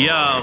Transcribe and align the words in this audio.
Yo, 0.00 0.42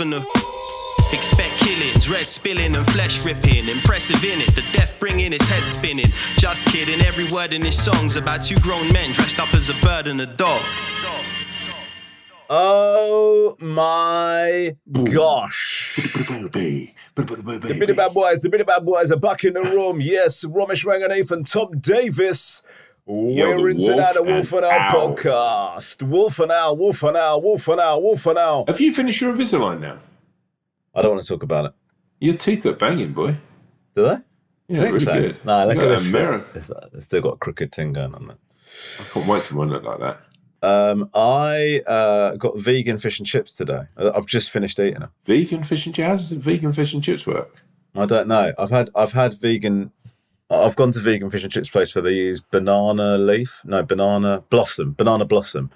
Expect 0.01 1.57
killings, 1.59 2.09
red 2.09 2.25
spilling 2.25 2.75
and 2.75 2.89
flesh 2.91 3.23
ripping. 3.23 3.67
Impressive 3.67 4.23
in 4.23 4.41
it, 4.41 4.55
the 4.55 4.63
death 4.71 4.91
bringing 4.99 5.31
his 5.31 5.47
head 5.47 5.63
spinning. 5.63 6.07
Just 6.37 6.65
kidding, 6.65 7.01
every 7.01 7.27
word 7.27 7.53
in 7.53 7.63
his 7.63 7.79
song's 7.79 8.15
about 8.15 8.41
two 8.43 8.55
grown 8.61 8.91
men 8.93 9.11
dressed 9.11 9.39
up 9.39 9.53
as 9.53 9.69
a 9.69 9.73
bird 9.81 10.07
and 10.07 10.19
a 10.21 10.25
dog. 10.25 10.61
Oh 12.49 13.55
my 13.59 14.75
gosh. 15.13 15.95
The 15.95 17.75
Bitty 17.79 17.93
Bad 17.93 18.13
Boys, 18.13 18.41
the 18.41 18.49
Bitty 18.49 18.63
Bad 18.63 18.83
Boys 18.83 19.11
are 19.11 19.19
back 19.19 19.43
in 19.43 19.53
the 19.53 19.61
room. 19.61 20.01
Yes, 20.01 20.43
Romesh 20.45 20.83
Ranganathan 20.83 21.49
Tom 21.51 21.79
Davis. 21.79 22.63
Yo, 23.11 23.57
We're 23.57 23.71
inside 23.71 24.15
the 24.15 24.23
Wolf 24.23 24.53
and 24.53 24.63
Owl 24.63 25.15
podcast. 25.17 26.01
Wolf 26.01 26.39
and 26.39 26.49
Owl, 26.49 26.77
Wolf 26.77 27.03
and 27.03 27.17
Owl, 27.17 27.41
Wolf 27.41 27.67
and 27.67 27.81
Owl, 27.81 28.01
Wolf 28.01 28.25
and 28.25 28.37
Owl. 28.37 28.63
Have 28.67 28.79
you 28.79 28.93
finished 28.93 29.19
your 29.19 29.33
Invisalign 29.33 29.81
now? 29.81 29.99
I 30.95 31.01
don't 31.01 31.15
want 31.15 31.25
to 31.25 31.27
talk 31.27 31.43
about 31.43 31.65
it. 31.65 31.73
Your 32.21 32.35
teeth 32.35 32.65
are 32.65 32.71
banging, 32.71 33.11
boy. 33.11 33.35
Do 33.97 34.03
they? 34.03 34.17
Yeah, 34.69 34.83
really 34.83 34.99
so. 35.01 35.11
good. 35.11 35.45
No, 35.45 35.69
at 35.69 35.75
got. 35.75 36.07
America. 36.07 36.89
It's 36.93 37.05
still 37.05 37.21
got 37.21 37.33
a 37.33 37.37
crooked 37.37 37.75
thing 37.75 37.91
going 37.91 38.15
on 38.15 38.27
there. 38.27 38.37
I 38.37 39.03
can't 39.13 39.27
wait 39.27 39.51
mine 39.51 39.69
look 39.71 39.83
like 39.83 39.99
that. 39.99 40.21
Um, 40.63 41.09
I 41.13 41.81
uh, 41.85 42.35
got 42.37 42.59
vegan 42.59 42.97
fish 42.97 43.19
and 43.19 43.27
chips 43.27 43.57
today. 43.57 43.87
I've 43.97 44.25
just 44.25 44.51
finished 44.51 44.79
eating 44.79 45.01
them. 45.01 45.11
Vegan 45.25 45.63
fish 45.63 45.85
and 45.85 45.93
chips. 45.93 46.07
How 46.07 46.15
does 46.15 46.31
vegan 46.31 46.71
fish 46.71 46.93
and 46.93 47.03
chips 47.03 47.27
work? 47.27 47.65
I 47.93 48.05
don't 48.05 48.29
know. 48.29 48.53
I've 48.57 48.69
had 48.69 48.89
I've 48.95 49.11
had 49.11 49.33
vegan. 49.33 49.91
I've 50.51 50.75
gone 50.75 50.91
to 50.91 50.99
vegan 50.99 51.29
fish 51.29 51.43
and 51.43 51.51
chips 51.51 51.69
place 51.69 51.95
where 51.95 52.01
they 52.01 52.13
use 52.13 52.41
banana 52.41 53.17
leaf. 53.17 53.61
No, 53.65 53.83
banana 53.83 54.43
blossom. 54.49 54.93
Banana 54.93 55.25
blossom. 55.25 55.71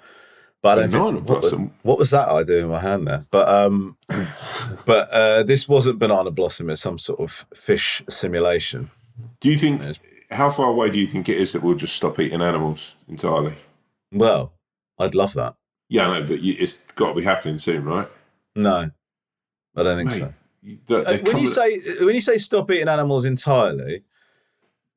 But 0.62 0.78
I 0.78 0.82
don't 0.82 0.90
Banana 0.92 1.12
think, 1.18 1.28
what- 1.28 1.40
blossom? 1.40 1.70
What, 1.82 1.98
was 1.98 2.10
that 2.10 2.28
I 2.28 2.42
do 2.42 2.58
in 2.58 2.68
my 2.68 2.80
hand 2.80 3.06
there? 3.06 3.22
But 3.30 3.48
um, 3.48 3.96
but 4.84 5.08
uh, 5.10 5.42
this 5.42 5.68
wasn't 5.68 5.98
banana 5.98 6.30
blossom. 6.30 6.70
It's 6.70 6.82
some 6.82 6.98
sort 6.98 7.20
of 7.20 7.46
fish 7.54 8.02
simulation. 8.08 8.90
Do 9.40 9.50
you 9.50 9.58
think? 9.58 9.82
How 10.30 10.50
far 10.50 10.66
away 10.70 10.90
do 10.90 10.98
you 10.98 11.06
think 11.06 11.28
it 11.28 11.36
is 11.36 11.52
that 11.52 11.62
we'll 11.62 11.76
just 11.76 11.94
stop 11.94 12.18
eating 12.18 12.42
animals 12.42 12.96
entirely? 13.08 13.54
Well, 14.12 14.52
I'd 14.98 15.14
love 15.14 15.34
that. 15.34 15.54
Yeah, 15.88 16.08
I 16.08 16.20
know, 16.20 16.26
but 16.26 16.40
you, 16.40 16.54
it's 16.58 16.78
got 16.96 17.10
to 17.10 17.14
be 17.14 17.22
happening 17.22 17.58
soon, 17.60 17.84
right? 17.84 18.08
No, 18.56 18.90
I 19.76 19.82
don't 19.82 19.96
think 19.96 20.10
Mate, 20.10 20.18
so. 20.18 20.34
you- 20.62 20.78
Uh, 20.90 21.18
when 21.18 21.38
you 21.38 21.46
say 21.46 21.78
when 22.04 22.14
you 22.14 22.20
say 22.20 22.36
stop 22.38 22.68
eating 22.72 22.88
animals 22.88 23.24
entirely, 23.24 24.02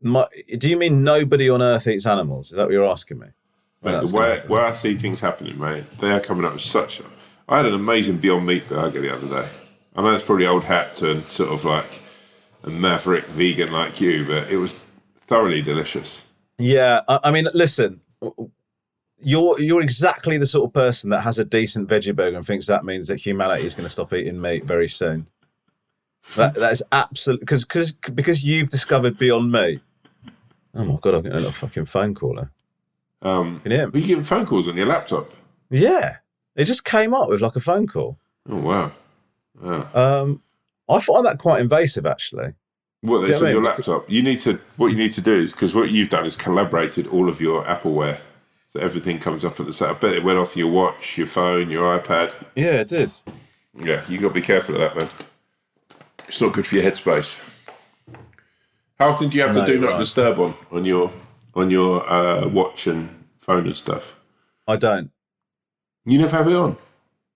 my, 0.01 0.27
do 0.57 0.69
you 0.69 0.77
mean 0.77 1.03
nobody 1.03 1.49
on 1.49 1.61
Earth 1.61 1.87
eats 1.87 2.05
animals? 2.05 2.51
Is 2.51 2.57
that 2.57 2.65
what 2.65 2.71
you're 2.71 2.87
asking 2.87 3.19
me? 3.19 3.27
Mate, 3.81 3.91
that's 3.91 4.11
the 4.11 4.17
way, 4.17 4.43
where 4.47 4.65
I 4.65 4.71
see 4.71 4.97
things 4.97 5.21
happening, 5.21 5.57
mate, 5.57 5.85
they 5.99 6.11
are 6.11 6.19
coming 6.19 6.45
up 6.45 6.53
with 6.53 6.61
such. 6.61 7.01
I 7.47 7.57
had 7.57 7.65
an 7.65 7.73
amazing 7.73 8.17
Beyond 8.17 8.45
Meat 8.45 8.67
burger 8.67 9.01
the 9.01 9.13
other 9.13 9.27
day. 9.27 9.49
I 9.95 10.01
know 10.01 10.11
it's 10.11 10.23
probably 10.23 10.45
old 10.45 10.65
hat 10.65 10.95
to 10.97 11.21
sort 11.23 11.49
of 11.49 11.65
like 11.65 12.01
a 12.63 12.69
maverick 12.69 13.25
vegan 13.25 13.71
like 13.71 14.01
you, 14.01 14.25
but 14.25 14.51
it 14.51 14.57
was 14.57 14.77
thoroughly 15.21 15.61
delicious. 15.61 16.23
Yeah, 16.57 17.01
I, 17.07 17.19
I 17.25 17.31
mean, 17.31 17.47
listen, 17.53 18.01
you're 19.21 19.59
you're 19.59 19.81
exactly 19.81 20.37
the 20.37 20.45
sort 20.45 20.67
of 20.67 20.73
person 20.73 21.09
that 21.11 21.21
has 21.21 21.39
a 21.39 21.45
decent 21.45 21.89
veggie 21.89 22.15
burger 22.15 22.37
and 22.37 22.45
thinks 22.45 22.67
that 22.67 22.85
means 22.85 23.07
that 23.07 23.17
humanity 23.17 23.65
is 23.65 23.73
going 23.73 23.85
to 23.85 23.89
stop 23.89 24.13
eating 24.13 24.41
meat 24.41 24.65
very 24.65 24.89
soon. 24.89 25.27
That 26.35 26.55
that 26.55 26.71
is 26.73 26.83
absolutely 26.91 27.45
because 27.45 27.63
because 27.65 27.91
because 27.91 28.43
you've 28.43 28.69
discovered 28.69 29.17
Beyond 29.17 29.51
Meat. 29.51 29.81
Oh 30.73 30.85
my 30.85 30.97
god, 31.01 31.15
I'm 31.15 31.21
getting 31.23 31.45
a 31.45 31.51
fucking 31.51 31.85
phone 31.85 32.13
caller. 32.13 32.51
Um, 33.21 33.59
Can 33.61 33.71
you 33.71 33.77
hear 33.77 33.87
me? 33.87 33.91
Were 33.91 33.99
you 33.99 34.07
getting 34.07 34.23
phone 34.23 34.45
calls 34.45 34.67
on 34.67 34.77
your 34.77 34.85
laptop? 34.85 35.33
Yeah, 35.69 36.17
it 36.55 36.65
just 36.65 36.85
came 36.85 37.13
up 37.13 37.29
with 37.29 37.41
like 37.41 37.55
a 37.55 37.59
phone 37.59 37.87
call. 37.87 38.17
Oh 38.49 38.57
wow! 38.57 38.91
wow. 39.59 39.89
Um, 39.93 40.41
I 40.87 40.99
find 40.99 41.25
that 41.25 41.37
quite 41.37 41.61
invasive, 41.61 42.05
actually. 42.05 42.53
What 43.01 43.29
know 43.29 43.37
on 43.37 43.45
I 43.45 43.51
your 43.51 43.63
laptop? 43.63 44.09
You 44.09 44.21
need 44.23 44.41
to. 44.41 44.59
What 44.77 44.87
you 44.87 44.97
need 44.97 45.13
to 45.13 45.21
do 45.21 45.39
is 45.41 45.53
because 45.53 45.73
what 45.73 45.89
you've 45.89 46.09
done 46.09 46.25
is 46.25 46.35
collaborated 46.35 47.07
all 47.07 47.29
of 47.29 47.39
your 47.39 47.63
Appleware, 47.63 48.19
so 48.73 48.79
everything 48.79 49.19
comes 49.19 49.45
up 49.45 49.59
at 49.59 49.65
the 49.65 49.73
same. 49.73 49.89
I 49.89 49.93
bet 49.93 50.13
it 50.13 50.23
went 50.23 50.37
off 50.37 50.57
your 50.57 50.71
watch, 50.71 51.17
your 51.17 51.27
phone, 51.27 51.69
your 51.69 51.97
iPad. 51.97 52.33
Yeah, 52.55 52.81
it 52.81 52.89
did. 52.89 53.11
Yeah, 53.77 54.03
you 54.09 54.19
got 54.19 54.29
to 54.29 54.33
be 54.33 54.41
careful 54.41 54.75
of 54.75 54.81
that, 54.81 54.95
man. 54.97 55.09
It's 56.27 56.41
not 56.41 56.53
good 56.53 56.65
for 56.65 56.75
your 56.75 56.83
headspace. 56.83 57.39
How 58.99 59.09
often 59.09 59.29
do 59.29 59.37
you 59.37 59.43
have 59.43 59.55
No, 59.55 59.61
to 59.61 59.65
do 59.65 59.73
you're 59.73 59.81
not 59.81 59.91
right. 59.91 59.99
disturb 59.99 60.39
on 60.39 60.55
on 60.71 60.83
your 60.85 61.11
on 61.55 61.69
your 61.69 62.07
uh, 62.11 62.47
watch 62.47 62.85
and 62.87 63.09
phone 63.37 63.65
and 63.65 63.77
stuff? 63.77 64.19
I 64.67 64.75
don't. 64.75 65.11
You 66.05 66.19
never 66.19 66.35
have 66.35 66.47
it 66.47 66.55
on. 66.55 66.77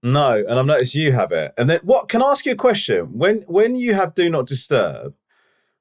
No, 0.03 0.43
and 0.45 0.59
I've 0.59 0.65
noticed 0.65 0.93
you 0.95 1.13
have 1.13 1.31
it. 1.31 1.53
And 1.57 1.69
then 1.69 1.79
what 1.83 2.09
can 2.09 2.21
I 2.21 2.31
ask 2.31 2.45
you 2.45 2.51
a 2.51 2.55
question? 2.55 3.17
When 3.17 3.43
when 3.47 3.75
you 3.75 3.93
have 3.93 4.13
do 4.13 4.29
not 4.29 4.45
disturb, 4.45 5.13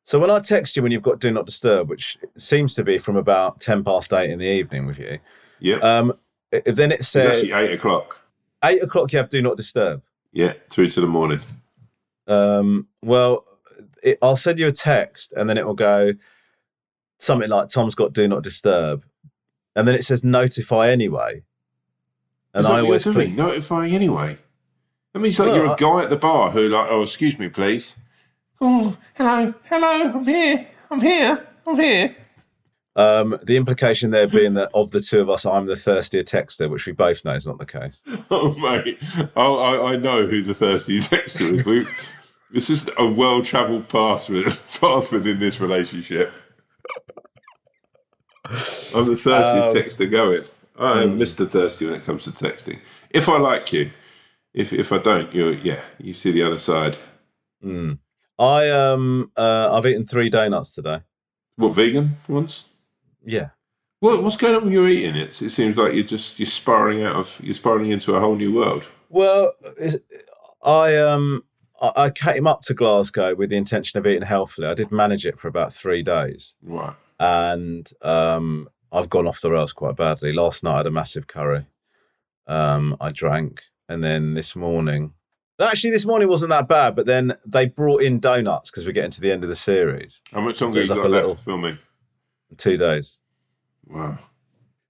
so 0.04 0.20
when 0.20 0.30
I 0.30 0.38
text 0.38 0.76
you 0.76 0.82
when 0.84 0.92
you've 0.92 1.02
got 1.02 1.18
do 1.18 1.32
not 1.32 1.46
disturb, 1.46 1.88
which 1.88 2.16
seems 2.36 2.74
to 2.76 2.84
be 2.84 2.98
from 2.98 3.16
about 3.16 3.58
ten 3.60 3.82
past 3.82 4.12
eight 4.12 4.30
in 4.30 4.38
the 4.38 4.46
evening 4.48 4.86
with 4.86 5.00
you, 5.00 5.18
Yeah, 5.58 5.76
um, 5.78 6.12
if 6.52 6.76
then 6.76 6.92
it 6.92 7.00
it's 7.00 7.08
says 7.08 7.38
actually 7.38 7.52
eight 7.54 7.72
o'clock. 7.74 8.24
eight 8.64 8.80
o'clock 8.82 9.12
you 9.12 9.18
have 9.18 9.28
do 9.28 9.42
not 9.42 9.56
disturb. 9.56 10.00
Yeah, 10.32 10.52
through 10.70 10.90
to 10.90 11.00
the 11.00 11.08
morning. 11.08 11.40
Um, 12.28 12.86
well, 13.02 13.44
it, 14.02 14.18
I'll 14.20 14.36
send 14.36 14.58
you 14.58 14.68
a 14.68 14.72
text 14.72 15.32
and 15.32 15.48
then 15.48 15.56
it 15.56 15.66
will 15.66 15.74
go 15.74 16.12
something 17.22 17.48
like 17.48 17.68
Tom's 17.68 17.94
got 17.94 18.12
do 18.12 18.28
not 18.28 18.42
disturb, 18.42 19.04
and 19.74 19.86
then 19.86 19.94
it 19.94 20.04
says 20.04 20.22
notify 20.24 20.90
anyway. 20.90 21.42
And 22.54 22.66
I 22.66 22.80
always 22.80 23.04
click. 23.04 23.32
notifying 23.32 23.94
anyway. 23.94 24.36
That 25.12 25.20
means 25.20 25.38
like 25.38 25.48
Well, 25.48 25.56
you're 25.56 25.72
a 25.72 25.76
guy 25.76 26.02
at 26.04 26.10
the 26.10 26.16
bar 26.16 26.50
who 26.50 26.68
like, 26.68 26.88
oh, 26.90 27.02
excuse 27.02 27.38
me, 27.38 27.48
please. 27.48 27.96
Oh, 28.60 28.96
hello, 29.14 29.54
hello, 29.64 30.12
I'm 30.14 30.24
here, 30.26 30.68
I'm 30.90 31.00
here, 31.00 31.46
I'm 31.66 31.80
here. 31.80 32.16
Um, 32.94 33.38
the 33.42 33.56
implication 33.56 34.10
there 34.10 34.26
being 34.26 34.52
that 34.54 34.70
of 34.74 34.90
the 34.90 35.00
two 35.00 35.20
of 35.20 35.30
us, 35.30 35.46
I'm 35.46 35.66
the 35.66 35.76
thirstier 35.76 36.22
texter, 36.22 36.68
which 36.68 36.86
we 36.86 36.92
both 36.92 37.24
know 37.24 37.34
is 37.34 37.46
not 37.46 37.58
the 37.58 37.66
case. 37.66 38.02
Oh 38.30 38.54
mate, 38.54 38.98
oh, 39.36 39.58
I, 39.58 39.92
I 39.92 39.96
know 39.96 40.26
who 40.26 40.42
the 40.42 40.54
thirsty 40.54 40.98
texter 41.00 41.58
is. 41.58 41.64
We, 41.64 41.86
this 42.52 42.70
is 42.70 42.88
a 42.98 43.06
well-travelled 43.06 43.88
path, 43.88 44.28
with, 44.28 44.78
path 44.80 45.10
within 45.12 45.38
this 45.38 45.60
relationship. 45.60 46.32
I'm 48.44 49.06
the 49.06 49.16
thirstiest 49.16 49.68
Um, 49.70 49.74
texter 49.74 50.10
going. 50.10 50.44
I 50.78 51.02
am 51.02 51.18
Mr. 51.18 51.48
Thirsty 51.48 51.86
when 51.86 51.94
it 51.94 52.04
comes 52.04 52.24
to 52.24 52.30
texting. 52.30 52.80
If 53.10 53.28
I 53.28 53.38
like 53.38 53.72
you, 53.72 53.90
if 54.52 54.72
if 54.72 54.92
I 54.92 54.98
don't, 54.98 55.32
you 55.34 55.50
yeah, 55.50 55.80
you 55.98 56.12
see 56.14 56.32
the 56.32 56.42
other 56.42 56.58
side. 56.58 56.96
Mm. 57.64 57.98
I 58.38 58.68
um 58.70 59.30
uh, 59.36 59.70
I've 59.72 59.86
eaten 59.86 60.06
three 60.06 60.28
donuts 60.28 60.74
today. 60.74 61.00
What 61.56 61.74
vegan 61.74 62.16
ones? 62.26 62.68
Yeah. 63.24 63.50
What 64.00 64.22
what's 64.22 64.36
going 64.36 64.56
on 64.56 64.64
with 64.64 64.72
your 64.72 64.88
eating? 64.88 65.14
It's, 65.14 65.40
it 65.42 65.50
seems 65.50 65.76
like 65.76 65.94
you're 65.94 66.04
just 66.04 66.38
you're 66.40 66.46
spiraling 66.46 67.04
out 67.04 67.16
of 67.16 67.40
you're 67.42 67.54
spiraling 67.54 67.90
into 67.90 68.14
a 68.16 68.20
whole 68.20 68.34
new 68.34 68.52
world. 68.52 68.86
Well, 69.08 69.52
I 70.64 70.96
um 70.96 71.44
I 71.82 71.92
I 72.04 72.10
came 72.10 72.46
up 72.46 72.62
to 72.62 72.74
Glasgow 72.74 73.34
with 73.34 73.50
the 73.50 73.56
intention 73.56 73.98
of 73.98 74.06
eating 74.06 74.22
healthily. 74.22 74.68
I 74.68 74.74
did 74.74 74.90
manage 74.92 75.26
it 75.26 75.38
for 75.38 75.48
about 75.48 75.72
three 75.72 76.02
days, 76.02 76.54
Right. 76.62 76.94
and 77.20 77.90
um 78.02 78.68
I've 78.92 79.10
gone 79.10 79.26
off 79.26 79.40
the 79.40 79.50
rails 79.50 79.72
quite 79.72 79.96
badly. 79.96 80.32
Last 80.32 80.62
night 80.62 80.74
I 80.74 80.76
had 80.78 80.86
a 80.86 80.90
massive 80.90 81.26
curry. 81.26 81.66
Um, 82.46 82.96
I 83.00 83.10
drank, 83.10 83.62
and 83.88 84.02
then 84.04 84.34
this 84.34 84.54
morning, 84.54 85.14
actually 85.60 85.90
this 85.92 86.04
morning 86.04 86.28
wasn't 86.28 86.50
that 86.50 86.68
bad. 86.68 86.94
But 86.96 87.06
then 87.06 87.34
they 87.46 87.66
brought 87.66 88.02
in 88.02 88.20
donuts 88.20 88.70
because 88.70 88.84
we're 88.84 88.92
getting 88.92 89.10
to 89.12 89.20
the 89.20 89.32
end 89.32 89.44
of 89.44 89.48
the 89.48 89.56
series. 89.56 90.20
How 90.30 90.40
much 90.42 90.56
So 90.58 90.66
longer 90.66 90.80
it's 90.82 90.90
you 90.90 90.96
got 90.96 91.06
a 91.06 91.08
left 91.08 91.26
little- 91.26 91.42
filming? 91.42 91.78
Two 92.58 92.76
days. 92.76 93.18
Wow. 93.86 94.18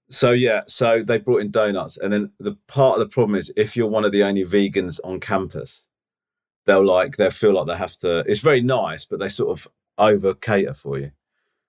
So 0.09 0.31
yeah, 0.31 0.61
so 0.67 1.01
they 1.01 1.17
brought 1.17 1.41
in 1.41 1.49
donuts, 1.49 1.97
and 1.97 2.11
then 2.11 2.31
the 2.39 2.57
part 2.67 2.95
of 2.95 2.99
the 2.99 3.07
problem 3.13 3.35
is 3.35 3.53
if 3.55 3.77
you're 3.77 3.87
one 3.87 4.03
of 4.03 4.11
the 4.11 4.23
only 4.23 4.43
vegans 4.43 4.99
on 5.05 5.19
campus, 5.21 5.85
they'll 6.65 6.85
like 6.85 7.17
they'll 7.17 7.31
feel 7.31 7.53
like 7.53 7.67
they 7.67 7.75
have 7.77 7.95
to. 7.97 8.19
It's 8.27 8.41
very 8.41 8.61
nice, 8.61 9.05
but 9.05 9.19
they 9.19 9.29
sort 9.29 9.57
of 9.57 9.67
over 9.97 10.33
cater 10.33 10.73
for 10.73 10.99
you. 10.99 11.11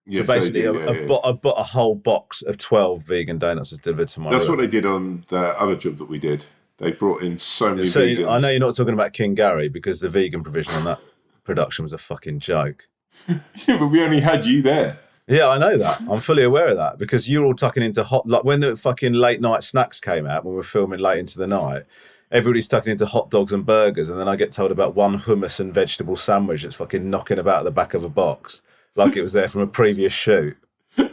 Yeah, 0.06 0.23
so 0.23 0.26
basically, 0.26 0.64
a, 0.64 0.73
do, 0.73 0.79
yeah, 0.79 0.85
a, 0.85 1.00
yeah. 1.00 1.06
bo- 1.06 1.32
bought 1.32 1.58
a 1.58 1.62
whole 1.62 1.94
box 1.94 2.43
of 2.43 2.58
twelve 2.58 3.05
vegan 3.05 3.38
donuts 3.38 3.70
delivered 3.70 4.08
to 4.08 4.20
my 4.20 4.31
That's 4.31 4.44
room. 4.46 4.56
what 4.58 4.62
they 4.62 4.67
did 4.69 4.85
on 4.85 5.25
the 5.29 5.38
other 5.61 5.76
job 5.76 5.96
that 5.99 6.06
we 6.11 6.19
did. 6.19 6.44
They 6.79 6.93
brought 6.93 7.23
in 7.23 7.38
so 7.38 7.70
many 7.75 7.87
So 7.87 8.00
vegan. 8.00 8.29
I 8.29 8.38
know 8.38 8.49
you're 8.50 8.61
not 8.61 8.75
talking 8.75 8.94
about 8.94 9.12
King 9.12 9.35
Gary 9.35 9.69
because 9.69 10.00
the 10.00 10.08
vegan 10.08 10.43
provision 10.43 10.75
on 10.75 10.85
that 10.85 10.99
production 11.44 11.85
was 11.85 11.93
a 11.93 11.99
fucking 11.99 12.41
joke. 12.41 12.88
Yeah, 13.29 13.79
but 13.79 13.87
we 13.87 14.02
only 14.02 14.20
had 14.20 14.44
you 14.44 14.61
there. 14.61 14.99
Yeah, 15.29 15.49
I 15.49 15.56
know 15.56 15.79
that. 15.79 16.02
I'm 16.11 16.20
fully 16.20 16.43
aware 16.43 16.69
of 16.69 16.76
that 16.76 16.99
because 16.99 17.31
you're 17.31 17.44
all 17.44 17.55
tucking 17.55 17.82
into 17.82 18.02
hot 18.05 18.26
like 18.29 18.44
when 18.44 18.61
the 18.61 18.76
fucking 18.76 19.14
late 19.14 19.41
night 19.41 19.62
snacks 19.62 20.00
came 20.00 20.26
out 20.26 20.44
when 20.44 20.52
we 20.52 20.56
were 20.58 20.62
filming 20.64 20.99
late 21.00 21.20
into 21.20 21.38
the 21.38 21.46
night. 21.46 21.85
Everybody's 22.34 22.69
tucking 22.69 22.90
into 22.92 23.06
hot 23.06 23.31
dogs 23.31 23.52
and 23.52 23.64
burgers, 23.64 24.10
and 24.10 24.20
then 24.20 24.28
I 24.28 24.36
get 24.36 24.52
told 24.52 24.70
about 24.72 24.94
one 24.94 25.19
hummus 25.19 25.60
and 25.60 25.72
vegetable 25.72 26.16
sandwich 26.16 26.64
that's 26.64 26.76
fucking 26.76 27.08
knocking 27.08 27.38
about 27.38 27.60
at 27.60 27.64
the 27.64 27.70
back 27.70 27.94
of 27.94 28.04
a 28.04 28.08
box, 28.08 28.60
like 28.96 29.16
it 29.16 29.22
was 29.22 29.32
there 29.32 29.48
from 29.48 29.62
a 29.62 29.66
previous 29.66 30.12
shoot. 30.12 30.56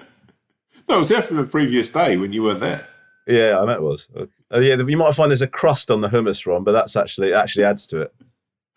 No, 0.90 0.98
it 0.98 1.02
was 1.02 1.10
there 1.10 1.22
from 1.22 1.38
the 1.38 1.46
previous 1.46 1.90
day 1.90 2.18
when 2.18 2.34
you 2.34 2.44
weren't 2.44 2.60
there. 2.60 2.86
Yeah, 3.26 3.60
I 3.62 3.66
know 3.66 3.72
it 3.76 3.82
was. 3.82 4.10
Uh, 4.14 4.26
yeah, 4.60 4.76
you 4.76 4.98
might 4.98 5.16
find 5.16 5.32
there's 5.32 5.42
a 5.42 5.48
crust 5.48 5.90
on 5.90 6.02
the 6.02 6.10
hummus, 6.10 6.46
Ron, 6.46 6.66
but 6.66 6.74
that's 6.74 6.98
actually 6.98 7.34
actually 7.34 7.64
adds 7.64 7.88
to 7.88 8.02
it. 8.02 8.14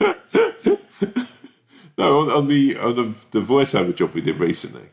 No, 1.97 2.21
on, 2.21 2.31
on 2.31 2.49
the 2.49 2.77
on 2.79 2.97
the, 2.97 3.15
the 3.31 3.41
voiceover 3.45 3.95
job 3.95 4.15
we 4.15 4.21
did 4.21 4.39
recently. 4.39 4.89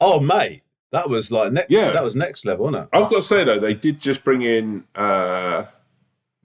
Oh, 0.00 0.20
mate, 0.20 0.62
that 0.90 1.10
was 1.10 1.30
like 1.30 1.52
next. 1.52 1.70
Yeah. 1.70 1.92
that 1.92 2.02
was 2.04 2.16
next 2.16 2.46
level, 2.46 2.66
wasn't 2.66 2.84
it? 2.84 2.96
I've 2.96 3.10
got 3.10 3.16
to 3.16 3.22
say 3.22 3.44
though, 3.44 3.58
they 3.58 3.74
did 3.74 4.00
just 4.00 4.24
bring 4.24 4.42
in 4.42 4.84
uh, 4.94 5.64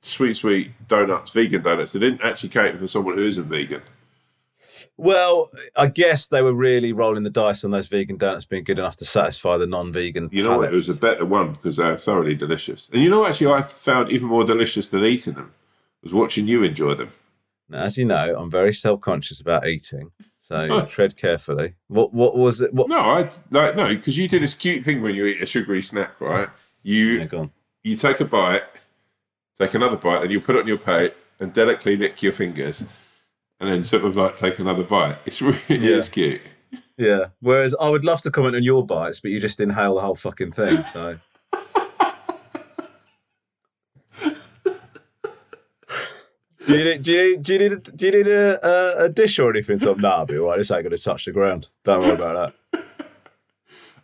sweet 0.06 0.36
sweet 0.36 0.72
donuts, 0.88 1.32
vegan 1.32 1.64
donuts. 1.64 1.94
They 1.94 2.00
didn't 2.00 2.22
actually 2.22 2.50
cater 2.50 2.78
for 2.78 2.88
someone 2.88 3.16
who 3.18 3.28
isn't 3.28 3.46
vegan. 3.46 3.82
Well, 4.98 5.52
I 5.76 5.88
guess 5.88 6.28
they 6.28 6.42
were 6.42 6.54
really 6.54 6.94
rolling 6.94 7.24
the 7.24 7.30
dice 7.30 7.64
on 7.66 7.72
those 7.72 7.88
vegan 7.88 8.18
donuts 8.18 8.46
being 8.46 8.64
good 8.64 8.80
enough 8.80 8.96
to 8.98 9.06
satisfy 9.06 9.58
the 9.58 9.68
non-vegan. 9.68 10.30
You 10.32 10.44
know 10.44 10.58
what? 10.58 10.74
It 10.74 10.76
was 10.76 10.90
a 10.90 10.96
better 10.96 11.26
one 11.26 11.52
because 11.54 11.76
they're 11.78 11.98
thoroughly 11.98 12.36
delicious. 12.36 12.90
And 12.94 13.02
you 13.04 13.10
know, 13.10 13.26
actually, 13.26 13.54
I 13.54 13.62
found 13.62 14.12
even 14.12 14.28
more 14.28 14.44
delicious 14.46 14.90
than 14.90 15.04
eating 15.04 15.34
them 15.34 15.54
was 16.02 16.14
watching 16.14 16.48
you 16.48 16.64
enjoy 16.64 16.94
them. 16.94 17.12
Now, 17.68 17.80
as 17.80 17.98
you 17.98 18.06
know, 18.06 18.36
I'm 18.38 18.52
very 18.52 18.74
self-conscious 18.74 19.42
about 19.42 19.66
eating, 19.68 20.12
so 20.40 20.86
tread 20.86 21.18
carefully. 21.18 21.74
What 21.88 22.14
what 22.14 22.38
was 22.38 22.62
it? 22.62 22.74
What? 22.74 22.88
No, 22.88 23.00
I 23.00 23.30
like 23.50 23.76
no 23.76 23.88
because 23.88 24.18
you 24.18 24.28
do 24.28 24.40
this 24.40 24.54
cute 24.54 24.84
thing 24.84 25.02
when 25.02 25.16
you 25.16 25.26
eat 25.26 25.42
a 25.42 25.46
sugary 25.46 25.82
snack, 25.82 26.22
right? 26.22 26.48
You 26.84 27.06
Yeah, 27.20 27.26
go 27.26 27.40
on. 27.40 27.52
you 27.84 27.96
take 27.96 28.20
a 28.20 28.26
bite, 28.26 28.64
take 29.60 29.74
another 29.74 29.98
bite, 29.98 30.24
and 30.24 30.32
you 30.32 30.40
put 30.40 30.56
it 30.56 30.60
on 30.62 30.68
your 30.68 30.78
plate 30.78 31.14
and 31.40 31.54
delicately 31.54 31.96
lick 31.98 32.22
your 32.24 32.32
fingers, 32.32 32.84
and 33.60 33.70
then 33.70 33.84
sort 33.84 34.04
of 34.06 34.16
like 34.16 34.36
take 34.36 34.60
another 34.60 34.84
bite. 34.84 35.18
It's 35.26 35.42
really 35.42 35.60
Yeah. 35.70 35.98
it's 35.98 36.10
cute. 36.10 36.42
Yeah. 36.98 37.26
Whereas 37.42 37.76
I 37.80 37.90
would 37.90 38.06
love 38.06 38.22
to 38.22 38.32
comment 38.32 38.56
on 38.56 38.64
your 38.64 38.86
bites, 38.86 39.20
but 39.20 39.32
you 39.32 39.40
just 39.40 39.60
inhale 39.60 39.96
the 39.96 40.02
whole 40.02 40.16
fucking 40.16 40.52
thing. 40.54 40.84
So. 40.94 41.20
Do 46.66 46.76
you 46.80 46.84
need, 46.84 47.02
do 47.04 47.12
you, 47.12 47.38
do 47.38 47.54
you 47.54 47.60
need, 47.60 47.72
a, 47.74 47.76
do 47.78 48.06
you 48.08 48.12
need 48.12 48.28
a, 48.28 48.66
a, 48.66 49.04
a 49.06 49.10
dish 49.10 49.38
or 49.38 49.52
anything? 49.52 49.78
So, 49.78 49.94
nah, 49.94 50.10
I'll 50.18 50.26
be 50.26 50.38
all 50.40 50.48
right. 50.48 50.58
This 50.58 50.72
ain't 50.72 50.84
going 50.84 50.98
to 50.98 51.04
touch 51.04 51.26
the 51.26 51.32
ground. 51.32 51.70
Don't 51.84 52.00
worry 52.02 52.16
about 52.16 52.56
that. 52.74 52.86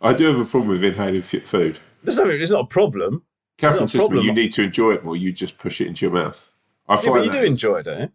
I 0.00 0.12
do 0.12 0.26
have 0.26 0.38
a 0.38 0.44
problem 0.44 0.68
with 0.70 0.84
inhaling 0.84 1.22
food. 1.22 1.80
There's 2.04 2.18
nothing, 2.18 2.40
it's 2.40 2.52
not 2.52 2.64
a 2.64 2.66
problem. 2.66 3.24
Catherine 3.62 3.88
says 3.88 4.10
me, 4.10 4.22
you 4.22 4.32
need 4.32 4.52
to 4.54 4.62
enjoy 4.62 4.92
it 4.92 5.04
more. 5.04 5.16
You 5.16 5.32
just 5.32 5.56
push 5.56 5.80
it 5.80 5.86
into 5.86 6.04
your 6.04 6.12
mouth. 6.12 6.50
I 6.88 6.94
Yeah, 6.94 7.00
find 7.00 7.14
but 7.14 7.24
you 7.24 7.30
that 7.30 7.40
do 7.40 7.46
enjoy 7.46 7.76
it, 7.76 7.82
don't 7.84 8.00
you? 8.00 8.12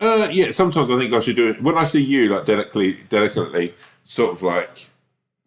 Uh, 0.00 0.28
yeah, 0.32 0.50
sometimes 0.50 0.90
I 0.90 0.98
think 0.98 1.12
I 1.12 1.20
should 1.20 1.36
do 1.36 1.48
it. 1.50 1.62
When 1.62 1.76
I 1.78 1.84
see 1.84 2.02
you, 2.02 2.28
like 2.28 2.44
delicately, 2.46 2.94
delicately, 3.08 3.74
sort 4.04 4.32
of 4.32 4.42
like, 4.42 4.88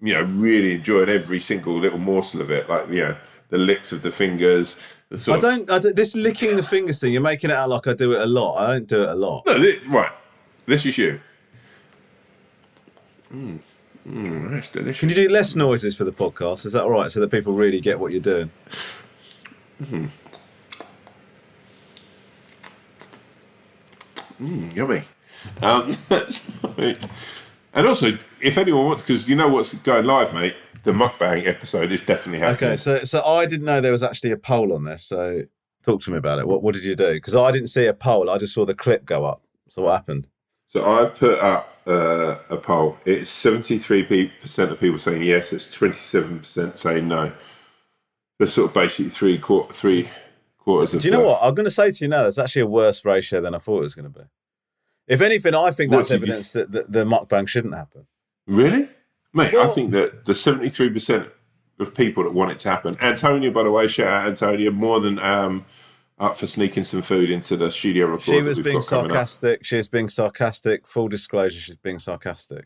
you 0.01 0.13
know, 0.13 0.22
really 0.24 0.74
enjoying 0.75 1.10
every 1.10 1.40
single 1.40 1.78
little 1.78 2.00
morsel 2.00 2.42
of 2.42 2.51
it, 2.51 2.69
like 2.69 2.88
you 2.90 3.01
know, 3.01 3.18
the 3.50 3.57
licks 3.57 3.92
of 3.92 4.01
the 4.01 4.12
fingers, 4.12 4.80
the 5.10 5.34
I 5.34 5.40
don't, 5.40 5.69
I 5.69 5.80
don't. 5.80 5.95
This 5.95 6.16
licking 6.16 6.56
the 6.56 6.63
fingers 6.63 7.00
thing, 7.01 7.13
you're 7.13 7.22
making 7.22 7.50
it 7.50 7.56
out 7.56 7.69
like 7.69 7.88
I 7.88 7.94
do 7.94 8.13
it 8.13 8.22
a 8.22 8.25
lot. 8.25 8.57
I 8.57 8.74
don't 8.74 8.88
do 8.88 9.04
it 9.04 9.10
a 9.10 9.16
lot. 9.16 9.44
No, 9.45 9.60
thi- 9.62 9.80
right. 9.88 10.12
This 10.66 10.86
is 10.86 10.98
you. 10.98 11.19
Mm, 13.34 13.60
mm, 14.07 14.51
that's 14.51 14.69
delicious. 14.69 15.00
Can 15.00 15.10
you 15.10 15.16
do 15.16 15.30
less 15.30 15.56
noises 15.56 15.98
for 15.98 16.04
the 16.04 16.12
podcast? 16.12 16.66
Is 16.66 16.74
that 16.74 16.84
all 16.84 16.92
right? 16.92 17.12
So 17.12 17.19
that 17.19 17.31
people 17.31 17.54
really 17.54 17.81
get 17.81 18.00
what 18.00 18.12
you're 18.12 18.22
doing. 18.22 18.51
Mm, 24.41 24.75
yummy. 24.75 25.03
Um, 25.62 25.95
that's 26.09 26.50
lovely. 26.63 26.97
and 27.74 27.88
also, 27.88 28.18
if 28.41 28.57
anyone 28.57 28.85
wants, 28.85 29.01
because 29.03 29.30
you 29.30 29.35
know 29.35 29.47
what's 29.47 29.74
going 29.74 30.06
live, 30.06 30.33
mate, 30.33 30.56
the 30.83 30.91
mukbang 30.91 31.47
episode 31.47 31.91
is 31.91 32.01
definitely 32.01 32.39
happening. 32.39 32.71
Okay, 32.71 32.77
so 32.77 33.03
so 33.03 33.24
I 33.24 33.45
didn't 33.45 33.65
know 33.65 33.81
there 33.81 33.91
was 33.91 34.03
actually 34.03 34.31
a 34.31 34.38
poll 34.38 34.74
on 34.74 34.83
this. 34.83 35.03
So 35.03 35.44
talk 35.83 36.01
to 36.01 36.12
me 36.12 36.18
about 36.18 36.39
it. 36.39 36.47
What 36.47 36.62
what 36.62 36.74
did 36.74 36.83
you 36.83 36.95
do? 36.95 37.13
Because 37.13 37.35
I 37.35 37.51
didn't 37.51 37.68
see 37.68 37.85
a 37.85 37.94
poll. 37.94 38.30
I 38.30 38.38
just 38.38 38.53
saw 38.53 38.65
the 38.65 38.75
clip 38.75 39.06
go 39.06 39.25
up. 39.25 39.44
So 39.69 39.83
what 39.83 39.94
happened? 39.94 40.28
So 40.68 40.90
I've 40.90 41.16
put 41.16 41.40
up 41.40 41.78
uh, 41.87 42.37
a 42.49 42.57
poll. 42.57 42.97
It's 43.06 43.30
seventy-three 43.30 44.31
percent 44.42 44.71
of 44.71 44.80
people 44.80 44.99
saying 44.99 45.23
yes. 45.23 45.54
It's 45.54 45.69
twenty-seven 45.69 46.40
percent 46.40 46.80
saying 46.80 47.07
no. 47.07 47.31
There's 48.37 48.54
sort 48.54 48.69
of 48.69 48.73
basically 48.73 49.09
three 49.11 49.37
quarter, 49.37 49.71
three 49.73 50.09
quarters 50.57 50.94
of. 50.94 51.02
Do 51.02 51.07
you 51.07 51.11
know 51.13 51.21
the- 51.21 51.28
what 51.28 51.40
I'm 51.44 51.54
going 51.54 51.66
to 51.66 51.71
say 51.71 51.92
to 51.92 52.06
you 52.06 52.09
now? 52.09 52.23
That's 52.23 52.37
actually 52.40 52.63
a 52.63 52.68
worse 52.68 53.06
ratio 53.06 53.42
than 53.42 53.54
I 53.56 53.59
thought 53.59 53.78
it 53.80 53.83
was 53.83 53.95
going 53.95 54.11
to 54.11 54.19
be. 54.19 54.25
If 55.07 55.21
anything, 55.21 55.54
I 55.56 55.71
think 55.71 55.92
that's 55.92 56.07
did 56.09 56.21
you- 56.21 56.28
evidence 56.28 56.54
that 56.54 56.71
the, 56.71 56.85
the 56.87 57.06
mukbang 57.06 57.47
shouldn't 57.47 57.75
happen. 57.75 58.07
Really, 58.47 58.87
mate? 59.33 59.54
I 59.54 59.68
think 59.68 59.92
that 59.92 60.25
the 60.25 60.33
seventy-three 60.33 60.90
percent 60.90 61.30
of 61.80 61.94
people 61.95 62.23
that 62.23 62.33
want 62.33 62.52
it 62.52 62.59
to 62.59 62.69
happen. 62.69 62.97
Antonia, 63.02 63.52
by 63.52 63.63
the 63.63 63.71
way, 63.71 63.87
shout 63.87 64.07
out 64.07 64.28
Antonia, 64.28 64.71
more 64.71 64.99
than 64.99 65.18
um, 65.19 65.66
up 66.19 66.37
for 66.37 66.47
sneaking 66.47 66.83
some 66.83 67.02
food 67.02 67.30
into 67.31 67.56
the 67.57 67.69
studio 67.71 68.06
record. 68.07 68.23
She 68.23 68.42
was 68.42 68.59
being 68.59 68.81
sarcastic. 68.81 69.63
She 69.66 69.78
was 69.78 69.90
being 69.90 70.09
sarcastic. 70.09 70.87
Full 70.87 71.07
disclosure, 71.07 71.59
she's 71.59 71.78
being 71.78 71.99
sarcastic. 71.99 72.66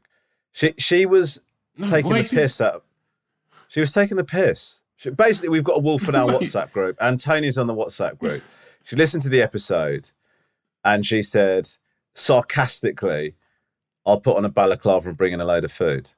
She 0.52 0.74
she 0.78 1.06
was 1.06 1.42
taking 1.86 2.12
the 2.14 2.24
do 2.24 2.36
you- 2.36 2.42
piss 2.42 2.60
out. 2.62 2.84
She 3.68 3.80
was 3.80 3.92
taking 3.94 4.18
the 4.18 4.24
piss. 4.24 4.80
She, 4.98 5.10
basically, 5.12 5.50
we've 5.50 5.64
got 5.64 5.78
a 5.78 5.82
Wolf 5.82 6.08
and 6.08 6.18
Owl 6.18 6.30
WhatsApp 6.40 6.72
group, 6.72 6.98
and 7.00 7.20
Tony's 7.20 7.58
on 7.58 7.68
the 7.68 7.74
WhatsApp 7.74 8.18
group. 8.18 8.44
She 8.84 8.96
listened 8.96 9.24
to 9.24 9.30
the 9.30 9.42
episode, 9.42 10.10
and 10.84 11.06
she 11.06 11.24
said 11.24 11.70
sarcastically, 12.14 13.36
"I'll 14.06 14.20
put 14.20 14.38
on 14.38 14.46
a 14.46 14.50
balaclava 14.50 15.10
and 15.10 15.18
bring 15.18 15.34
in 15.34 15.40
a 15.40 15.46
load 15.46 15.64
of 15.64 15.72
food." 15.72 16.10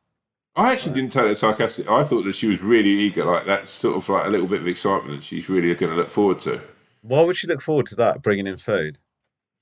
I 0.55 0.71
actually 0.73 0.95
didn't 0.95 1.11
take 1.11 1.25
that 1.25 1.37
sarcastic. 1.37 1.89
I 1.89 2.03
thought 2.03 2.23
that 2.23 2.35
she 2.35 2.47
was 2.47 2.61
really 2.61 2.89
eager, 2.89 3.23
like 3.23 3.45
that's 3.45 3.69
sort 3.69 3.97
of 3.97 4.09
like 4.09 4.25
a 4.25 4.29
little 4.29 4.47
bit 4.47 4.61
of 4.61 4.67
excitement 4.67 5.19
that 5.19 5.23
she's 5.23 5.47
really 5.47 5.73
going 5.75 5.91
to 5.91 5.97
look 5.97 6.09
forward 6.09 6.39
to. 6.41 6.61
Why 7.01 7.21
would 7.21 7.37
she 7.37 7.47
look 7.47 7.61
forward 7.61 7.85
to 7.87 7.95
that? 7.95 8.21
Bringing 8.21 8.47
in 8.47 8.57
food. 8.57 8.99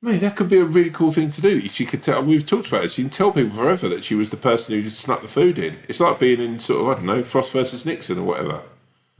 Mate, 0.01 0.19
that 0.19 0.36
could 0.36 0.50
be 0.50 0.59
a 0.59 0.63
really 0.63 0.91
cool 0.91 1.12
thing 1.12 1.31
to 1.31 1.41
do. 1.41 1.59
She 1.62 1.86
could 1.86 2.03
tell. 2.03 2.24
We've 2.24 2.45
talked 2.45 2.67
about 2.67 2.86
it. 2.86 2.91
She 2.91 3.01
can 3.01 3.09
tell 3.09 3.31
people 3.31 3.57
forever 3.57 3.89
that 3.89 4.03
she 4.03 4.15
was 4.15 4.29
the 4.29 4.38
person 4.38 4.75
who 4.75 4.83
just 4.83 5.00
snuck 5.00 5.24
the 5.24 5.27
food 5.27 5.57
in. 5.57 5.79
It's 5.88 6.00
like 6.00 6.19
being 6.19 6.39
in 6.39 6.59
sort 6.59 6.81
of 6.81 6.88
I 6.88 6.93
don't 6.95 7.05
know 7.05 7.24
Frost 7.24 7.51
versus 7.51 7.86
Nixon 7.86 8.19
or 8.19 8.24
whatever. 8.24 8.62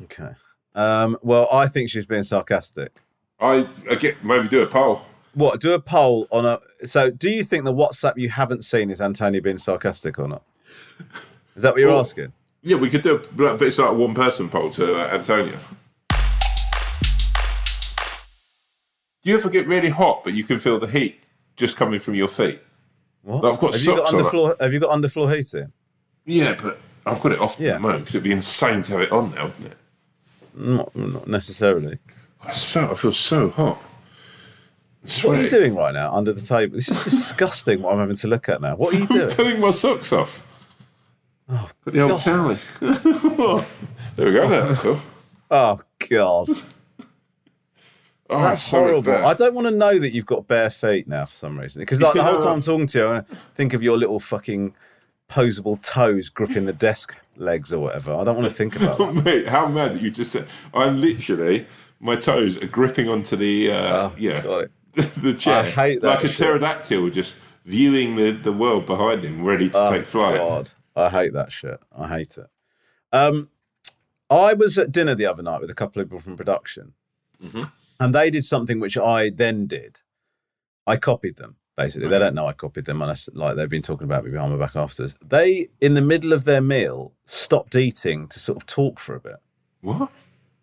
Okay. 0.03 0.29
Um, 0.75 1.17
well, 1.21 1.47
I 1.51 1.67
think 1.67 1.89
she's 1.89 2.05
being 2.05 2.23
sarcastic. 2.23 2.91
I, 3.39 3.67
I 3.89 3.95
get 3.95 4.23
maybe 4.23 4.47
do 4.47 4.61
a 4.63 4.67
poll. 4.67 5.03
What? 5.33 5.59
Do 5.59 5.73
a 5.73 5.79
poll 5.79 6.27
on 6.31 6.45
a. 6.45 6.59
So, 6.85 7.09
do 7.11 7.29
you 7.29 7.43
think 7.43 7.65
the 7.65 7.73
WhatsApp 7.73 8.13
you 8.17 8.29
haven't 8.29 8.63
seen 8.63 8.89
is 8.89 9.01
Antonio 9.01 9.41
being 9.41 9.57
sarcastic 9.57 10.17
or 10.19 10.27
not? 10.27 10.43
Is 11.55 11.63
that 11.63 11.73
what 11.73 11.79
you're 11.81 11.89
Well- 11.89 11.99
asking? 11.99 12.33
Yeah, 12.63 12.77
we 12.77 12.89
could 12.89 13.03
do 13.03 13.15
a 13.15 13.19
but 13.19 13.61
it's 13.61 13.77
like 13.77 13.89
a 13.89 13.93
one 13.93 14.13
person 14.13 14.49
poll 14.49 14.69
to 14.71 14.95
uh, 14.95 15.07
Antonia. 15.13 15.57
Do 19.23 19.31
you 19.31 19.35
ever 19.37 19.49
get 19.49 19.67
really 19.67 19.89
hot, 19.89 20.23
but 20.23 20.33
you 20.33 20.43
can 20.43 20.59
feel 20.59 20.79
the 20.79 20.87
heat 20.87 21.23
just 21.55 21.77
coming 21.77 21.99
from 21.99 22.15
your 22.15 22.27
feet? 22.27 22.61
What? 23.23 23.45
I've 23.45 23.59
got 23.59 23.73
have 23.73 23.81
you 23.81 23.95
got 23.95 24.07
socks 24.09 24.13
on 24.13 24.19
underfloor? 24.21 24.61
Have 24.61 24.73
you 24.73 24.79
got 24.79 24.89
underfloor 24.99 25.35
heating? 25.35 25.71
Yeah, 26.25 26.57
but 26.61 26.79
I've 27.05 27.21
got 27.21 27.31
it 27.33 27.39
off 27.39 27.57
Yeah. 27.59 27.71
at 27.71 27.73
the 27.75 27.79
moment 27.79 27.99
because 28.01 28.15
it'd 28.15 28.23
be 28.23 28.31
insane 28.31 28.81
to 28.83 28.91
have 28.93 29.01
it 29.01 29.11
on 29.11 29.33
now, 29.35 29.45
wouldn't 29.45 29.67
it? 29.71 29.77
Not, 30.57 30.95
not 30.95 31.27
necessarily. 31.27 31.99
I 32.43 32.51
so 32.51 32.91
I 32.91 32.95
feel 32.95 33.13
so 33.13 33.49
hot. 33.49 33.81
What 35.23 35.37
are 35.37 35.41
you 35.41 35.49
doing 35.49 35.75
right 35.75 35.93
now 35.93 36.13
under 36.13 36.33
the 36.33 36.41
table? 36.41 36.75
This 36.75 36.89
is 36.89 37.01
disgusting. 37.03 37.81
what 37.81 37.93
I'm 37.93 37.99
having 37.99 38.15
to 38.17 38.27
look 38.27 38.49
at 38.49 38.61
now. 38.61 38.75
What 38.75 38.93
are 38.93 38.97
you 38.97 39.03
I'm 39.09 39.17
doing? 39.17 39.29
pulling 39.29 39.59
my 39.61 39.71
socks 39.71 40.11
off. 40.11 40.45
Oh, 41.49 41.69
Put 41.83 41.93
the 41.93 42.01
old 42.01 42.19
towel 42.19 42.49
in. 42.51 42.57
there 44.17 44.25
we 44.25 44.33
go. 44.33 44.49
Now, 44.49 44.65
that's 44.67 44.85
all. 44.85 44.99
Oh 45.49 45.79
God, 46.09 46.49
Oh, 48.29 48.41
that's 48.41 48.69
horrible. 48.69 49.13
I 49.25 49.33
don't 49.33 49.53
want 49.55 49.67
to 49.67 49.71
know 49.71 49.97
that 49.97 50.11
you've 50.11 50.25
got 50.25 50.45
bare 50.47 50.69
feet 50.69 51.07
now 51.07 51.23
for 51.23 51.31
some 51.35 51.57
reason. 51.57 51.81
Because 51.81 52.01
like 52.01 52.13
the 52.13 52.23
whole 52.23 52.39
time 52.39 52.55
I'm 52.55 52.61
talking 52.61 52.87
to 52.87 52.99
you, 52.99 53.07
I 53.07 53.21
think 53.55 53.73
of 53.73 53.81
your 53.81 53.97
little 53.97 54.19
fucking 54.19 54.75
posable 55.29 55.81
toes 55.81 56.27
gripping 56.27 56.65
the 56.65 56.73
desk 56.73 57.15
legs 57.38 57.72
or 57.74 57.79
whatever. 57.79 58.13
I 58.15 58.24
don't 58.24 58.36
want 58.36 58.48
to 58.50 58.53
think 58.53 58.75
about 58.82 58.98
that. 58.98 59.13
Mate, 59.24 59.48
how 59.48 59.67
mad 59.67 59.94
that 59.96 60.01
you 60.01 60.12
just 60.12 60.32
said. 60.32 60.48
I'm 60.74 61.00
literally 61.01 61.65
my 62.00 62.15
toes 62.15 62.62
are 62.62 62.67
gripping 62.67 63.08
onto 63.10 63.36
the 63.36 63.72
uh, 63.72 64.10
yeah 64.17 64.65
the 64.94 65.34
chair. 65.34 65.60
I 65.60 65.70
hate 65.70 66.01
that 66.01 66.08
like 66.08 66.24
a 66.24 66.27
shit. 66.27 66.38
pterodactyl 66.38 67.10
just 67.12 67.38
viewing 67.65 68.15
the, 68.15 68.32
the 68.32 68.51
world 68.53 68.86
behind 68.86 69.24
him, 69.24 69.44
ready 69.44 69.70
to 69.70 69.88
take 69.89 70.06
flight. 70.06 70.39
Oh, 70.39 70.50
God, 70.50 70.70
I 70.96 71.10
hate 71.10 71.34
that 71.34 71.51
shit. 71.51 71.79
I 71.96 72.08
hate 72.08 72.38
it. 72.38 72.48
Um, 73.12 73.50
I 74.29 74.53
was 74.53 74.77
at 74.77 74.91
dinner 74.91 75.15
the 75.15 75.25
other 75.25 75.44
night 75.44 75.62
with 75.62 75.70
a 75.70 75.74
couple 75.75 76.01
of 76.01 76.08
people 76.08 76.20
from 76.20 76.36
production, 76.38 76.94
Mm-hmm. 77.44 77.63
and 78.00 78.15
they 78.15 78.29
did 78.32 78.44
something 78.46 78.79
which 78.79 78.98
I 78.98 79.29
then 79.29 79.67
did. 79.67 80.01
I 80.88 80.96
copied 80.98 81.36
them. 81.36 81.58
Basically, 81.77 82.10
they 82.10 82.17
don't 82.17 82.34
know 82.34 82.48
I 82.48 82.53
copied 82.53 82.86
them 82.86 83.03
unless 83.03 83.29
like 83.34 83.55
they've 83.55 83.69
been 83.69 83.84
talking 83.84 84.05
about 84.05 84.25
me 84.25 84.31
behind 84.31 84.51
my 84.51 84.57
back 84.57 84.75
afterwards. 84.75 85.15
They, 85.24 85.69
in 85.79 85.93
the 85.93 86.01
middle 86.01 86.34
of 86.34 86.43
their 86.43 86.60
meal, 86.60 87.13
stopped 87.25 87.75
eating 87.75 88.27
to 88.29 88.39
sort 88.39 88.57
of 88.57 88.65
talk 88.65 89.00
for 89.00 89.15
a 89.15 89.19
bit. 89.19 89.36
What? 89.81 90.10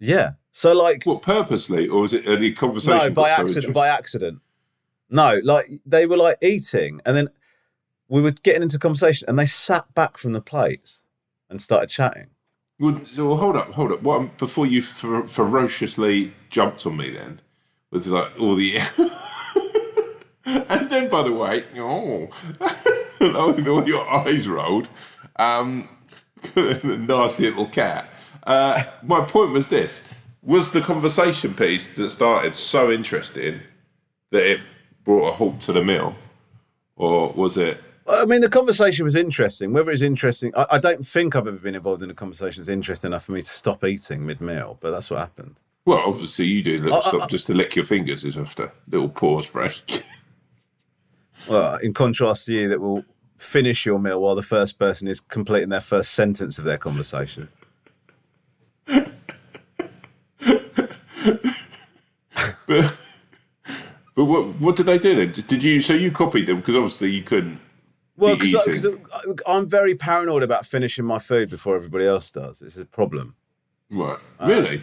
Yeah. 0.01 0.33
So 0.51 0.73
like, 0.73 1.05
What 1.05 1.23
purposely, 1.23 1.87
or 1.87 2.01
was 2.03 2.13
it 2.13 2.25
the 2.25 2.53
conversation? 2.53 2.99
no, 2.99 3.11
by 3.11 3.31
accident. 3.31 3.73
By 3.73 3.87
accident. 3.89 4.41
No, 5.09 5.41
like 5.45 5.67
they 5.87 6.05
were 6.07 6.17
like 6.17 6.39
eating, 6.43 7.01
and 7.07 7.17
then 7.17 7.29
we 8.09 8.21
were 8.21 8.33
getting 8.33 8.63
into 8.63 8.79
conversation, 8.81 9.29
and 9.29 9.39
they 9.39 9.47
sat 9.47 9.95
back 9.95 10.19
from 10.19 10.33
the 10.33 10.41
plates 10.41 11.01
and 11.49 11.61
started 11.63 11.91
chatting. 11.91 12.31
Well, 12.81 13.01
so 13.07 13.29
well, 13.29 13.37
hold 13.37 13.55
up, 13.57 13.71
hold 13.71 13.93
up. 13.93 14.03
What 14.03 14.37
before 14.37 14.67
you 14.67 14.83
fer- 14.83 15.29
ferociously 15.29 16.35
jumped 16.51 16.85
on 16.87 16.97
me 16.97 17.11
then 17.11 17.41
with 17.93 18.07
like 18.09 18.39
all 18.41 18.57
the, 18.57 18.79
and 20.69 20.91
then 20.91 21.09
by 21.09 21.23
the 21.23 21.33
way, 21.33 21.65
oh, 21.79 22.29
with 23.21 23.67
all 23.69 23.87
your 23.89 24.09
eyes 24.09 24.47
rolled, 24.49 24.89
um, 25.37 25.89
the 26.55 26.97
nasty 27.09 27.45
little 27.49 27.67
cat. 27.67 28.09
Uh, 28.43 28.83
my 29.03 29.25
point 29.25 29.53
was 29.53 29.69
this: 29.69 30.05
was 30.43 30.73
the 30.73 30.81
conversation 30.81 31.55
piece 31.55 31.95
that 31.95 32.11
started 32.11 32.57
so 32.57 32.91
interesting 32.93 33.61
that 34.31 34.47
it 34.47 34.61
brought 35.05 35.29
a 35.31 35.33
halt 35.33 35.61
to 35.63 35.73
the 35.73 35.83
meal, 35.83 36.15
or 36.97 37.33
was 37.33 37.57
it? 37.57 37.81
I 38.07 38.27
mean, 38.27 38.43
the 38.43 38.51
conversation 38.51 39.05
was 39.05 39.17
interesting. 39.17 39.73
Whether 39.73 39.91
it's 39.91 40.03
interesting, 40.03 40.53
I, 40.55 40.67
I 40.73 40.79
don't 40.79 41.07
think 41.07 41.35
I've 41.35 41.47
ever 41.47 41.57
been 41.57 41.75
involved 41.75 42.03
in 42.03 42.11
a 42.11 42.15
conversation 42.15 42.61
that's 42.61 42.69
interesting 42.69 43.09
enough 43.09 43.25
for 43.25 43.33
me 43.33 43.41
to 43.41 43.49
stop 43.49 43.83
eating 43.83 44.27
mid 44.27 44.43
meal, 44.43 44.77
but 44.81 44.91
that's 44.91 45.09
what 45.11 45.21
happened. 45.21 45.59
Well, 45.87 46.03
obviously 46.07 46.47
you 46.47 46.63
do 46.63 46.93
I- 46.93 47.01
I- 47.23 47.27
just 47.29 47.47
to 47.47 47.55
lick 47.55 47.77
your 47.77 47.85
fingers 47.85 48.25
is 48.25 48.37
after 48.37 48.73
little 48.89 49.09
pause 49.09 49.47
break. 49.47 50.05
Well, 51.47 51.77
in 51.77 51.93
contrast 51.95 52.47
to 52.47 52.55
you, 52.55 52.69
that 52.69 52.81
will 52.81 53.05
finish 53.37 53.85
your 53.85 53.99
meal 53.99 54.21
while 54.23 54.35
the 54.35 54.43
first 54.43 54.79
person 54.79 55.09
is 55.09 55.21
completing 55.21 55.69
their 55.69 55.81
first 55.81 56.13
sentence 56.15 56.59
of 56.59 56.65
their 56.65 56.79
conversation. 56.79 57.49
But 58.87 59.11
but 64.15 64.25
what 64.25 64.61
what 64.61 64.77
did 64.77 64.87
they 64.87 64.99
do 64.99 65.15
then? 65.15 65.45
Did 65.47 65.63
you 65.63 65.81
so 65.81 65.93
you 65.95 66.11
copied 66.11 66.47
them 66.47 66.57
because 66.57 66.75
obviously 66.75 67.11
you 67.11 67.23
couldn't. 67.23 67.61
Well, 68.17 68.37
because. 68.37 68.87
I'm 69.47 69.69
very 69.69 69.97
paranoid 69.97 70.45
about 70.45 70.65
finishing 70.67 71.05
my 71.05 71.19
food 71.19 71.51
before 71.51 71.75
everybody 71.75 72.07
else 72.07 72.31
does. 72.31 72.63
It's 72.63 72.77
a 72.77 72.85
problem. 72.85 73.35
Right, 73.91 74.19
Uh, 74.41 74.47
really? 74.47 74.83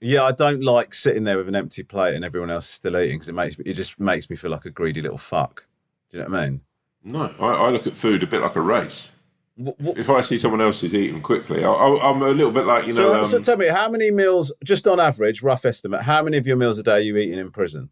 Yeah, 0.00 0.24
I 0.24 0.32
don't 0.32 0.62
like 0.64 0.94
sitting 0.94 1.24
there 1.24 1.36
with 1.36 1.48
an 1.48 1.54
empty 1.54 1.82
plate 1.82 2.14
and 2.14 2.24
everyone 2.24 2.50
else 2.50 2.68
is 2.68 2.74
still 2.74 2.96
eating 2.96 3.16
because 3.16 3.28
it 3.28 3.34
makes 3.34 3.58
me, 3.58 3.64
it 3.66 3.74
just 3.74 4.00
makes 4.00 4.30
me 4.30 4.36
feel 4.36 4.50
like 4.50 4.64
a 4.64 4.70
greedy 4.70 5.02
little 5.02 5.18
fuck. 5.18 5.66
Do 6.10 6.18
you 6.18 6.24
know 6.24 6.30
what 6.30 6.40
I 6.40 6.44
mean? 6.50 6.60
no, 7.04 7.34
I, 7.40 7.46
I 7.66 7.70
look 7.70 7.86
at 7.86 7.94
food 7.94 8.22
a 8.22 8.26
bit 8.26 8.42
like 8.42 8.56
a 8.56 8.60
race. 8.60 9.10
Wh- 9.56 9.70
wh- 9.82 9.96
If 9.98 10.10
I 10.10 10.20
see 10.22 10.38
someone 10.38 10.60
else 10.60 10.82
is 10.82 10.92
eating 10.94 11.22
quickly, 11.22 11.64
I, 11.64 11.70
I, 11.70 12.10
I'm 12.10 12.20
a 12.22 12.28
little 12.30 12.50
bit 12.52 12.66
like 12.66 12.86
you 12.86 12.92
know. 12.94 13.12
So, 13.12 13.18
um, 13.20 13.24
so 13.24 13.40
tell 13.40 13.56
me, 13.56 13.68
how 13.68 13.88
many 13.88 14.10
meals, 14.10 14.52
just 14.64 14.86
on 14.88 14.98
average, 15.00 15.42
rough 15.42 15.64
estimate, 15.64 16.02
how 16.02 16.22
many 16.22 16.36
of 16.36 16.46
your 16.46 16.56
meals 16.56 16.78
a 16.78 16.82
day 16.82 16.92
are 16.92 16.98
you 16.98 17.16
eating 17.16 17.38
in 17.38 17.50
prison? 17.50 17.90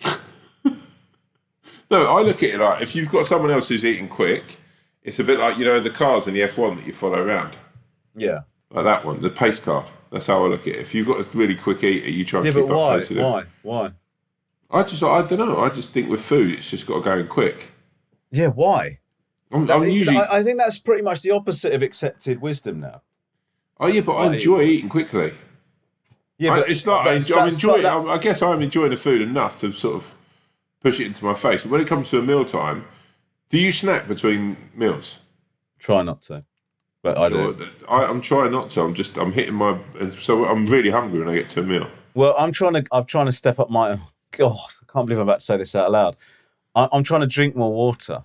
no, 1.90 2.16
I 2.16 2.22
look 2.22 2.42
at 2.42 2.50
it 2.50 2.58
like 2.58 2.82
if 2.82 2.94
you've 2.96 3.10
got 3.10 3.26
someone 3.26 3.50
else 3.50 3.68
who's 3.68 3.84
eating 3.84 4.08
quick, 4.08 4.44
it's 5.02 5.18
a 5.18 5.24
bit 5.24 5.38
like 5.38 5.56
you 5.58 5.64
know 5.64 5.80
the 5.80 5.90
cars 5.90 6.26
in 6.26 6.34
the 6.34 6.40
F1 6.40 6.76
that 6.76 6.86
you 6.86 6.92
follow 6.92 7.22
around, 7.22 7.56
Yeah. 8.16 8.40
like 8.70 8.84
that 8.84 9.04
one, 9.04 9.20
the 9.20 9.30
pace 9.30 9.58
car. 9.60 9.84
That's 10.10 10.26
how 10.26 10.44
I 10.44 10.48
look 10.48 10.62
at 10.62 10.68
it. 10.68 10.76
If 10.80 10.94
you've 10.94 11.06
got 11.06 11.20
a 11.20 11.36
really 11.36 11.54
quick 11.54 11.84
eater, 11.84 12.08
you 12.08 12.24
try 12.24 12.40
and 12.40 12.46
Yeah, 12.46 12.52
keep 12.52 12.66
but 12.68 12.72
up 12.74 12.78
why? 12.78 12.98
pace 12.98 13.08
with 13.10 13.18
it. 13.18 13.22
Why? 13.22 13.44
Why? 13.62 13.92
I 14.70 14.82
just, 14.82 15.02
I 15.02 15.22
don't 15.22 15.38
know. 15.38 15.60
I 15.60 15.70
just 15.70 15.92
think 15.92 16.08
with 16.10 16.20
food, 16.20 16.54
it's 16.58 16.70
just 16.70 16.86
got 16.86 16.96
to 16.96 17.00
go 17.02 17.18
in 17.18 17.26
quick. 17.26 17.72
Yeah, 18.30 18.48
why? 18.48 18.98
I'm, 19.50 19.70
I'm 19.70 19.84
usually, 19.84 20.18
I, 20.18 20.38
I 20.38 20.42
think 20.42 20.58
that's 20.58 20.78
pretty 20.78 21.02
much 21.02 21.22
the 21.22 21.30
opposite 21.30 21.72
of 21.72 21.82
accepted 21.82 22.42
wisdom 22.42 22.80
now. 22.80 23.00
oh 23.80 23.86
yeah, 23.86 24.02
but 24.02 24.12
I 24.16 24.34
enjoy 24.34 24.62
eating 24.62 24.90
quickly. 24.90 25.32
Yeah, 26.36 26.52
I, 26.52 26.58
it's 26.68 26.86
like 26.86 27.00
I 27.06 27.14
that's- 27.18 27.30
I'm 27.30 27.48
enjoying. 27.48 27.82
that- 27.82 27.92
I'm- 27.92 28.08
I 28.10 28.18
guess 28.18 28.42
I'm 28.42 28.60
enjoying 28.60 28.90
the 28.90 28.96
food 28.98 29.22
enough 29.22 29.56
to 29.60 29.72
sort 29.72 29.96
of 29.96 30.14
push 30.82 31.00
it 31.00 31.06
into 31.06 31.24
my 31.24 31.32
face. 31.34 31.62
But 31.62 31.70
when 31.72 31.80
it 31.80 31.88
comes 31.88 32.10
to 32.10 32.18
a 32.18 32.22
meal 32.22 32.44
time, 32.44 32.84
do 33.48 33.58
you 33.58 33.72
snack 33.72 34.06
between 34.06 34.56
meals? 34.74 35.20
Try 35.78 36.02
not 36.02 36.20
to, 36.22 36.44
but 37.02 37.16
I 37.16 37.28
do. 37.30 37.66
I, 37.88 38.04
I'm 38.04 38.20
trying 38.20 38.52
not 38.52 38.68
to. 38.70 38.82
I'm 38.82 38.92
just 38.94 39.16
I'm 39.16 39.32
hitting 39.32 39.54
my. 39.54 39.78
So 40.18 40.44
I'm 40.44 40.66
really 40.66 40.90
hungry 40.90 41.20
when 41.20 41.28
I 41.30 41.34
get 41.34 41.48
to 41.50 41.60
a 41.60 41.62
meal. 41.64 41.88
Well, 42.14 42.34
I'm 42.38 42.52
trying 42.52 42.74
to. 42.74 42.84
I'm 42.92 43.04
trying 43.04 43.26
to 43.26 43.32
step 43.32 43.58
up 43.58 43.70
my. 43.70 43.98
God, 44.32 44.52
I 44.56 44.92
can't 44.92 45.06
believe 45.06 45.18
I'm 45.18 45.28
about 45.28 45.40
to 45.40 45.44
say 45.44 45.56
this 45.56 45.74
out 45.74 45.90
loud. 45.90 46.16
I, 46.74 46.88
I'm 46.92 47.02
trying 47.02 47.22
to 47.22 47.26
drink 47.26 47.56
more 47.56 47.72
water. 47.72 48.24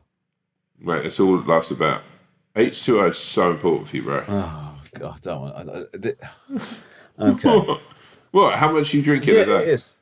Right, 0.82 1.04
that's 1.04 1.20
all 1.20 1.40
life's 1.42 1.72
about. 1.72 2.02
H2O 2.56 3.10
is 3.10 3.18
so 3.18 3.52
important 3.52 3.88
for 3.88 3.96
you, 3.96 4.04
bro. 4.04 4.24
Oh 4.28 4.82
God, 5.00 5.14
I 5.16 5.18
don't 5.22 5.42
want. 5.42 5.92
Th- 6.02 6.16
okay. 7.20 7.78
What? 8.32 8.56
How 8.58 8.72
much 8.72 8.94
are 8.94 8.98
you 8.98 9.04
drinking 9.04 9.36
yeah, 9.36 9.42
a 9.42 9.46
day? 9.46 9.62
it 9.64 9.68
is 9.70 9.96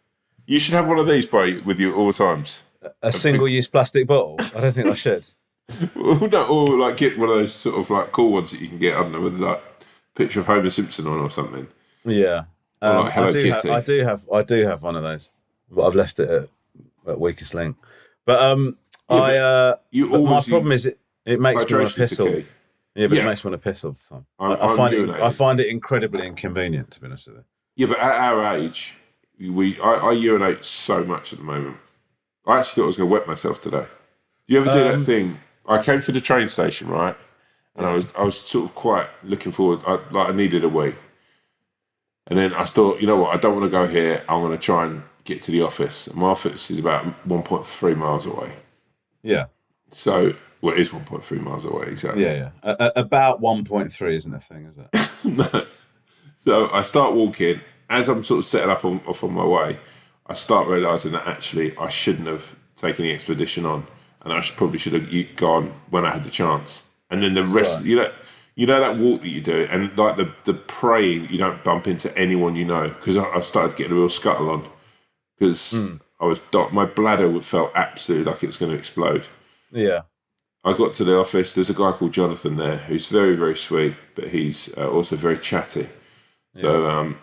You 0.45 0.59
should 0.59 0.73
have 0.73 0.87
one 0.87 0.99
of 0.99 1.07
these, 1.07 1.25
bro, 1.25 1.59
with 1.65 1.79
you 1.79 1.91
at 1.91 1.95
all 1.95 2.11
times. 2.13 2.61
a 3.01 3.11
single-use 3.11 3.69
plastic 3.69 4.07
bottle. 4.07 4.37
I 4.55 4.61
don't 4.61 4.73
think 4.73 4.87
I 4.87 4.93
should. 4.95 5.29
Or, 5.95 6.27
no, 6.27 6.45
or 6.47 6.77
like 6.77 6.97
get 6.97 7.17
one 7.17 7.29
of 7.29 7.35
those 7.35 7.53
sort 7.53 7.77
of 7.79 7.89
like 7.89 8.11
cool 8.11 8.33
ones 8.33 8.51
that 8.51 8.59
you 8.59 8.67
can 8.67 8.77
get, 8.77 8.93
I 8.97 9.03
don't 9.03 9.13
know, 9.13 9.21
with 9.21 9.39
like 9.39 9.59
a 9.59 10.15
picture 10.15 10.41
of 10.41 10.45
Homer 10.47 10.69
Simpson 10.69 11.07
on 11.07 11.19
or 11.19 11.29
something. 11.29 11.65
Yeah, 12.03 12.43
Or 12.81 12.89
um, 12.89 13.05
like 13.05 13.13
Hello 13.13 13.27
I 13.27 13.31
do. 13.31 13.41
Kitty. 13.41 13.69
Ha- 13.69 13.75
I 13.75 13.79
do 13.81 13.99
have. 14.03 14.27
I 14.33 14.43
do 14.43 14.65
have 14.67 14.83
one 14.83 14.97
of 14.97 15.03
those, 15.03 15.31
but 15.71 15.85
I've 15.87 15.95
left 15.95 16.19
it 16.19 16.29
at, 16.29 16.49
at 17.07 17.19
weakest 17.19 17.53
link. 17.53 17.75
But 18.25 18.41
um, 18.41 18.77
Yeah, 19.09 19.15
I. 19.17 19.35
Uh, 19.37 19.75
you 19.91 20.09
but 20.09 20.21
my 20.21 20.41
problem 20.41 20.71
is 20.71 20.85
it. 20.85 20.99
It 21.25 21.39
makes 21.39 21.69
me 21.69 21.77
want 21.77 21.89
to 21.89 21.95
piss 21.95 22.17
key. 22.17 22.43
Yeah, 22.95 23.07
but 23.07 23.15
Yeah. 23.17 23.23
it 23.23 23.25
makes 23.25 23.43
me 23.45 23.51
want 23.51 23.61
to 23.61 23.69
piss 23.69 23.83
all 23.85 23.91
the 23.91 23.99
time. 24.09 24.25
I'm- 24.39 24.51
I, 24.59 24.73
I 24.73 24.75
find 24.75 24.93
it. 24.93 25.09
I 25.09 25.29
find 25.29 25.59
it 25.59 25.67
incredibly 25.67 26.25
inconvenient, 26.27 26.91
to 26.91 26.99
be 26.99 27.07
honest 27.07 27.27
with 27.27 27.37
you. 27.37 27.43
Yeah, 27.75 27.87
but 27.87 27.99
at 27.99 28.11
our 28.11 28.55
age, 28.57 28.97
we 29.39 29.79
I, 29.79 29.93
I 29.93 30.11
urinate 30.11 30.65
so 30.65 31.03
much 31.03 31.31
at 31.31 31.39
the 31.39 31.45
moment. 31.45 31.77
I 32.45 32.59
actually 32.59 32.75
thought 32.81 32.83
I 32.83 32.87
was 32.87 32.97
going 32.97 33.09
to 33.09 33.13
wet 33.13 33.27
myself 33.27 33.61
today. 33.61 33.85
You 34.47 34.59
ever 34.59 34.71
do 34.71 34.79
Um, 34.91 34.99
that 34.99 35.05
thing? 35.05 35.39
I 35.67 35.81
came 35.81 36.01
to 36.01 36.11
the 36.11 36.19
train 36.19 36.47
station, 36.47 36.87
right, 36.89 37.15
and 37.75 37.85
I 37.85 37.93
was 37.93 38.07
I 38.17 38.23
was 38.23 38.37
sort 38.39 38.65
of 38.69 38.75
quite 38.75 39.07
looking 39.23 39.51
forward. 39.51 39.79
I, 39.87 39.99
like 40.11 40.29
I 40.29 40.31
needed 40.31 40.63
a 40.63 40.69
wee, 40.69 40.95
and 42.27 42.37
then 42.39 42.53
I 42.53 42.65
thought, 42.65 42.99
you 42.99 43.07
know 43.07 43.15
what? 43.17 43.33
I 43.33 43.37
don't 43.37 43.53
want 43.53 43.65
to 43.65 43.69
go 43.69 43.87
here. 43.87 44.23
I'm 44.27 44.41
going 44.41 44.51
to 44.51 44.57
try 44.57 44.85
and 44.85 45.03
get 45.25 45.41
to 45.43 45.51
the 45.51 45.61
office. 45.61 46.07
And 46.07 46.17
my 46.17 46.27
office 46.27 46.71
is 46.71 46.79
about 46.79 47.05
1.3 47.27 47.97
miles 47.97 48.25
away. 48.25 48.53
Yeah, 49.23 49.45
So, 49.91 50.33
well, 50.61 50.73
it 50.75 50.79
is 50.81 50.89
1.3 50.89 51.41
miles 51.41 51.65
away 51.65 51.87
exactly. 51.87 52.23
yeah, 52.23 52.51
yeah. 52.63 52.89
About 52.95 53.39
one 53.39 53.63
point 53.63 53.91
three 53.91 54.15
isn't 54.15 54.33
a 54.33 54.39
thing, 54.39 54.65
is 54.65 54.77
it? 54.77 55.11
no. 55.23 55.65
So 56.37 56.69
I 56.71 56.81
start 56.81 57.13
walking. 57.13 57.61
As 57.89 58.07
I'm 58.07 58.23
sort 58.23 58.39
of 58.39 58.45
setting 58.45 58.69
up 58.69 58.85
on, 58.85 59.01
off 59.05 59.23
on 59.23 59.33
my 59.33 59.43
way, 59.45 59.77
I 60.25 60.33
start 60.33 60.67
realizing 60.67 61.11
that 61.11 61.27
actually 61.27 61.75
I 61.77 61.89
shouldn't 61.89 62.27
have 62.27 62.55
taken 62.77 63.03
the 63.03 63.13
expedition 63.13 63.65
on, 63.65 63.85
and 64.21 64.31
I 64.33 64.39
should, 64.41 64.55
probably 64.57 64.79
should 64.79 64.93
have 64.93 65.35
gone 65.35 65.73
when 65.89 66.05
I 66.05 66.11
had 66.11 66.23
the 66.23 66.29
chance. 66.31 66.87
And 67.09 67.21
then 67.21 67.33
the 67.33 67.43
rest, 67.43 67.77
Right. 67.79 67.85
you 67.85 67.95
know, 67.97 68.11
you 68.55 68.65
know 68.65 68.79
that 68.79 68.97
walk 68.97 69.21
that 69.21 69.27
you 69.29 69.41
do, 69.41 69.67
and 69.69 69.95
like 69.97 70.15
the 70.17 70.33
the 70.45 70.53
praying 70.53 71.27
you 71.29 71.37
don't 71.37 71.63
bump 71.63 71.85
into 71.85 72.15
anyone 72.17 72.55
you 72.55 72.65
know, 72.65 72.87
because 72.89 73.17
I, 73.17 73.25
I 73.25 73.39
started 73.41 73.75
getting 73.75 73.91
a 73.91 73.95
real 73.95 74.09
scuttle 74.09 74.49
on, 74.49 74.67
because 75.41 75.73
I 76.19 76.25
was. 76.25 76.39
My 76.71 76.85
bladder 76.85 77.41
felt 77.41 77.71
absolutely 77.73 78.31
like 78.31 78.43
it 78.43 78.47
was 78.47 78.57
going 78.57 78.71
to 78.71 78.77
explode. 78.77 79.27
Yeah. 79.71 80.01
I 80.63 80.73
got 80.73 80.93
to 80.93 81.03
the 81.03 81.17
office. 81.17 81.55
There's 81.55 81.71
a 81.71 81.73
guy 81.73 81.91
called 81.91 82.13
Jonathan 82.13 82.55
there 82.55 82.77
who's 82.77 83.07
very, 83.07 83.35
very 83.35 83.57
sweet, 83.57 83.95
but 84.13 84.27
he's 84.27 84.69
uh, 84.77 84.87
also 84.87 85.15
very 85.15 85.39
chatty. 85.39 85.89
So 86.55 86.87
um, 86.87 87.17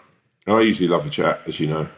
I 0.48 0.60
usually 0.62 0.88
love 0.88 1.06
a 1.06 1.10
chat, 1.10 1.42
as 1.46 1.60
you 1.60 1.68
know. 1.68 1.88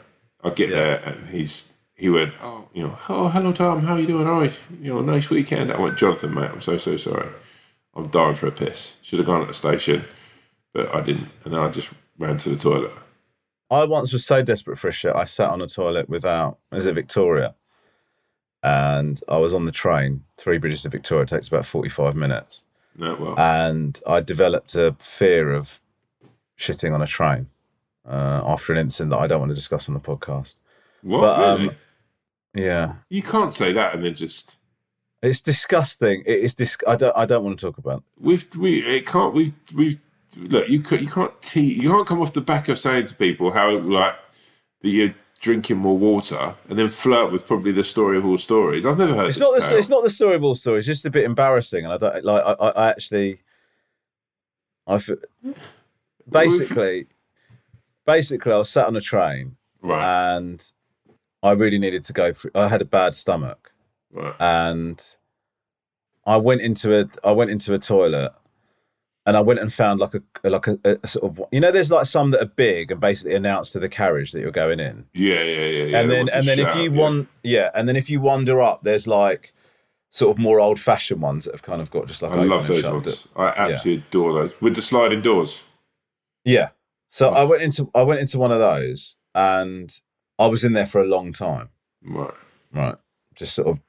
I 0.43 0.51
get 0.51 0.71
there 0.71 0.97
and 1.05 1.29
he's 1.29 1.67
he 1.95 2.11
went, 2.11 2.35
oh, 2.43 2.69
you 2.73 2.83
know, 2.83 2.99
oh, 3.09 3.29
hello 3.29 3.53
Tom, 3.53 3.83
how 3.83 3.95
are 3.95 4.01
you 4.01 4.07
doing? 4.07 4.27
All 4.27 4.41
right, 4.41 4.59
you 4.81 4.93
know, 4.93 5.01
nice 5.01 5.31
weekend. 5.31 5.71
I 5.71 5.79
went, 5.79 5.99
Jonathan, 5.99 6.35
mate, 6.35 6.51
I'm 6.51 6.61
so 6.61 6.77
so 6.77 6.97
sorry. 6.97 7.29
I'm 7.95 8.09
dying 8.09 8.35
for 8.35 8.47
a 8.47 8.53
piss. 8.53 8.97
Should 9.03 9.19
have 9.19 9.27
gone 9.27 9.43
at 9.43 9.49
the 9.49 9.55
station, 9.55 10.05
but 10.73 10.95
I 10.95 11.03
didn't, 11.03 11.29
and 11.45 11.53
then 11.53 11.61
I 11.61 11.69
just 11.69 11.93
ran 12.19 12.39
to 12.39 12.51
the 12.51 12.57
toilet. 12.57 12.93
I 13.71 13.85
once 13.85 14.13
was 14.13 14.25
so 14.25 14.43
desperate 14.43 14.79
for 14.79 14.89
a 14.89 14.93
shit, 14.93 15.15
I 15.15 15.25
sat 15.25 15.51
on 15.51 15.63
a 15.63 15.67
toilet 15.67 16.09
without, 16.09 16.59
is 16.73 16.87
it 16.87 16.95
Victoria? 16.95 17.55
And 18.63 19.21
I 19.29 19.39
was 19.39 19.55
on 19.55 19.65
the 19.65 19.73
train, 19.73 20.25
Three 20.37 20.59
Bridges 20.59 20.83
to 20.83 20.89
Victoria, 20.89 21.25
takes 21.27 21.49
about 21.49 21.65
45 21.65 22.15
minutes. 22.15 22.63
No, 22.97 23.15
well, 23.15 23.39
And 23.39 23.99
I 24.07 24.21
developed 24.21 24.75
a 24.75 24.97
fear 24.99 25.53
of 25.53 25.81
shitting 26.59 26.93
on 26.93 27.01
a 27.01 27.07
train 27.07 27.47
uh, 28.07 28.43
after 28.45 28.73
an 28.73 28.79
incident 28.79 29.11
that 29.11 29.19
I 29.19 29.27
don't 29.27 29.41
want 29.41 29.51
to 29.51 29.55
discuss 29.55 29.89
on 29.89 29.95
the 29.95 30.01
podcast. 30.01 30.57
what? 31.03 31.21
but, 31.21 31.41
um, 31.41 31.63
really? 31.63 31.77
Yeah. 32.55 32.95
you 33.09 33.23
can't 33.23 33.53
say 33.53 33.73
that 33.73 33.95
and 33.95 34.05
then 34.05 34.15
just 34.15 34.57
It's 35.23 35.41
disgusting. 35.41 36.25
It 36.27 36.41
is 36.41 36.55
dis- 36.55 36.79
I 36.87 36.97
don't. 36.97 37.17
I 37.17 37.25
don't 37.25 37.45
want 37.45 37.59
to 37.61 37.67
talk 37.67 37.79
about. 37.79 37.99
It. 37.99 38.03
we've 38.25 38.57
we 38.57 38.85
it 38.85 39.07
can't 39.07 39.33
We've 39.33 39.55
we've 39.73 40.01
look 40.37 40.69
you 40.69 40.81
could 40.81 41.01
you 41.01 41.09
can't 41.09 41.41
te- 41.43 41.75
you 41.75 41.91
can't 41.91 42.07
come 42.07 42.21
off 42.21 42.33
the 42.33 42.41
back 42.41 42.69
of 42.69 42.79
saying 42.79 43.07
to 43.07 43.15
people 43.15 43.51
how 43.51 43.71
like 43.79 44.15
that 44.83 44.89
you're 44.89 45.15
drinking 45.41 45.79
more 45.79 45.97
water 45.97 46.55
and 46.69 46.79
then 46.79 46.89
flirt 46.89 47.33
with 47.33 47.47
probably 47.47 47.73
the 47.73 47.83
story 47.83 48.17
of 48.19 48.27
all 48.27 48.39
stories. 48.39 48.85
I've 48.85 48.99
never 48.99 49.15
heard 49.15 49.29
It's 49.29 49.39
this 49.39 49.47
not 49.49 49.55
the. 49.55 49.61
tale. 49.61 49.79
It's 49.79 49.89
not 49.89 50.03
the 50.03 50.11
story 50.11 50.35
of 50.37 50.45
all 50.45 50.55
stories. 50.55 50.89
It's 50.89 50.99
just 50.99 51.07
a 51.07 51.11
bit 51.11 51.25
embarrassing, 51.25 51.85
and 51.85 51.93
I 51.93 51.97
don't 51.97 52.25
like. 52.25 52.45
I, 52.45 52.53
I, 52.53 52.69
I 52.69 52.91
actually. 52.91 53.41
I 54.87 54.99
basically, 56.29 57.07
basically, 58.07 58.53
I 58.53 58.57
was 58.59 58.69
sat 58.69 58.87
on 58.87 58.97
a 58.97 59.01
train 59.01 59.57
right 59.83 60.37
and 60.37 60.73
I 61.43 61.53
really 61.53 61.79
needed 61.79 62.05
to 62.05 62.13
go. 62.13 62.33
For, 62.33 62.51
I 62.55 62.69
had 62.69 62.83
a 62.83 62.87
bad 62.87 63.15
stomach, 63.15 63.73
right 64.11 64.35
and 64.41 65.03
I 66.27 66.37
went 66.37 66.61
into 66.61 67.01
a. 67.01 67.07
I 67.25 67.33
went 67.33 67.51
into 67.51 67.75
a 67.75 67.79
toilet, 67.79 68.33
and 69.31 69.37
I 69.37 69.41
went 69.43 69.61
and 69.61 69.73
found 69.73 70.01
like 70.01 70.15
a 70.17 70.23
like 70.51 70.67
a, 70.67 70.77
a 70.85 71.07
sort 71.07 71.25
of 71.31 71.45
you 71.53 71.61
know. 71.61 71.71
There's 71.71 71.93
like 71.93 72.05
some 72.05 72.33
that 72.33 72.43
are 72.43 72.47
big 72.47 72.91
and 72.91 73.01
basically 73.01 73.37
announce 73.37 73.71
to 73.73 73.79
the 73.79 73.89
carriage 73.89 74.33
that 74.33 74.41
you're 74.41 74.51
going 74.51 74.81
in. 74.81 75.07
yeah 75.15 75.41
yeah 75.41 75.67
yeah 75.67 75.85
yeah 75.85 76.01
and 76.01 76.11
then 76.11 76.29
and 76.31 76.47
then 76.49 76.59
if 76.59 76.75
you 76.75 76.91
yeah. 76.91 77.01
want 77.01 77.29
yeah 77.45 77.71
and 77.73 77.87
then 77.89 77.95
if 77.95 78.11
you 78.11 78.21
wander 78.21 78.61
up 78.61 78.83
there's 78.83 79.07
like 79.07 79.53
sort 80.11 80.37
of 80.37 80.43
more 80.43 80.59
old 80.59 80.81
fashioned 80.81 81.23
ones 81.23 81.45
that 81.45 81.53
have 81.55 81.63
kind 81.63 81.81
of 81.81 81.93
got 81.93 82.09
just 82.09 82.23
like 82.23 82.33
I 82.33 82.43
love 82.43 82.67
those 82.67 82.83
ones. 82.85 83.29
I 83.37 83.47
absolutely 83.47 84.05
adore 84.09 84.33
those 84.33 84.61
with 84.61 84.75
the 84.75 84.83
sliding 84.83 85.23
doors. 85.23 85.63
yeah 86.45 86.71
so 87.09 87.31
i 87.31 87.45
went 87.45 87.63
into 87.63 87.89
i 87.95 88.03
went 88.03 88.21
into 88.21 88.37
one 88.39 88.51
of 88.51 88.59
those 88.59 89.15
and 89.35 90.01
i 90.39 90.47
was 90.49 90.65
in 90.65 90.73
there 90.73 90.87
for 90.87 91.01
a 91.01 91.07
long 91.07 91.33
time 91.33 91.69
Right. 92.03 92.35
right 92.73 92.97
just 93.37 93.55
sort 93.55 93.69
of 93.69 93.81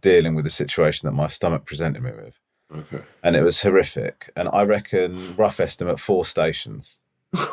dealing 0.00 0.34
with 0.34 0.44
the 0.44 0.50
situation 0.50 1.06
that 1.06 1.12
my 1.12 1.28
stomach 1.28 1.64
presented 1.64 2.02
me 2.02 2.10
with 2.12 2.38
Okay. 2.74 3.02
and 3.22 3.36
it 3.36 3.42
was 3.42 3.62
horrific 3.62 4.30
and 4.34 4.48
i 4.52 4.62
reckon 4.62 5.36
rough 5.36 5.60
estimate 5.60 6.00
four 6.00 6.24
stations 6.24 6.96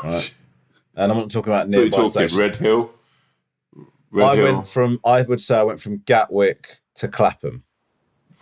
right 0.03 0.34
and 0.96 1.12
i'm 1.12 1.17
not 1.17 1.29
talking 1.29 1.53
about 1.53 1.70
nearby 1.70 1.89
talking 1.89 2.10
stations 2.10 2.39
Redhill. 2.39 2.91
Red 4.12 4.25
i 4.25 4.36
Hill. 4.36 4.46
went 4.46 4.67
from 4.67 5.00
i 5.05 5.22
would 5.22 5.39
say 5.39 5.58
i 5.58 5.63
went 5.63 5.79
from 5.79 5.98
gatwick 5.98 6.79
to 6.96 7.08
clapham 7.08 7.63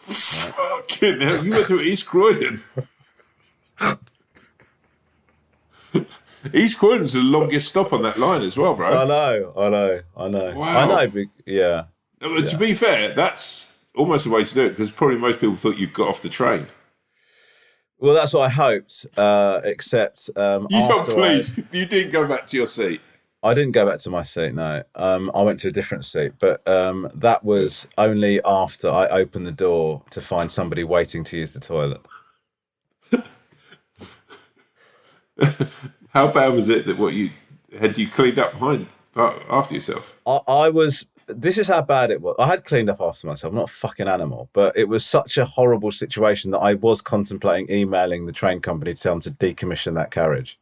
Fucking 0.02 1.22
hell! 1.22 1.46
You 1.46 1.52
went 1.52 1.68
to 1.68 1.80
East 1.80 2.08
Croydon. 2.08 2.64
East 6.54 6.80
Croydon's 6.80 7.14
the 7.14 7.20
longest 7.20 7.70
stop 7.70 7.94
on 7.94 8.02
that 8.02 8.18
line 8.18 8.42
as 8.42 8.58
well, 8.58 8.74
bro. 8.74 8.88
I 8.88 9.06
know, 9.06 9.54
I 9.56 9.70
know, 9.70 10.00
I 10.18 10.28
know. 10.28 10.58
Wow. 10.60 10.90
I 10.92 11.06
know, 11.06 11.26
yeah. 11.46 11.84
To 12.22 12.58
be 12.58 12.74
fair, 12.74 13.14
that's 13.14 13.61
almost 13.96 14.26
the 14.26 14.32
way 14.32 14.44
to 14.44 14.54
do 14.54 14.62
it 14.66 14.70
because 14.70 14.92
probably 14.92 15.18
most 15.18 15.40
people 15.40 15.58
thought 15.58 15.78
you 15.78 15.88
got 15.88 16.08
off 16.08 16.22
the 16.22 16.30
train. 16.30 16.68
Well, 18.00 18.16
that's 18.16 18.34
what 18.34 18.42
I 18.42 18.50
hoped, 18.50 19.06
uh, 19.16 19.62
except 19.64 20.30
um, 20.36 20.68
You 20.72 20.80
got 20.88 21.02
after 21.02 21.14
please. 21.16 21.58
You 21.72 21.86
didn't 21.86 22.12
go 22.12 22.28
back 22.28 22.48
to 22.48 22.58
your 22.58 22.66
seat. 22.66 23.00
I, 23.44 23.50
I 23.50 23.54
didn't 23.54 23.74
go 23.74 23.86
back 23.86 24.00
to 24.00 24.10
my 24.10 24.24
seat, 24.24 24.56
no. 24.56 24.84
Um, 24.96 25.32
I 25.36 25.44
went 25.44 25.60
to 25.62 25.68
a 25.68 25.72
different 25.72 26.06
seat, 26.06 26.34
but 26.40 26.68
um, 26.68 27.10
that 27.14 27.44
was 27.44 27.88
only 27.98 28.42
after 28.44 28.90
I 28.90 29.08
opened 29.08 29.46
the 29.46 29.52
door 29.52 30.02
to 30.12 30.22
find 30.22 30.52
somebody 30.52 30.84
waiting 30.84 31.24
to 31.26 31.38
use 31.38 31.54
the 31.54 31.60
toilet. 31.60 32.02
How 36.10 36.32
bad 36.32 36.54
was 36.54 36.70
it 36.70 36.86
that 36.88 36.98
what 36.98 37.14
you 37.14 37.30
had 37.80 37.98
you 37.98 38.08
cleaned 38.08 38.38
up 38.40 38.54
behind 38.54 38.88
uh, 39.16 39.40
after 39.50 39.76
yourself? 39.76 40.18
I, 40.26 40.40
I 40.48 40.70
was. 40.70 41.06
This 41.36 41.58
is 41.58 41.68
how 41.68 41.82
bad 41.82 42.12
it 42.12 42.22
was. 42.22 42.36
I 42.40 42.48
had 42.48 42.66
cleaned 42.66 42.90
up 42.90 43.02
after 43.02 43.28
myself. 43.28 43.52
I'm 43.52 43.58
not 43.58 43.70
a 43.70 43.74
fucking 43.74 44.08
animal, 44.08 44.50
but 44.54 44.76
it 44.78 44.88
was 44.88 45.06
such 45.06 45.38
a 45.38 45.46
horrible 45.46 45.92
situation 45.92 46.52
that 46.52 46.60
I 46.60 46.74
was 46.76 47.02
contemplating 47.02 47.70
emailing 47.76 48.26
the 48.26 48.32
train 48.32 48.60
company 48.60 48.94
to 48.94 49.02
tell 49.02 49.14
them 49.14 49.22
to 49.22 49.32
decommission 49.32 49.96
that 49.96 50.12
carriage. 50.12 50.58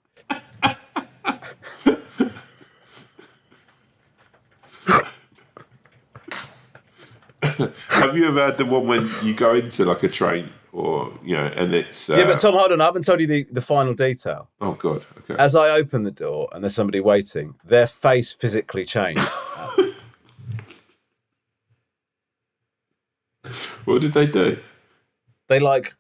Have 7.89 8.15
you 8.15 8.27
ever 8.27 8.45
had 8.45 8.58
the 8.58 8.65
one 8.65 8.88
when 8.88 9.10
you 9.21 9.34
go 9.34 9.53
into 9.55 9.84
like 9.86 10.03
a 10.03 10.08
train 10.08 10.49
or 10.71 11.12
you 11.23 11.36
know, 11.36 11.45
and 11.45 11.73
it's 11.73 12.10
uh, 12.10 12.15
Yeah, 12.15 12.25
but 12.25 12.39
Tom, 12.39 12.53
hold 12.53 12.71
on. 12.71 12.79
I 12.82 12.86
haven't 12.86 13.03
told 13.03 13.19
you 13.19 13.27
the, 13.27 13.43
the 13.51 13.62
final 13.62 13.93
detail. 13.93 14.49
oh 14.62 14.73
god, 14.73 15.05
okay. 15.19 15.36
As 15.41 15.55
I 15.55 15.69
open 15.71 16.03
the 16.03 16.12
door 16.12 16.47
and 16.51 16.63
there's 16.63 16.75
somebody 16.75 16.99
waiting, 16.99 17.55
their 17.63 17.88
face 17.88 18.34
physically 18.34 18.86
changed. 18.86 19.27
what 23.89 24.02
did 24.02 24.13
they 24.13 24.28
do? 24.28 24.58
they 25.47 25.60
like 25.60 25.93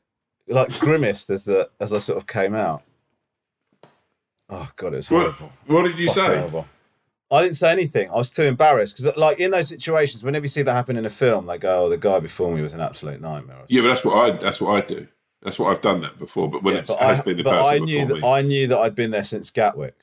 like 0.47 0.77
grimaced 0.79 1.29
as 1.29 1.45
the 1.45 1.69
as 1.79 1.93
I 1.93 1.97
sort 1.99 2.17
of 2.19 2.27
came 2.27 2.55
out. 2.55 2.83
Oh 4.49 4.69
god, 4.75 4.93
it 4.93 4.97
was 4.97 5.11
What, 5.11 5.21
horrible. 5.33 5.51
what 5.67 5.83
did 5.83 5.97
you 5.99 6.09
say? 6.09 6.25
horrible. 6.37 6.67
I 7.31 7.43
didn't 7.43 7.57
say 7.57 7.71
anything. 7.71 8.09
I 8.09 8.15
was 8.15 8.31
too 8.31 8.41
embarrassed 8.43 8.97
because, 8.97 9.15
like, 9.15 9.39
in 9.39 9.51
those 9.51 9.69
situations, 9.69 10.23
whenever 10.23 10.45
you 10.45 10.49
see 10.49 10.63
that 10.63 10.73
happen 10.73 10.97
in 10.97 11.05
a 11.05 11.11
film, 11.11 11.45
they 11.45 11.59
go, 11.59 11.85
"Oh, 11.85 11.89
the 11.89 11.97
guy 11.97 12.19
before 12.19 12.51
me 12.51 12.63
was 12.63 12.73
an 12.73 12.81
absolute 12.81 13.21
nightmare." 13.21 13.65
Yeah, 13.67 13.83
but 13.83 13.89
that's 13.89 14.03
what 14.03 14.17
I 14.17 14.31
that's 14.37 14.59
what 14.59 14.71
I 14.75 14.81
do. 14.85 15.07
That's 15.43 15.59
what 15.59 15.69
I've 15.69 15.81
done 15.81 16.01
that 16.01 16.17
before. 16.17 16.49
But 16.49 16.63
when 16.63 16.73
Yeah, 16.75 16.81
it 16.81 16.89
has 16.89 17.19
I, 17.19 17.21
been 17.21 17.37
the 17.37 17.43
but 17.43 17.51
person 17.61 17.83
I 17.83 17.85
knew 17.85 17.99
before 18.01 18.15
that 18.15 18.21
me, 18.21 18.27
I 18.27 18.41
knew 18.41 18.67
that 18.67 18.77
I'd 18.79 18.95
been 18.95 19.11
there 19.11 19.23
since 19.23 19.51
Gatwick, 19.51 19.95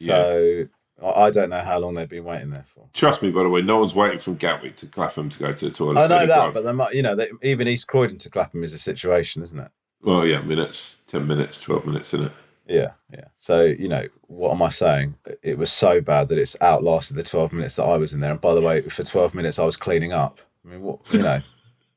so 0.00 0.68
I 1.02 1.30
don't 1.30 1.50
know 1.50 1.60
how 1.60 1.78
long 1.78 1.94
they've 1.94 2.08
been 2.08 2.24
waiting 2.24 2.50
there 2.50 2.64
for. 2.66 2.88
trust 2.92 3.22
me. 3.22 3.30
By 3.30 3.44
the 3.44 3.48
way, 3.48 3.62
no 3.62 3.78
one's 3.78 3.94
waiting 3.94 4.18
from 4.18 4.34
Gatwick 4.34 4.76
to 4.76 4.86
Clapham 4.86 5.30
to 5.30 5.38
go 5.38 5.52
to 5.52 5.64
the 5.68 5.70
toilet. 5.70 6.00
I 6.00 6.06
know 6.08 6.26
that, 6.26 6.36
gone. 6.36 6.52
but 6.52 6.64
they 6.64 6.72
might, 6.72 6.94
you 6.94 7.02
know, 7.02 7.14
they, 7.14 7.28
even 7.42 7.68
East 7.68 7.86
Croydon 7.86 8.18
to 8.18 8.30
Clapham 8.30 8.64
is 8.64 8.72
a 8.72 8.78
situation, 8.78 9.42
isn't 9.42 9.58
it? 9.58 9.70
well, 10.02 10.26
yeah, 10.26 10.40
minutes, 10.42 11.00
ten 11.06 11.26
minutes, 11.26 11.60
twelve 11.60 11.86
minutes, 11.86 12.14
isn't 12.14 12.26
it? 12.26 12.32
Yeah, 12.66 12.92
yeah. 13.12 13.26
So 13.36 13.62
you 13.62 13.88
know, 13.88 14.06
what 14.26 14.52
am 14.52 14.62
I 14.62 14.68
saying? 14.68 15.16
It 15.42 15.56
was 15.56 15.72
so 15.72 16.00
bad 16.00 16.28
that 16.28 16.38
it's 16.38 16.56
outlasted 16.60 17.16
the 17.16 17.22
twelve 17.22 17.52
minutes 17.52 17.76
that 17.76 17.84
I 17.84 17.96
was 17.96 18.12
in 18.12 18.20
there. 18.20 18.30
And 18.30 18.40
by 18.40 18.54
the 18.54 18.60
way, 18.60 18.82
for 18.82 19.04
twelve 19.04 19.34
minutes 19.34 19.58
I 19.58 19.64
was 19.64 19.76
cleaning 19.76 20.12
up. 20.12 20.40
I 20.64 20.70
mean, 20.70 20.82
what 20.82 21.00
you 21.12 21.22
know, 21.22 21.40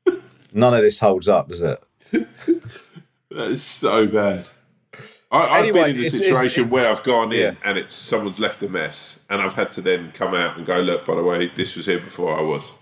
none 0.52 0.74
of 0.74 0.80
this 0.80 1.00
holds 1.00 1.28
up, 1.28 1.48
does 1.48 1.62
it? 1.62 1.82
That 2.10 3.48
is 3.50 3.62
so 3.62 4.06
bad. 4.06 4.46
I, 5.32 5.38
I've 5.48 5.64
Anyway, 5.64 5.80
been 5.80 5.90
in 5.90 5.96
a 5.96 5.98
it's- 6.06 6.14
it's- 6.20 6.36
situation 6.36 6.70
where 6.70 6.88
I've 6.88 7.02
gone 7.02 7.32
in 7.32 7.56
and 7.64 7.78
it's 7.78 7.94
someone's 7.94 8.38
left 8.38 8.62
a 8.62 8.68
mess, 8.68 9.18
and 9.30 9.40
I've 9.42 9.54
had 9.54 9.72
to 9.72 9.80
then 9.80 10.12
come 10.12 10.34
out 10.34 10.56
and 10.58 10.66
go, 10.66 10.78
look, 10.78 11.06
by 11.06 11.14
the 11.14 11.22
way, 11.24 11.48
this 11.48 11.74
was 11.76 11.86
here 11.86 11.98
before 11.98 12.38
I 12.38 12.42
was. 12.42 12.74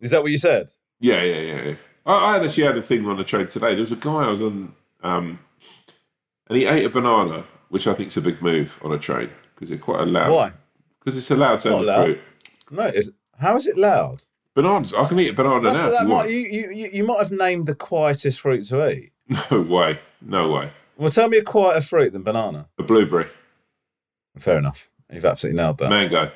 Is 0.00 0.10
that 0.10 0.22
what 0.22 0.32
you 0.32 0.38
said? 0.38 0.70
Yeah, 0.98 1.22
yeah, 1.22 1.40
yeah. 1.40 1.62
yeah. 1.68 1.74
I, 2.04 2.36
I 2.38 2.44
actually 2.44 2.64
had 2.64 2.76
a 2.76 2.82
thing 2.82 3.06
on 3.06 3.16
the 3.16 3.24
train 3.24 3.46
today. 3.46 3.72
There 3.74 3.82
was 3.82 3.92
a 3.92 3.96
guy 3.96 4.24
I 4.24 4.28
was 4.30 4.42
on, 4.42 4.74
um, 5.02 5.38
and 6.48 6.58
he 6.58 6.66
ate 6.66 6.84
a 6.84 6.90
banana, 6.90 7.44
which 7.68 7.86
I 7.86 7.94
think 7.94 8.08
is 8.08 8.16
a 8.16 8.22
big 8.22 8.42
move 8.42 8.78
on 8.82 8.92
a 8.92 8.98
train 8.98 9.30
because 9.54 9.68
they're 9.68 9.78
quite 9.78 10.00
allowed. 10.00 10.32
Why? 10.32 10.52
Because 10.98 11.16
it's 11.16 11.30
allowed 11.30 11.60
to 11.60 11.70
Not 11.70 11.76
have 11.78 11.84
allowed. 11.86 12.04
fruit. 12.06 12.20
No, 12.72 12.84
is 12.86 13.12
how 13.38 13.56
is 13.56 13.66
it 13.66 13.78
loud? 13.78 14.24
Bananas. 14.54 14.92
I 14.92 15.04
can 15.06 15.20
eat 15.20 15.28
a 15.28 15.32
banana 15.34 15.60
That's, 15.62 15.84
now. 15.84 15.90
that 15.90 16.02
you, 16.02 16.08
might, 16.08 16.14
want. 16.16 16.30
you, 16.30 16.36
you, 16.38 16.70
you 16.72 16.88
you 16.92 17.04
might 17.04 17.18
have 17.20 17.30
named 17.30 17.66
the 17.68 17.74
quietest 17.76 18.40
fruit 18.40 18.64
to 18.64 18.88
eat. 18.90 19.12
No 19.50 19.60
way. 19.60 19.98
No 20.20 20.50
way. 20.50 20.70
Well, 21.00 21.08
tell 21.08 21.30
me 21.30 21.38
a 21.38 21.42
quieter 21.42 21.80
fruit 21.80 22.12
than 22.12 22.22
banana. 22.22 22.68
A 22.78 22.82
blueberry. 22.82 23.28
Fair 24.38 24.58
enough. 24.58 24.90
You've 25.10 25.24
absolutely 25.24 25.56
nailed 25.56 25.78
that. 25.78 25.88
Mango. 25.88 26.30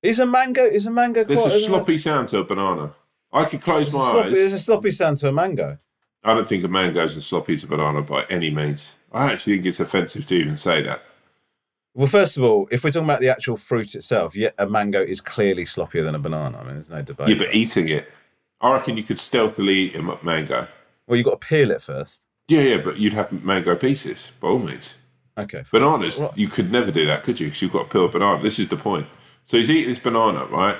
Is 0.00 0.20
a 0.20 0.26
mango? 0.26 0.64
Is 0.64 0.86
a 0.86 0.92
mango? 0.92 1.24
There's 1.24 1.40
quite, 1.40 1.52
a 1.52 1.60
sloppy 1.60 1.98
sound 1.98 2.28
to 2.28 2.38
a 2.38 2.44
banana. 2.44 2.92
I 3.32 3.44
could 3.46 3.62
close 3.62 3.92
my 3.92 4.12
Sloppy, 4.12 4.34
there's 4.34 4.52
a 4.52 4.60
sloppy 4.60 4.90
sound 4.90 5.16
to 5.18 5.28
a 5.28 5.32
mango. 5.32 5.78
I 6.22 6.34
don't 6.34 6.46
think 6.46 6.62
a 6.62 6.68
mango's 6.68 7.16
as 7.16 7.26
sloppy 7.26 7.54
as 7.54 7.64
a 7.64 7.66
banana 7.66 8.00
by 8.00 8.26
any 8.30 8.50
means. 8.50 8.94
I 9.10 9.32
actually 9.32 9.54
think 9.56 9.66
it's 9.66 9.80
offensive 9.80 10.24
to 10.26 10.34
even 10.36 10.56
say 10.56 10.82
that. 10.82 11.02
Well, 11.92 12.06
first 12.06 12.36
of 12.36 12.44
all, 12.44 12.68
if 12.70 12.84
we're 12.84 12.92
talking 12.92 13.08
about 13.08 13.20
the 13.20 13.28
actual 13.28 13.56
fruit 13.56 13.96
itself, 13.96 14.36
yeah, 14.36 14.50
a 14.56 14.68
mango 14.68 15.02
is 15.02 15.20
clearly 15.20 15.64
sloppier 15.64 16.04
than 16.04 16.14
a 16.14 16.20
banana. 16.20 16.58
I 16.58 16.62
mean, 16.62 16.74
there's 16.74 16.88
no 16.88 17.02
debate. 17.02 17.28
Yeah, 17.28 17.38
but 17.38 17.52
eating 17.52 17.88
it, 17.88 18.08
I 18.60 18.72
reckon 18.72 18.96
you 18.96 19.02
could 19.02 19.18
stealthily 19.18 19.74
eat 19.74 19.96
a 19.96 20.02
mango. 20.24 20.68
well, 21.08 21.16
you've 21.16 21.26
got 21.26 21.40
to 21.40 21.46
peel 21.46 21.72
it 21.72 21.82
first. 21.82 22.22
Yeah, 22.50 22.62
yeah, 22.62 22.76
but 22.78 22.98
you'd 22.98 23.12
have 23.12 23.30
mango 23.44 23.76
pieces 23.76 24.32
by 24.40 24.48
all 24.48 24.58
means. 24.58 24.96
Okay. 25.38 25.62
fine. 25.62 25.80
Bananas, 25.80 26.18
Right. 26.18 26.36
you 26.36 26.48
could 26.48 26.70
never 26.72 26.90
do 26.90 27.06
that, 27.06 27.22
could 27.22 27.38
you? 27.40 27.46
Because 27.46 27.62
you've 27.62 27.72
got 27.72 27.84
to 27.84 27.88
peel 27.92 28.06
a 28.06 28.08
banana. 28.08 28.42
This 28.42 28.58
is 28.58 28.68
the 28.68 28.76
point. 28.76 29.06
So 29.44 29.56
he's 29.56 29.70
eating 29.70 29.88
his 29.88 29.98
banana, 29.98 30.44
right? 30.46 30.76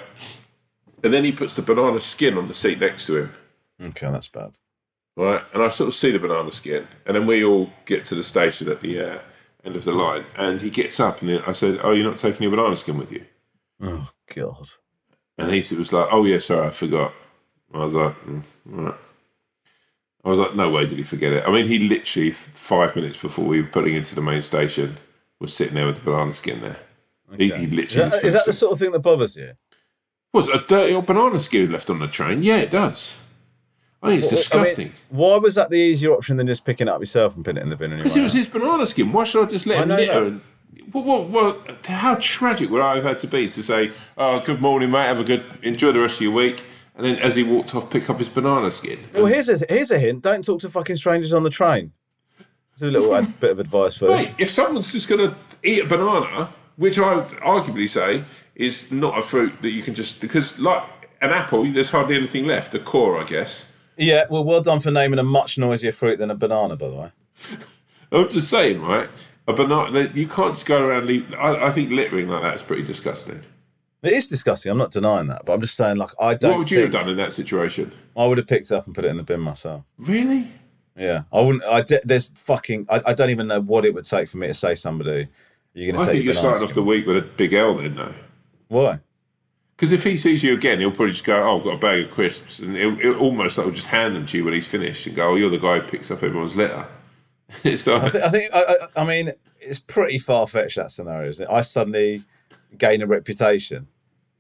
And 1.03 1.15
then 1.15 1.25
he 1.25 1.33
puts 1.33 1.57
the 1.57 1.63
banana 1.63 2.01
skin 2.01 2.37
on 2.37 2.49
the 2.49 2.55
seat 2.55 2.81
next 2.81 3.07
to 3.07 3.17
him, 3.17 3.33
Okay, 3.87 4.11
that's 4.11 4.29
bad. 4.29 4.59
right? 5.17 5.43
And 5.55 5.63
I 5.63 5.69
sort 5.69 5.89
of 5.89 5.95
see 5.95 6.11
the 6.11 6.19
banana 6.19 6.51
skin, 6.53 6.87
and 7.07 7.15
then 7.17 7.27
we 7.27 7.43
all 7.45 7.71
get 7.87 8.05
to 8.07 8.15
the 8.15 8.25
station 8.25 8.69
at 8.69 8.81
the 8.83 9.01
uh, 9.01 9.19
end 9.65 9.77
of 9.77 9.85
the 9.85 9.93
line, 9.93 10.25
and 10.37 10.61
he 10.61 10.71
gets 10.71 10.99
up, 11.01 11.23
and 11.23 11.41
I 11.47 11.53
said, 11.53 11.79
"Oh, 11.83 11.93
you're 11.93 12.09
not 12.11 12.19
taking 12.19 12.43
your 12.43 12.51
banana 12.51 12.77
skin 12.77 12.99
with 12.99 13.13
you?" 13.13 13.25
Oh 13.81 14.11
God. 14.35 14.69
And 15.39 15.51
he 15.53 15.75
was 15.75 15.93
like, 15.93 16.09
"Oh 16.11 16.25
yeah, 16.25 16.39
sorry, 16.39 16.67
I 16.67 16.71
forgot." 16.71 17.13
I 17.73 17.79
was 17.85 17.95
like, 17.95 18.15
mm, 18.27 18.43
right. 18.67 18.95
I 20.25 20.29
was 20.29 20.39
like, 20.39 20.55
"No 20.55 20.69
way 20.71 20.87
did 20.87 20.99
he 20.99 21.05
forget 21.05 21.33
it." 21.33 21.45
I 21.47 21.51
mean, 21.51 21.67
he 21.67 21.79
literally 21.79 22.31
five 22.31 22.95
minutes 22.95 23.17
before 23.19 23.45
we 23.47 23.61
were 23.63 23.69
putting 23.69 23.95
into 23.95 24.15
the 24.15 24.21
main 24.21 24.43
station 24.43 24.99
was 25.39 25.55
sitting 25.55 25.75
there 25.75 25.87
with 25.87 25.97
the 25.97 26.03
banana 26.03 26.35
skin 26.35 26.61
there. 26.61 26.77
He, 27.37 27.51
he 27.51 27.65
Is 27.81 27.95
that, 27.95 28.25
is 28.25 28.33
that 28.35 28.45
the 28.45 28.53
sort 28.53 28.73
of 28.73 28.79
thing 28.79 28.91
that 28.93 28.99
bothers 29.01 29.37
you? 29.37 29.53
Was 30.33 30.49
a 30.49 30.59
dirty 30.59 30.93
old 30.95 31.07
banana 31.07 31.39
skin 31.39 31.71
left 31.73 31.89
on 31.89 31.99
the 32.01 32.09
train? 32.09 32.43
Yeah, 32.43 32.59
it 32.59 32.71
does. 32.71 33.15
I 34.03 34.11
think 34.11 34.25
it's 34.25 34.33
Well, 34.33 34.61
I 34.61 34.65
mean, 34.65 34.65
disgusting. 34.75 34.93
why 35.11 35.37
was 35.39 35.55
that 35.57 35.71
the 35.71 35.77
easier 35.77 36.13
option 36.13 36.37
than 36.37 36.47
just 36.47 36.65
picking 36.65 36.89
it 36.89 36.91
up 36.91 37.01
yourself 37.01 37.37
and 37.37 37.45
putting 37.45 37.59
it 37.61 37.63
in 37.65 37.69
the 37.71 37.77
bin? 37.77 37.97
Because 37.97 38.17
it 38.17 38.23
was 38.23 38.33
his 38.33 38.49
banana 38.49 38.87
skin. 38.87 39.13
Why 39.13 39.25
should 39.25 39.45
I 39.45 39.49
just 39.49 39.67
let 39.67 39.79
I 39.79 39.83
him 39.83 39.89
litter? 39.89 40.41
What, 40.93 41.05
what, 41.05 41.29
what, 41.29 41.87
how 41.87 42.17
tragic 42.21 42.71
would 42.71 42.81
I 42.83 42.97
have 42.97 43.05
had 43.05 43.21
to 43.21 43.27
be 43.27 43.49
to 43.49 43.63
say, 43.63 43.93
"Oh, 44.17 44.41
good 44.41 44.61
morning, 44.61 44.91
mate. 44.91 45.07
Have 45.07 45.21
a 45.21 45.25
good, 45.25 45.45
enjoy 45.63 45.93
the 45.93 46.01
rest 46.01 46.17
of 46.17 46.23
your 46.23 46.33
week." 46.33 46.63
And 47.01 47.17
then, 47.17 47.23
as 47.25 47.35
he 47.35 47.43
walked 47.43 47.75
off, 47.75 47.89
pick 47.89 48.11
up 48.11 48.19
his 48.19 48.29
banana 48.29 48.71
skin. 48.71 48.99
Well, 49.15 49.25
here's 49.25 49.49
a 49.49 49.65
here's 49.71 49.91
a 49.91 49.99
hint: 49.99 50.23
don't 50.23 50.45
talk 50.45 50.61
to 50.61 50.69
fucking 50.69 50.97
strangers 50.97 51.33
on 51.33 51.45
the 51.45 51.49
train. 51.49 51.93
It's 52.75 52.83
a 52.83 52.91
little 52.91 53.23
bit 53.41 53.53
of 53.53 53.59
advice 53.59 53.97
for 53.97 54.11
you. 54.11 54.17
Mate, 54.17 54.35
if 54.39 54.51
someone's 54.51 54.93
just 54.93 55.09
going 55.09 55.31
to 55.31 55.35
eat 55.63 55.83
a 55.83 55.87
banana, 55.87 56.53
which 56.77 56.99
I 56.99 57.15
would 57.15 57.29
arguably 57.39 57.89
say 57.89 58.25
is 58.55 58.93
not 58.93 59.19
a 59.19 59.23
fruit 59.23 59.63
that 59.63 59.71
you 59.71 59.83
can 59.83 59.95
just 59.95 60.21
because, 60.21 60.59
like 60.59 60.83
an 61.23 61.31
apple, 61.31 61.65
there's 61.65 61.89
hardly 61.89 62.17
anything 62.17 62.47
left. 62.47 62.73
The 62.73 62.81
core, 62.81 63.19
I 63.19 63.25
guess. 63.25 63.73
Yeah, 63.97 64.27
well, 64.29 64.45
well 64.45 64.61
done 64.61 64.81
for 64.81 64.91
naming 64.91 65.19
a 65.19 65.23
much 65.23 65.57
noisier 65.57 65.93
fruit 65.93 66.19
than 66.19 66.31
a 66.31 66.35
banana, 66.35 66.77
by 66.77 66.89
the 66.89 66.95
way. 66.97 67.13
I'm 68.13 68.29
just 68.29 68.51
saying, 68.51 68.83
right? 68.83 69.09
A 69.49 69.55
banana, 69.55 70.11
you 70.13 70.29
can't 70.29 70.55
just 70.55 70.67
go 70.67 70.85
around. 70.85 71.07
Leave, 71.07 71.33
I, 71.33 71.69
I 71.69 71.71
think 71.71 71.91
littering 71.93 72.29
like 72.29 72.43
that 72.43 72.57
is 72.57 72.63
pretty 72.63 72.83
disgusting. 72.83 73.43
It 74.03 74.13
is 74.15 74.29
disgusting. 74.29 74.73
I'm 74.73 74.79
not 74.79 74.91
denying 74.91 75.27
that, 75.27 75.45
but 75.45 75.53
I'm 75.53 75.61
just 75.61 75.77
saying, 75.77 75.97
like, 75.97 76.11
I 76.19 76.35
don't. 76.35 76.53
what 76.53 76.59
would 76.61 76.71
you 76.71 76.81
have 76.81 76.91
done 76.91 77.09
in 77.09 77.17
that 77.19 77.35
situation? 77.35 77.93
I 78.17 78.27
would 78.27 78.39
have 78.39 78.47
picked 78.47 78.67
it 78.67 78.73
up 78.73 78.87
and 78.87 78.95
put 78.95 79.05
it 79.05 79.09
in 79.09 79.19
the 79.19 79.23
bin 79.23 79.41
myself. 79.41 79.85
Really? 79.99 80.51
Yeah, 80.97 81.23
I 81.33 81.41
wouldn't. 81.41 81.65
I 81.65 81.83
de- 81.83 82.01
there's 82.05 82.33
fucking. 82.37 82.87
I, 82.89 83.01
I 83.09 83.13
don't 83.15 83.31
even 83.31 83.47
know 83.47 83.61
what 83.61 83.85
it 83.85 83.95
would 83.95 84.05
take 84.05 84.29
for 84.29 84.39
me 84.39 84.47
to 84.47 84.55
say 84.55 84.75
somebody. 84.75 85.29
You're 85.75 85.93
going 85.93 86.05
to. 86.05 86.11
I 86.11 86.13
think 86.13 86.25
you're 86.25 86.35
starting 86.35 86.63
off 86.63 86.75
the 86.75 86.83
week 86.83 87.07
with 87.07 87.17
a 87.19 87.23
big 87.23 87.53
L 87.53 87.75
then, 87.75 87.95
though. 87.95 88.15
Why? 88.69 89.01
Because 89.77 89.93
if 89.93 90.05
he 90.05 90.17
sees 90.19 90.43
you 90.43 90.53
again, 90.53 90.79
he'll 90.81 90.91
probably 90.91 91.13
just 91.13 91.25
go, 91.25 91.43
"Oh, 91.43 91.59
I've 91.59 91.65
got 91.65 91.75
a 91.75 91.79
bag 91.79 92.05
of 92.05 92.11
crisps," 92.11 92.59
and 92.59 92.77
it'll, 92.77 93.01
it'll 93.01 93.19
almost 93.19 93.57
like 93.57 93.67
will 93.67 93.73
just 93.73 93.87
hand 93.87 94.15
them 94.15 94.27
to 94.27 94.37
you 94.37 94.45
when 94.45 94.53
he's 94.53 94.69
finished 94.69 95.07
and 95.07 95.17
go, 95.17 95.31
"Oh, 95.31 95.35
you're 95.37 95.49
the 95.49 95.59
guy 95.59 95.79
who 95.79 95.89
picks 95.89 96.11
up 96.11 96.23
everyone's 96.23 96.57
litter." 96.57 96.87
it's 97.65 97.87
like, 97.87 98.03
I, 98.03 98.09
th- 98.11 98.25
I 98.25 98.29
think. 98.29 98.51
I, 98.53 98.63
I, 98.63 99.03
I 99.03 99.05
mean, 99.07 99.33
it's 99.59 99.79
pretty 99.79 100.19
far 100.19 100.47
fetched 100.47 100.77
that 100.77 100.91
scenario. 100.91 101.31
Isn't 101.31 101.45
it? 101.45 101.51
I 101.51 101.63
suddenly 101.63 102.25
gain 102.79 103.03
a 103.03 103.07
reputation. 103.07 103.89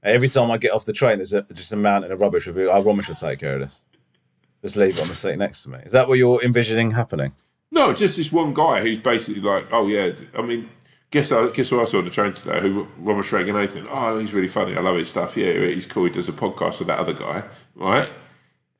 Every 0.02 0.28
time 0.28 0.50
I 0.50 0.56
get 0.56 0.72
off 0.72 0.84
the 0.84 0.92
train, 0.92 1.18
there's 1.18 1.34
a, 1.34 1.42
just 1.42 1.72
a 1.72 1.76
mountain 1.76 2.10
of 2.10 2.20
rubbish. 2.20 2.46
Be, 2.46 2.64
oh, 2.64 2.82
Romesh 2.82 3.08
will 3.08 3.14
take 3.14 3.40
care 3.40 3.54
of 3.54 3.60
this. 3.60 3.80
Just 4.62 4.76
leave 4.76 4.98
it 4.98 5.02
on 5.02 5.08
the 5.08 5.14
seat 5.14 5.36
next 5.36 5.62
to 5.64 5.70
me. 5.70 5.78
Is 5.84 5.92
that 5.92 6.08
what 6.08 6.18
you're 6.18 6.42
envisioning 6.42 6.92
happening? 6.92 7.32
No, 7.70 7.92
just 7.92 8.16
this 8.16 8.32
one 8.32 8.52
guy 8.52 8.80
who's 8.80 9.00
basically 9.00 9.42
like, 9.42 9.66
oh 9.72 9.86
yeah, 9.86 10.12
I 10.36 10.42
mean, 10.42 10.68
guess 11.10 11.32
I 11.32 11.48
guess 11.50 11.70
who 11.70 11.80
I 11.80 11.84
saw 11.84 11.98
on 11.98 12.04
the 12.04 12.10
train 12.10 12.32
today? 12.32 12.60
Who 12.60 12.88
Robert 12.98 13.32
Nathan? 13.32 13.86
Oh, 13.90 14.18
he's 14.18 14.34
really 14.34 14.48
funny. 14.48 14.76
I 14.76 14.80
love 14.80 14.96
his 14.96 15.10
stuff. 15.10 15.36
Yeah, 15.36 15.52
he's 15.52 15.86
cool. 15.86 16.04
He 16.04 16.10
does 16.10 16.28
a 16.28 16.32
podcast 16.32 16.78
with 16.78 16.88
that 16.88 16.98
other 16.98 17.12
guy, 17.12 17.44
right? 17.74 18.08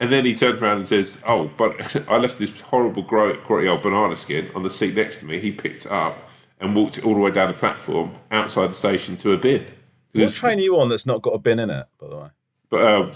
And 0.00 0.10
then 0.10 0.24
he 0.24 0.34
turns 0.34 0.62
around 0.62 0.78
and 0.78 0.88
says, 0.88 1.22
"Oh, 1.26 1.50
but 1.56 2.04
I 2.08 2.16
left 2.16 2.38
this 2.38 2.58
horrible, 2.60 3.02
gro- 3.02 3.36
grotty 3.36 3.70
old 3.70 3.82
banana 3.82 4.16
skin 4.16 4.50
on 4.54 4.62
the 4.62 4.70
seat 4.70 4.94
next 4.94 5.18
to 5.18 5.26
me. 5.26 5.38
He 5.40 5.52
picked 5.52 5.86
up 5.86 6.29
and 6.60 6.74
walked 6.76 6.98
it 6.98 7.04
all 7.04 7.14
the 7.14 7.20
way 7.20 7.30
down 7.30 7.48
the 7.48 7.54
platform 7.54 8.14
outside 8.30 8.68
the 8.70 8.74
station 8.74 9.16
to 9.18 9.32
a 9.32 9.36
bin. 9.38 9.66
What 10.12 10.32
train 10.32 10.58
are 10.58 10.62
you 10.62 10.78
on 10.78 10.88
that's 10.88 11.06
not 11.06 11.22
got 11.22 11.30
a 11.34 11.38
bin 11.38 11.58
in 11.58 11.70
it, 11.70 11.86
by 12.00 12.08
the 12.08 12.16
way? 12.16 12.28
But 12.68 12.82
um, 12.86 13.12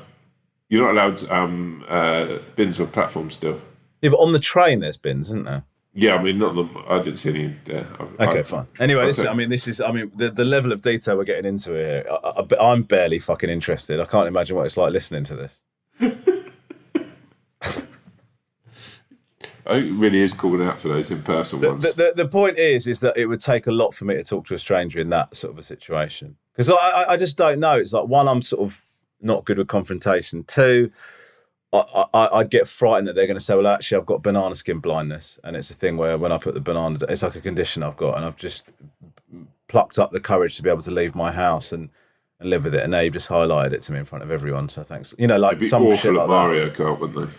you're 0.68 0.92
not 0.92 0.92
allowed 0.94 1.30
um, 1.30 1.84
uh, 1.88 2.38
bins 2.56 2.80
on 2.80 2.88
platforms 2.88 3.34
still. 3.34 3.60
Yeah, 4.00 4.10
but 4.10 4.18
on 4.18 4.32
the 4.32 4.38
train 4.38 4.80
there's 4.80 4.96
bins, 4.96 5.28
isn't 5.28 5.44
there? 5.44 5.64
Yeah, 5.96 6.16
I 6.16 6.22
mean, 6.22 6.38
not 6.38 6.54
the. 6.56 6.64
I 6.88 6.98
didn't 6.98 7.18
see 7.18 7.30
any 7.30 7.56
there. 7.64 7.86
I- 8.00 8.24
Okay, 8.26 8.38
I- 8.40 8.42
fine. 8.42 8.66
Anyway, 8.80 9.06
this 9.06 9.20
is, 9.20 9.26
I 9.26 9.34
mean, 9.34 9.48
this 9.48 9.68
is, 9.68 9.80
I 9.80 9.92
mean, 9.92 10.10
the, 10.16 10.28
the 10.30 10.44
level 10.44 10.72
of 10.72 10.82
detail 10.82 11.16
we're 11.16 11.22
getting 11.24 11.46
into 11.46 11.70
here, 11.72 12.04
I, 12.10 12.44
I'm 12.60 12.82
barely 12.82 13.20
fucking 13.20 13.48
interested. 13.48 14.00
I 14.00 14.04
can't 14.04 14.26
imagine 14.26 14.56
what 14.56 14.66
it's 14.66 14.76
like 14.76 14.92
listening 14.92 15.22
to 15.24 15.36
this. 15.36 15.60
I 19.66 19.80
think 19.80 19.92
it 19.92 19.94
really 19.94 20.20
is 20.20 20.32
calling 20.32 20.66
out 20.66 20.78
for 20.78 20.88
those 20.88 21.10
in 21.10 21.22
person 21.22 21.60
The, 21.60 21.70
ones. 21.70 21.82
the, 21.82 21.92
the, 21.92 22.12
the 22.16 22.28
point 22.28 22.58
is, 22.58 22.86
is 22.86 23.00
that 23.00 23.16
it 23.16 23.26
would 23.26 23.40
take 23.40 23.66
a 23.66 23.72
lot 23.72 23.94
for 23.94 24.04
me 24.04 24.14
to 24.14 24.24
talk 24.24 24.46
to 24.46 24.54
a 24.54 24.58
stranger 24.58 24.98
in 24.98 25.10
that 25.10 25.34
sort 25.34 25.52
of 25.52 25.58
a 25.58 25.62
situation 25.62 26.36
because 26.52 26.70
I, 26.70 27.06
I, 27.10 27.16
just 27.16 27.36
don't 27.36 27.58
know. 27.58 27.76
It's 27.76 27.92
like 27.92 28.06
one, 28.06 28.28
I'm 28.28 28.42
sort 28.42 28.62
of 28.62 28.82
not 29.20 29.44
good 29.44 29.58
with 29.58 29.68
confrontation. 29.68 30.44
Two, 30.44 30.90
I, 31.72 32.04
I, 32.14 32.28
I'd 32.34 32.50
get 32.50 32.68
frightened 32.68 33.08
that 33.08 33.14
they're 33.14 33.26
going 33.26 33.38
to 33.38 33.44
say, 33.44 33.56
"Well, 33.56 33.66
actually, 33.66 33.98
I've 33.98 34.06
got 34.06 34.22
banana 34.22 34.54
skin 34.54 34.78
blindness," 34.78 35.38
and 35.42 35.56
it's 35.56 35.70
a 35.70 35.74
thing 35.74 35.96
where 35.96 36.16
when 36.16 36.30
I 36.30 36.38
put 36.38 36.54
the 36.54 36.60
banana, 36.60 36.98
it's 37.08 37.22
like 37.22 37.34
a 37.34 37.40
condition 37.40 37.82
I've 37.82 37.96
got, 37.96 38.16
and 38.16 38.24
I've 38.24 38.36
just 38.36 38.64
plucked 39.66 39.98
up 39.98 40.12
the 40.12 40.20
courage 40.20 40.56
to 40.56 40.62
be 40.62 40.70
able 40.70 40.82
to 40.82 40.92
leave 40.92 41.16
my 41.16 41.32
house 41.32 41.72
and, 41.72 41.88
and 42.38 42.50
live 42.50 42.64
with 42.64 42.74
it. 42.74 42.84
And 42.84 42.94
you've 42.94 43.14
just 43.14 43.28
highlighted 43.28 43.72
it 43.72 43.82
to 43.82 43.92
me 43.92 43.98
in 43.98 44.04
front 44.04 44.22
of 44.22 44.30
everyone. 44.30 44.68
So 44.68 44.84
thanks. 44.84 45.14
You 45.18 45.26
know, 45.26 45.38
like 45.38 45.52
It'd 45.52 45.62
be 45.62 45.66
some 45.66 45.82
shit 45.84 45.94
awful 45.94 46.12
like 46.12 46.22
at 46.22 46.26
that. 46.26 46.32
Mario 46.32 46.70
Kart, 46.70 47.00
wouldn't 47.00 47.32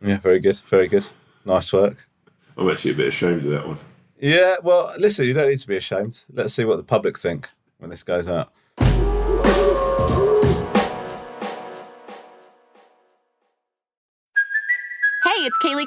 they? 0.00 0.08
Yeah, 0.10 0.18
very 0.18 0.38
good, 0.38 0.56
very 0.58 0.86
good. 0.86 1.06
Nice 1.44 1.72
work. 1.72 2.08
I'm 2.56 2.68
actually 2.68 2.92
a 2.92 2.94
bit 2.94 3.08
ashamed 3.08 3.44
of 3.44 3.50
that 3.52 3.66
one. 3.66 3.78
Yeah, 4.20 4.56
well, 4.62 4.92
listen, 4.98 5.26
you 5.26 5.32
don't 5.32 5.48
need 5.48 5.58
to 5.58 5.68
be 5.68 5.78
ashamed. 5.78 6.24
Let's 6.32 6.52
see 6.52 6.64
what 6.64 6.76
the 6.76 6.82
public 6.82 7.18
think 7.18 7.48
when 7.78 7.90
this 7.90 8.02
goes 8.02 8.28
out. 8.28 8.52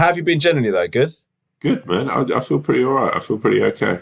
How 0.00 0.06
have 0.06 0.16
you 0.16 0.22
been 0.22 0.40
generally 0.40 0.70
though? 0.70 0.88
Good. 0.88 1.12
Good 1.60 1.84
man. 1.84 2.08
I, 2.08 2.22
I 2.22 2.40
feel 2.40 2.58
pretty 2.58 2.82
all 2.82 2.94
right. 2.94 3.14
I 3.14 3.20
feel 3.20 3.36
pretty 3.36 3.62
okay. 3.64 4.00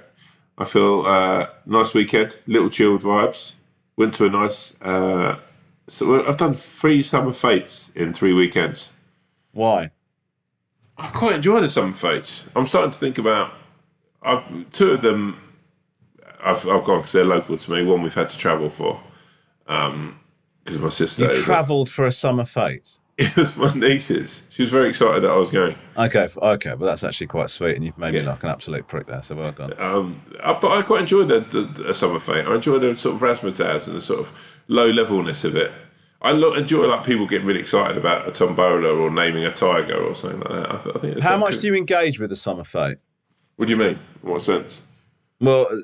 I 0.56 0.64
feel 0.64 1.04
uh, 1.04 1.48
nice 1.66 1.92
weekend, 1.92 2.38
little 2.46 2.70
chilled 2.70 3.02
vibes. 3.02 3.56
Went 3.96 4.14
to 4.14 4.26
a 4.26 4.30
nice. 4.30 4.80
Uh, 4.80 5.40
so 5.88 6.24
I've 6.24 6.36
done 6.36 6.52
three 6.52 7.02
summer 7.02 7.32
fetes 7.32 7.90
in 7.96 8.14
three 8.14 8.32
weekends. 8.32 8.92
Why? 9.50 9.90
I 10.96 11.08
quite 11.08 11.34
enjoy 11.34 11.62
the 11.62 11.68
summer 11.68 11.94
fetes. 11.94 12.46
I'm 12.54 12.66
starting 12.66 12.92
to 12.92 12.98
think 12.98 13.18
about. 13.18 13.54
I've 14.22 14.70
two 14.70 14.92
of 14.92 15.02
them. 15.02 15.40
I've 16.40 16.68
I've 16.68 16.84
gone 16.84 16.98
because 16.98 17.10
they're 17.10 17.24
local 17.24 17.56
to 17.56 17.70
me. 17.72 17.82
One 17.82 18.02
we've 18.02 18.14
had 18.14 18.28
to 18.28 18.38
travel 18.38 18.70
for, 18.70 19.00
because 19.66 20.78
my 20.78 20.90
sister. 20.90 21.24
You 21.24 21.42
travelled 21.42 21.90
for 21.90 22.06
a 22.06 22.12
summer 22.12 22.44
fete. 22.44 23.00
It 23.20 23.36
was 23.36 23.56
my 23.56 23.74
niece's. 23.74 24.42
She 24.48 24.62
was 24.62 24.70
very 24.70 24.88
excited 24.88 25.24
that 25.24 25.32
I 25.32 25.36
was 25.36 25.50
going. 25.50 25.74
Okay, 25.96 26.28
okay, 26.36 26.74
but 26.78 26.86
that's 26.86 27.02
actually 27.02 27.26
quite 27.26 27.50
sweet, 27.50 27.74
and 27.74 27.84
you've 27.84 27.98
made 27.98 28.14
me 28.14 28.22
like 28.22 28.44
an 28.44 28.48
absolute 28.48 28.86
prick 28.86 29.08
there. 29.08 29.22
So 29.22 29.34
well 29.34 29.50
done. 29.50 29.74
Um, 29.80 30.22
I, 30.40 30.52
but 30.52 30.70
I 30.70 30.82
quite 30.82 31.00
enjoyed 31.00 31.26
the, 31.26 31.40
the, 31.40 31.62
the 31.62 31.94
summer 31.94 32.20
fete. 32.20 32.46
I 32.46 32.54
enjoyed 32.54 32.82
the 32.82 32.96
sort 32.96 33.16
of 33.16 33.20
razzmatazz 33.22 33.88
and 33.88 33.96
the 33.96 34.00
sort 34.00 34.20
of 34.20 34.56
low 34.68 34.86
levelness 34.88 35.42
of 35.42 35.56
it. 35.56 35.72
I 36.22 36.30
lo- 36.30 36.54
enjoy 36.54 36.86
like 36.86 37.04
people 37.04 37.26
getting 37.26 37.44
really 37.44 37.58
excited 37.58 37.96
about 37.98 38.28
a 38.28 38.30
tombola 38.30 38.88
or 38.88 39.10
naming 39.10 39.44
a 39.44 39.50
tiger 39.50 39.96
or 40.00 40.14
something 40.14 40.38
like 40.38 40.50
that. 40.50 40.72
I, 40.72 40.76
th- 40.76 40.94
I 40.94 40.98
think. 41.00 41.16
it's 41.16 41.24
How 41.26 41.36
much 41.38 41.58
do 41.58 41.66
you 41.66 41.74
engage 41.74 42.20
with 42.20 42.30
the 42.30 42.36
summer 42.36 42.62
fete? 42.62 42.98
What 43.56 43.66
do 43.66 43.74
you 43.74 43.80
mean? 43.80 43.98
In 44.22 44.30
what 44.30 44.42
sense? 44.42 44.82
Well, 45.40 45.66
uh, 45.72 45.76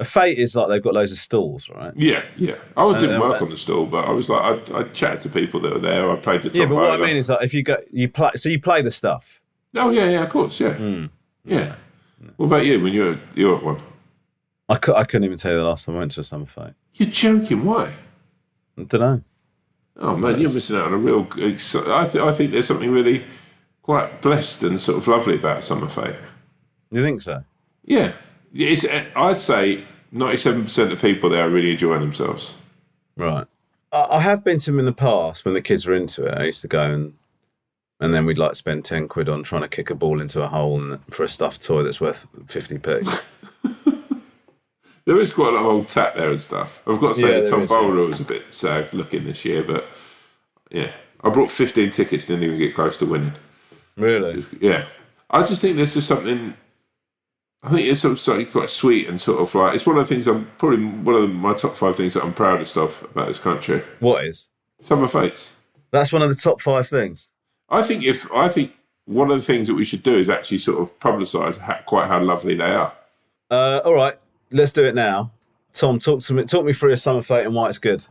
a 0.00 0.04
fete 0.04 0.38
is 0.38 0.56
like 0.56 0.68
they've 0.68 0.82
got 0.82 0.94
loads 0.94 1.12
of 1.12 1.18
stalls, 1.18 1.68
right? 1.68 1.92
Yeah, 1.94 2.24
yeah. 2.36 2.56
I 2.76 2.82
was 2.84 2.96
doing 2.96 3.20
work 3.20 3.40
on 3.40 3.50
the 3.50 3.56
stall, 3.56 3.86
but 3.86 4.04
I 4.06 4.10
was 4.10 4.28
like, 4.28 4.70
I, 4.72 4.78
I 4.78 4.82
chatted 4.84 5.20
to 5.22 5.28
people 5.28 5.60
that 5.60 5.72
were 5.72 5.78
there. 5.78 6.10
I 6.10 6.16
played 6.16 6.42
the 6.42 6.50
Yeah, 6.50 6.66
but 6.66 6.74
what 6.74 6.90
I 7.00 7.04
mean 7.04 7.16
is 7.16 7.28
like 7.28 7.42
if 7.44 7.54
you 7.54 7.62
go, 7.62 7.76
you 7.92 8.08
play, 8.08 8.30
so 8.34 8.48
you 8.48 8.58
play 8.60 8.82
the 8.82 8.90
stuff. 8.90 9.40
oh 9.76 9.90
yeah, 9.90 10.08
yeah, 10.08 10.22
of 10.22 10.30
course, 10.30 10.58
yeah, 10.58 10.72
Hmm. 10.72 11.06
yeah. 11.44 11.74
What 12.36 12.46
about 12.46 12.66
you 12.66 12.82
when 12.82 12.92
you're 12.92 13.18
you're 13.34 13.56
at 13.56 13.62
one? 13.62 13.80
I, 14.68 14.76
cou- 14.76 14.94
I 14.94 15.04
couldn't 15.04 15.24
even 15.24 15.38
tell 15.38 15.52
you 15.52 15.58
the 15.58 15.64
last 15.64 15.86
time 15.86 15.96
I 15.96 15.98
went 15.98 16.12
to 16.12 16.20
a 16.20 16.24
summer 16.24 16.46
fete. 16.46 16.74
You're 16.94 17.08
joking? 17.10 17.64
Why? 17.64 17.92
I 18.78 18.82
don't 18.84 19.00
know. 19.00 19.22
Oh 19.98 20.16
man, 20.16 20.40
you're 20.40 20.52
missing 20.52 20.76
out 20.76 20.86
on 20.86 20.92
a 20.94 20.96
real. 20.96 21.26
ex- 21.38 21.74
I 21.74 22.06
th- 22.08 22.22
I 22.24 22.32
think 22.32 22.52
there's 22.52 22.66
something 22.68 22.90
really 22.90 23.24
quite 23.82 24.22
blessed 24.22 24.62
and 24.62 24.80
sort 24.80 24.98
of 24.98 25.08
lovely 25.08 25.34
about 25.36 25.64
summer 25.64 25.88
fete. 25.88 26.16
You 26.90 27.02
think 27.02 27.20
so? 27.22 27.44
Yeah, 27.84 28.12
it's. 28.52 28.84
Uh, 28.84 29.04
I'd 29.16 29.40
say 29.40 29.84
ninety-seven 30.12 30.64
percent 30.64 30.92
of 30.92 31.00
people 31.00 31.30
there 31.30 31.46
are 31.46 31.50
really 31.50 31.72
enjoying 31.72 32.00
themselves. 32.00 32.56
Right. 33.16 33.46
I, 33.92 34.06
I 34.12 34.20
have 34.20 34.44
been 34.44 34.58
to 34.60 34.70
them 34.70 34.78
in 34.78 34.86
the 34.86 34.92
past 34.92 35.44
when 35.44 35.54
the 35.54 35.62
kids 35.62 35.86
were 35.86 35.94
into 35.94 36.26
it. 36.26 36.38
I 36.38 36.44
used 36.44 36.62
to 36.62 36.68
go 36.68 36.82
and 36.82 37.14
and 38.00 38.14
then 38.14 38.24
we'd 38.24 38.38
like 38.38 38.54
spend 38.54 38.84
ten 38.84 39.08
quid 39.08 39.28
on 39.28 39.42
trying 39.42 39.62
to 39.62 39.68
kick 39.68 39.90
a 39.90 39.94
ball 39.94 40.20
into 40.20 40.42
a 40.42 40.48
hole 40.48 40.80
and, 40.80 41.00
for 41.10 41.24
a 41.24 41.28
stuffed 41.28 41.62
toy 41.62 41.82
that's 41.82 42.00
worth 42.00 42.26
fifty 42.46 42.78
p. 42.78 43.00
There 45.10 45.20
is 45.20 45.32
quite 45.32 45.48
a 45.48 45.56
lot 45.56 45.60
of 45.60 45.66
old 45.66 45.88
tap 45.88 46.14
there 46.14 46.30
and 46.30 46.40
stuff. 46.40 46.82
I've 46.86 47.00
got 47.00 47.16
to 47.16 47.20
say, 47.20 47.28
Yeah, 47.28 47.40
the 47.40 47.50
there 47.50 47.62
is, 47.62 47.68
tombola 47.68 48.06
was 48.06 48.20
a 48.20 48.24
bit 48.24 48.52
sad 48.52 48.92
looking 48.94 49.24
this 49.24 49.44
year, 49.44 49.62
but 49.62 49.88
yeah, 50.70 50.92
I 51.22 51.30
brought 51.30 51.50
fifteen 51.50 51.90
tickets, 51.90 52.26
didn't 52.26 52.44
even 52.44 52.58
get 52.58 52.74
close 52.76 52.98
to 52.98 53.06
winning. 53.06 53.32
Really? 53.96 54.44
Yeah, 54.60 54.84
I 55.28 55.42
just 55.42 55.62
think 55.62 55.76
there's 55.76 55.94
just 55.94 56.06
something. 56.06 56.54
I 57.62 57.68
think 57.70 57.86
it's 57.86 58.00
sort 58.00 58.40
of 58.40 58.52
quite 58.52 58.70
sweet 58.70 59.06
and 59.06 59.20
sort 59.20 59.40
of 59.40 59.54
like 59.54 59.74
it's 59.74 59.86
one 59.86 59.98
of 59.98 60.08
the 60.08 60.14
things 60.14 60.26
I'm 60.26 60.50
probably 60.56 60.84
one 60.84 61.14
of 61.14 61.30
my 61.30 61.52
top 61.52 61.76
five 61.76 61.94
things 61.96 62.14
that 62.14 62.24
I'm 62.24 62.32
proudest 62.32 62.76
of 62.78 63.06
about 63.10 63.28
this 63.28 63.38
country. 63.38 63.82
What 63.98 64.24
is? 64.24 64.48
Summer 64.80 65.06
fetes. 65.06 65.54
That's 65.90 66.12
one 66.12 66.22
of 66.22 66.30
the 66.30 66.36
top 66.36 66.62
five 66.62 66.86
things. 66.86 67.30
I 67.68 67.82
think 67.82 68.02
if 68.02 68.30
I 68.32 68.48
think 68.48 68.72
one 69.04 69.30
of 69.30 69.38
the 69.38 69.44
things 69.44 69.66
that 69.66 69.74
we 69.74 69.84
should 69.84 70.02
do 70.02 70.16
is 70.16 70.30
actually 70.30 70.58
sort 70.58 70.80
of 70.80 70.98
publicise 71.00 71.84
quite 71.84 72.08
how 72.08 72.22
lovely 72.22 72.54
they 72.54 72.70
are. 72.72 72.94
Uh, 73.50 73.80
all 73.84 73.94
right, 73.94 74.14
let's 74.50 74.72
do 74.72 74.84
it 74.84 74.94
now. 74.94 75.32
Tom, 75.72 75.98
talk 75.98 76.20
to 76.20 76.34
me. 76.34 76.44
Talk 76.44 76.64
me 76.64 76.72
through 76.72 76.92
a 76.92 76.96
summer 76.96 77.22
fete 77.22 77.44
and 77.44 77.54
why 77.54 77.68
it's 77.68 77.78
good. 77.78 78.06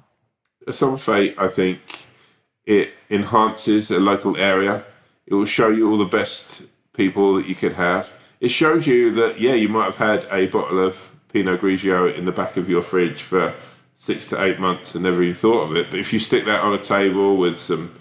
A 0.68 0.74
summer 0.74 0.98
fete, 0.98 1.36
I 1.38 1.48
think, 1.48 1.80
it 2.66 2.94
enhances 3.10 3.90
a 3.90 4.00
local 4.00 4.38
area. 4.38 4.86
It 5.26 5.34
will 5.34 5.46
show 5.46 5.70
you 5.70 5.90
all 5.90 5.98
the 5.98 6.06
best 6.06 6.62
people 6.94 7.36
that 7.36 7.48
you 7.48 7.56
could 7.56 7.74
have. 7.74 8.12
It 8.40 8.50
shows 8.50 8.88
you 8.88 9.12
that 9.16 9.40
yeah, 9.40 9.54
you 9.54 9.70
might 9.70 9.86
have 9.86 9.96
had 9.96 10.28
a 10.32 10.48
bottle 10.48 10.80
of 10.80 11.10
Pinot 11.32 11.62
Grigio 11.62 12.14
in 12.14 12.26
the 12.26 12.32
back 12.32 12.58
of 12.58 12.70
your 12.70 12.82
fridge 12.82 13.22
for 13.22 13.54
six 13.96 14.28
to 14.30 14.42
eight 14.42 14.60
months 14.60 14.96
and 14.96 15.04
never 15.04 15.22
even 15.22 15.36
thought 15.36 15.70
of 15.70 15.76
it. 15.76 15.92
But 15.92 16.00
if 16.00 16.14
you 16.14 16.20
stick 16.20 16.46
that 16.46 16.62
on 16.62 16.74
a 16.74 16.82
table 16.82 17.36
with 17.38 17.58
some 17.58 18.00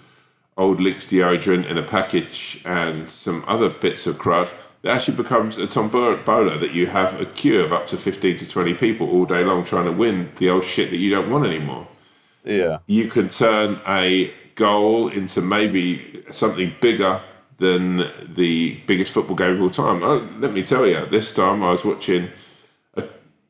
old 0.57 0.79
Lynx 0.79 1.07
deodorant 1.07 1.67
in 1.67 1.77
a 1.77 1.83
package 1.83 2.61
and 2.65 3.09
some 3.09 3.43
other 3.47 3.69
bits 3.69 4.07
of 4.07 4.17
crud, 4.17 4.49
it 4.81 4.89
actually 4.89 5.17
becomes 5.17 5.57
a 5.57 5.67
tombola 5.67 6.57
that 6.57 6.71
you 6.71 6.87
have 6.87 7.19
a 7.19 7.25
queue 7.25 7.61
of 7.61 7.73
up 7.73 7.87
to 7.87 7.97
15 7.97 8.37
to 8.37 8.49
20 8.49 8.73
people 8.75 9.09
all 9.09 9.25
day 9.25 9.43
long 9.43 9.65
trying 9.65 9.85
to 9.85 9.91
win 9.91 10.31
the 10.37 10.49
old 10.49 10.63
shit 10.63 10.89
that 10.89 10.97
you 10.97 11.09
don't 11.09 11.29
want 11.29 11.45
anymore. 11.45 11.87
Yeah. 12.45 12.79
You 12.85 13.09
can 13.09 13.29
turn 13.29 13.81
a 13.85 14.33
goal 14.55 15.09
into 15.09 15.41
maybe 15.41 16.23
something 16.31 16.73
bigger 16.81 17.21
than 17.59 18.09
the 18.27 18.81
biggest 18.87 19.11
football 19.11 19.35
game 19.35 19.53
of 19.53 19.61
all 19.61 19.69
time. 19.69 20.03
Oh, 20.03 20.27
let 20.39 20.53
me 20.53 20.63
tell 20.63 20.87
you, 20.87 21.05
this 21.05 21.33
time 21.33 21.61
I 21.61 21.71
was 21.71 21.85
watching 21.85 22.29
a 22.95 23.05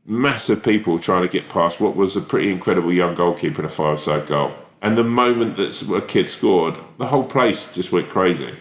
mass 0.06 0.50
of 0.50 0.64
people 0.64 1.00
trying 1.00 1.22
to 1.22 1.28
get 1.28 1.50
past 1.50 1.80
what 1.80 1.96
was 1.96 2.16
a 2.16 2.22
pretty 2.22 2.52
incredible 2.52 2.92
young 2.92 3.16
goalkeeper 3.16 3.62
in 3.62 3.66
a 3.66 3.70
five-side 3.70 4.28
goal. 4.28 4.52
And 4.82 4.98
the 4.98 5.04
moment 5.04 5.58
that 5.58 5.82
a 5.92 6.02
kid 6.02 6.30
scored, 6.30 6.78
the 6.98 7.08
whole 7.08 7.26
place 7.26 7.72
just 7.72 7.92
went 7.92 8.10
crazy. 8.10 8.56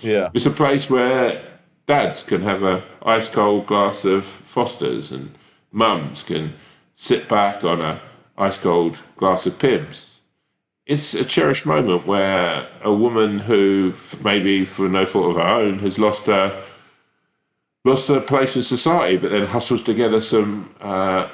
Yeah. 0.00 0.30
It's 0.34 0.46
a 0.46 0.50
place 0.50 0.88
where 0.90 1.42
dads 1.86 2.22
can 2.22 2.42
have 2.42 2.62
a 2.62 2.84
ice 3.02 3.28
cold 3.28 3.66
glass 3.66 4.04
of 4.04 4.24
Fosters 4.24 5.10
and 5.10 5.34
mums 5.72 6.22
can 6.22 6.54
sit 6.94 7.28
back 7.28 7.64
on 7.64 7.80
a 7.80 8.00
ice 8.36 8.58
cold 8.58 9.00
glass 9.16 9.46
of 9.46 9.58
Pimm's. 9.58 10.13
It's 10.86 11.14
a 11.14 11.24
cherished 11.24 11.64
moment 11.64 12.06
where 12.06 12.68
a 12.82 12.92
woman 12.92 13.40
who, 13.40 13.94
maybe 14.22 14.66
for 14.66 14.88
no 14.88 15.06
fault 15.06 15.30
of 15.30 15.36
her 15.36 15.42
own, 15.42 15.78
has 15.78 15.98
lost 15.98 16.26
her 16.26 16.62
lost 17.84 18.08
her 18.08 18.20
place 18.20 18.56
in 18.56 18.62
society, 18.62 19.16
but 19.16 19.30
then 19.30 19.46
hustles 19.46 19.82
together 19.82 20.20
some 20.20 20.74
uh, 20.80 21.28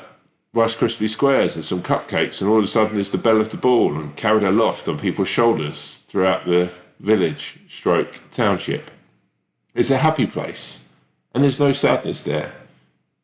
Rice 0.52 0.76
Krispie 0.76 1.08
squares 1.08 1.54
and 1.54 1.64
some 1.64 1.82
cupcakes, 1.82 2.40
and 2.40 2.50
all 2.50 2.58
of 2.58 2.64
a 2.64 2.68
sudden 2.68 2.98
is 2.98 3.12
the 3.12 3.18
belle 3.18 3.40
of 3.40 3.50
the 3.50 3.56
ball 3.56 3.96
and 3.96 4.16
carried 4.16 4.42
aloft 4.42 4.88
on 4.88 4.98
people's 4.98 5.28
shoulders 5.28 6.02
throughout 6.08 6.46
the 6.46 6.72
village 6.98 7.60
stroke 7.68 8.18
township. 8.32 8.90
It's 9.74 9.90
a 9.90 9.98
happy 9.98 10.26
place, 10.26 10.80
and 11.32 11.44
there's 11.44 11.60
no 11.60 11.72
sadness 11.72 12.24
there. 12.24 12.52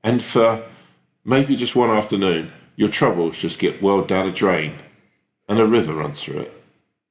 And 0.04 0.22
for 0.22 0.64
maybe 1.24 1.56
just 1.56 1.74
one 1.74 1.90
afternoon, 1.90 2.52
your 2.76 2.88
troubles 2.88 3.38
just 3.38 3.58
get 3.58 3.82
whirled 3.82 4.06
down 4.06 4.28
a 4.28 4.32
drain, 4.32 4.76
and 5.48 5.58
a 5.58 5.66
river 5.66 5.94
runs 5.94 6.22
through 6.22 6.40
it. 6.40 6.52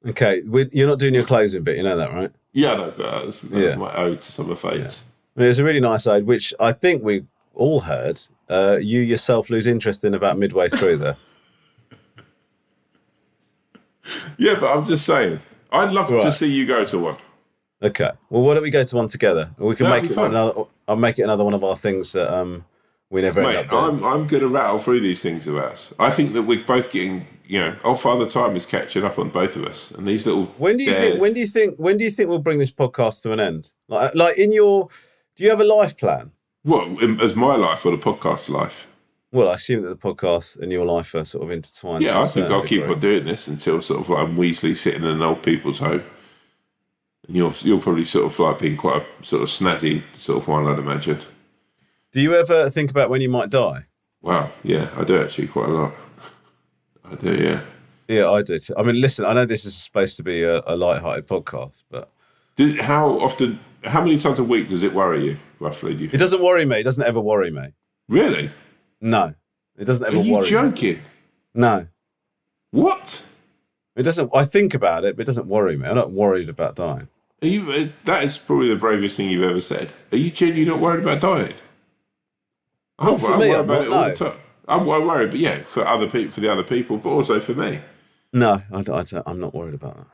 Okay, 0.08 0.42
we, 0.46 0.70
you're 0.72 0.88
not 0.88 1.00
doing 1.00 1.14
your 1.16 1.24
closing 1.24 1.64
bit. 1.64 1.78
You 1.78 1.84
know 1.84 1.98
that, 1.98 2.14
right? 2.14 2.32
Yeah, 2.54 2.74
I 2.74 2.78
know, 2.78 2.94
but 2.96 3.26
that's, 3.26 3.40
that's 3.42 3.54
Yeah. 3.56 3.76
my 3.76 3.94
ode 3.96 4.22
to 4.22 4.32
summer 4.32 4.56
fetes. 4.56 5.06
It 5.36 5.44
was 5.46 5.60
a 5.60 5.64
really 5.64 5.80
nice 5.80 6.06
ode, 6.08 6.26
which 6.26 6.54
I 6.60 6.72
think 6.72 7.04
we 7.04 7.26
all 7.54 7.82
heard. 7.82 8.20
Uh, 8.48 8.78
you 8.80 9.02
yourself 9.02 9.50
lose 9.50 9.66
interest 9.68 10.04
in 10.06 10.14
about 10.14 10.38
midway 10.38 10.70
through 10.70 10.98
there. 10.98 11.18
Yeah, 14.38 14.56
but 14.60 14.72
I'm 14.76 14.86
just 14.86 15.06
saying, 15.06 15.40
I'd 15.72 15.92
love 15.92 16.08
to 16.10 16.32
see 16.32 16.52
you 16.52 16.68
go 16.68 16.86
to 16.86 17.00
one. 17.00 17.18
Okay. 17.82 18.12
Well, 18.30 18.44
why 18.44 18.54
don't 18.54 18.64
we 18.64 18.70
go 18.70 18.84
to 18.84 18.96
one 18.96 19.08
together? 19.08 19.50
We 19.58 19.76
can 19.76 19.86
That'd 19.88 20.04
make 20.04 20.12
it 20.12 20.14
fun. 20.14 20.32
another. 20.32 20.64
I'll 20.88 20.96
make 20.96 21.18
it 21.20 21.24
another 21.24 21.44
one 21.44 21.54
of 21.56 21.64
our 21.64 21.76
things 21.76 22.12
that 22.14 22.32
um 22.32 22.66
we 23.10 23.22
never 23.22 23.42
end 23.42 23.50
Mate, 23.50 23.58
up 23.66 23.70
doing. 23.70 23.84
I'm, 23.84 24.04
I'm 24.06 24.28
going 24.28 24.42
to 24.42 24.48
rattle 24.48 24.78
through 24.80 25.02
these 25.02 25.22
things 25.22 25.48
of 25.48 25.58
us. 25.58 25.94
I 26.00 26.12
think 26.12 26.34
that 26.34 26.44
we're 26.44 26.64
both 26.64 26.92
getting 26.92 27.26
you 27.48 27.60
know, 27.60 27.76
old 27.84 28.00
father 28.00 28.28
time 28.30 28.56
is 28.56 28.66
catching 28.66 29.04
up 29.04 29.20
on 29.20 29.30
both 29.30 29.56
of 29.56 29.66
us, 29.66 29.92
and 29.92 30.08
these 30.08 30.26
little. 30.26 30.46
When 30.58 30.78
do 30.78 30.84
you 30.84 30.92
dares- 30.92 31.10
think? 31.12 31.22
When 31.22 31.34
do 31.34 31.40
you 31.40 31.48
think? 31.48 31.76
When 31.78 31.98
do 31.98 32.04
you 32.04 32.12
think 32.12 32.30
we'll 32.30 32.40
bring 32.40 32.60
this 32.60 32.72
podcast 32.72 33.22
to 33.24 33.32
an 33.32 33.40
end? 33.40 33.74
Like, 33.88 34.16
like 34.16 34.38
in 34.38 34.52
your, 34.52 34.90
do 35.36 35.44
you 35.44 35.50
have 35.50 35.62
a 35.62 35.66
life 35.66 35.98
plan? 35.98 36.32
Well, 36.64 36.98
as 37.22 37.36
my 37.36 37.56
life 37.56 37.86
or 37.86 37.92
the 37.92 37.98
podcast 37.98 38.50
life? 38.50 38.88
Well, 39.32 39.50
I 39.50 39.56
assume 39.56 39.84
that 39.84 39.90
the 39.90 39.98
podcast 40.14 40.60
and 40.60 40.72
your 40.72 40.86
life 40.86 41.14
are 41.14 41.26
sort 41.26 41.44
of 41.44 41.52
intertwined. 41.52 42.04
Yeah, 42.04 42.20
I 42.22 42.26
think 42.26 42.48
I'll 42.48 42.64
keep 42.64 42.88
on 42.88 43.00
doing 43.00 43.26
this 43.26 43.48
until 43.48 43.82
sort 43.82 44.02
of 44.02 44.10
like 44.10 44.20
I'm 44.20 44.38
Weasley 44.38 44.76
sitting 44.78 45.04
in 45.04 45.10
an 45.10 45.22
old 45.22 45.44
people's 45.44 45.80
home. 45.80 46.04
And 47.28 47.36
you're 47.36 47.54
you're 47.60 47.82
probably 47.82 48.06
sort 48.06 48.26
of 48.26 48.40
like 48.40 48.60
being 48.60 48.78
quite 48.78 49.02
a 49.02 49.26
sort 49.26 49.44
of 49.44 49.50
snazzy 49.50 50.04
sort 50.18 50.38
of 50.38 50.48
one, 50.48 50.66
I'd 50.68 50.80
imagine. 50.80 51.20
Do 52.14 52.22
you 52.22 52.34
ever 52.34 52.70
think 52.70 52.90
about 52.90 53.10
when 53.10 53.22
you 53.22 53.30
might 53.30 53.50
die? 53.50 53.88
Wow, 54.22 54.52
yeah, 54.64 54.90
I 54.96 55.04
do 55.04 55.22
actually 55.22 55.48
quite 55.48 55.70
a 55.70 55.74
lot. 55.74 55.94
I 57.12 57.16
do, 57.16 57.36
yeah. 57.36 57.62
Yeah, 58.08 58.30
I 58.30 58.42
do. 58.42 58.60
Too. 58.60 58.74
I 58.78 58.84
mean, 58.84 59.00
listen, 59.02 59.26
I 59.26 59.34
know 59.34 59.46
this 59.46 59.66
is 59.66 59.76
supposed 59.76 60.16
to 60.18 60.24
be 60.24 60.44
a, 60.44 60.62
a 60.68 60.76
light-hearted 60.76 61.28
podcast, 61.28 61.84
but 61.90 62.10
Do, 62.56 62.82
how 62.82 63.10
often? 63.20 63.60
How 63.84 64.02
many 64.02 64.18
times 64.18 64.40
a 64.40 64.44
week 64.44 64.70
does 64.70 64.84
it 64.84 64.94
worry 64.94 65.26
you 65.26 65.40
roughly? 65.60 65.94
Do 65.96 66.04
you 66.04 66.08
it 66.08 66.12
think? 66.12 66.20
doesn't 66.20 66.42
worry 66.44 66.66
me. 66.66 66.80
It 66.80 66.84
doesn't 66.84 67.06
ever 67.06 67.20
worry 67.20 67.52
me. 67.52 67.70
Really? 68.08 68.50
No, 69.02 69.34
it 69.78 69.86
doesn't 69.86 70.06
ever 70.06 70.18
Are 70.18 70.22
you 70.22 70.34
worry. 70.34 70.44
me. 70.44 70.50
joking? 70.50 71.00
No, 71.54 71.88
What? 72.72 73.26
it 73.96 74.04
doesn't. 74.04 74.30
I 74.34 74.44
think 74.46 74.74
about 74.74 75.04
it, 75.06 75.16
but 75.16 75.24
it 75.24 75.26
doesn't 75.28 75.48
worry 75.48 75.78
me. 75.78 75.88
I'm 75.88 75.96
not 75.96 76.12
worried 76.12 76.50
about 76.50 76.76
dying. 76.76 77.08
Are 77.42 77.48
you? 77.48 77.72
uh, 77.72 77.88
That 78.06 78.24
is 78.24 78.38
probably 78.38 78.70
the 78.70 78.76
bravest 78.76 79.18
thing 79.18 79.30
you've 79.30 79.44
ever 79.50 79.62
said. 79.62 79.92
Are 80.12 80.18
you 80.18 80.32
genuinely 80.32 80.66
not 80.70 80.80
worried 80.82 81.02
about 81.04 81.22
dying? 81.22 81.54
Not 83.02 83.20
for 83.20 83.34
I 83.34 83.38
me, 83.40 83.50
worry 83.50 83.56
I'm 83.60 83.64
about 83.66 83.74
not, 83.74 83.84
it 83.88 83.92
all 83.92 84.02
no. 84.02 84.10
the 84.10 84.16
time. 84.32 84.40
I'm 84.68 84.82
I 84.90 85.00
worry, 85.00 85.28
but 85.28 85.40
yeah, 85.40 85.60
for 85.64 85.86
other 85.86 86.10
people, 86.10 86.32
for 86.32 86.42
the 86.42 86.52
other 86.52 86.64
people, 86.64 86.98
but 86.98 87.10
also 87.10 87.40
for 87.40 87.54
me. 87.54 87.82
No, 88.34 88.62
I, 88.72 88.78
I, 88.92 89.30
am 89.32 89.40
not 89.40 89.54
worried 89.54 89.76
about 89.76 89.96
that. 89.98 90.08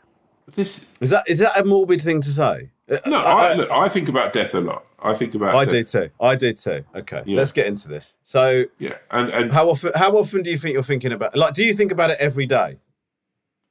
This 0.56 0.86
Is 1.00 1.10
that 1.12 1.24
is 1.28 1.40
that 1.40 1.58
a 1.58 1.64
morbid 1.64 2.02
thing 2.02 2.22
to 2.22 2.30
say? 2.32 2.70
Uh, 2.90 2.98
no, 3.08 3.18
I- 3.18 3.52
I, 3.52 3.54
look, 3.54 3.72
I 3.72 3.88
think 3.90 4.10
about 4.10 4.34
death 4.34 4.54
a 4.54 4.60
lot. 4.60 4.86
I 5.04 5.14
think 5.14 5.34
about. 5.34 5.56
I 5.56 5.64
death. 5.66 5.74
do 5.74 5.84
too. 5.84 6.10
I 6.20 6.36
do 6.36 6.54
too. 6.54 6.84
Okay, 6.96 7.24
Yeah. 7.26 7.38
let's 7.38 7.52
get 7.52 7.66
into 7.66 7.88
this. 7.88 8.18
So, 8.24 8.66
Yeah, 8.78 8.98
and 9.10 9.30
and 9.30 9.52
how 9.52 9.70
often 9.70 9.92
how 9.96 10.16
often 10.18 10.44
do 10.44 10.52
you 10.52 10.58
think 10.58 10.74
you're 10.74 10.84
thinking 10.84 11.12
about? 11.12 11.36
Like, 11.36 11.54
do 11.54 11.64
you 11.64 11.74
think 11.74 11.92
about 11.92 12.12
it 12.12 12.18
every 12.20 12.46
day? 12.46 12.78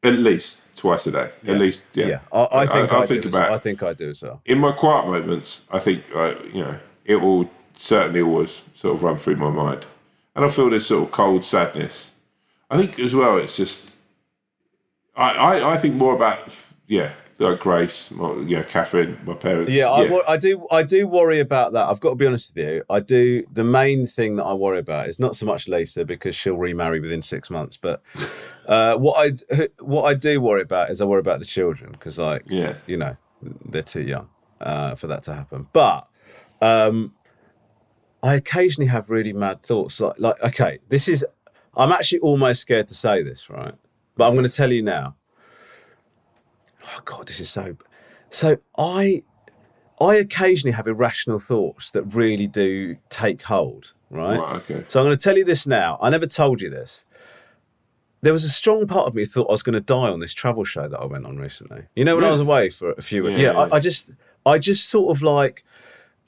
at 0.02 0.14
least 0.14 0.64
twice 0.76 1.06
a 1.06 1.10
day. 1.12 1.30
At 1.46 1.58
least, 1.58 1.84
yeah. 1.92 2.20
I, 2.32 2.48
I 2.52 2.66
think 2.66 2.92
I, 2.92 3.06
think 3.06 3.22
do 3.22 3.28
as- 3.28 3.34
about 3.34 3.52
I 3.52 3.58
think 3.58 3.82
I 3.82 3.92
do 3.92 4.08
as 4.10 4.22
well. 4.22 4.40
in 4.46 4.58
my 4.58 4.72
quiet 4.72 5.06
moments, 5.06 5.62
I 5.70 5.78
think 5.78 6.04
uh, 6.14 6.34
you 6.52 6.62
know 6.62 6.78
it 7.04 7.16
will 7.16 7.50
certainly 7.76 8.22
always 8.22 8.62
sort 8.74 8.94
of 8.96 9.02
run 9.02 9.16
through 9.16 9.36
my 9.36 9.50
mind, 9.50 9.86
and 10.34 10.44
I 10.44 10.48
feel 10.48 10.70
this 10.70 10.86
sort 10.86 11.04
of 11.04 11.10
cold 11.12 11.44
sadness. 11.44 12.12
I 12.70 12.76
think 12.76 12.98
as 12.98 13.14
well, 13.14 13.36
it's 13.38 13.56
just 13.56 13.88
I 15.16 15.30
I, 15.32 15.72
I 15.74 15.76
think 15.76 15.94
more 15.96 16.14
about 16.14 16.52
yeah, 16.86 17.12
like 17.38 17.60
Grace, 17.60 18.10
my, 18.10 18.32
you 18.34 18.56
know, 18.56 18.64
Catherine, 18.64 19.18
my 19.24 19.34
parents. 19.34 19.70
Yeah, 19.72 19.88
I, 19.88 20.32
I 20.32 20.36
do. 20.36 20.66
I 20.70 20.82
do 20.82 21.06
worry 21.06 21.40
about 21.40 21.72
that. 21.72 21.88
I've 21.88 22.00
got 22.00 22.10
to 22.10 22.14
be 22.16 22.26
honest 22.26 22.54
with 22.54 22.64
you. 22.64 22.84
I 22.90 23.00
do. 23.00 23.44
The 23.52 23.64
main 23.64 24.06
thing 24.06 24.36
that 24.36 24.44
I 24.44 24.54
worry 24.54 24.78
about 24.78 25.08
is 25.08 25.18
not 25.18 25.36
so 25.36 25.46
much 25.46 25.68
Lisa 25.68 26.04
because 26.04 26.34
she'll 26.34 26.56
remarry 26.56 27.00
within 27.00 27.22
six 27.22 27.48
months, 27.48 27.76
but 27.76 28.02
uh, 28.66 28.98
what 28.98 29.16
I 29.18 29.68
what 29.82 30.04
I 30.04 30.14
do 30.14 30.40
worry 30.40 30.62
about 30.62 30.90
is 30.90 31.00
I 31.00 31.04
worry 31.04 31.20
about 31.20 31.38
the 31.38 31.44
children 31.44 31.92
because, 31.92 32.18
like, 32.18 32.44
Yeah. 32.46 32.74
you 32.86 32.96
know, 32.96 33.16
they're 33.42 33.82
too 33.82 34.02
young 34.02 34.28
uh, 34.60 34.94
for 34.96 35.06
that 35.06 35.22
to 35.24 35.34
happen. 35.34 35.68
But 35.72 36.08
um, 36.60 37.14
I 38.22 38.34
occasionally 38.34 38.88
have 38.90 39.10
really 39.10 39.32
mad 39.32 39.62
thoughts. 39.62 40.00
Like, 40.00 40.18
like, 40.18 40.42
okay, 40.42 40.78
this 40.88 41.08
is. 41.08 41.24
I'm 41.76 41.92
actually 41.92 42.18
almost 42.20 42.60
scared 42.60 42.88
to 42.88 42.94
say 42.94 43.22
this, 43.22 43.48
right? 43.48 43.74
But 44.16 44.28
I'm 44.28 44.34
going 44.34 44.48
to 44.48 44.54
tell 44.54 44.72
you 44.72 44.82
now. 44.82 45.16
Oh 46.84 47.00
God, 47.04 47.28
this 47.28 47.40
is 47.40 47.48
so. 47.48 47.76
So 48.30 48.58
I, 48.76 49.22
I 50.00 50.16
occasionally 50.16 50.74
have 50.74 50.86
irrational 50.86 51.38
thoughts 51.38 51.90
that 51.92 52.02
really 52.04 52.46
do 52.46 52.96
take 53.08 53.42
hold, 53.42 53.92
right? 54.10 54.38
Right, 54.38 54.56
okay. 54.56 54.84
So 54.88 55.00
I'm 55.00 55.06
going 55.06 55.16
to 55.16 55.22
tell 55.22 55.38
you 55.38 55.44
this 55.44 55.66
now. 55.66 55.98
I 56.02 56.10
never 56.10 56.26
told 56.26 56.60
you 56.60 56.70
this. 56.70 57.04
There 58.22 58.32
was 58.32 58.44
a 58.44 58.50
strong 58.50 58.86
part 58.86 59.06
of 59.06 59.14
me 59.14 59.24
thought 59.24 59.48
I 59.48 59.52
was 59.52 59.62
going 59.62 59.74
to 59.74 59.80
die 59.80 60.08
on 60.10 60.20
this 60.20 60.34
travel 60.34 60.64
show 60.64 60.88
that 60.88 60.98
I 60.98 61.06
went 61.06 61.24
on 61.24 61.38
recently. 61.38 61.84
You 61.96 62.04
know, 62.04 62.16
when 62.16 62.24
I 62.24 62.30
was 62.30 62.40
away 62.40 62.68
for 62.68 62.92
a 62.92 63.02
few 63.02 63.22
weeks. 63.22 63.40
Yeah, 63.40 63.52
Yeah, 63.52 63.52
yeah. 63.52 63.68
I, 63.72 63.76
I 63.76 63.80
just, 63.80 64.10
I 64.44 64.58
just 64.58 64.90
sort 64.90 65.16
of 65.16 65.22
like, 65.22 65.64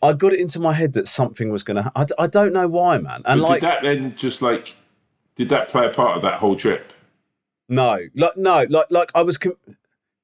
I 0.02 0.12
got 0.12 0.32
it 0.32 0.40
into 0.40 0.58
my 0.60 0.72
head 0.72 0.94
that 0.94 1.06
something 1.06 1.50
was 1.50 1.62
going 1.62 1.76
to. 1.76 1.82
Ha- 1.84 1.92
I, 1.94 2.04
d- 2.04 2.14
I 2.18 2.26
don't 2.26 2.52
know 2.52 2.66
why, 2.68 2.98
man. 2.98 3.22
And 3.24 3.40
But 3.40 3.48
like, 3.48 3.60
did 3.60 3.70
that 3.70 3.82
then 3.82 4.16
just 4.16 4.42
like 4.42 4.74
did 5.36 5.48
that 5.50 5.68
play 5.68 5.86
a 5.86 5.90
part 5.90 6.16
of 6.16 6.22
that 6.22 6.34
whole 6.40 6.56
trip? 6.56 6.92
No, 7.68 7.98
like 8.14 8.36
no, 8.36 8.66
like 8.68 8.86
like 8.90 9.10
I 9.14 9.22
was, 9.22 9.38
com- 9.38 9.56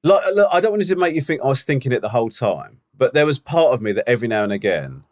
like 0.03 0.21
look, 0.33 0.49
I 0.51 0.59
don't 0.59 0.71
want 0.71 0.85
to 0.85 0.95
make 0.95 1.15
you 1.15 1.21
think 1.21 1.41
I 1.41 1.47
was 1.47 1.63
thinking 1.63 1.91
it 1.91 2.01
the 2.01 2.09
whole 2.09 2.29
time, 2.29 2.81
but 2.95 3.13
there 3.13 3.25
was 3.25 3.39
part 3.39 3.73
of 3.73 3.81
me 3.81 3.91
that 3.93 4.07
every 4.07 4.27
now 4.27 4.43
and 4.43 4.51
again, 4.51 5.03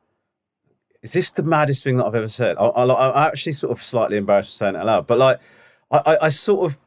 is 1.01 1.13
this 1.13 1.31
the 1.31 1.43
maddest 1.43 1.83
thing 1.83 1.97
that 1.97 2.05
I've 2.05 2.15
ever 2.15 2.27
said? 2.27 2.57
I, 2.57 2.65
I, 2.67 3.09
I'm 3.09 3.27
actually 3.31 3.53
sort 3.53 3.71
of 3.71 3.81
slightly 3.81 4.17
embarrassed 4.17 4.49
for 4.49 4.55
saying 4.55 4.75
it 4.75 4.79
out 4.79 4.85
loud, 4.85 5.07
but 5.07 5.17
like, 5.17 5.39
I, 5.89 6.01
I, 6.05 6.17
I 6.25 6.29
sort 6.29 6.65
of. 6.71 6.77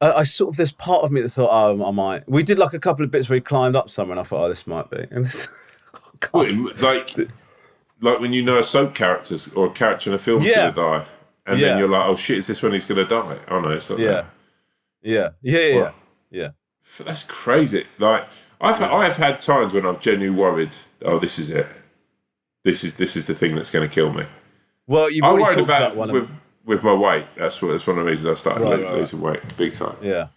I 0.00 0.12
I 0.12 0.22
sort 0.24 0.50
of 0.50 0.56
there's 0.56 0.72
part 0.72 1.02
of 1.02 1.10
me 1.10 1.20
that 1.20 1.30
thought, 1.30 1.50
oh, 1.52 1.84
I 1.86 1.90
might. 1.90 2.28
We 2.28 2.42
did 2.42 2.58
like 2.58 2.72
a 2.72 2.78
couple 2.78 3.04
of 3.04 3.10
bits 3.10 3.28
where 3.28 3.36
we 3.36 3.40
climbed 3.40 3.76
up 3.76 3.90
somewhere, 3.90 4.16
and 4.16 4.20
I 4.20 4.22
thought, 4.28 4.44
oh, 4.44 4.48
this 4.48 4.66
might 4.66 4.88
be. 4.90 5.06
And 5.10 5.24
this, 5.24 5.48
Like 6.80 7.16
like 8.00 8.20
when 8.20 8.32
you 8.32 8.42
know 8.42 8.58
a 8.58 8.62
soap 8.62 8.94
character 8.94 9.36
or 9.54 9.66
a 9.66 9.70
character 9.70 10.10
in 10.10 10.14
a 10.14 10.18
film's 10.18 10.44
Yeah. 10.46 10.70
gonna 10.70 10.98
die, 11.00 11.06
and 11.46 11.58
Yeah. 11.58 11.68
then 11.68 11.78
you're 11.78 11.88
like, 11.88 12.06
oh 12.06 12.16
shit, 12.16 12.38
is 12.38 12.46
this 12.46 12.62
when 12.62 12.72
he's 12.72 12.86
gonna 12.86 13.06
die? 13.06 13.38
Oh 13.48 13.60
no, 13.60 13.70
it's 13.70 13.90
not. 13.90 13.98
yeah, 13.98 14.24
yeah, 15.02 15.30
yeah, 15.42 15.58
yeah, 15.60 15.80
What? 15.82 15.94
yeah. 16.30 16.48
That's 17.04 17.24
crazy. 17.24 17.86
Like 17.98 18.26
I've 18.60 18.80
I've 18.82 19.16
had 19.16 19.40
times 19.40 19.72
when 19.72 19.86
I've 19.86 20.00
genuinely 20.00 20.38
worried. 20.40 20.74
Oh, 21.02 21.18
this 21.18 21.38
is 21.38 21.50
it. 21.50 21.66
This 22.64 22.82
is 22.84 22.94
this 22.94 23.16
is 23.16 23.26
the 23.26 23.34
thing 23.34 23.54
that's 23.56 23.70
going 23.70 23.88
to 23.88 23.94
kill 23.94 24.12
me. 24.12 24.24
Well, 24.86 25.10
you've 25.10 25.24
I 25.24 25.28
already 25.28 25.44
worried 25.44 25.54
talked 25.54 25.64
about, 25.68 25.82
about, 25.82 25.96
one 25.96 26.12
with 26.12 26.30
with 26.64 26.82
my 26.82 26.92
weight. 26.94 27.26
That's 27.36 27.60
what 27.62 27.72
that's 27.72 27.86
one 27.86 27.98
of 27.98 28.04
the 28.04 28.10
reasons 28.10 28.28
I 28.30 28.34
started 28.40 28.64
Right, 28.64 28.70
lo- 28.70 28.76
right, 28.84 28.84
right. 28.92 28.98
losing 29.00 29.20
weight 29.20 29.56
big 29.56 29.74
time. 29.74 29.96
Yeah. 30.02 30.28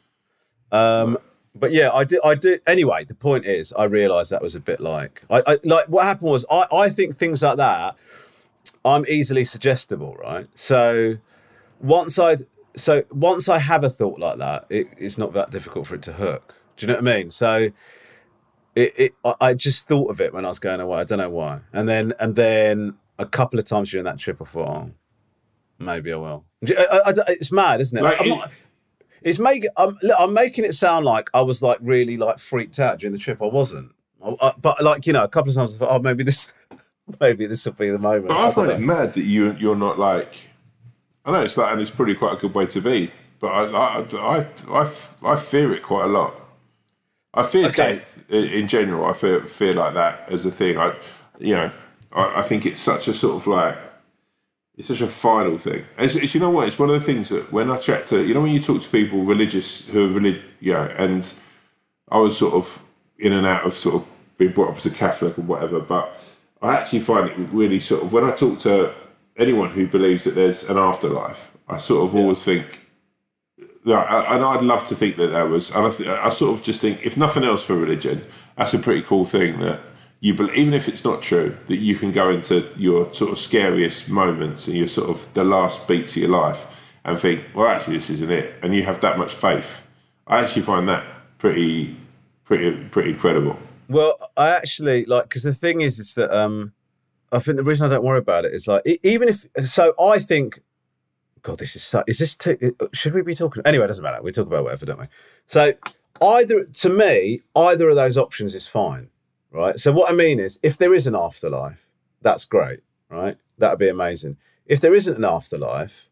Um, 0.72 1.18
but 1.56 1.72
yeah, 1.72 1.90
I 1.92 2.04
do. 2.04 2.20
I 2.24 2.36
do. 2.36 2.60
Anyway, 2.66 3.04
the 3.06 3.16
point 3.16 3.46
is, 3.46 3.74
I 3.74 3.84
realised 3.86 4.32
that 4.32 4.42
was 4.42 4.56
a 4.56 4.60
bit 4.60 4.80
like, 4.80 5.22
I, 5.30 5.44
I 5.46 5.58
like 5.64 5.88
what 5.88 6.06
happened 6.06 6.32
was, 6.32 6.46
I, 6.50 6.66
I 6.72 6.90
think 6.90 7.18
things 7.18 7.44
like 7.44 7.58
that, 7.58 7.96
I'm 8.86 9.06
easily 9.08 9.44
suggestible, 9.44 10.16
right? 10.16 10.48
So 10.56 11.18
once 11.80 12.18
I'd, 12.18 12.44
so 12.76 13.04
once 13.12 13.50
I 13.50 13.60
have 13.60 13.84
a 13.84 13.90
thought 13.90 14.18
like 14.20 14.38
that, 14.38 14.66
it, 14.70 14.88
it's 14.98 15.18
not 15.18 15.34
that 15.34 15.52
difficult 15.52 15.88
for 15.88 15.96
it 15.96 16.02
to 16.04 16.14
hook. 16.14 16.56
Do 16.78 16.86
you 16.86 16.88
know 16.94 17.00
what 17.00 17.08
I 17.08 17.18
mean? 17.18 17.30
So 17.32 17.70
it, 18.76 19.00
it, 19.00 19.14
I, 19.26 19.34
I 19.42 19.54
just 19.54 19.88
thought 19.88 20.10
of 20.10 20.22
it 20.22 20.34
when 20.34 20.46
I 20.46 20.50
was 20.50 20.60
going 20.60 20.80
away. 20.80 21.00
I 21.00 21.04
don't 21.04 21.20
know 21.20 21.30
why. 21.30 21.60
And 21.74 21.88
then, 21.90 22.14
and 22.20 22.36
then 22.36 22.96
a 23.20 23.26
couple 23.26 23.60
of 23.60 23.66
times 23.66 23.92
during 23.92 24.06
that 24.06 24.18
trip, 24.18 24.38
I 24.42 24.46
thought, 24.46 24.68
oh, 24.70 24.92
maybe 25.78 26.14
I 26.14 26.16
will. 26.16 26.46
I- 26.70 27.02
I- 27.06 27.10
I- 27.10 27.14
it's 27.34 27.52
mad, 27.52 27.82
isn't 27.82 27.98
it? 27.98 28.02
Like, 28.02 28.22
I'm 28.22 28.28
it- 28.28 28.30
not, 28.30 28.52
it's 29.22 29.40
making. 29.40 29.70
I'm, 29.78 29.98
look, 30.02 30.16
I'm 30.20 30.34
making 30.34 30.66
it 30.66 30.74
sound 30.74 31.06
like 31.06 31.30
I 31.34 31.42
was 31.42 31.62
like 31.62 31.78
really 31.82 32.18
like 32.18 32.40
freaked 32.40 32.80
out 32.80 33.00
during 33.00 33.14
the 33.14 33.20
trip. 33.20 33.42
I 33.42 33.46
wasn't. 33.48 33.92
I, 34.24 34.36
I- 34.42 34.54
but 34.62 34.82
like 34.84 35.06
you 35.08 35.14
know, 35.14 35.24
a 35.24 35.28
couple 35.28 35.50
of 35.50 35.56
times 35.56 35.76
I 35.76 35.78
thought, 35.80 35.92
oh, 35.92 36.00
maybe 36.00 36.24
this, 36.24 36.52
maybe 37.20 37.46
this 37.46 37.66
will 37.66 37.74
be 37.74 37.90
the 37.90 38.00
moment. 38.00 38.28
But 38.30 38.38
I 38.38 38.42
don't 38.46 38.54
find 38.54 38.72
it 38.72 38.80
mad 38.80 39.14
that 39.14 39.24
you 39.24 39.54
you're 39.54 39.76
not 39.76 40.00
like. 40.00 40.50
I 41.24 41.32
know 41.32 41.42
it's 41.42 41.56
like, 41.58 41.72
and 41.72 41.82
it's 41.82 41.92
probably 41.92 42.16
quite 42.16 42.34
a 42.34 42.38
good 42.38 42.54
way 42.56 42.66
to 42.68 42.82
be, 42.82 43.12
but 43.40 43.48
I 43.48 43.64
I 43.66 44.06
I 44.18 44.48
I, 44.82 44.92
I 45.24 45.36
fear 45.36 45.72
it 45.74 45.84
quite 45.84 46.06
a 46.06 46.08
lot. 46.08 46.36
I 47.34 47.44
fear 47.44 47.68
Okay. 47.68 47.94
death 47.94 48.18
in, 48.30 48.44
in 48.46 48.68
general. 48.68 49.06
I 49.06 49.14
fear 49.14 49.40
fear 49.42 49.74
like 49.74 49.94
that 49.94 50.30
as 50.30 50.46
a 50.46 50.52
thing. 50.52 50.78
I 50.78 50.96
you 51.40 51.54
know 51.54 51.72
I, 52.12 52.40
I 52.40 52.42
think 52.42 52.66
it's 52.66 52.82
such 52.82 53.08
a 53.08 53.14
sort 53.14 53.36
of 53.36 53.48
like 53.48 53.78
it's 54.78 54.88
such 54.88 55.02
a 55.02 55.08
final 55.08 55.58
thing. 55.58 55.86
It's, 55.98 56.16
it's, 56.16 56.34
you 56.34 56.40
know 56.40 56.50
what? 56.50 56.68
It's 56.68 56.80
one 56.80 56.90
of 56.90 57.00
the 57.00 57.06
things 57.06 57.30
that 57.30 57.52
when 57.52 57.70
I 57.70 57.78
chat 57.78 58.06
to 58.08 58.26
you 58.26 58.34
know 58.34 58.42
when 58.42 58.54
you 58.54 58.62
talk 58.62 58.82
to 58.82 58.90
people 58.90 59.24
religious 59.24 59.88
who 59.88 60.06
are 60.06 60.14
relig- 60.14 60.42
you 60.60 60.74
know, 60.74 60.84
and 60.98 61.32
I 62.10 62.20
was 62.20 62.38
sort 62.38 62.54
of 62.54 62.84
in 63.18 63.34
and 63.34 63.46
out 63.46 63.66
of 63.66 63.76
sort 63.76 63.96
of 63.96 64.08
being 64.38 64.52
brought 64.52 64.70
up 64.72 64.78
as 64.78 64.86
a 64.86 64.92
Catholic 64.92 65.38
or 65.38 65.44
whatever, 65.44 65.80
but 65.80 66.20
I 66.62 66.76
actually 66.76 67.00
find 67.00 67.30
it 67.30 67.38
really 67.52 67.80
sort 67.80 68.04
of 68.04 68.14
when 68.14 68.24
I 68.24 68.32
talk 68.32 68.60
to 68.62 68.94
anyone 69.38 69.72
who 69.72 69.88
believes 69.88 70.24
that 70.24 70.36
there's 70.36 70.70
an 70.70 70.78
afterlife, 70.78 71.52
I 71.68 71.78
sort 71.78 72.08
of 72.08 72.16
always 72.16 72.44
think. 72.44 72.80
Yeah, 73.84 74.34
and 74.34 74.44
I'd 74.44 74.62
love 74.62 74.88
to 74.90 74.96
think 74.96 75.18
that 75.18 75.28
there 75.28 75.48
was, 75.48 75.72
and 75.72 75.88
I, 75.88 75.90
th- 75.90 76.08
I 76.08 76.30
sort 76.30 76.58
of 76.58 76.64
just 76.64 76.82
think, 76.82 77.04
if 77.04 77.18
nothing 77.18 77.44
else 77.44 77.64
for 77.64 77.76
religion, 77.76 78.24
that's 78.56 78.76
a 78.76 78.80
pretty 78.80 79.02
cool 79.02 79.26
thing 79.26 79.60
that 79.60 79.82
you, 80.22 80.34
bel 80.34 80.50
even 80.52 80.74
if 80.74 80.88
it's 80.88 81.04
not 81.04 81.22
true, 81.22 81.58
that 81.68 81.78
you 81.78 81.96
can 81.96 82.12
go 82.12 82.30
into 82.30 82.72
your 82.78 83.14
sort 83.14 83.32
of 83.32 83.40
scariest 83.40 84.08
moments 84.08 84.68
and 84.68 84.78
your 84.78 84.88
sort 84.88 85.10
of 85.10 85.34
the 85.34 85.44
last 85.44 85.88
beats 85.88 86.16
of 86.16 86.22
your 86.22 86.32
life 86.32 86.94
and 87.04 87.20
think, 87.20 87.44
well, 87.54 87.68
actually, 87.68 87.98
this 87.98 88.10
isn't 88.12 88.32
it, 88.32 88.54
and 88.64 88.74
you 88.74 88.84
have 88.84 89.02
that 89.02 89.18
much 89.18 89.34
faith. 89.34 89.86
I 90.28 90.40
actually 90.40 90.62
find 90.62 90.88
that 90.88 91.04
pretty, 91.40 91.98
pretty, 92.46 92.86
pretty 92.86 93.10
incredible. 93.10 93.60
Well, 93.90 94.16
I 94.38 94.52
actually 94.52 95.06
like 95.06 95.24
because 95.24 95.44
the 95.44 95.54
thing 95.54 95.82
is, 95.82 96.00
is 96.00 96.16
that 96.16 96.32
um, 96.32 96.72
I 97.32 97.40
think 97.40 97.58
the 97.58 97.64
reason 97.64 97.88
I 97.88 97.90
don't 97.90 98.04
worry 98.04 98.20
about 98.20 98.46
it 98.46 98.54
is 98.54 98.68
like 98.68 98.84
even 99.04 99.28
if 99.28 99.46
so, 99.68 99.94
I 100.00 100.20
think 100.20 100.62
God, 101.42 101.58
this 101.58 101.76
is 101.76 101.84
so. 101.84 102.04
Is 102.08 102.20
this 102.20 102.38
too? 102.38 102.76
Should 102.94 103.14
we 103.14 103.22
be 103.24 103.36
talking? 103.36 103.64
Anyway, 103.66 103.86
it 103.86 103.88
doesn't 103.88 104.04
matter. 104.04 104.22
We 104.22 104.32
talk 104.32 104.48
about 104.48 104.64
whatever, 104.64 104.86
don't 104.86 105.00
we? 105.00 105.08
So 105.48 105.74
either 106.22 106.66
to 106.66 106.90
me, 106.90 107.42
either 107.56 107.90
of 107.90 107.96
those 107.96 108.18
options 108.18 108.54
is 108.54 108.68
fine, 108.68 109.10
right? 109.52 109.80
So 109.80 109.92
what 109.92 110.10
I 110.10 110.14
mean 110.14 110.40
is, 110.40 110.60
if 110.64 110.78
there 110.78 110.94
is 110.94 111.08
an 111.08 111.16
afterlife, 111.16 111.86
that's 112.22 112.46
great, 112.46 112.80
right? 113.10 113.38
That'd 113.58 113.80
be 113.80 113.90
amazing. 113.90 114.38
If 114.66 114.80
there 114.82 114.94
isn't 114.94 115.18
an 115.18 115.26
afterlife, 115.26 116.08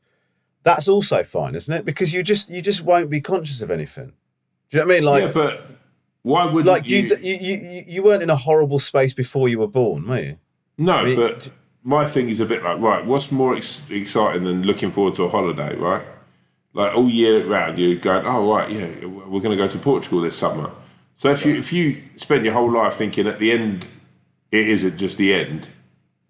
that's 0.63 0.87
also 0.87 1.23
fine, 1.23 1.55
isn't 1.55 1.73
it? 1.73 1.85
Because 1.85 2.13
you 2.13 2.23
just 2.23 2.49
you 2.49 2.61
just 2.61 2.83
won't 2.83 3.09
be 3.09 3.21
conscious 3.21 3.61
of 3.61 3.71
anything. 3.71 4.13
Do 4.69 4.77
you 4.77 4.83
know 4.83 4.87
what 4.87 4.91
I 4.91 4.95
mean? 4.95 5.03
Like, 5.03 5.23
yeah, 5.23 5.31
but 5.31 5.67
why 6.21 6.45
would 6.45 6.65
like 6.65 6.87
you? 6.89 7.07
you, 7.21 7.35
you 7.37 7.57
you 7.57 7.83
you 7.87 8.03
weren't 8.03 8.21
in 8.21 8.29
a 8.29 8.35
horrible 8.35 8.79
space 8.79 9.13
before 9.13 9.47
you 9.47 9.59
were 9.59 9.67
born, 9.67 10.07
were 10.07 10.19
you? 10.19 10.39
No, 10.77 10.93
I 10.93 11.05
mean, 11.05 11.15
but 11.15 11.49
my 11.83 12.05
thing 12.05 12.29
is 12.29 12.39
a 12.39 12.45
bit 12.45 12.63
like 12.63 12.79
right. 12.79 13.05
What's 13.05 13.31
more 13.31 13.55
ex- 13.55 13.81
exciting 13.89 14.43
than 14.43 14.63
looking 14.63 14.91
forward 14.91 15.15
to 15.15 15.23
a 15.23 15.29
holiday, 15.29 15.75
right? 15.75 16.05
Like 16.73 16.95
all 16.95 17.09
year 17.09 17.47
round, 17.47 17.79
you're 17.79 17.95
going, 17.95 18.25
oh 18.25 18.53
right, 18.53 18.69
yeah, 18.69 19.05
we're 19.05 19.41
going 19.41 19.57
to 19.57 19.63
go 19.63 19.67
to 19.67 19.77
Portugal 19.79 20.21
this 20.21 20.37
summer. 20.37 20.71
So 21.19 21.29
if 21.31 21.45
you 21.45 21.55
if 21.57 21.73
you 21.73 22.01
spend 22.15 22.45
your 22.45 22.53
whole 22.53 22.71
life 22.71 22.93
thinking 22.95 23.27
at 23.27 23.39
the 23.39 23.51
end, 23.51 23.85
it 24.51 24.69
isn't 24.69 24.97
just 24.97 25.17
the 25.17 25.33
end. 25.33 25.67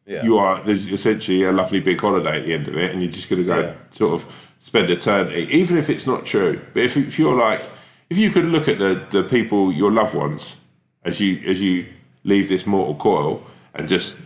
Yeah. 0.07 0.23
You 0.23 0.39
are 0.39 0.63
there's 0.63 0.91
essentially 0.91 1.43
a 1.43 1.51
lovely 1.51 1.79
big 1.79 2.01
holiday 2.01 2.39
at 2.39 2.45
the 2.45 2.53
end 2.55 2.67
of 2.67 2.75
it, 2.75 2.91
and 2.91 3.03
you're 3.03 3.11
just 3.11 3.29
going 3.29 3.43
to 3.43 3.47
go 3.47 3.59
Yeah. 3.59 3.73
sort 3.91 4.13
of 4.15 4.47
spend 4.59 4.89
eternity, 4.89 5.47
even 5.51 5.77
if 5.77 5.91
it's 5.91 6.07
not 6.07 6.25
true. 6.25 6.59
But 6.73 6.81
if 6.81 6.97
if 6.97 7.19
you're 7.19 7.35
like, 7.35 7.69
if 8.09 8.17
you 8.17 8.31
could 8.31 8.45
look 8.45 8.67
at 8.67 8.79
the 8.79 9.05
the 9.11 9.21
people, 9.23 9.71
your 9.71 9.91
loved 9.91 10.15
ones, 10.15 10.57
as 11.05 11.19
you 11.19 11.39
as 11.47 11.61
you 11.61 11.85
leave 12.23 12.49
this 12.49 12.65
mortal 12.65 12.95
coil, 12.95 13.43
and 13.75 13.87
just 13.87 14.17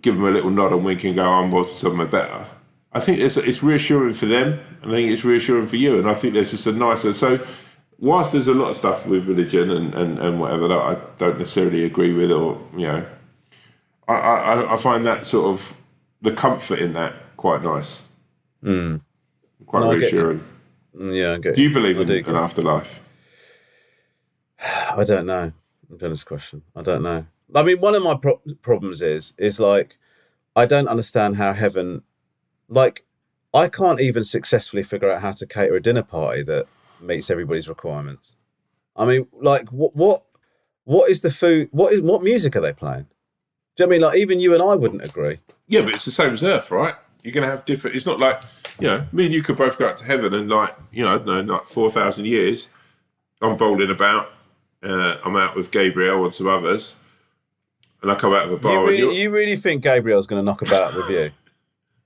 give 0.00 0.14
them 0.14 0.24
a 0.24 0.30
little 0.30 0.50
nod 0.50 0.72
and 0.72 0.86
wink 0.86 1.04
and 1.04 1.16
go, 1.16 1.24
I'm 1.28 1.52
on 1.52 1.66
somewhere 1.66 2.06
better. 2.06 2.46
I 2.94 3.00
think 3.00 3.18
it's 3.18 3.36
it's 3.36 3.62
reassuring 3.62 4.14
for 4.14 4.24
them, 4.24 4.58
and 4.80 4.90
I 4.90 4.94
think 4.94 5.10
it's 5.12 5.22
reassuring 5.26 5.66
for 5.66 5.76
you, 5.76 5.98
and 5.98 6.08
I 6.08 6.14
think 6.14 6.32
there's 6.32 6.52
just 6.52 6.66
a 6.66 6.72
nicer. 6.72 7.12
So, 7.12 7.46
whilst 7.98 8.32
there's 8.32 8.48
a 8.48 8.54
lot 8.54 8.70
of 8.70 8.76
stuff 8.76 9.06
with 9.06 9.26
religion 9.26 9.70
and, 9.70 9.94
and, 9.94 10.18
and 10.18 10.40
whatever 10.40 10.68
that 10.68 10.78
I 10.78 10.96
don't 11.18 11.38
necessarily 11.38 11.84
agree 11.84 12.12
with, 12.12 12.30
or 12.30 12.60
you 12.74 12.86
know, 12.86 13.06
I, 14.06 14.14
I, 14.14 14.74
I 14.74 14.76
find 14.76 15.04
that 15.06 15.26
sort 15.26 15.46
of 15.52 15.76
the 16.22 16.32
comfort 16.32 16.78
in 16.78 16.92
that 16.94 17.14
quite 17.36 17.62
nice, 17.62 18.04
Mm. 18.64 19.00
quite 19.66 19.80
No, 19.80 19.90
I 19.92 19.98
get 19.98 20.12
you. 20.12 20.18
reassuring. 20.18 20.44
Mm, 20.96 21.16
Yeah, 21.16 21.32
I 21.34 21.38
get 21.38 21.54
Do 21.56 21.62
you 21.62 21.72
believe 21.72 22.00
in 22.00 22.10
an 22.10 22.34
afterlife? 22.36 23.00
I 24.90 25.04
don't 25.04 25.26
know. 25.26 25.52
I'm 25.90 25.96
doing 25.96 26.12
this 26.12 26.24
question. 26.24 26.62
I 26.74 26.82
don't 26.82 27.02
know. 27.02 27.26
I 27.54 27.62
mean, 27.62 27.80
one 27.80 27.94
of 27.94 28.02
my 28.02 28.14
pro- 28.16 28.42
problems 28.62 29.00
is 29.00 29.32
is 29.38 29.58
like 29.60 29.96
I 30.56 30.66
don't 30.66 30.88
understand 30.88 31.36
how 31.36 31.52
heaven, 31.52 32.02
like, 32.68 33.04
I 33.54 33.68
can't 33.68 34.00
even 34.00 34.24
successfully 34.24 34.82
figure 34.82 35.08
out 35.10 35.22
how 35.22 35.30
to 35.32 35.46
cater 35.46 35.76
a 35.76 35.80
dinner 35.80 36.02
party 36.02 36.42
that 36.42 36.66
meets 37.00 37.30
everybody's 37.30 37.68
requirements. 37.68 38.32
I 38.96 39.04
mean, 39.04 39.28
like, 39.32 39.68
what 39.70 39.94
what 39.94 40.24
what 40.84 41.10
is 41.10 41.22
the 41.22 41.30
food? 41.30 41.68
What 41.70 41.92
is 41.92 42.00
what 42.00 42.22
music 42.22 42.56
are 42.56 42.60
they 42.60 42.72
playing? 42.72 43.06
Do 43.76 43.84
you 43.84 43.86
know 43.86 43.86
what 43.86 43.94
I 43.94 43.98
mean 43.98 44.00
like 44.00 44.18
even 44.18 44.40
you 44.40 44.54
and 44.54 44.62
I 44.62 44.74
wouldn't 44.74 45.04
agree? 45.04 45.38
Yeah, 45.68 45.82
but 45.82 45.94
it's 45.94 46.04
the 46.04 46.10
same 46.10 46.34
as 46.34 46.42
Earth, 46.42 46.70
right? 46.70 46.94
You're 47.22 47.32
going 47.32 47.46
to 47.46 47.50
have 47.50 47.64
different. 47.64 47.94
It's 47.94 48.06
not 48.06 48.18
like 48.18 48.42
you 48.80 48.86
know, 48.86 49.06
me 49.12 49.26
and 49.26 49.34
you 49.34 49.42
could 49.42 49.56
both 49.56 49.78
go 49.78 49.86
up 49.86 49.96
to 49.96 50.04
heaven 50.04 50.32
and 50.34 50.48
like 50.48 50.74
you 50.90 51.04
know, 51.04 51.14
I 51.14 51.18
don't 51.18 51.46
know, 51.46 51.54
like 51.54 51.64
four 51.64 51.90
thousand 51.90 52.26
years. 52.26 52.70
I'm 53.40 53.56
bowling 53.56 53.90
about. 53.90 54.32
Uh, 54.82 55.18
I'm 55.24 55.34
out 55.36 55.56
with 55.56 55.72
Gabriel 55.72 56.24
and 56.24 56.32
some 56.32 56.46
others, 56.46 56.94
and 58.00 58.12
I 58.12 58.14
come 58.14 58.32
out 58.32 58.44
of 58.44 58.52
a 58.52 58.56
bar. 58.56 58.72
You 58.74 58.86
really, 58.86 59.20
you 59.22 59.30
really 59.30 59.56
think 59.56 59.82
Gabriel's 59.82 60.28
going 60.28 60.40
to 60.40 60.44
knock 60.44 60.62
about 60.62 60.94
with 60.94 61.10
you? 61.10 61.30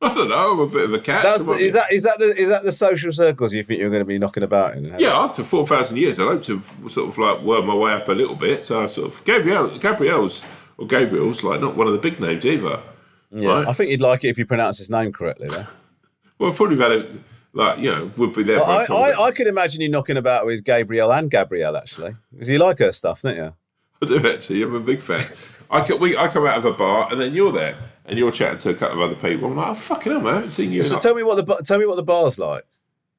I 0.13 0.13
don't 0.13 0.29
know. 0.29 0.53
I'm 0.53 0.59
a 0.59 0.67
bit 0.67 0.85
of 0.85 0.93
a 0.93 0.99
cat. 0.99 1.23
That's 1.23 1.49
is 1.49 1.75
that 1.75 1.93
is 1.93 2.03
that 2.03 2.19
the 2.19 2.37
is 2.37 2.49
that 2.49 2.65
the 2.65 2.73
social 2.73 3.13
circles 3.13 3.55
you 3.55 3.63
think 3.63 3.79
you're 3.79 3.89
going 3.89 4.01
to 4.01 4.05
be 4.05 4.19
knocking 4.19 4.43
about 4.43 4.75
in? 4.75 4.97
Yeah, 4.99 5.17
after 5.17 5.45
four 5.45 5.65
thousand 5.65 5.97
years, 5.99 6.19
I'd 6.19 6.25
hope 6.25 6.43
to 6.45 6.61
sort 6.89 7.09
of 7.09 7.19
like 7.19 7.41
worm 7.43 7.67
my 7.67 7.75
way 7.77 7.93
up 7.93 8.09
a 8.09 8.13
little 8.13 8.35
bit. 8.35 8.65
So 8.65 8.83
I 8.83 8.87
sort 8.87 9.13
of 9.13 9.25
Gabriel, 9.25 9.79
Gabriel's 9.79 10.45
or 10.77 10.89
Gabriel's 10.89 11.45
like 11.45 11.61
not 11.61 11.77
one 11.77 11.87
of 11.87 11.93
the 11.93 12.01
big 12.01 12.19
names 12.19 12.45
either. 12.45 12.83
Yeah, 13.31 13.49
right? 13.49 13.69
I 13.69 13.73
think 13.73 13.93
you'd 13.93 14.01
like 14.01 14.25
it 14.25 14.29
if 14.29 14.39
you 14.39 14.45
pronounce 14.45 14.79
his 14.79 14.91
name 14.91 15.13
correctly. 15.13 15.49
There, 15.49 15.69
Well, 16.41 16.53
probably 16.53 16.75
valid, 16.75 17.23
like 17.53 17.79
you 17.79 17.93
know, 17.93 18.11
would 18.17 18.33
be 18.33 18.43
there. 18.43 18.59
by 18.59 18.65
I, 18.65 18.81
the 18.81 18.87
time 18.89 18.97
of 18.97 19.09
it. 19.09 19.19
I, 19.21 19.25
I 19.27 19.31
could 19.31 19.47
imagine 19.47 19.83
you 19.83 19.89
knocking 19.89 20.17
about 20.17 20.47
with 20.47 20.65
Gabrielle 20.65 21.13
and 21.13 21.31
Gabrielle 21.31 21.77
actually, 21.77 22.17
because 22.33 22.49
you 22.49 22.59
like 22.59 22.81
her 22.81 22.91
stuff, 22.91 23.23
don't 23.23 23.37
you? 23.37 23.55
I 24.03 24.07
do 24.07 24.29
actually. 24.29 24.63
I'm 24.65 24.75
a 24.75 24.81
big 24.81 25.01
fan. 25.01 25.25
I 25.71 25.91
we, 25.95 26.17
I 26.17 26.27
come 26.27 26.45
out 26.45 26.59
of 26.59 26.65
a 26.65 26.73
bar 26.73 27.07
and 27.13 27.21
then 27.21 27.35
you're 27.35 27.53
there 27.53 27.77
and 28.13 28.19
you're 28.19 28.31
chatting 28.31 28.59
to 28.59 28.69
a 28.71 28.75
couple 28.75 29.03
of 29.03 29.11
other 29.11 29.19
people. 29.19 29.49
I'm 29.49 29.57
like, 29.57 29.69
oh 29.71 29.75
fucking 29.75 30.13
hell, 30.13 30.21
man, 30.21 30.33
I 30.33 30.37
haven't 30.37 30.51
seen 30.51 30.71
you. 30.71 30.83
So 30.83 30.99
tell 30.99 31.15
me 31.15 31.23
what 31.23 31.45
the 31.45 31.55
tell 31.65 31.79
me 31.79 31.87
what 31.87 31.97
the 31.97 32.03
bar's 32.03 32.39
like. 32.39 32.67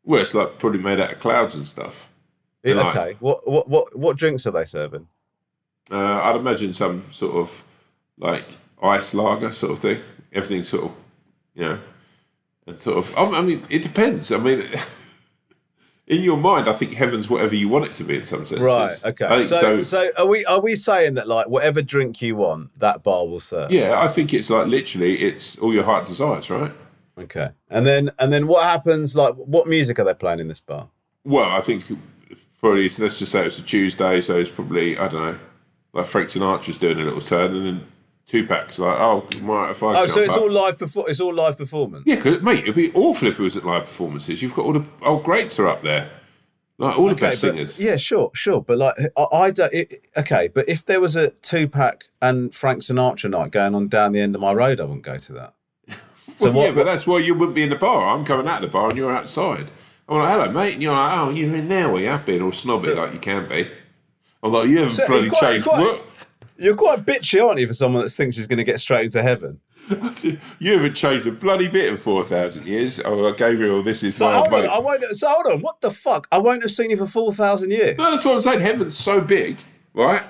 well, 0.04 0.22
it's 0.22 0.36
like 0.36 0.60
probably 0.60 0.80
made 0.84 1.00
out 1.00 1.14
of 1.14 1.20
clouds 1.20 1.56
and 1.56 1.68
stuff. 1.68 2.08
And, 2.64 2.78
like, 2.78 2.96
okay, 2.96 3.18
what 3.20 3.48
what 3.50 3.68
what 3.68 3.98
what 3.98 4.18
drinks 4.18 4.46
are 4.46 4.52
they 4.52 4.66
serving? 4.66 5.08
Uh, 5.92 6.22
I'd 6.22 6.36
imagine 6.36 6.74
some 6.74 7.12
sort 7.12 7.36
of 7.38 7.64
like 8.20 8.46
ice 8.84 9.16
lager 9.16 9.52
sort 9.52 9.72
of 9.72 9.80
thing. 9.80 10.00
Everything's 10.32 10.70
sort 10.70 10.84
of, 10.84 10.92
you 11.56 11.66
know, 11.66 11.80
and 12.68 12.80
sort 12.80 12.98
of. 13.00 13.18
I 13.18 13.42
mean, 13.42 13.64
it 13.70 13.82
depends. 13.82 14.32
I 14.32 14.38
mean, 14.38 14.64
in 16.08 16.22
your 16.22 16.38
mind, 16.38 16.68
I 16.68 16.74
think 16.74 16.94
heaven's 16.94 17.30
whatever 17.30 17.56
you 17.56 17.70
want 17.70 17.86
it 17.86 17.94
to 17.96 18.04
be 18.04 18.18
in 18.18 18.26
some 18.26 18.46
sense. 18.46 18.60
Right. 18.60 19.04
Okay. 19.04 19.44
So, 19.46 19.56
so. 19.58 19.82
so 19.82 20.12
are 20.18 20.28
we 20.28 20.46
are 20.46 20.60
we 20.60 20.76
saying 20.76 21.14
that 21.14 21.28
like 21.28 21.48
whatever 21.48 21.82
drink 21.82 22.22
you 22.22 22.36
want, 22.36 22.78
that 22.80 23.04
bar 23.04 23.26
will 23.26 23.40
serve? 23.40 23.72
yeah, 23.72 24.00
I 24.00 24.08
think 24.08 24.34
it's 24.34 24.50
like 24.50 24.68
literally, 24.68 25.16
it's 25.22 25.58
all 25.58 25.74
your 25.74 25.84
heart 25.84 26.08
desires, 26.08 26.50
right? 26.50 26.72
Okay. 27.18 27.50
And 27.70 27.86
then 27.86 28.10
and 28.20 28.34
then 28.34 28.48
what 28.48 28.64
happens? 28.64 29.16
Like, 29.16 29.36
what 29.36 29.68
music 29.68 30.00
are 30.00 30.04
they 30.04 30.14
playing 30.14 30.40
in 30.40 30.48
this 30.48 30.60
bar? 30.60 30.90
Well, 31.24 31.50
I 31.50 31.62
think 31.62 31.84
probably 32.60 32.90
so 32.90 33.04
let's 33.04 33.20
just 33.20 33.32
say 33.32 33.46
it's 33.46 33.60
a 33.60 33.64
Tuesday, 33.64 34.20
so 34.20 34.38
it's 34.38 34.50
probably 34.50 34.98
I 34.98 35.08
don't 35.08 35.22
know, 35.22 35.40
like 35.94 36.06
Frank 36.06 36.30
Sinatra's 36.30 36.78
doing 36.78 37.00
a 37.00 37.04
little 37.04 37.22
turn, 37.22 37.56
and 37.56 37.66
then 37.66 37.88
Tupac's 38.28 38.80
like, 38.80 38.98
oh, 39.00 39.28
right, 39.42 39.72
if 39.72 39.84
I 39.84 40.02
Oh, 40.02 40.08
so 40.08 40.22
it's 40.22 40.36
all 40.36 40.50
live 40.50 40.78
before 40.80 41.10
it's 41.10 41.20
all 41.20 41.34
live 41.34 41.58
performance. 41.58 42.04
Yeah, 42.08 42.16
'cause, 42.20 42.42
mate, 42.42 42.60
it'd 42.64 42.76
be 42.76 42.92
awful 42.94 43.28
if 43.28 43.40
it 43.40 43.44
was 43.44 43.58
at 43.58 43.66
live 43.66 43.84
performances. 43.84 44.42
You've 44.42 44.54
got 44.56 44.66
all 44.66 44.74
the 44.74 44.86
old 45.02 45.24
greats 45.24 45.60
are 45.60 45.68
up 45.68 45.84
there, 45.84 46.10
like 46.78 46.98
all 46.98 47.06
the 47.08 47.12
Okay, 47.12 47.30
best 47.30 47.42
but- 47.42 47.48
singers. 47.50 47.80
Yeah, 47.80 47.98
sure, 47.98 48.32
sure. 48.34 48.62
But 48.62 48.78
like, 48.78 48.96
I, 49.18 49.24
I 49.32 49.52
don't. 49.52 49.74
It, 49.74 50.08
okay, 50.18 50.48
but 50.48 50.68
if 50.70 50.86
there 50.86 51.02
was 51.02 51.16
a 51.16 51.30
Tupac 51.42 52.06
and 52.22 52.56
Frank 52.56 52.82
Sinatra 52.82 53.30
night 53.30 53.52
going 53.52 53.76
on 53.76 53.88
down 53.90 54.14
the 54.14 54.22
end 54.22 54.34
of 54.36 54.42
my 54.42 54.54
road, 54.54 54.80
I 54.80 54.86
wouldn't 54.86 55.04
go 55.04 55.18
to 55.18 55.34
that. 55.34 55.54
So 56.40 56.46
Well, 56.50 56.54
yeah, 56.54 56.66
what- 56.70 56.76
but 56.76 56.84
that's 56.86 57.06
why 57.06 57.20
you 57.20 57.36
wouldn't 57.36 57.56
be 57.56 57.64
in 57.64 57.70
the 57.70 57.76
bar. 57.76 58.16
I'm 58.16 58.24
coming 58.26 58.48
out 58.48 58.64
of 58.64 58.70
the 58.70 58.74
bar 58.74 58.88
and 58.90 58.98
you're 58.98 59.14
outside. 59.14 59.70
I'm 60.10 60.18
like, 60.18 60.30
hello, 60.32 60.52
mate. 60.52 60.74
And 60.74 60.82
you're 60.82 60.94
like, 60.94 61.18
oh, 61.18 61.30
you're 61.30 61.56
in 61.56 61.68
there, 61.68 61.90
were 61.90 62.00
you 62.00 62.08
have 62.08 62.26
been, 62.26 62.42
all 62.42 62.52
snobby 62.54 62.94
like 62.94 63.14
you 63.14 63.20
can 63.20 63.48
be. 63.48 63.70
I'm 64.42 64.52
like, 64.52 64.68
you 64.70 64.78
haven't 64.80 64.94
So 64.94 65.06
bloody 65.08 65.30
quite- 65.30 65.42
changed. 65.42 65.66
quite- 65.68 65.80
What? 65.82 66.02
You're 66.58 66.76
quite 66.76 67.06
bitchy, 67.06 67.44
aren't 67.44 67.60
you, 67.60 67.68
for 67.68 67.74
someone 67.74 68.04
that 68.04 68.10
thinks 68.10 68.36
he's 68.38 68.48
going 68.48 68.58
to 68.58 68.64
get 68.64 68.80
straight 68.80 69.06
into 69.06 69.22
heaven? 69.24 69.60
You 70.60 70.74
haven't 70.78 70.94
changed 70.94 71.28
a 71.28 71.32
bloody 71.32 71.68
bit 71.68 71.90
in 71.90 71.98
4,000 71.98 72.66
years. 72.66 73.02
Oh, 73.04 73.28
I 73.28 73.36
gave 73.36 73.60
you 73.60 73.74
all 73.76 73.82
this 73.84 74.02
is 74.02 74.18
So 74.18 74.26
my 74.28 74.38
hold 74.38 74.54
on. 74.54 74.66
I 74.70 74.80
won't. 74.80 75.04
So 75.18 75.30
hold 75.30 75.48
on. 75.48 75.62
What 75.62 75.82
the 75.82 75.92
fuck? 75.92 76.26
I 76.32 76.38
won't 76.38 76.62
have 76.64 76.72
seen 76.72 76.90
you 76.92 76.96
for 76.98 77.06
four 77.06 77.34
thousand 77.34 77.72
years. 77.72 77.98
No, 77.98 78.12
that's 78.12 78.26
what 78.26 78.36
I'm 78.36 78.42
saying. 78.42 78.62
Heaven's 78.62 78.98
so 78.98 79.20
big, 79.20 79.58
right? 79.94 80.24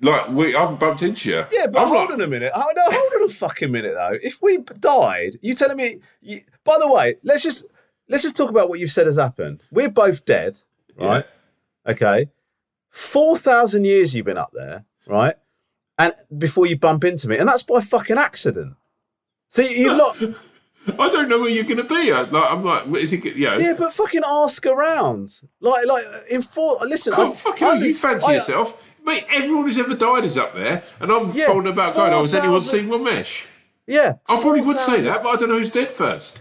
Like, 0.00 0.28
we, 0.30 0.54
I 0.54 0.60
haven't 0.60 0.80
bumped 0.80 1.02
into 1.02 1.28
you. 1.30 1.44
Yeah, 1.52 1.66
but 1.66 1.80
I'm 1.82 1.88
hold 1.88 2.00
like- 2.08 2.10
on 2.14 2.20
a 2.22 2.26
minute. 2.26 2.52
Oh, 2.54 2.72
no, 2.74 2.82
hold 2.86 3.12
on 3.22 3.28
a 3.28 3.32
fucking 3.32 3.70
minute 3.70 3.92
though. 3.94 4.16
If 4.22 4.40
we 4.40 4.58
died, 4.58 5.36
you 5.42 5.54
telling 5.54 5.76
me? 5.76 5.96
You, 6.22 6.40
by 6.64 6.76
the 6.80 6.88
way, 6.90 7.16
let's 7.24 7.42
just 7.42 7.66
let's 8.08 8.22
just 8.22 8.36
talk 8.36 8.48
about 8.48 8.70
what 8.70 8.78
you've 8.78 8.90
said 8.90 9.04
has 9.06 9.18
happened. 9.18 9.62
We're 9.70 9.90
both 9.90 10.24
dead, 10.24 10.62
right? 10.98 11.26
Okay, 11.86 12.30
four 12.88 13.36
thousand 13.36 13.84
years 13.84 14.14
you've 14.14 14.26
been 14.26 14.38
up 14.38 14.52
there, 14.54 14.84
right? 15.06 15.34
And 15.98 16.12
before 16.36 16.66
you 16.66 16.78
bump 16.78 17.04
into 17.04 17.28
me, 17.28 17.38
and 17.38 17.48
that's 17.48 17.62
by 17.62 17.80
fucking 17.80 18.18
accident. 18.18 18.74
So 19.48 19.62
you- 19.62 19.76
you've 19.90 19.96
not. 19.96 20.16
I 20.98 21.08
don't 21.10 21.28
know 21.28 21.40
where 21.40 21.50
you're 21.50 21.64
going 21.64 21.78
to 21.78 21.82
be. 21.84 22.12
I, 22.12 22.20
like, 22.22 22.52
I'm 22.52 22.62
like, 22.62 22.86
is 23.02 23.10
he, 23.10 23.18
know, 23.18 23.56
Yeah, 23.58 23.74
but 23.76 23.92
fucking 23.92 24.22
ask 24.24 24.64
around. 24.66 25.40
Like, 25.60 25.84
like 25.86 26.04
in 26.30 26.42
four. 26.42 26.78
Listen, 26.82 27.12
God, 27.12 27.22
I'm- 27.22 27.32
fuck 27.32 27.60
you, 27.60 27.66
I 27.66 27.74
you 27.74 27.94
fancy 27.94 28.26
I- 28.28 28.34
yourself. 28.34 28.82
Mate, 29.04 29.24
everyone 29.30 29.64
who's 29.66 29.78
ever 29.78 29.94
died 29.94 30.24
is 30.24 30.36
up 30.36 30.52
there, 30.54 30.82
and 30.98 31.12
I'm 31.12 31.30
Yeah, 31.32 31.46
bold 31.46 31.68
about 31.68 31.94
going, 31.94 32.12
oh, 32.12 32.22
has 32.22 32.34
anyone 32.34 32.60
4,000 32.60 32.90
seen 32.90 33.04
mesh? 33.04 33.46
Yeah, 33.86 34.14
I 34.28 34.40
probably 34.40 34.62
would 34.62 34.80
say 34.80 34.98
that, 35.02 35.22
but 35.22 35.28
I 35.28 35.36
don't 35.36 35.48
know 35.48 35.58
who's 35.58 35.70
dead 35.70 35.92
first. 35.92 36.40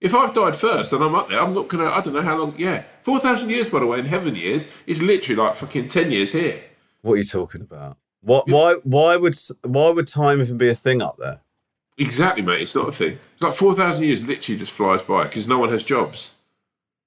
If 0.00 0.12
I've 0.12 0.34
died 0.34 0.56
first 0.56 0.92
and 0.92 1.04
I'm 1.04 1.14
up 1.14 1.28
there, 1.28 1.38
I'm 1.40 1.54
not 1.54 1.68
going 1.68 1.84
to, 1.84 1.94
I 1.94 2.00
don't 2.00 2.14
know 2.14 2.22
how 2.22 2.36
long, 2.36 2.54
yeah. 2.58 2.82
4,000 3.02 3.48
years, 3.50 3.68
by 3.68 3.78
the 3.78 3.86
way, 3.86 4.00
in 4.00 4.06
heaven 4.06 4.34
years, 4.34 4.66
is 4.86 5.00
literally 5.00 5.40
like 5.40 5.54
fucking 5.54 5.86
10 5.88 6.10
years 6.10 6.32
here. 6.32 6.60
What 7.02 7.14
are 7.14 7.16
you 7.16 7.24
talking 7.24 7.60
about? 7.62 7.96
What? 8.22 8.48
Why? 8.48 8.74
Why 8.84 9.16
would? 9.16 9.36
Why 9.62 9.90
would 9.90 10.06
time 10.06 10.40
even 10.40 10.58
be 10.58 10.68
a 10.68 10.74
thing 10.74 11.00
up 11.02 11.16
there? 11.18 11.40
Exactly, 11.98 12.42
mate. 12.42 12.62
It's 12.62 12.74
not 12.74 12.88
a 12.88 12.92
thing. 12.92 13.18
It's 13.34 13.42
like 13.42 13.54
4,000 13.54 14.04
years 14.04 14.26
literally 14.26 14.58
just 14.58 14.72
flies 14.72 15.02
by 15.02 15.24
because 15.24 15.46
no 15.46 15.58
one 15.58 15.70
has 15.70 15.84
jobs. 15.84 16.34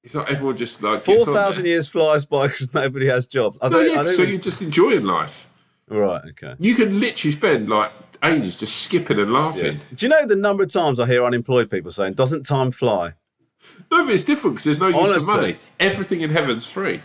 It's 0.03 0.13
like 0.15 0.29
everyone 0.29 0.57
just 0.57 0.83
like. 0.83 0.99
Four 1.01 1.25
thousand 1.25 1.65
years 1.65 1.87
flies 1.87 2.25
by 2.25 2.47
because 2.47 2.73
nobody 2.73 3.07
has 3.07 3.25
jobs. 3.25 3.57
I 3.61 3.69
No, 3.69 3.79
yeah, 3.79 4.01
I 4.01 4.03
so 4.05 4.11
even- 4.23 4.29
you're 4.29 4.37
just 4.39 4.61
enjoying 4.61 5.03
life. 5.05 5.47
right. 5.87 6.21
Okay. 6.31 6.55
You 6.59 6.75
can 6.75 6.99
literally 6.99 7.31
spend 7.31 7.69
like 7.69 7.91
ages 8.21 8.57
just 8.57 8.75
skipping 8.81 9.17
and 9.19 9.31
laughing. 9.31 9.79
Do 9.95 10.05
you 10.05 10.09
know 10.09 10.25
the 10.25 10.35
number 10.35 10.63
of 10.63 10.71
times 10.73 10.99
I 10.99 11.07
hear 11.07 11.23
unemployed 11.23 11.69
people 11.69 11.91
saying, 11.91 12.13
"Doesn't 12.15 12.43
time 12.45 12.71
fly?" 12.71 13.13
No, 13.89 14.03
but 14.05 14.13
it's 14.13 14.25
different 14.25 14.55
because 14.57 14.65
there's 14.65 14.79
no 14.79 14.87
use 14.87 14.97
Honestly. 15.09 15.33
of 15.33 15.39
money. 15.41 15.57
Everything 15.79 16.19
in 16.21 16.31
heaven's 16.31 16.69
free. 16.69 17.01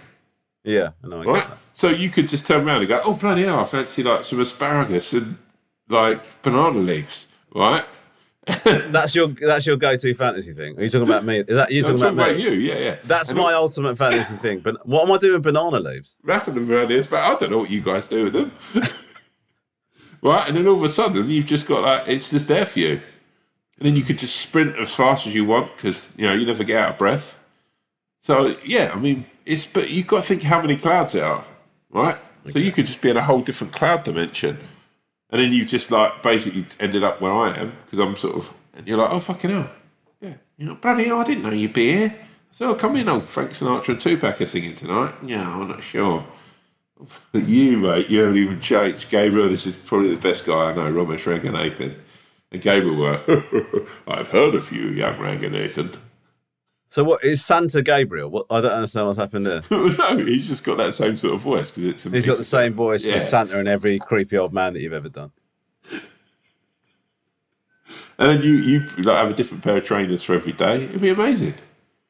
Yeah, 0.64 0.90
I 1.04 1.06
know. 1.06 1.20
I 1.22 1.24
Right? 1.24 1.46
So 1.78 1.90
you 1.90 2.10
could 2.10 2.26
just 2.26 2.44
turn 2.44 2.66
around 2.66 2.80
and 2.80 2.88
go, 2.88 3.00
oh, 3.04 3.14
bloody 3.14 3.44
hell, 3.44 3.60
I 3.60 3.64
fancy 3.64 4.02
like 4.02 4.24
some 4.24 4.40
asparagus 4.40 5.12
and 5.12 5.38
like 5.88 6.42
banana 6.42 6.76
leaves, 6.76 7.28
right? 7.54 7.84
That's 8.64 9.14
your 9.14 9.28
that's 9.28 9.64
your 9.64 9.76
go-to 9.76 10.12
fantasy 10.12 10.54
thing. 10.54 10.76
Are 10.76 10.82
you 10.82 10.88
talking 10.90 11.06
about 11.06 11.24
me? 11.24 11.38
Is 11.38 11.46
that 11.54 11.70
you 11.70 11.86
I'm 11.86 11.96
talking 11.96 12.18
about, 12.18 12.34
me? 12.34 12.42
you, 12.42 12.50
yeah, 12.50 12.78
yeah. 12.78 12.96
That's 13.04 13.28
And 13.28 13.38
my 13.38 13.54
ultimate 13.54 13.96
fantasy 14.04 14.34
thing. 14.34 14.58
But 14.58 14.84
what 14.88 15.06
am 15.06 15.12
I 15.12 15.18
doing 15.18 15.34
with 15.34 15.44
banana 15.44 15.78
leaves? 15.78 16.16
wrapping 16.24 16.54
them 16.54 16.68
around 16.68 16.90
here, 16.90 17.04
but 17.08 17.20
I 17.20 17.36
don't 17.36 17.50
know 17.52 17.58
what 17.58 17.70
you 17.70 17.80
guys 17.80 18.08
do 18.08 18.24
with 18.24 18.32
them. 18.32 18.52
right? 20.22 20.48
And 20.48 20.56
then 20.56 20.66
all 20.66 20.78
of 20.78 20.82
a 20.82 20.88
sudden, 20.88 21.30
you've 21.30 21.46
just 21.46 21.68
got 21.68 21.82
like, 21.82 22.08
it's 22.08 22.30
just 22.30 22.48
there 22.48 22.66
for 22.66 22.80
you. 22.80 23.02
And 23.78 23.86
then 23.86 23.94
you 23.94 24.02
could 24.02 24.18
just 24.18 24.34
sprint 24.34 24.76
as 24.78 24.92
fast 24.92 25.28
as 25.28 25.34
you 25.34 25.44
want 25.44 25.76
because, 25.76 26.12
you 26.16 26.26
know, 26.26 26.34
you 26.34 26.44
never 26.44 26.64
get 26.64 26.78
out 26.82 26.92
of 26.94 26.98
breath. 26.98 27.38
So, 28.20 28.56
yeah, 28.64 28.90
I 28.92 28.98
mean, 28.98 29.26
it's, 29.44 29.64
but 29.64 29.90
you've 29.90 30.08
got 30.08 30.22
to 30.22 30.26
think 30.26 30.42
how 30.42 30.60
many 30.60 30.76
clouds 30.76 31.12
there 31.12 31.24
are, 31.24 31.44
right? 31.90 32.16
So 32.50 32.58
you 32.58 32.72
could 32.72 32.86
just 32.86 33.02
be 33.02 33.10
in 33.10 33.16
a 33.16 33.22
whole 33.22 33.42
different 33.42 33.72
cloud 33.72 34.04
dimension. 34.04 34.58
And 35.30 35.42
then 35.42 35.52
you've 35.52 35.68
just 35.68 35.90
like 35.90 36.22
basically 36.22 36.64
ended 36.80 37.04
up 37.04 37.20
where 37.20 37.32
I 37.32 37.54
am 37.56 37.76
because 37.84 37.98
I'm 37.98 38.16
sort 38.16 38.36
of, 38.36 38.56
and 38.74 38.86
you're 38.86 38.96
like, 38.96 39.10
oh, 39.10 39.20
fucking 39.20 39.50
hell. 39.50 39.70
Yeah. 40.20 40.34
you're 40.56 40.70
know, 40.70 40.74
bloody 40.76 41.04
hell, 41.04 41.18
I 41.18 41.24
didn't 41.24 41.42
know 41.42 41.50
you'd 41.50 41.72
be 41.72 41.92
here. 41.92 42.14
So 42.50 42.70
oh, 42.70 42.74
come 42.74 42.96
in, 42.96 43.08
old 43.08 43.28
Frank 43.28 43.50
Sinatra 43.50 43.90
and 43.90 44.00
Tupac 44.00 44.40
are 44.40 44.46
singing 44.46 44.74
tonight. 44.74 45.14
Yeah, 45.22 45.48
I'm 45.48 45.68
not 45.68 45.82
sure. 45.82 46.24
you, 47.32 47.76
mate, 47.76 48.08
you 48.08 48.20
haven't 48.20 48.38
even 48.38 48.60
changed. 48.60 49.10
Gabriel, 49.10 49.48
this 49.48 49.66
is 49.66 49.74
probably 49.74 50.14
the 50.14 50.20
best 50.20 50.46
guy 50.46 50.70
I 50.70 50.74
know, 50.74 50.90
Robert 50.90 51.20
Ranganathan. 51.20 51.96
And 52.50 52.62
Gabriel 52.62 52.96
were, 52.96 53.86
I've 54.08 54.28
heard 54.28 54.54
of 54.54 54.72
you, 54.72 54.88
young 54.88 55.16
Ranganathan. 55.16 55.98
So 56.90 57.04
what 57.04 57.22
is 57.22 57.44
Santa 57.44 57.82
Gabriel? 57.82 58.30
What 58.30 58.46
I 58.50 58.62
don't 58.62 58.72
understand 58.72 59.06
what's 59.08 59.18
happened 59.18 59.46
there. 59.46 59.62
no, 59.70 60.16
he's 60.24 60.48
just 60.48 60.64
got 60.64 60.78
that 60.78 60.94
same 60.94 61.16
sort 61.18 61.34
of 61.34 61.40
voice. 61.40 61.70
Cause 61.70 61.84
it's 61.84 62.04
He's 62.04 62.24
got 62.26 62.38
the 62.38 62.44
same 62.44 62.72
voice 62.72 63.04
Yeah. 63.06 63.16
as 63.16 63.28
Santa 63.28 63.58
and 63.58 63.68
every 63.68 63.98
creepy 63.98 64.38
old 64.38 64.54
man 64.54 64.72
that 64.72 64.80
you've 64.80 64.94
ever 64.94 65.10
done. 65.10 65.30
And 68.18 68.30
then 68.30 68.42
you, 68.42 68.54
you 68.54 68.80
like, 69.04 69.16
have 69.18 69.30
a 69.30 69.34
different 69.34 69.62
pair 69.62 69.76
of 69.76 69.84
trainers 69.84 70.22
for 70.22 70.34
every 70.34 70.52
day. 70.52 70.84
It'd 70.84 71.00
be 71.00 71.10
amazing. 71.10 71.54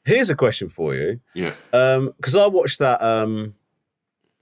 Here's 0.04 0.30
a 0.30 0.36
question 0.36 0.68
for 0.70 0.94
you. 0.94 1.20
Yeah. 1.34 1.54
Because 1.70 2.34
I 2.34 2.46
watched 2.46 2.78
that 2.78 3.02
um, 3.02 3.54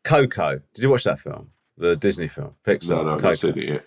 Coco. 0.05 0.61
Did 0.74 0.82
you 0.82 0.91
watch 0.91 1.05
that 1.05 1.18
film? 1.18 1.51
The 1.76 1.97
Disney 1.97 2.28
film, 2.28 2.55
Pixar. 2.64 2.91
No, 2.91 3.03
no, 3.03 3.14
I've 3.14 3.22
not 3.22 3.39
seen 3.39 3.59
it 3.59 3.68
yet. 3.68 3.84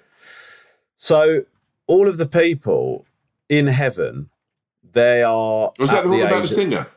So 0.97 1.43
all 1.87 2.07
of 2.07 2.17
the 2.17 2.27
people 2.27 3.05
in 3.47 3.67
heaven, 3.67 4.29
they 4.83 5.23
are. 5.23 5.71
Was 5.79 5.91
that 5.91 6.03
the 6.03 6.09
one 6.09 6.21
about 6.21 6.41
the 6.41 6.47
singer? 6.47 6.87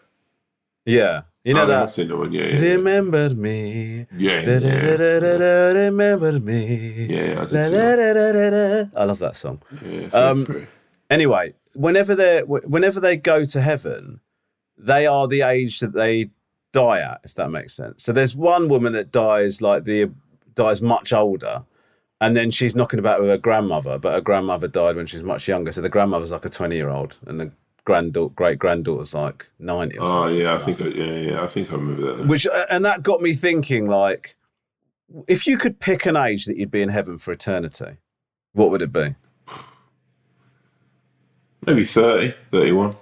Yeah, 0.84 1.22
you 1.44 1.54
know 1.54 1.62
Oh, 1.62 1.66
that. 1.66 1.90
seen 1.90 2.08
that 2.08 2.16
one, 2.16 2.32
yeah, 2.32 2.42
yeah, 2.46 2.58
yeah. 2.58 2.74
Remembered 2.74 3.36
me. 3.38 4.06
Yeah, 4.16 4.44
Da, 4.44 4.58
da, 4.58 4.66
yeah. 4.66 4.96
da, 4.96 5.20
da, 5.20 5.38
da, 5.38 6.18
da, 6.20 6.38
me. 6.40 7.06
Yeah, 7.08 7.40
I 7.40 7.44
Da, 7.44 9.04
love 9.04 9.18
that 9.20 9.36
song. 9.36 9.62
Yeah, 9.84 10.06
Um, 10.08 10.44
pretty. 10.46 10.66
anyway, 11.10 11.54
whenever 11.74 12.14
they 12.14 12.40
whenever 12.42 13.00
they 13.00 13.16
go 13.16 13.44
to 13.44 13.60
heaven, 13.60 14.20
they 14.76 15.06
are 15.06 15.28
the 15.28 15.42
age 15.42 15.78
that 15.80 15.92
they 15.92 16.30
die 16.72 17.00
at, 17.00 17.20
if 17.24 17.34
that 17.34 17.50
makes 17.50 17.74
sense. 17.74 18.02
So 18.02 18.12
there's 18.12 18.34
one 18.34 18.68
woman 18.68 18.92
that 18.94 19.12
dies 19.12 19.62
like 19.62 19.84
the 19.84 20.10
dies 20.54 20.82
much 20.82 21.12
older, 21.12 21.62
and 22.20 22.34
then 22.36 22.50
she's 22.50 22.74
knocking 22.74 22.98
about 22.98 23.20
with 23.20 23.28
her 23.30 23.38
grandmother, 23.38 23.98
but 23.98 24.14
her 24.14 24.20
grandmother 24.20 24.68
died 24.68 24.96
when 24.96 25.06
she 25.06 25.16
was 25.16 25.22
much 25.24 25.46
younger. 25.48 25.70
So 25.72 25.80
the 25.80 25.88
grandmother's 25.88 26.30
like 26.32 26.44
a 26.44 26.50
twenty 26.50 26.76
year 26.76 26.88
old, 26.88 27.18
and 27.26 27.38
the 27.40 27.52
granddaughter, 27.84 28.34
great 28.34 28.58
granddaughter's 28.58 29.14
like 29.14 29.46
ninety. 29.58 29.98
Oh 29.98 30.04
something. 30.04 30.40
yeah, 30.40 30.54
I 30.54 30.58
think 30.58 30.80
I, 30.80 30.84
yeah, 30.86 31.30
yeah, 31.30 31.42
I 31.42 31.46
think 31.46 31.72
I 31.72 31.76
remember 31.76 32.02
that. 32.02 32.18
now. 32.20 32.24
Which 32.26 32.46
and 32.70 32.84
that 32.84 33.02
got 33.02 33.20
me 33.20 33.34
thinking, 33.34 33.86
like, 33.88 34.36
if 35.26 35.46
you 35.46 35.56
could 35.58 35.80
pick 35.80 36.06
an 36.06 36.16
age 36.16 36.46
that 36.46 36.56
you'd 36.56 36.70
be 36.70 36.82
in 36.82 36.88
heaven 36.88 37.18
for 37.18 37.32
eternity, 37.32 37.98
what 38.52 38.70
would 38.70 38.82
it 38.82 38.92
be? 38.92 39.14
Maybe 41.64 41.84
30, 41.84 42.34
31. 42.50 42.94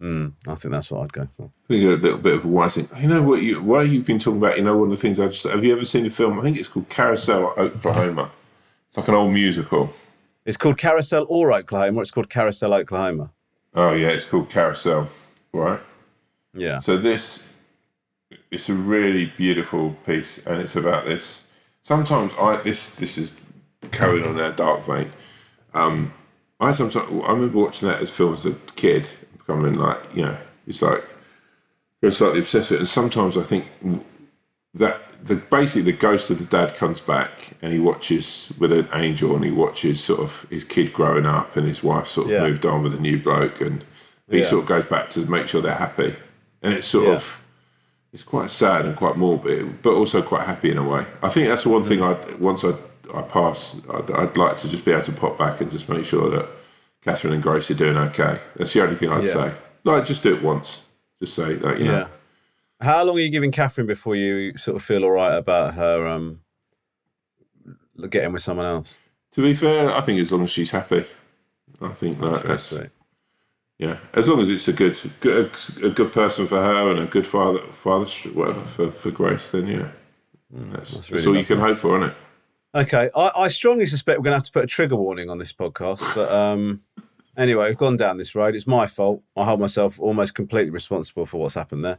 Mm, 0.00 0.34
I 0.46 0.54
think 0.54 0.72
that's 0.72 0.90
what 0.90 1.02
I'd 1.02 1.12
go 1.12 1.28
for. 1.36 1.44
I 1.44 1.66
think 1.68 1.84
a 1.84 1.96
little 1.96 2.18
bit 2.18 2.34
of 2.34 2.44
a 2.44 2.48
wise 2.48 2.74
thing. 2.74 2.88
You 2.98 3.08
know 3.08 3.22
what? 3.22 3.42
You, 3.42 3.62
why 3.62 3.82
you've 3.82 4.04
been 4.04 4.18
talking 4.18 4.38
about? 4.38 4.56
You 4.56 4.64
know, 4.64 4.76
one 4.76 4.90
of 4.90 4.90
the 4.90 4.96
things 4.96 5.18
I 5.18 5.26
just 5.28 5.44
have 5.44 5.64
you 5.64 5.72
ever 5.74 5.84
seen 5.84 6.04
the 6.04 6.10
film? 6.10 6.38
I 6.38 6.42
think 6.42 6.56
it's 6.56 6.68
called 6.68 6.88
Carousel 6.88 7.54
Oklahoma. 7.56 8.30
It's 8.88 8.96
like 8.96 9.08
an 9.08 9.14
old 9.14 9.32
musical. 9.32 9.90
It's 10.44 10.56
called 10.56 10.78
Carousel 10.78 11.26
or 11.28 11.52
Oklahoma, 11.52 11.98
or 11.98 12.02
it's 12.02 12.10
called 12.10 12.30
Carousel 12.30 12.72
Oklahoma. 12.72 13.32
Oh 13.78 13.92
yeah, 13.92 14.08
it's 14.08 14.28
called 14.28 14.50
Carousel, 14.50 15.08
right? 15.52 15.78
Yeah. 16.52 16.80
So 16.80 16.96
this, 16.98 17.44
it's 18.50 18.68
a 18.68 18.74
really 18.74 19.32
beautiful 19.36 19.92
piece, 20.04 20.44
and 20.44 20.60
it's 20.60 20.74
about 20.74 21.04
this. 21.04 21.42
Sometimes 21.82 22.32
I 22.40 22.56
this 22.56 22.88
this 22.88 23.16
is 23.16 23.32
carrying 23.92 24.26
on 24.26 24.34
that 24.34 24.56
dark 24.56 24.82
vein. 24.82 25.12
Um, 25.74 26.12
I 26.58 26.72
sometimes 26.72 27.08
I 27.08 27.32
remember 27.32 27.58
watching 27.58 27.88
that 27.88 28.02
as 28.02 28.10
a 28.10 28.12
film 28.12 28.34
as 28.34 28.44
a 28.46 28.54
kid, 28.74 29.08
becoming 29.38 29.74
like 29.74 30.02
you 30.12 30.22
know, 30.22 30.38
it's 30.66 30.82
like 30.82 31.04
you're 32.02 32.10
slightly 32.10 32.40
obsessed 32.40 32.72
with 32.72 32.78
it. 32.78 32.80
And 32.80 32.88
sometimes 32.88 33.36
I 33.36 33.44
think 33.44 33.70
that 34.74 35.00
the 35.22 35.36
basically 35.36 35.90
the 35.90 35.98
ghost 35.98 36.30
of 36.30 36.38
the 36.38 36.44
dad 36.44 36.76
comes 36.76 37.00
back 37.00 37.50
and 37.60 37.72
he 37.72 37.78
watches 37.78 38.52
with 38.58 38.72
an 38.72 38.88
angel 38.94 39.34
and 39.34 39.44
he 39.44 39.50
watches 39.50 40.02
sort 40.02 40.20
of 40.20 40.46
his 40.50 40.64
kid 40.64 40.92
growing 40.92 41.26
up 41.26 41.56
and 41.56 41.66
his 41.66 41.82
wife 41.82 42.06
sort 42.06 42.26
of 42.28 42.32
Yeah. 42.32 42.46
moved 42.46 42.64
on 42.64 42.82
with 42.82 42.94
a 42.94 43.00
new 43.00 43.20
bloke 43.20 43.60
and 43.60 43.84
he 44.30 44.38
Yeah. 44.40 44.46
sort 44.46 44.62
of 44.62 44.68
goes 44.68 44.86
back 44.86 45.10
to 45.10 45.20
make 45.28 45.48
sure 45.48 45.60
they're 45.60 45.74
happy. 45.74 46.14
And 46.62 46.72
it's 46.74 46.86
sort 46.86 47.06
Yeah. 47.08 47.14
of 47.14 47.40
it's 48.12 48.22
quite 48.22 48.50
sad 48.50 48.86
and 48.86 48.96
quite 48.96 49.16
morbid, 49.16 49.82
but 49.82 49.92
also 49.92 50.22
quite 50.22 50.46
happy 50.46 50.70
in 50.70 50.78
a 50.78 50.82
way. 50.88 51.04
I 51.22 51.28
think 51.28 51.48
that's 51.48 51.64
the 51.64 51.68
one 51.68 51.84
thing 51.84 51.98
mm. 51.98 52.16
I 52.32 52.36
once 52.36 52.64
I 52.64 52.74
I 53.14 53.22
pass, 53.22 53.76
I'd, 53.92 54.10
I'd 54.10 54.36
like 54.36 54.58
to 54.58 54.68
just 54.68 54.84
be 54.84 54.92
able 54.92 55.02
to 55.04 55.12
pop 55.12 55.38
back 55.38 55.60
and 55.60 55.72
just 55.72 55.88
make 55.88 56.04
sure 56.04 56.28
that 56.30 56.46
Catherine 57.02 57.32
and 57.32 57.42
Grace 57.42 57.70
are 57.70 57.74
doing 57.74 57.96
okay. 57.96 58.40
That's 58.56 58.72
the 58.74 58.82
only 58.82 58.96
thing 58.96 59.08
I'd 59.10 59.28
say. 59.28 59.52
Like, 59.84 60.04
just 60.04 60.22
do 60.22 60.34
it 60.34 60.42
once. 60.42 60.82
Just 61.20 61.34
say 61.34 61.54
that 61.54 61.78
you 61.78 61.86
know. 61.86 62.06
How 62.80 63.04
long 63.04 63.16
are 63.16 63.20
you 63.20 63.30
giving 63.30 63.50
Catherine 63.50 63.86
before 63.86 64.14
you 64.14 64.56
sort 64.56 64.76
of 64.76 64.82
feel 64.82 65.04
all 65.04 65.10
right 65.10 65.36
about 65.36 65.74
her 65.74 66.06
um, 66.06 66.40
getting 68.08 68.32
with 68.32 68.42
someone 68.42 68.66
else? 68.66 68.98
To 69.32 69.42
be 69.42 69.52
fair, 69.54 69.90
I 69.90 70.00
think 70.00 70.20
as 70.20 70.30
long 70.30 70.44
as 70.44 70.50
she's 70.50 70.70
happy, 70.70 71.04
I 71.80 71.88
think 71.88 72.20
that, 72.20 72.44
That's 72.44 72.72
yeah. 73.78 73.98
As 74.12 74.26
long 74.28 74.40
as 74.40 74.50
it's 74.50 74.66
a 74.68 74.72
good, 74.72 74.98
good 75.20 75.56
a 75.82 75.90
good 75.90 76.12
person 76.12 76.46
for 76.46 76.60
her 76.60 76.90
and 76.90 77.00
a 77.00 77.06
good 77.06 77.26
father, 77.26 77.60
father, 77.70 78.06
whatever 78.32 78.60
for, 78.60 78.90
for 78.90 79.10
Grace, 79.10 79.50
then 79.52 79.68
yeah, 79.68 79.88
that's, 80.50 80.94
that's, 80.94 81.10
really 81.10 81.26
all 81.26 81.36
you 81.36 81.44
can 81.44 81.58
hope 81.58 81.78
for, 81.78 81.98
isn't 81.98 82.10
it? 82.10 82.16
Okay, 82.74 83.10
I, 83.14 83.30
I 83.36 83.48
strongly 83.48 83.86
suspect 83.86 84.18
we're 84.18 84.24
going 84.24 84.32
to 84.32 84.38
have 84.38 84.44
to 84.44 84.52
put 84.52 84.64
a 84.64 84.68
trigger 84.68 84.96
warning 84.96 85.30
on 85.30 85.38
this 85.38 85.52
podcast. 85.52 86.14
But 86.14 86.30
um, 86.30 86.82
anyway, 87.36 87.68
we've 87.68 87.76
gone 87.76 87.96
down 87.96 88.18
this 88.18 88.34
road. 88.34 88.54
It's 88.54 88.66
my 88.66 88.86
fault. 88.86 89.22
I 89.36 89.44
hold 89.44 89.60
myself 89.60 89.98
almost 90.00 90.34
completely 90.34 90.70
responsible 90.70 91.26
for 91.26 91.40
what's 91.40 91.54
happened 91.54 91.84
there. 91.84 91.98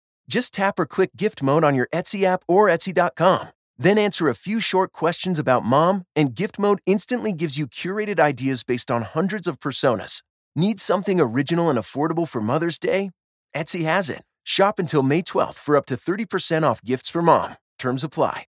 Just 0.31 0.53
tap 0.53 0.79
or 0.79 0.85
click 0.85 1.11
gift 1.17 1.43
mode 1.43 1.65
on 1.65 1.75
your 1.75 1.89
Etsy 1.93 2.23
app 2.23 2.41
or 2.47 2.67
Etsy.com. 2.67 3.49
Then 3.77 3.97
answer 3.97 4.29
a 4.29 4.33
few 4.33 4.61
short 4.61 4.93
questions 4.93 5.37
about 5.37 5.65
mom, 5.65 6.05
and 6.15 6.33
gift 6.33 6.57
mode 6.57 6.79
instantly 6.85 7.33
gives 7.33 7.57
you 7.57 7.67
curated 7.67 8.17
ideas 8.17 8.63
based 8.63 8.89
on 8.89 9.01
hundreds 9.01 9.45
of 9.45 9.59
personas. 9.59 10.21
Need 10.55 10.79
something 10.79 11.19
original 11.19 11.69
and 11.69 11.77
affordable 11.77 12.25
for 12.25 12.39
Mother's 12.39 12.79
Day? 12.79 13.11
Etsy 13.53 13.83
has 13.83 14.09
it. 14.09 14.21
Shop 14.45 14.79
until 14.79 15.03
May 15.03 15.21
12th 15.21 15.55
for 15.55 15.75
up 15.75 15.85
to 15.87 15.95
30% 15.95 16.63
off 16.63 16.81
gifts 16.81 17.09
for 17.09 17.21
mom. 17.21 17.57
Terms 17.77 18.01
apply. 18.01 18.45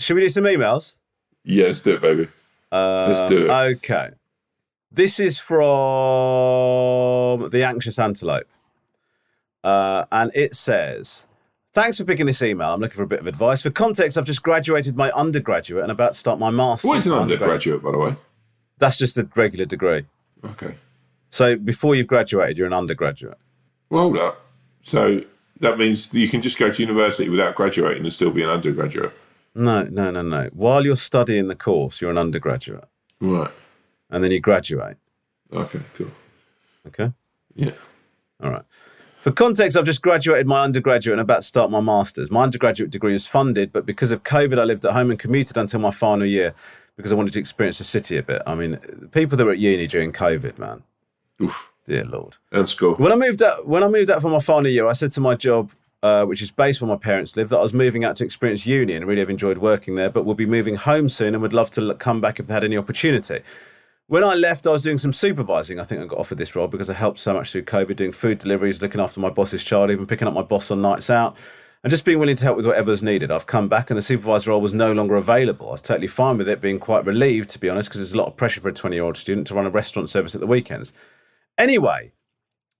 Should 0.00 0.14
we 0.14 0.22
do 0.22 0.28
some 0.28 0.44
emails? 0.44 0.96
Yeah, 1.44 1.66
let's 1.66 1.82
do 1.82 1.92
it, 1.92 2.00
baby. 2.00 2.26
Uh, 2.72 3.06
let's 3.06 3.28
do 3.28 3.44
it. 3.44 3.50
Okay. 3.50 4.10
This 4.92 5.20
is 5.20 5.38
from 5.38 5.60
The 7.50 7.62
Anxious 7.62 7.98
Antelope. 7.98 8.48
Uh, 9.62 10.04
and 10.10 10.32
it 10.34 10.54
says, 10.54 11.24
Thanks 11.72 11.98
for 11.98 12.04
picking 12.04 12.26
this 12.26 12.42
email. 12.42 12.72
I'm 12.72 12.80
looking 12.80 12.96
for 12.96 13.04
a 13.04 13.06
bit 13.06 13.20
of 13.20 13.28
advice. 13.28 13.62
For 13.62 13.70
context, 13.70 14.18
I've 14.18 14.24
just 14.24 14.42
graduated 14.42 14.96
my 14.96 15.12
undergraduate 15.12 15.84
and 15.84 15.92
about 15.92 16.14
to 16.14 16.18
start 16.18 16.40
my 16.40 16.50
master's. 16.50 16.88
What 16.88 16.96
is 16.98 17.06
an 17.06 17.12
undergraduate, 17.12 17.82
by 17.82 17.92
the 17.92 17.98
way? 17.98 18.16
That's 18.78 18.98
just 18.98 19.16
a 19.16 19.28
regular 19.36 19.66
degree. 19.66 20.06
Okay. 20.44 20.74
So 21.28 21.54
before 21.54 21.94
you've 21.94 22.08
graduated, 22.08 22.58
you're 22.58 22.66
an 22.66 22.72
undergraduate. 22.72 23.38
Well, 23.88 24.02
hold 24.02 24.18
up. 24.18 24.44
So 24.82 25.20
that 25.60 25.78
means 25.78 26.12
you 26.12 26.28
can 26.28 26.42
just 26.42 26.58
go 26.58 26.72
to 26.72 26.82
university 26.82 27.28
without 27.28 27.54
graduating 27.54 28.02
and 28.02 28.12
still 28.12 28.32
be 28.32 28.42
an 28.42 28.48
undergraduate. 28.48 29.12
No, 29.54 29.84
no, 29.84 30.10
no, 30.10 30.22
no. 30.22 30.48
While 30.52 30.84
you're 30.84 30.96
studying 30.96 31.46
the 31.46 31.54
course, 31.54 32.00
you're 32.00 32.10
an 32.10 32.18
undergraduate. 32.18 32.88
Right. 33.20 33.52
And 34.10 34.24
then 34.24 34.30
you 34.30 34.40
graduate. 34.40 34.96
Okay, 35.52 35.80
cool. 35.94 36.10
Okay. 36.86 37.12
Yeah. 37.54 37.72
All 38.42 38.50
right. 38.50 38.62
For 39.20 39.30
context, 39.30 39.76
I've 39.76 39.84
just 39.84 40.00
graduated 40.00 40.46
my 40.46 40.62
undergraduate 40.62 41.12
and 41.12 41.20
about 41.20 41.36
to 41.36 41.42
start 41.42 41.70
my 41.70 41.80
master's. 41.80 42.30
My 42.30 42.42
undergraduate 42.42 42.90
degree 42.90 43.14
is 43.14 43.26
funded, 43.26 43.70
but 43.70 43.84
because 43.84 44.12
of 44.12 44.22
COVID, 44.22 44.58
I 44.58 44.64
lived 44.64 44.84
at 44.86 44.92
home 44.92 45.10
and 45.10 45.18
commuted 45.18 45.58
until 45.58 45.80
my 45.80 45.90
final 45.90 46.26
year 46.26 46.54
because 46.96 47.12
I 47.12 47.16
wanted 47.16 47.34
to 47.34 47.38
experience 47.38 47.78
the 47.78 47.84
city 47.84 48.16
a 48.16 48.22
bit. 48.22 48.40
I 48.46 48.54
mean, 48.54 48.78
people 49.12 49.36
that 49.36 49.44
were 49.44 49.52
at 49.52 49.58
uni 49.58 49.86
during 49.86 50.12
COVID, 50.12 50.58
man. 50.58 50.84
Oof. 51.42 51.70
Dear 51.86 52.04
Lord. 52.04 52.38
And 52.50 52.68
school. 52.68 52.94
When 52.94 53.12
I 53.12 53.16
moved 53.16 53.42
out, 53.42 53.66
when 53.66 53.82
I 53.82 53.88
moved 53.88 54.10
out 54.10 54.22
for 54.22 54.28
my 54.28 54.38
final 54.38 54.70
year, 54.70 54.86
I 54.86 54.92
said 54.92 55.10
to 55.12 55.20
my 55.20 55.34
job, 55.34 55.72
uh, 56.02 56.24
which 56.24 56.40
is 56.40 56.50
based 56.50 56.80
where 56.80 56.88
my 56.88 56.96
parents 56.96 57.36
live, 57.36 57.50
that 57.50 57.58
I 57.58 57.62
was 57.62 57.74
moving 57.74 58.04
out 58.04 58.16
to 58.16 58.24
experience 58.24 58.66
uni 58.66 58.94
and 58.94 59.06
really 59.06 59.20
have 59.20 59.30
enjoyed 59.30 59.58
working 59.58 59.96
there, 59.96 60.08
but 60.08 60.24
will 60.24 60.34
be 60.34 60.46
moving 60.46 60.76
home 60.76 61.08
soon 61.10 61.34
and 61.34 61.42
would 61.42 61.52
love 61.52 61.70
to 61.72 61.94
come 61.94 62.20
back 62.20 62.40
if 62.40 62.46
they 62.46 62.54
had 62.54 62.64
any 62.64 62.76
opportunity. 62.78 63.40
When 64.10 64.24
I 64.24 64.34
left, 64.34 64.66
I 64.66 64.72
was 64.72 64.82
doing 64.82 64.98
some 64.98 65.12
supervising. 65.12 65.78
I 65.78 65.84
think 65.84 66.02
I 66.02 66.06
got 66.06 66.18
offered 66.18 66.38
this 66.38 66.56
role 66.56 66.66
because 66.66 66.90
I 66.90 66.94
helped 66.94 67.20
so 67.20 67.32
much 67.32 67.52
through 67.52 67.62
COVID, 67.62 67.94
doing 67.94 68.10
food 68.10 68.38
deliveries, 68.38 68.82
looking 68.82 69.00
after 69.00 69.20
my 69.20 69.30
boss's 69.30 69.62
child, 69.62 69.88
even 69.88 70.04
picking 70.04 70.26
up 70.26 70.34
my 70.34 70.42
boss 70.42 70.72
on 70.72 70.82
nights 70.82 71.10
out, 71.10 71.36
and 71.84 71.92
just 71.92 72.04
being 72.04 72.18
willing 72.18 72.34
to 72.34 72.44
help 72.44 72.56
with 72.56 72.66
whatever's 72.66 73.04
needed. 73.04 73.30
I've 73.30 73.46
come 73.46 73.68
back 73.68 73.88
and 73.88 73.96
the 73.96 74.02
supervisor 74.02 74.50
role 74.50 74.60
was 74.60 74.74
no 74.74 74.92
longer 74.92 75.14
available. 75.14 75.68
I 75.68 75.70
was 75.70 75.82
totally 75.82 76.08
fine 76.08 76.38
with 76.38 76.48
it, 76.48 76.60
being 76.60 76.80
quite 76.80 77.06
relieved, 77.06 77.50
to 77.50 77.60
be 77.60 77.68
honest, 77.68 77.88
because 77.88 78.00
there's 78.00 78.12
a 78.12 78.18
lot 78.18 78.26
of 78.26 78.36
pressure 78.36 78.60
for 78.60 78.70
a 78.70 78.72
20 78.72 78.96
year 78.96 79.04
old 79.04 79.16
student 79.16 79.46
to 79.46 79.54
run 79.54 79.64
a 79.64 79.70
restaurant 79.70 80.10
service 80.10 80.34
at 80.34 80.40
the 80.40 80.46
weekends. 80.48 80.92
Anyway, 81.56 82.10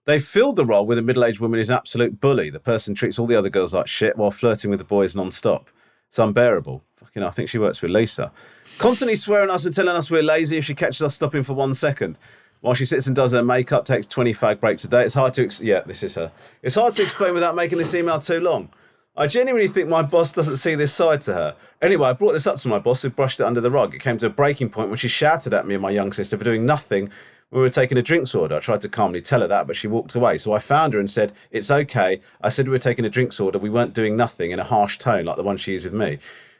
they 0.07 0.18
filled 0.18 0.57
the 0.57 0.66
role 0.66 0.85
with 0.85 0.99
a 0.99 1.03
middle 1.03 1.24
aged 1.24 1.39
woman 1.39 1.61
who's 1.61 1.70
an 1.70 1.76
absolute 1.76 2.18
bully. 2.18 2.51
The 2.51 2.59
person 2.59 2.97
treats 2.97 3.20
all 3.20 3.28
the 3.28 3.39
other 3.39 3.51
girls 3.51 3.72
like 3.72 3.87
shit 3.87 4.18
while 4.18 4.33
flirting 4.33 4.68
with 4.68 4.81
the 4.81 4.85
boys 4.85 5.14
non 5.14 5.31
stop. 5.31 5.70
It's 6.11 6.19
unbearable. 6.19 6.83
Fucking, 6.97 7.23
I 7.23 7.31
think 7.31 7.49
she 7.49 7.59
works 7.59 7.81
with 7.81 7.93
Lisa. 7.93 8.33
Constantly 8.79 9.15
swearing 9.15 9.49
at 9.49 9.55
us 9.55 9.65
and 9.65 9.73
telling 9.73 9.95
us 9.95 10.11
we're 10.11 10.25
lazy 10.25 10.59
if 10.59 10.65
she 10.65 10.75
catches 10.75 11.01
us 11.03 11.15
stopping 11.15 11.45
for 11.45 11.55
one 11.55 11.73
second. 11.73 12.19
While 12.63 12.75
she 12.75 12.85
sits 12.85 13.07
and 13.07 13.15
does 13.15 13.31
her 13.31 13.45
makeup, 13.45 13.85
takes 13.85 14.09
20 14.09 14.35
fag 14.35 14.59
breaks 14.59 14.83
a 14.83 14.89
day. 14.89 15.05
It's 15.05 15.15
hard 15.15 15.35
to, 15.35 15.45
ex- 15.45 15.61
yeah, 15.61 15.83
this 15.87 16.03
is 16.03 16.17
her. 16.17 16.33
It's 16.63 16.75
hard 16.75 16.95
to 16.95 17.03
explain 17.05 17.33
without 17.33 17.55
making 17.55 17.79
this 17.79 17.95
email 17.95 18.19
too 18.19 18.41
long. 18.41 18.71
I 19.17 19.29
genuinely 19.29 19.69
think 19.69 19.89
my 19.89 20.03
boss 20.03 20.33
doesn't 20.33 20.57
see 20.57 20.75
this 20.75 20.93
side 20.93 21.21
to 21.23 21.35
her. 21.35 21.57
Anyway, 21.81 22.09
I 22.09 22.13
brought 22.13 22.33
this 22.33 22.47
up 22.49 22.57
to 22.59 22.69
my 22.69 22.81
boss 22.81 23.03
who 23.03 23.11
brushed 23.11 23.39
it 23.39 23.47
under 23.47 23.61
the 23.61 23.71
rug. 23.71 23.95
It 23.95 24.01
came 24.01 24.19
to 24.19 24.27
a 24.27 24.31
breaking 24.31 24.71
point 24.71 24.89
when 24.89 24.99
she 24.99 25.09
shouted 25.09 25.55
at 25.55 25.65
me 25.65 25.75
and 25.75 25.83
my 25.83 25.91
young 25.91 26.13
sister 26.13 26.37
for 26.37 26.45
doing 26.45 26.67
nothing 26.67 27.09
we 27.51 27.61
were 27.61 27.69
taking 27.69 27.99
a 27.99 28.03
drinks 28.03 28.35
order. 28.35 28.57
I 28.57 28.61
tried 28.61 28.81
to 28.83 28.89
calmly 28.89 29.21
tell 29.21 29.41
her 29.41 29.49
that, 29.49 29.67
but 29.67 29.77
she 29.77 29.89
walked 29.89 30.15
away. 30.15 30.39
So 30.39 30.53
I 30.53 30.61
found 30.61 30.95
her 30.95 31.01
and 31.01 31.11
said, 31.11 31.33
It's 31.51 31.71
okay. 31.71 32.21
I 32.41 32.49
said 32.49 32.67
we 32.67 32.73
were 32.73 32.79
taking 32.79 33.05
a 33.05 33.11
drinks 33.11 33.41
order. 33.41 33.59
We 33.59 33.71
weren't 33.71 33.95
doing 33.95 34.17
nothing 34.17 34.53
in 34.53 34.61
a 34.61 34.65
harsh 34.65 34.99
tone 34.99 35.25
like 35.25 35.37
the 35.37 35.43
one 35.43 35.57
she 35.57 35.73
used 35.73 35.85
with 35.85 35.95
me. 35.95 36.19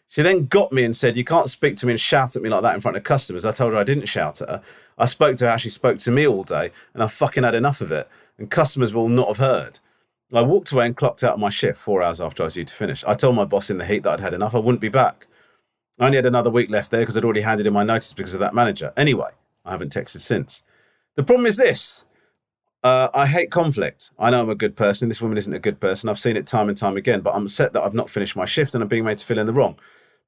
She 0.09 0.22
then 0.22 0.47
got 0.47 0.72
me 0.72 0.82
and 0.82 0.97
said, 0.97 1.16
You 1.16 1.24
can't 1.24 1.49
speak 1.49 1.76
to 1.76 1.86
me 1.86 1.93
and 1.93 2.01
shout 2.01 2.34
at 2.34 2.43
me 2.43 2.51
like 2.51 2.62
that 2.62 2.74
in 2.74 2.80
front 2.80 2.97
of 2.97 3.05
customers. 3.05 3.45
I 3.45 3.53
told 3.53 3.72
her 3.72 3.78
I 3.78 3.84
didn't 3.84 4.07
shout 4.07 4.43
at 4.43 4.49
her. 4.49 4.62
I 4.99 5.07
spoke 5.07 5.36
to 5.36 5.45
her 5.45 5.53
how 5.53 5.57
she 5.57 5.70
spoke 5.70 5.99
to 6.01 6.11
me 6.11 6.26
all 6.26 6.43
day, 6.43 6.72
and 6.93 7.03
I 7.03 7.07
fucking 7.07 7.45
had 7.45 7.55
enough 7.55 7.80
of 7.80 7.93
it. 7.93 8.09
And 8.36 8.51
customers 8.51 8.93
will 8.93 9.09
not 9.09 9.28
have 9.28 9.38
heard. 9.38 9.78
I 10.32 10.43
walked 10.43 10.72
away 10.72 10.86
and 10.86 10.97
clocked 10.97 11.22
out 11.22 11.34
of 11.34 11.41
my 11.41 11.51
shift 11.51 11.78
four 11.78 12.03
hours 12.03 12.20
after 12.20 12.43
I 12.43 12.47
was 12.47 12.55
due 12.55 12.64
to 12.64 12.74
finish. 12.74 13.05
I 13.05 13.14
told 13.14 13.36
my 13.36 13.45
boss 13.45 13.70
in 13.70 13.78
the 13.78 13.86
heat 13.86 14.03
that 14.03 14.14
I'd 14.14 14.20
had 14.20 14.34
enough. 14.34 14.55
I 14.55 14.59
wouldn't 14.59 14.80
be 14.80 14.88
back. 14.88 15.26
I 15.99 16.07
only 16.07 16.16
had 16.16 16.26
another 16.26 16.51
week 16.51 16.70
left 16.70 16.91
there 16.91 17.01
because 17.01 17.16
I'd 17.16 17.24
already 17.24 17.41
handed 17.43 17.66
in 17.66 17.72
my 17.72 17.84
notice 17.84 18.12
because 18.12 18.34
of 18.34 18.41
that 18.41 18.55
manager. 18.55 18.93
Anyway, 18.97 19.30
I 19.64 19.72
haven't 19.72 19.93
texted 19.93 20.20
since. 20.20 20.62
The 21.16 21.24
problem 21.24 21.46
is 21.46 21.56
this 21.56 22.04
uh, 22.82 23.08
I 23.12 23.26
hate 23.26 23.50
conflict. 23.50 24.11
I 24.18 24.30
know 24.30 24.42
I'm 24.42 24.50
a 24.50 24.54
good 24.54 24.76
person. 24.76 25.08
This 25.08 25.20
woman 25.20 25.36
isn't 25.36 25.52
a 25.52 25.58
good 25.58 25.80
person. 25.80 26.08
I've 26.08 26.18
seen 26.18 26.36
it 26.36 26.46
time 26.46 26.68
and 26.68 26.76
time 26.76 26.96
again, 26.96 27.20
but 27.20 27.34
I'm 27.34 27.44
upset 27.44 27.72
that 27.74 27.82
I've 27.82 27.94
not 27.94 28.08
finished 28.08 28.36
my 28.36 28.46
shift 28.46 28.74
and 28.74 28.82
I'm 28.82 28.88
being 28.88 29.04
made 29.04 29.18
to 29.18 29.26
fill 29.26 29.38
in 29.38 29.46
the 29.46 29.52
wrong. 29.52 29.76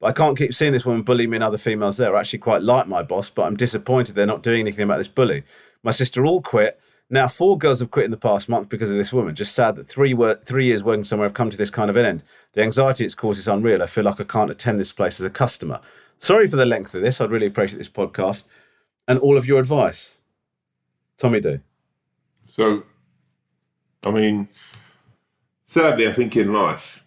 But 0.00 0.08
I 0.08 0.12
can't 0.12 0.36
keep 0.36 0.52
seeing 0.52 0.72
this 0.72 0.84
woman 0.84 1.02
bully 1.02 1.26
me 1.26 1.36
and 1.36 1.44
other 1.44 1.56
females 1.58 1.96
there. 1.96 2.14
I 2.14 2.20
actually 2.20 2.40
quite 2.40 2.62
like 2.62 2.88
my 2.88 3.02
boss, 3.02 3.30
but 3.30 3.44
I'm 3.44 3.56
disappointed 3.56 4.14
they're 4.14 4.26
not 4.26 4.42
doing 4.42 4.60
anything 4.60 4.84
about 4.84 4.98
this 4.98 5.08
bully. 5.08 5.44
My 5.82 5.92
sister 5.92 6.26
all 6.26 6.42
quit. 6.42 6.78
Now 7.08 7.28
four 7.28 7.56
girls 7.56 7.80
have 7.80 7.90
quit 7.90 8.06
in 8.06 8.10
the 8.10 8.16
past 8.16 8.48
month 8.48 8.68
because 8.68 8.90
of 8.90 8.96
this 8.96 9.12
woman. 9.12 9.34
Just 9.34 9.54
sad 9.54 9.76
that 9.76 9.88
three 9.88 10.12
wor- 10.12 10.34
three 10.34 10.66
years 10.66 10.84
working 10.84 11.04
somewhere 11.04 11.28
have 11.28 11.34
come 11.34 11.50
to 11.50 11.56
this 11.56 11.70
kind 11.70 11.88
of 11.88 11.96
an 11.96 12.04
end. 12.04 12.24
The 12.52 12.62
anxiety 12.62 13.04
it's 13.04 13.14
caused 13.14 13.38
is 13.38 13.48
unreal. 13.48 13.82
I 13.82 13.86
feel 13.86 14.04
like 14.04 14.20
I 14.20 14.24
can't 14.24 14.50
attend 14.50 14.80
this 14.80 14.92
place 14.92 15.20
as 15.20 15.24
a 15.24 15.30
customer. 15.30 15.80
Sorry 16.18 16.46
for 16.46 16.56
the 16.56 16.66
length 16.66 16.94
of 16.94 17.02
this. 17.02 17.20
I'd 17.20 17.30
really 17.30 17.46
appreciate 17.46 17.78
this 17.78 17.88
podcast 17.88 18.46
and 19.06 19.18
all 19.18 19.36
of 19.36 19.46
your 19.46 19.60
advice. 19.60 20.16
Tommy 21.16 21.40
D. 21.40 21.58
So, 22.48 22.84
I 24.04 24.10
mean, 24.10 24.48
sadly, 25.66 26.06
I 26.06 26.12
think 26.12 26.36
in 26.36 26.52
life 26.52 27.04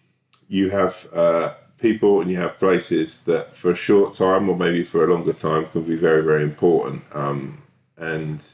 you 0.48 0.70
have 0.70 1.08
uh, 1.12 1.54
people 1.78 2.20
and 2.20 2.30
you 2.30 2.36
have 2.36 2.58
places 2.58 3.22
that 3.22 3.54
for 3.54 3.70
a 3.70 3.76
short 3.76 4.14
time 4.14 4.48
or 4.48 4.56
maybe 4.56 4.82
for 4.82 5.04
a 5.04 5.12
longer 5.12 5.32
time 5.32 5.66
can 5.66 5.82
be 5.82 5.96
very, 5.96 6.22
very 6.22 6.42
important. 6.42 7.02
Um, 7.12 7.62
and 7.96 8.44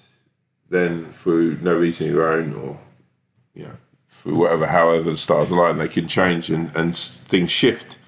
then 0.69 1.07
through 1.07 1.59
no 1.61 1.75
reason 1.75 2.09
of 2.09 2.15
your 2.15 2.33
own 2.33 2.53
or, 2.55 2.79
you 3.55 3.65
know, 3.65 3.77
through 4.09 4.37
whatever, 4.37 4.67
however 4.67 5.11
the 5.11 5.17
stars 5.17 5.51
align, 5.51 5.79
they 5.79 5.89
can 5.89 6.09
change 6.09 6.51
and, 6.51 6.75
and 6.77 6.97
things 6.97 7.51
shift 7.51 7.99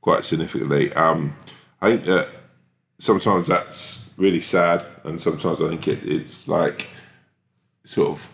quite 0.00 0.24
significantly. 0.24 0.92
Um, 0.92 1.36
I 1.80 1.90
think 1.90 2.06
that 2.06 2.28
sometimes 2.98 3.48
that's 3.48 4.03
really 4.16 4.40
sad 4.40 4.84
and 5.04 5.20
sometimes 5.20 5.60
I 5.60 5.68
think 5.68 5.88
it, 5.88 6.04
it's 6.04 6.46
like 6.48 6.88
sort 7.84 8.10
of 8.10 8.32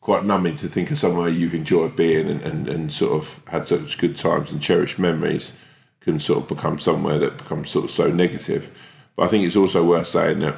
quite 0.00 0.24
numbing 0.24 0.56
to 0.56 0.68
think 0.68 0.90
of 0.90 0.98
somewhere 0.98 1.28
you've 1.28 1.54
enjoyed 1.54 1.96
being 1.96 2.28
and, 2.28 2.40
and, 2.42 2.68
and 2.68 2.92
sort 2.92 3.12
of 3.12 3.42
had 3.48 3.66
such 3.66 3.98
good 3.98 4.16
times 4.16 4.52
and 4.52 4.62
cherished 4.62 4.98
memories 4.98 5.54
can 6.00 6.20
sort 6.20 6.42
of 6.42 6.48
become 6.48 6.78
somewhere 6.78 7.18
that 7.18 7.36
becomes 7.36 7.68
sort 7.68 7.84
of 7.84 7.90
so 7.90 8.08
negative. 8.12 8.72
But 9.16 9.24
I 9.24 9.28
think 9.28 9.44
it's 9.44 9.56
also 9.56 9.84
worth 9.84 10.06
saying 10.06 10.38
that 10.38 10.56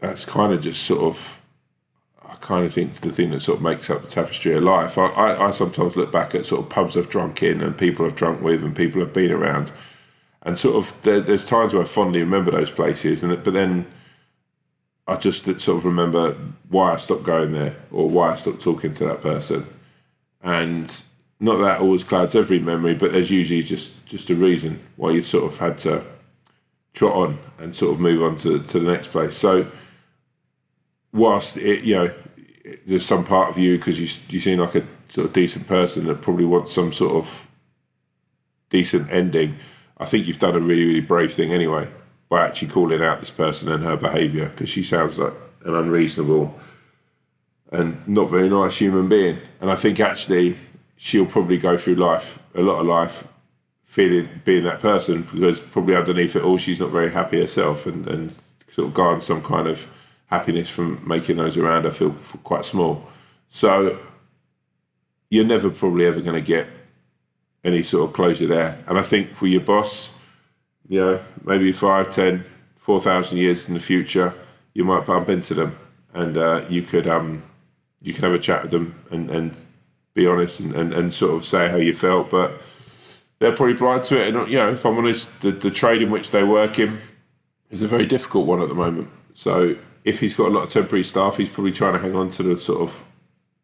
that's 0.00 0.26
kind 0.26 0.52
of 0.52 0.60
just 0.60 0.82
sort 0.82 1.00
of 1.02 1.40
I 2.22 2.34
kind 2.34 2.66
of 2.66 2.74
think 2.74 2.90
it's 2.90 3.00
the 3.00 3.12
thing 3.12 3.30
that 3.30 3.40
sort 3.40 3.58
of 3.58 3.62
makes 3.62 3.88
up 3.88 4.02
the 4.02 4.08
tapestry 4.08 4.52
of 4.52 4.62
life. 4.62 4.98
I, 4.98 5.06
I, 5.06 5.46
I 5.46 5.50
sometimes 5.52 5.96
look 5.96 6.12
back 6.12 6.34
at 6.34 6.44
sort 6.44 6.60
of 6.60 6.68
pubs 6.68 6.96
I've 6.96 7.08
drunk 7.08 7.42
in 7.42 7.62
and 7.62 7.78
people 7.78 8.04
I've 8.04 8.14
drunk 8.14 8.42
with 8.42 8.62
and 8.62 8.76
people 8.76 9.00
I've 9.00 9.14
been 9.14 9.32
around, 9.32 9.72
and 10.46 10.56
sort 10.56 10.76
of 10.76 11.02
there, 11.02 11.20
there's 11.20 11.44
times 11.44 11.74
where 11.74 11.82
I 11.82 11.86
fondly 11.86 12.20
remember 12.20 12.52
those 12.52 12.70
places, 12.70 13.24
and 13.24 13.42
but 13.42 13.52
then 13.52 13.84
I 15.06 15.16
just 15.16 15.44
sort 15.44 15.68
of 15.68 15.84
remember 15.84 16.36
why 16.68 16.94
I 16.94 16.96
stopped 16.98 17.24
going 17.24 17.52
there 17.52 17.74
or 17.90 18.08
why 18.08 18.32
I 18.32 18.36
stopped 18.36 18.62
talking 18.62 18.94
to 18.94 19.04
that 19.06 19.20
person, 19.20 19.66
and 20.40 21.02
not 21.40 21.58
that 21.58 21.80
always 21.80 22.04
clouds 22.04 22.36
every 22.36 22.60
memory, 22.60 22.94
but 22.94 23.10
there's 23.10 23.32
usually 23.32 23.64
just 23.64 24.06
just 24.06 24.30
a 24.30 24.36
reason 24.36 24.86
why 24.94 25.10
you 25.10 25.22
sort 25.22 25.52
of 25.52 25.58
had 25.58 25.78
to 25.80 26.04
trot 26.94 27.14
on 27.14 27.38
and 27.58 27.74
sort 27.74 27.94
of 27.94 28.00
move 28.00 28.22
on 28.22 28.36
to 28.38 28.60
to 28.60 28.78
the 28.78 28.92
next 28.92 29.08
place. 29.08 29.36
So 29.36 29.68
whilst 31.12 31.56
it, 31.56 31.82
you 31.82 31.96
know, 31.96 32.14
there's 32.86 33.04
some 33.04 33.24
part 33.24 33.50
of 33.50 33.58
you 33.58 33.78
because 33.78 34.00
you 34.00 34.22
you 34.28 34.38
seem 34.38 34.60
like 34.60 34.76
a 34.76 34.86
sort 35.08 35.26
of 35.26 35.32
decent 35.32 35.66
person 35.66 36.06
that 36.06 36.22
probably 36.22 36.44
wants 36.44 36.72
some 36.72 36.92
sort 36.92 37.16
of 37.16 37.48
decent 38.70 39.10
ending. 39.10 39.56
I 39.98 40.04
think 40.04 40.26
you've 40.26 40.38
done 40.38 40.56
a 40.56 40.60
really 40.60 40.84
really 40.84 41.00
brave 41.00 41.32
thing 41.32 41.52
anyway, 41.52 41.88
by 42.28 42.44
actually 42.44 42.68
calling 42.68 43.02
out 43.02 43.20
this 43.20 43.30
person 43.30 43.70
and 43.70 43.84
her 43.84 43.96
behaviour 43.96 44.48
because 44.48 44.70
she 44.70 44.82
sounds 44.82 45.18
like 45.18 45.32
an 45.64 45.74
unreasonable 45.74 46.58
and 47.72 48.06
not 48.06 48.30
very 48.30 48.48
nice 48.48 48.78
human 48.78 49.08
being. 49.08 49.38
And 49.60 49.70
I 49.70 49.76
think 49.76 50.00
actually 50.00 50.58
she'll 50.96 51.26
probably 51.26 51.58
go 51.58 51.76
through 51.76 51.96
life, 51.96 52.38
a 52.54 52.62
lot 52.62 52.80
of 52.80 52.86
life, 52.86 53.28
feeling 53.84 54.28
being 54.44 54.64
that 54.64 54.80
person 54.80 55.22
because 55.22 55.60
probably 55.60 55.96
underneath 55.96 56.36
it 56.36 56.42
all 56.42 56.58
she's 56.58 56.80
not 56.80 56.90
very 56.90 57.10
happy 57.12 57.40
herself 57.40 57.86
and, 57.86 58.06
and 58.08 58.36
sort 58.70 58.88
of 58.88 58.94
garner 58.94 59.20
some 59.20 59.42
kind 59.42 59.66
of 59.66 59.90
happiness 60.26 60.68
from 60.68 61.00
making 61.06 61.36
those 61.36 61.56
around 61.56 61.84
her 61.84 61.90
feel 61.90 62.10
quite 62.42 62.64
small. 62.64 63.06
So 63.48 63.98
you're 65.30 65.44
never 65.44 65.70
probably 65.70 66.06
ever 66.06 66.20
going 66.20 66.34
to 66.34 66.46
get 66.46 66.66
any 67.66 67.82
sort 67.82 68.08
of 68.08 68.14
closure 68.14 68.46
there. 68.46 68.82
And 68.86 68.98
I 68.98 69.02
think 69.02 69.34
for 69.34 69.46
your 69.46 69.60
boss, 69.60 70.10
you 70.88 71.00
know, 71.00 71.20
maybe 71.44 71.72
five, 71.72 72.14
ten, 72.14 72.44
four 72.76 73.00
thousand 73.00 73.38
years 73.38 73.68
in 73.68 73.74
the 73.74 73.80
future, 73.80 74.32
you 74.72 74.84
might 74.84 75.04
bump 75.04 75.28
into 75.28 75.54
them, 75.54 75.78
and 76.14 76.38
uh, 76.38 76.64
you 76.70 76.82
could 76.82 77.06
um, 77.06 77.42
you 78.00 78.14
could 78.14 78.24
have 78.24 78.34
a 78.34 78.38
chat 78.38 78.62
with 78.62 78.70
them 78.70 79.04
and, 79.10 79.30
and 79.30 79.58
be 80.14 80.26
honest 80.26 80.60
and, 80.60 80.74
and, 80.74 80.94
and 80.94 81.12
sort 81.12 81.34
of 81.34 81.44
say 81.44 81.68
how 81.68 81.76
you 81.76 81.92
felt. 81.92 82.30
But 82.30 82.62
they're 83.38 83.56
probably 83.56 83.74
blind 83.74 84.04
to 84.04 84.20
it. 84.20 84.34
And 84.34 84.48
you 84.50 84.56
know, 84.58 84.70
if 84.70 84.86
I'm 84.86 84.96
honest, 84.96 85.40
the, 85.40 85.50
the 85.50 85.70
trade 85.70 86.02
in 86.02 86.10
which 86.10 86.30
they 86.30 86.44
work 86.44 86.78
in 86.78 86.98
is 87.70 87.82
a 87.82 87.88
very 87.88 88.06
difficult 88.06 88.46
one 88.46 88.62
at 88.62 88.68
the 88.68 88.74
moment. 88.74 89.10
So 89.34 89.76
if 90.04 90.20
he's 90.20 90.36
got 90.36 90.48
a 90.48 90.54
lot 90.54 90.62
of 90.62 90.70
temporary 90.70 91.04
staff, 91.04 91.36
he's 91.36 91.48
probably 91.48 91.72
trying 91.72 91.94
to 91.94 91.98
hang 91.98 92.14
on 92.14 92.30
to 92.30 92.42
the 92.42 92.56
sort 92.56 92.80
of, 92.80 93.04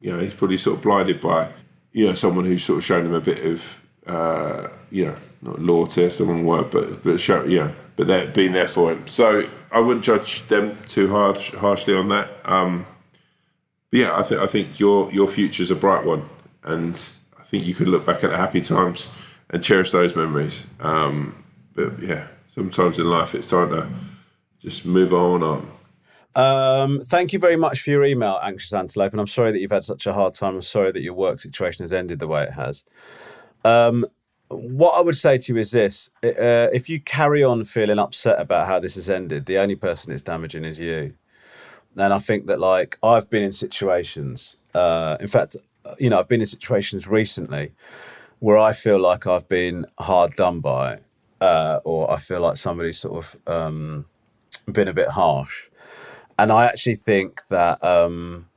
you 0.00 0.10
know, 0.10 0.18
he's 0.18 0.34
probably 0.34 0.58
sort 0.58 0.76
of 0.76 0.82
blinded 0.82 1.20
by, 1.20 1.52
you 1.92 2.06
know, 2.06 2.14
someone 2.14 2.44
who's 2.44 2.64
sort 2.64 2.78
of 2.78 2.84
shown 2.84 3.06
him 3.06 3.14
a 3.14 3.20
bit 3.20 3.46
of, 3.46 3.80
uh, 4.06 4.68
know, 4.90 5.16
not 5.42 5.60
loyalty, 5.60 6.02
that's 6.02 6.18
the 6.18 6.24
wrong 6.24 6.44
word, 6.44 6.70
but 6.70 7.02
but 7.02 7.20
show, 7.20 7.44
yeah, 7.44 7.72
but 7.96 8.06
they're 8.06 8.28
being 8.28 8.52
there 8.52 8.68
for 8.68 8.92
him. 8.92 9.06
So 9.08 9.48
I 9.70 9.80
wouldn't 9.80 10.04
judge 10.04 10.46
them 10.48 10.78
too 10.86 11.10
hard 11.10 11.38
harshly 11.38 11.94
on 11.94 12.08
that. 12.08 12.30
Um, 12.44 12.86
but 13.90 14.00
yeah, 14.00 14.16
I 14.16 14.22
think 14.22 14.40
I 14.40 14.46
think 14.46 14.80
your 14.80 15.12
your 15.12 15.28
future's 15.28 15.70
a 15.70 15.74
bright 15.74 16.04
one, 16.04 16.28
and 16.64 16.94
I 17.38 17.42
think 17.44 17.64
you 17.64 17.74
could 17.74 17.88
look 17.88 18.06
back 18.06 18.24
at 18.24 18.30
the 18.30 18.36
happy 18.36 18.60
times 18.60 19.10
and 19.50 19.62
cherish 19.62 19.90
those 19.90 20.16
memories. 20.16 20.66
Um, 20.80 21.44
but 21.74 22.00
yeah, 22.00 22.28
sometimes 22.48 22.98
in 22.98 23.08
life 23.08 23.34
it's 23.34 23.50
time 23.50 23.70
to 23.70 23.88
just 24.60 24.86
move 24.86 25.12
on 25.12 25.42
on. 25.42 25.70
Um, 26.34 27.00
thank 27.00 27.32
you 27.34 27.38
very 27.38 27.56
much 27.56 27.80
for 27.80 27.90
your 27.90 28.04
email, 28.04 28.38
Anxious 28.42 28.72
Antelope, 28.72 29.12
and 29.12 29.20
I'm 29.20 29.26
sorry 29.26 29.52
that 29.52 29.60
you've 29.60 29.70
had 29.70 29.84
such 29.84 30.06
a 30.06 30.14
hard 30.14 30.32
time. 30.34 30.54
I'm 30.54 30.62
sorry 30.62 30.90
that 30.90 31.02
your 31.02 31.14
work 31.14 31.40
situation 31.40 31.82
has 31.82 31.92
ended 31.92 32.18
the 32.20 32.28
way 32.28 32.44
it 32.44 32.52
has. 32.52 32.84
Um, 33.64 34.06
what 34.48 34.98
I 34.98 35.00
would 35.00 35.16
say 35.16 35.38
to 35.38 35.52
you 35.52 35.58
is 35.60 35.70
this: 35.70 36.10
uh, 36.22 36.68
if 36.72 36.88
you 36.88 37.00
carry 37.00 37.42
on 37.42 37.64
feeling 37.64 37.98
upset 37.98 38.40
about 38.40 38.66
how 38.66 38.78
this 38.78 38.96
has 38.96 39.08
ended, 39.08 39.46
the 39.46 39.58
only 39.58 39.76
person 39.76 40.12
it's 40.12 40.22
damaging 40.22 40.64
is 40.64 40.78
you. 40.78 41.14
And 41.96 42.12
I 42.12 42.18
think 42.18 42.46
that, 42.46 42.58
like, 42.58 42.98
I've 43.02 43.28
been 43.28 43.42
in 43.42 43.52
situations. 43.52 44.56
Uh, 44.74 45.16
in 45.20 45.28
fact, 45.28 45.56
you 45.98 46.08
know, 46.08 46.18
I've 46.18 46.28
been 46.28 46.40
in 46.40 46.46
situations 46.46 47.06
recently 47.06 47.72
where 48.38 48.58
I 48.58 48.72
feel 48.72 48.98
like 48.98 49.26
I've 49.26 49.46
been 49.46 49.86
hard 49.98 50.34
done 50.34 50.60
by, 50.60 50.98
uh, 51.40 51.80
or 51.84 52.10
I 52.10 52.18
feel 52.18 52.40
like 52.40 52.56
somebody's 52.56 52.98
sort 52.98 53.24
of 53.24 53.36
um, 53.46 54.06
been 54.70 54.88
a 54.88 54.94
bit 54.94 55.08
harsh. 55.08 55.68
And 56.38 56.50
I 56.50 56.64
actually 56.64 56.96
think 56.96 57.42
that 57.50 57.82
um, 57.84 58.48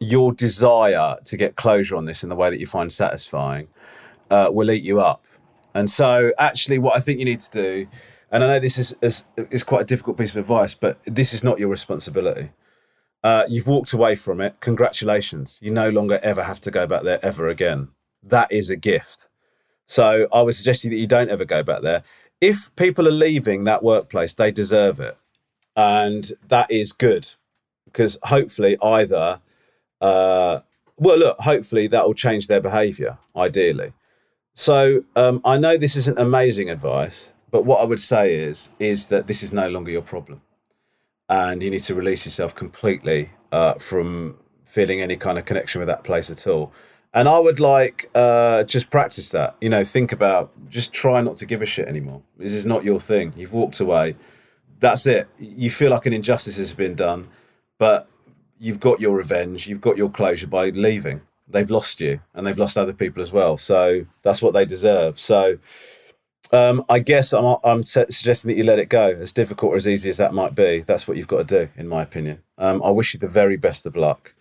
your 0.00 0.32
desire 0.32 1.16
to 1.24 1.36
get 1.36 1.56
closure 1.56 1.96
on 1.96 2.04
this 2.04 2.22
in 2.22 2.28
the 2.28 2.36
way 2.36 2.50
that 2.50 2.58
you 2.58 2.66
find 2.66 2.92
satisfying 2.92 3.68
uh, 4.30 4.50
will 4.52 4.70
eat 4.70 4.82
you 4.82 5.00
up. 5.00 5.24
And 5.74 5.88
so, 5.88 6.32
actually, 6.38 6.78
what 6.78 6.96
I 6.96 7.00
think 7.00 7.18
you 7.18 7.24
need 7.24 7.40
to 7.40 7.50
do, 7.50 7.86
and 8.30 8.42
I 8.42 8.46
know 8.46 8.58
this 8.58 8.78
is, 8.78 8.94
is, 9.00 9.24
is 9.36 9.62
quite 9.62 9.82
a 9.82 9.84
difficult 9.84 10.16
piece 10.16 10.30
of 10.30 10.36
advice, 10.36 10.74
but 10.74 10.98
this 11.04 11.32
is 11.32 11.44
not 11.44 11.58
your 11.58 11.68
responsibility. 11.68 12.50
Uh, 13.22 13.44
you've 13.48 13.66
walked 13.66 13.92
away 13.92 14.16
from 14.16 14.40
it. 14.40 14.58
Congratulations. 14.60 15.58
You 15.60 15.70
no 15.70 15.90
longer 15.90 16.18
ever 16.22 16.42
have 16.42 16.60
to 16.62 16.70
go 16.70 16.86
back 16.86 17.02
there 17.02 17.18
ever 17.22 17.48
again. 17.48 17.88
That 18.22 18.50
is 18.50 18.70
a 18.70 18.76
gift. 18.76 19.28
So, 19.86 20.26
I 20.32 20.42
would 20.42 20.56
suggest 20.56 20.84
you 20.84 20.90
that 20.90 20.96
you 20.96 21.06
don't 21.06 21.30
ever 21.30 21.44
go 21.44 21.62
back 21.62 21.82
there. 21.82 22.02
If 22.40 22.74
people 22.76 23.06
are 23.06 23.12
leaving 23.12 23.64
that 23.64 23.82
workplace, 23.82 24.34
they 24.34 24.50
deserve 24.50 24.98
it. 24.98 25.16
And 25.76 26.32
that 26.48 26.70
is 26.70 26.92
good 26.92 27.28
because 27.84 28.18
hopefully, 28.24 28.76
either, 28.82 29.40
uh, 30.00 30.60
well, 30.96 31.18
look, 31.18 31.38
hopefully 31.40 31.86
that 31.88 32.06
will 32.06 32.14
change 32.14 32.46
their 32.46 32.60
behavior, 32.60 33.18
ideally. 33.36 33.92
So 34.60 35.04
um, 35.16 35.40
I 35.42 35.56
know 35.56 35.78
this 35.78 35.96
isn't 35.96 36.18
amazing 36.18 36.68
advice, 36.68 37.32
but 37.50 37.64
what 37.64 37.80
I 37.80 37.84
would 37.84 37.98
say 37.98 38.34
is 38.34 38.68
is 38.78 39.06
that 39.06 39.26
this 39.26 39.42
is 39.42 39.54
no 39.54 39.70
longer 39.70 39.90
your 39.90 40.02
problem, 40.02 40.42
and 41.30 41.62
you 41.62 41.70
need 41.70 41.82
to 41.84 41.94
release 41.94 42.26
yourself 42.26 42.54
completely 42.54 43.30
uh, 43.52 43.76
from 43.76 44.36
feeling 44.66 45.00
any 45.00 45.16
kind 45.16 45.38
of 45.38 45.46
connection 45.46 45.78
with 45.78 45.88
that 45.88 46.04
place 46.04 46.30
at 46.30 46.46
all. 46.46 46.74
And 47.14 47.26
I 47.26 47.38
would 47.38 47.58
like 47.58 48.10
uh, 48.14 48.64
just 48.64 48.90
practice 48.90 49.30
that. 49.30 49.56
You 49.62 49.70
know, 49.70 49.82
think 49.82 50.12
about 50.12 50.52
just 50.68 50.92
try 50.92 51.22
not 51.22 51.36
to 51.36 51.46
give 51.46 51.62
a 51.62 51.66
shit 51.66 51.88
anymore. 51.88 52.20
This 52.36 52.52
is 52.52 52.66
not 52.66 52.84
your 52.84 53.00
thing. 53.00 53.32
You've 53.38 53.54
walked 53.54 53.80
away. 53.80 54.14
That's 54.78 55.06
it. 55.06 55.26
You 55.38 55.70
feel 55.70 55.90
like 55.90 56.04
an 56.04 56.12
injustice 56.12 56.58
has 56.58 56.74
been 56.74 56.96
done, 56.96 57.28
but 57.78 58.10
you've 58.58 58.78
got 58.78 59.00
your 59.00 59.16
revenge. 59.16 59.68
You've 59.68 59.80
got 59.80 59.96
your 59.96 60.10
closure 60.10 60.48
by 60.48 60.68
leaving 60.68 61.22
they've 61.52 61.70
lost 61.70 62.00
you 62.00 62.20
and 62.34 62.46
they've 62.46 62.58
lost 62.58 62.78
other 62.78 62.92
people 62.92 63.22
as 63.22 63.32
well. 63.32 63.56
So 63.56 64.06
that's 64.22 64.42
what 64.42 64.54
they 64.54 64.64
deserve. 64.64 65.18
So 65.18 65.58
um, 66.52 66.84
I 66.88 66.98
guess 66.98 67.32
I'm, 67.32 67.56
I'm 67.62 67.82
suggesting 67.82 68.48
that 68.48 68.56
you 68.56 68.64
let 68.64 68.78
it 68.78 68.88
go, 68.88 69.08
as 69.08 69.32
difficult 69.32 69.72
or 69.72 69.76
as 69.76 69.86
easy 69.86 70.10
as 70.10 70.16
that 70.16 70.34
might 70.34 70.54
be. 70.54 70.80
That's 70.80 71.06
what 71.06 71.16
you've 71.16 71.28
got 71.28 71.48
to 71.48 71.66
do, 71.66 71.72
in 71.76 71.88
my 71.88 72.02
opinion. 72.02 72.42
Um, 72.58 72.82
I 72.82 72.90
wish 72.90 73.14
you 73.14 73.20
the 73.20 73.28
very 73.28 73.56
best 73.56 73.86
of 73.86 73.96
luck, 73.96 74.34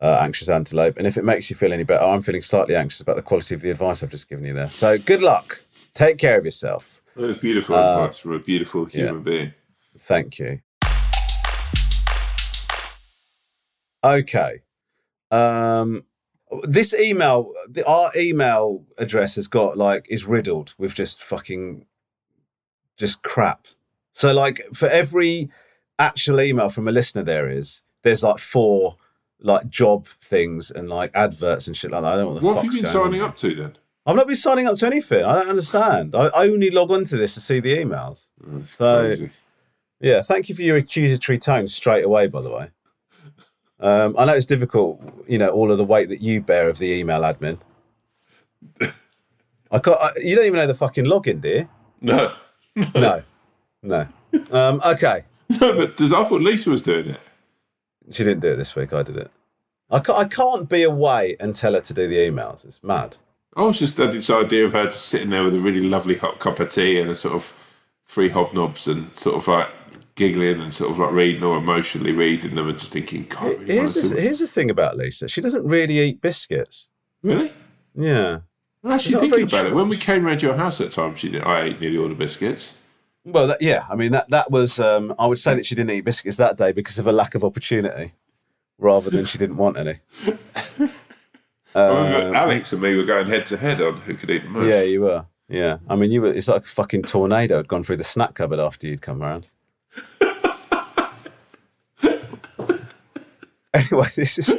uh, 0.00 0.18
anxious 0.20 0.50
antelope. 0.50 0.96
And 0.98 1.06
if 1.06 1.16
it 1.16 1.24
makes 1.24 1.50
you 1.50 1.56
feel 1.56 1.72
any 1.72 1.84
better, 1.84 2.04
I'm 2.04 2.22
feeling 2.22 2.42
slightly 2.42 2.74
anxious 2.74 3.00
about 3.00 3.16
the 3.16 3.22
quality 3.22 3.54
of 3.54 3.60
the 3.60 3.70
advice 3.70 4.02
I've 4.02 4.10
just 4.10 4.28
given 4.28 4.44
you 4.44 4.54
there. 4.54 4.70
So 4.70 4.98
good 4.98 5.22
luck. 5.22 5.62
Take 5.94 6.18
care 6.18 6.38
of 6.38 6.44
yourself. 6.44 7.00
That 7.14 7.22
was 7.22 7.38
beautiful 7.38 7.76
uh, 7.76 7.94
advice 7.94 8.18
from 8.18 8.32
a 8.32 8.38
beautiful 8.38 8.84
human 8.84 9.14
yeah. 9.14 9.20
being. 9.20 9.54
Thank 9.98 10.38
you. 10.38 10.60
Okay. 14.04 14.60
Um, 15.30 16.04
this 16.64 16.94
email, 16.94 17.52
the, 17.68 17.86
our 17.86 18.10
email 18.16 18.84
address 18.98 19.36
has 19.36 19.48
got 19.48 19.76
like 19.76 20.06
is 20.10 20.24
riddled 20.26 20.74
with 20.78 20.94
just 20.94 21.22
fucking 21.22 21.86
just 22.96 23.22
crap. 23.22 23.66
So 24.12 24.32
like 24.32 24.62
for 24.74 24.88
every 24.88 25.50
actual 25.98 26.40
email 26.40 26.68
from 26.70 26.88
a 26.88 26.92
listener, 26.92 27.22
there 27.22 27.48
is 27.48 27.80
there's 28.02 28.22
like 28.22 28.38
four 28.38 28.96
like 29.40 29.68
job 29.68 30.06
things 30.06 30.70
and 30.70 30.88
like 30.88 31.10
adverts 31.14 31.66
and 31.66 31.76
shit 31.76 31.90
like 31.90 32.02
that. 32.02 32.12
I 32.12 32.16
don't 32.16 32.24
know 32.24 32.32
what 32.32 32.40
the 32.40 32.46
What 32.46 32.56
have 32.56 32.64
you 32.64 32.82
been 32.82 32.90
signing 32.90 33.20
on. 33.22 33.28
up 33.30 33.36
to 33.36 33.54
then? 33.54 33.78
I've 34.06 34.16
not 34.16 34.26
been 34.28 34.36
signing 34.36 34.66
up 34.66 34.76
to 34.76 34.86
anything. 34.86 35.24
I 35.24 35.34
don't 35.40 35.48
understand. 35.50 36.14
I, 36.14 36.30
only 36.34 36.70
log 36.70 36.92
onto 36.92 37.18
this 37.18 37.34
to 37.34 37.40
see 37.40 37.58
the 37.58 37.76
emails. 37.76 38.28
Oh, 38.40 38.58
that's 38.58 38.70
so 38.76 39.00
crazy. 39.00 39.30
yeah, 40.00 40.22
thank 40.22 40.48
you 40.48 40.54
for 40.54 40.62
your 40.62 40.76
accusatory 40.76 41.38
tone 41.38 41.66
straight 41.66 42.04
away. 42.04 42.28
By 42.28 42.40
the 42.40 42.50
way. 42.50 42.70
Um, 43.78 44.16
I 44.18 44.24
know 44.24 44.34
it's 44.34 44.46
difficult, 44.46 45.00
you 45.28 45.38
know, 45.38 45.50
all 45.50 45.70
of 45.70 45.78
the 45.78 45.84
weight 45.84 46.08
that 46.08 46.20
you 46.20 46.40
bear 46.40 46.68
of 46.68 46.78
the 46.78 46.92
email 46.92 47.20
admin. 47.20 47.58
I 49.70 49.78
got 49.78 50.00
I, 50.00 50.20
you 50.20 50.34
don't 50.34 50.46
even 50.46 50.56
know 50.56 50.66
the 50.66 50.74
fucking 50.74 51.04
login, 51.04 51.40
do 51.40 51.48
you? 51.48 51.68
No. 52.00 52.34
no. 52.94 53.22
No. 53.82 54.08
Um, 54.50 54.80
okay. 54.84 55.24
No, 55.60 55.76
but 55.76 55.96
does, 55.96 56.12
I 56.12 56.24
thought 56.24 56.40
Lisa 56.40 56.70
was 56.70 56.82
doing 56.82 57.10
it. 57.10 57.20
She 58.10 58.24
didn't 58.24 58.40
do 58.40 58.54
it 58.54 58.56
this 58.56 58.74
week. 58.74 58.92
I 58.92 59.04
did 59.04 59.16
it. 59.16 59.30
I 59.88 60.00
can't, 60.00 60.18
I 60.18 60.24
can't 60.24 60.68
be 60.68 60.82
away 60.82 61.36
and 61.38 61.54
tell 61.54 61.74
her 61.74 61.80
to 61.80 61.94
do 61.94 62.08
the 62.08 62.16
emails. 62.16 62.64
It's 62.64 62.82
mad. 62.82 63.18
I 63.54 63.62
was 63.62 63.78
just 63.78 63.96
had 63.96 64.10
this 64.10 64.28
idea 64.28 64.64
of 64.64 64.72
her 64.72 64.86
just 64.86 65.06
sitting 65.06 65.30
there 65.30 65.44
with 65.44 65.54
a 65.54 65.60
really 65.60 65.88
lovely 65.88 66.16
hot 66.16 66.40
cup 66.40 66.58
of 66.58 66.72
tea 66.72 67.00
and 67.00 67.08
a 67.10 67.14
sort 67.14 67.36
of 67.36 67.54
three 68.04 68.30
hobnobs 68.30 68.88
and 68.90 69.16
sort 69.16 69.36
of 69.36 69.46
like 69.46 69.68
giggling 70.16 70.60
and 70.60 70.74
sort 70.74 70.90
of 70.90 70.98
like 70.98 71.12
reading 71.12 71.44
or 71.44 71.56
emotionally 71.56 72.12
reading 72.12 72.54
them 72.56 72.68
and 72.68 72.78
just 72.78 72.92
thinking, 72.92 73.26
God, 73.28 73.44
really 73.60 73.66
here's, 73.66 73.94
the, 73.94 74.20
here's 74.20 74.40
the 74.40 74.48
thing 74.48 74.70
about 74.70 74.96
Lisa. 74.96 75.28
She 75.28 75.40
doesn't 75.40 75.64
really 75.64 76.00
eat 76.00 76.20
biscuits. 76.20 76.88
Really? 77.22 77.52
Yeah. 77.94 78.40
I'm 78.82 78.92
actually 78.92 79.28
thinking 79.28 79.44
about 79.44 79.66
it. 79.66 79.74
When 79.74 79.88
we 79.88 79.96
came 79.96 80.24
round 80.24 80.42
your 80.42 80.56
house 80.56 80.78
that 80.78 80.90
time, 80.90 81.14
she 81.14 81.28
did. 81.28 81.42
I 81.42 81.62
ate 81.62 81.80
nearly 81.80 81.98
all 81.98 82.08
the 82.08 82.14
biscuits. 82.14 82.74
Well, 83.24 83.46
that, 83.48 83.60
yeah. 83.60 83.84
I 83.90 83.96
mean, 83.96 84.12
that 84.12 84.30
that 84.30 84.50
was. 84.50 84.78
Um, 84.78 85.12
I 85.18 85.26
would 85.26 85.40
say 85.40 85.54
that 85.56 85.66
she 85.66 85.74
didn't 85.74 85.90
eat 85.90 86.02
biscuits 86.02 86.36
that 86.36 86.56
day 86.56 86.70
because 86.70 86.98
of 87.00 87.06
a 87.08 87.12
lack 87.12 87.34
of 87.34 87.42
opportunity, 87.42 88.12
rather 88.78 89.10
than 89.10 89.24
she 89.24 89.38
didn't 89.38 89.56
want 89.56 89.76
any. 89.76 89.98
Remember 91.74 92.34
Alex 92.34 92.72
and 92.72 92.80
me 92.80 92.94
were 92.96 93.04
going 93.04 93.26
head 93.26 93.44
to 93.46 93.56
head 93.56 93.82
on 93.82 93.96
who 94.02 94.14
could 94.14 94.30
eat 94.30 94.44
the 94.44 94.48
most. 94.48 94.62
Um, 94.62 94.68
Yeah, 94.68 94.82
you 94.82 95.00
were. 95.02 95.26
Yeah, 95.48 95.78
I 95.88 95.96
mean, 95.96 96.10
you 96.10 96.22
were. 96.22 96.28
It's 96.28 96.48
like 96.48 96.64
a 96.64 96.68
fucking 96.68 97.02
tornado 97.02 97.56
had 97.56 97.68
gone 97.68 97.82
through 97.82 97.96
the 97.96 98.04
snack 98.04 98.34
cupboard 98.34 98.60
after 98.60 98.86
you'd 98.86 99.02
come 99.02 99.22
around. 99.22 99.48
anyway, 103.74 104.08
this 104.14 104.38
is 104.38 104.54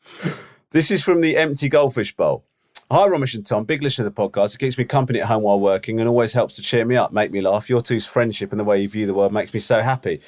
this 0.70 0.90
is 0.90 1.02
from 1.02 1.20
the 1.20 1.36
empty 1.36 1.68
goldfish 1.68 2.14
bowl. 2.14 2.44
Hi, 2.90 3.06
Romesh 3.06 3.34
and 3.34 3.44
Tom. 3.44 3.64
Big 3.64 3.82
listener 3.82 4.08
to 4.08 4.10
the 4.10 4.28
podcast. 4.28 4.54
It 4.54 4.58
keeps 4.58 4.78
me 4.78 4.84
company 4.84 5.20
at 5.20 5.26
home 5.26 5.42
while 5.42 5.60
working 5.60 6.00
and 6.00 6.08
always 6.08 6.32
helps 6.32 6.56
to 6.56 6.62
cheer 6.62 6.86
me 6.86 6.96
up, 6.96 7.12
make 7.12 7.30
me 7.30 7.42
laugh. 7.42 7.68
Your 7.68 7.82
two's 7.82 8.06
friendship 8.06 8.50
and 8.50 8.58
the 8.58 8.64
way 8.64 8.80
you 8.80 8.88
view 8.88 9.06
the 9.06 9.12
world 9.12 9.32
makes 9.32 9.52
me 9.52 9.60
so 9.60 9.82
happy. 9.82 10.20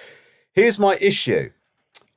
Here's 0.52 0.78
my 0.78 0.98
issue. 1.00 1.50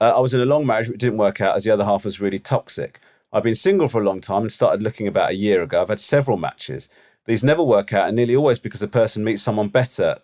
Uh, 0.01 0.13
I 0.17 0.19
was 0.19 0.33
in 0.33 0.41
a 0.41 0.45
long 0.45 0.65
marriage, 0.65 0.87
but 0.87 0.95
it 0.95 0.99
didn't 0.99 1.17
work 1.17 1.39
out 1.39 1.55
as 1.55 1.63
the 1.63 1.71
other 1.71 1.85
half 1.85 2.03
was 2.03 2.19
really 2.19 2.39
toxic. 2.39 2.99
I've 3.31 3.43
been 3.43 3.55
single 3.55 3.87
for 3.87 4.01
a 4.01 4.05
long 4.05 4.19
time 4.19 4.41
and 4.41 4.51
started 4.51 4.83
looking 4.83 5.07
about 5.07 5.31
a 5.31 5.35
year 5.35 5.61
ago. 5.63 5.81
I've 5.81 5.87
had 5.87 6.01
several 6.01 6.35
matches. 6.35 6.89
These 7.25 7.43
never 7.43 7.63
work 7.63 7.93
out, 7.93 8.07
and 8.07 8.17
nearly 8.17 8.35
always 8.35 8.59
because 8.59 8.81
the 8.81 8.87
person 8.89 9.23
meets 9.23 9.41
someone 9.41 9.69
better 9.69 10.17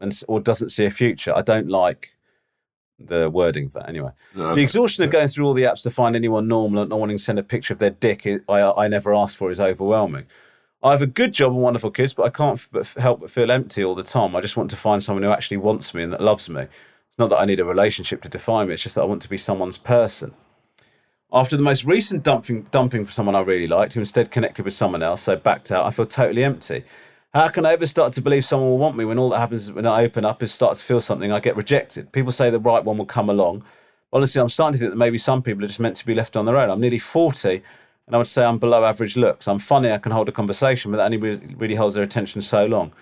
and 0.00 0.18
or 0.26 0.40
doesn't 0.40 0.70
see 0.70 0.86
a 0.86 0.90
future. 0.90 1.36
I 1.36 1.42
don't 1.42 1.68
like 1.68 2.15
the 2.98 3.28
wording 3.30 3.66
of 3.66 3.72
that 3.74 3.88
anyway. 3.88 4.10
No, 4.34 4.54
the 4.54 4.62
exhaustion 4.62 5.04
of 5.04 5.10
going 5.10 5.28
through 5.28 5.46
all 5.46 5.54
the 5.54 5.64
apps 5.64 5.82
to 5.82 5.90
find 5.90 6.16
anyone 6.16 6.48
normal 6.48 6.80
and 6.82 6.90
not 6.90 6.98
wanting 6.98 7.18
to 7.18 7.22
send 7.22 7.38
a 7.38 7.42
picture 7.42 7.74
of 7.74 7.78
their 7.78 7.90
dick 7.90 8.26
I, 8.26 8.38
I, 8.48 8.84
I 8.84 8.88
never 8.88 9.14
asked 9.14 9.36
for 9.36 9.50
is 9.50 9.60
overwhelming. 9.60 10.26
I 10.82 10.92
have 10.92 11.02
a 11.02 11.06
good 11.06 11.32
job 11.32 11.52
and 11.52 11.62
wonderful 11.62 11.90
kids, 11.90 12.14
but 12.14 12.24
I 12.24 12.30
can't 12.30 12.58
f- 12.58 12.68
but 12.70 12.80
f- 12.80 12.96
help 12.96 13.20
but 13.20 13.30
feel 13.30 13.50
empty 13.50 13.82
all 13.82 13.94
the 13.94 14.02
time. 14.02 14.36
I 14.36 14.40
just 14.40 14.56
want 14.56 14.70
to 14.70 14.76
find 14.76 15.02
someone 15.02 15.22
who 15.22 15.30
actually 15.30 15.56
wants 15.56 15.92
me 15.94 16.02
and 16.02 16.12
that 16.12 16.20
loves 16.20 16.48
me. 16.48 16.62
It's 16.62 17.18
not 17.18 17.30
that 17.30 17.38
I 17.38 17.44
need 17.44 17.60
a 17.60 17.64
relationship 17.64 18.22
to 18.22 18.28
define 18.28 18.68
me, 18.68 18.74
it's 18.74 18.82
just 18.82 18.94
that 18.94 19.02
I 19.02 19.06
want 19.06 19.22
to 19.22 19.28
be 19.28 19.38
someone's 19.38 19.78
person. 19.78 20.34
After 21.32 21.56
the 21.56 21.62
most 21.62 21.84
recent 21.84 22.22
dumping, 22.22 22.62
dumping 22.70 23.04
for 23.04 23.12
someone 23.12 23.34
I 23.34 23.40
really 23.40 23.66
liked, 23.66 23.94
who 23.94 24.00
instead 24.00 24.30
connected 24.30 24.64
with 24.64 24.74
someone 24.74 25.02
else, 25.02 25.22
so 25.22 25.36
backed 25.36 25.72
out, 25.72 25.84
I 25.84 25.90
feel 25.90 26.06
totally 26.06 26.44
empty. 26.44 26.84
How 27.36 27.48
can 27.48 27.66
I 27.66 27.74
ever 27.74 27.84
start 27.84 28.14
to 28.14 28.22
believe 28.22 28.46
someone 28.46 28.70
will 28.70 28.78
want 28.78 28.96
me 28.96 29.04
when 29.04 29.18
all 29.18 29.28
that 29.28 29.40
happens 29.40 29.70
when 29.70 29.86
I 29.86 30.04
open 30.04 30.24
up 30.24 30.42
is 30.42 30.54
start 30.54 30.78
to 30.78 30.82
feel 30.82 31.00
something, 31.00 31.30
I 31.30 31.38
get 31.38 31.54
rejected? 31.54 32.10
People 32.10 32.32
say 32.32 32.48
the 32.48 32.58
right 32.58 32.82
one 32.82 32.96
will 32.96 33.04
come 33.04 33.28
along. 33.28 33.62
Honestly, 34.10 34.40
I'm 34.40 34.48
starting 34.48 34.72
to 34.72 34.78
think 34.78 34.92
that 34.92 34.96
maybe 34.96 35.18
some 35.18 35.42
people 35.42 35.62
are 35.62 35.66
just 35.66 35.78
meant 35.78 35.96
to 35.96 36.06
be 36.06 36.14
left 36.14 36.34
on 36.34 36.46
their 36.46 36.56
own. 36.56 36.70
I'm 36.70 36.80
nearly 36.80 36.98
40, 36.98 37.62
and 38.06 38.16
I 38.16 38.16
would 38.16 38.26
say 38.26 38.42
I'm 38.42 38.56
below 38.56 38.86
average 38.86 39.18
looks. 39.18 39.46
I'm 39.48 39.58
funny, 39.58 39.90
I 39.92 39.98
can 39.98 40.12
hold 40.12 40.30
a 40.30 40.32
conversation, 40.32 40.90
but 40.90 40.96
that 40.96 41.12
only 41.12 41.18
really, 41.18 41.74
holds 41.74 41.94
their 41.94 42.04
attention 42.04 42.40
so 42.40 42.64
long. 42.64 42.88
Do 42.88 42.94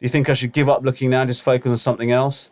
you 0.00 0.08
think 0.08 0.28
I 0.28 0.32
should 0.32 0.52
give 0.52 0.68
up 0.68 0.82
looking 0.82 1.10
now 1.10 1.20
and 1.20 1.30
just 1.30 1.44
focus 1.44 1.70
on 1.70 1.76
something 1.76 2.10
else? 2.10 2.50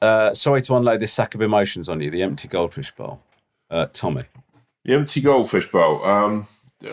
Uh, 0.00 0.32
sorry 0.32 0.62
to 0.62 0.76
unload 0.76 1.00
this 1.00 1.12
sack 1.12 1.34
of 1.34 1.42
emotions 1.42 1.88
on 1.88 2.00
you, 2.00 2.08
the 2.08 2.22
empty 2.22 2.46
goldfish 2.46 2.92
bowl. 2.92 3.20
Uh, 3.68 3.88
Tommy. 3.92 4.26
The 4.84 4.94
empty 4.94 5.22
goldfish 5.22 5.68
bowl. 5.72 6.04
Um, 6.04 6.46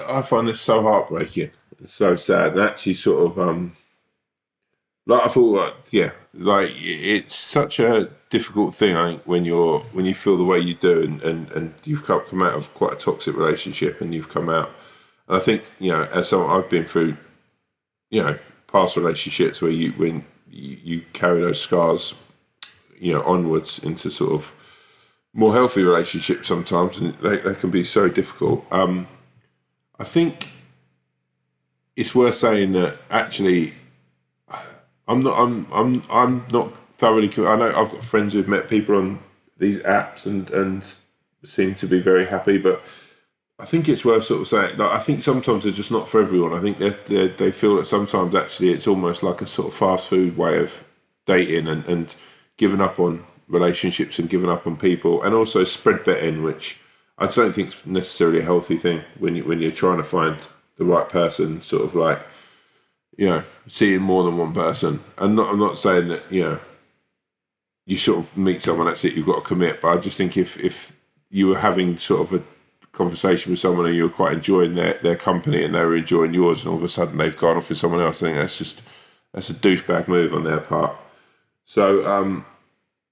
I 0.08 0.24
find 0.24 0.48
this 0.48 0.60
so 0.60 0.82
heartbreaking. 0.82 1.52
So 1.86 2.16
sad. 2.16 2.54
And 2.54 2.62
actually, 2.62 2.96
sort 2.96 3.32
of, 3.32 3.40
um, 3.40 3.74
like 5.06 5.24
I 5.24 5.28
thought, 5.28 5.58
like, 5.58 5.74
yeah, 5.92 6.12
like 6.34 6.70
it's 6.76 7.36
such 7.36 7.80
a 7.80 8.10
difficult 8.30 8.76
thing. 8.76 8.96
I 8.96 9.12
think 9.12 9.24
when 9.24 9.46
you're 9.46 9.80
when 9.80 10.06
you 10.06 10.14
feel 10.14 10.38
the 10.38 10.44
way 10.44 10.60
you 10.60 10.74
do, 10.76 11.02
and 11.02 11.24
and, 11.24 11.52
and 11.54 11.74
you've 11.84 12.04
come, 12.06 12.22
come 12.26 12.44
out 12.44 12.54
of 12.54 12.74
quite 12.74 12.94
a 12.94 12.98
toxic 12.98 13.36
relationship, 13.36 14.02
and 14.02 14.14
you've 14.14 14.30
come 14.30 14.50
out. 14.50 14.70
And 15.28 15.38
I 15.38 15.40
think 15.40 15.64
you 15.80 15.92
know, 15.92 16.04
as 16.12 16.30
someone 16.30 16.52
I've 16.52 16.70
been 16.70 16.86
through, 16.86 17.18
you 18.10 18.24
know, 18.24 18.38
past 18.68 18.98
relationships 18.98 19.62
where 19.62 19.72
you 19.72 19.92
when 19.94 20.26
you, 20.50 20.78
you 20.84 21.06
carry 21.14 21.42
those 21.42 21.62
scars, 21.62 22.14
you 23.00 23.14
know, 23.14 23.24
onwards 23.24 23.80
into 23.80 24.12
sort 24.12 24.34
of 24.34 24.56
more 25.34 25.54
healthy 25.54 25.84
relationships 25.84 26.48
sometimes, 26.48 26.98
and 26.98 27.14
they, 27.16 27.38
they 27.38 27.56
can 27.56 27.72
be 27.72 27.84
so 27.84 28.10
difficult. 28.10 28.66
Um, 28.72 29.08
I 29.98 30.04
think 30.04 30.52
it's 32.00 32.16
worth 32.16 32.36
saying 32.36 32.72
that 32.72 32.98
actually, 33.12 33.74
I'm 35.06 35.22
not. 35.22 35.38
I'm. 35.38 35.68
I'm. 35.74 36.04
I'm 36.10 36.46
not 36.50 36.74
thoroughly. 36.98 37.30
I 37.30 37.58
know 37.58 37.74
I've 37.76 37.92
got 37.92 38.06
friends 38.06 38.34
who've 38.34 38.48
met 38.48 38.70
people 38.70 38.96
on 38.96 39.20
these 39.58 39.80
apps 39.80 40.26
and 40.26 40.50
and 40.52 40.90
seem 41.44 41.76
to 41.76 41.88
be 41.88 42.00
very 42.00 42.26
happy, 42.26 42.58
but 42.58 42.82
I 43.60 43.66
think 43.66 43.90
it's 43.90 44.06
worth 44.06 44.24
sort 44.24 44.42
of 44.42 44.48
saying. 44.48 44.78
Like, 44.78 44.92
I 44.92 45.00
think 45.00 45.24
sometimes 45.24 45.64
they're 45.64 45.74
just 45.74 45.92
not 45.92 46.08
for 46.08 46.22
everyone. 46.22 46.54
I 46.54 46.62
think 46.62 46.78
they 46.78 46.92
they 47.08 47.28
they 47.28 47.52
feel 47.52 47.76
that 47.76 47.86
sometimes 47.86 48.34
actually 48.34 48.70
it's 48.70 48.88
almost 48.88 49.22
like 49.22 49.42
a 49.42 49.46
sort 49.46 49.68
of 49.68 49.74
fast 49.74 50.08
food 50.08 50.38
way 50.38 50.58
of 50.58 50.86
dating 51.26 51.68
and 51.68 51.84
and 51.86 52.16
giving 52.56 52.80
up 52.80 52.98
on 52.98 53.26
relationships 53.50 54.20
and 54.20 54.30
giving 54.30 54.50
up 54.50 54.66
on 54.66 54.78
people, 54.78 55.22
and 55.22 55.36
also 55.36 55.66
spread 55.66 56.06
betting, 56.06 56.44
which 56.44 56.80
I 57.18 57.28
don't 57.28 57.52
think 57.52 57.70
is 57.70 57.86
necessarily 57.86 58.40
a 58.40 58.44
healthy 58.44 58.78
thing 58.78 59.02
when 59.18 59.36
you 59.36 59.44
when 59.44 59.60
you're 59.60 59.72
trying 59.72 59.98
to 59.98 60.04
find 60.04 60.38
the 60.80 60.86
right 60.86 61.08
person. 61.08 61.62
Sort 61.62 61.84
of 61.84 61.94
like 61.94 62.20
you 63.16 63.30
know 63.30 63.44
seeing 63.68 64.02
more 64.02 64.24
than 64.24 64.38
one 64.38 64.54
person, 64.54 65.04
and 65.20 65.36
not, 65.36 65.50
I'm 65.50 65.60
not 65.60 65.78
saying 65.78 66.08
that 66.08 66.24
you 66.32 66.44
know 66.44 66.60
you 67.86 67.98
sort 67.98 68.20
of 68.20 68.36
meet 68.36 68.64
someone 68.64 68.88
that's 68.88 69.06
it 69.06 69.14
you've 69.14 69.28
got 69.28 69.42
to 69.42 69.48
commit, 69.48 69.82
but 69.82 69.90
I 69.90 69.98
just 69.98 70.18
think 70.18 70.36
if 70.36 70.58
if 70.60 70.96
you 71.30 71.48
were 71.48 71.60
having 71.60 71.98
sort 72.00 72.22
of 72.22 72.34
a 72.34 72.44
conversation 72.92 73.52
with 73.52 73.60
someone 73.60 73.86
and 73.86 73.96
you 73.96 74.04
were 74.04 74.10
quite 74.10 74.34
enjoying 74.34 74.74
their, 74.74 74.96
their 74.96 75.16
company 75.16 75.64
and 75.64 75.76
they 75.76 75.86
were 75.86 75.96
enjoying 75.96 76.34
yours 76.34 76.62
and 76.62 76.72
all 76.72 76.78
of 76.78 76.84
a 76.84 76.90
sudden 76.90 77.18
they've 77.18 77.38
gone 77.38 77.56
off 77.56 77.70
with 77.70 77.78
someone 77.78 78.02
else, 78.02 78.24
I 78.24 78.28
think 78.28 78.38
that's 78.38 78.58
just 78.58 78.82
that's 79.34 79.50
a 79.50 79.54
douchebag 79.54 80.08
move 80.08 80.34
on 80.34 80.44
their 80.44 80.60
part. 80.60 80.96
So 81.66 82.12
um, 82.12 82.46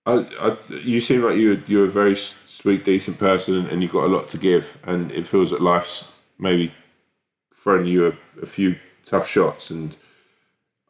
I, 0.05 0.26
I, 0.39 0.57
you 0.74 0.99
seem 1.01 1.22
like 1.22 1.38
you 1.38 1.61
you're 1.68 1.86
a 1.86 1.89
very 1.89 2.15
sweet, 2.15 2.84
decent 2.86 3.20
person, 3.20 3.68
and 3.68 3.82
you've 3.82 3.91
got 3.91 4.05
a 4.05 4.07
lot 4.07 4.30
to 4.30 4.38
give. 4.38 4.78
And 4.84 5.11
it 5.11 5.28
feels 5.28 5.51
that 5.51 5.61
life's 5.61 6.05
maybe 6.39 6.74
throwing 7.68 7.86
you 7.86 8.07
a, 8.07 8.41
a 8.41 8.45
few 8.45 8.78
tough 9.03 9.28
shots. 9.28 9.70
And 9.70 9.97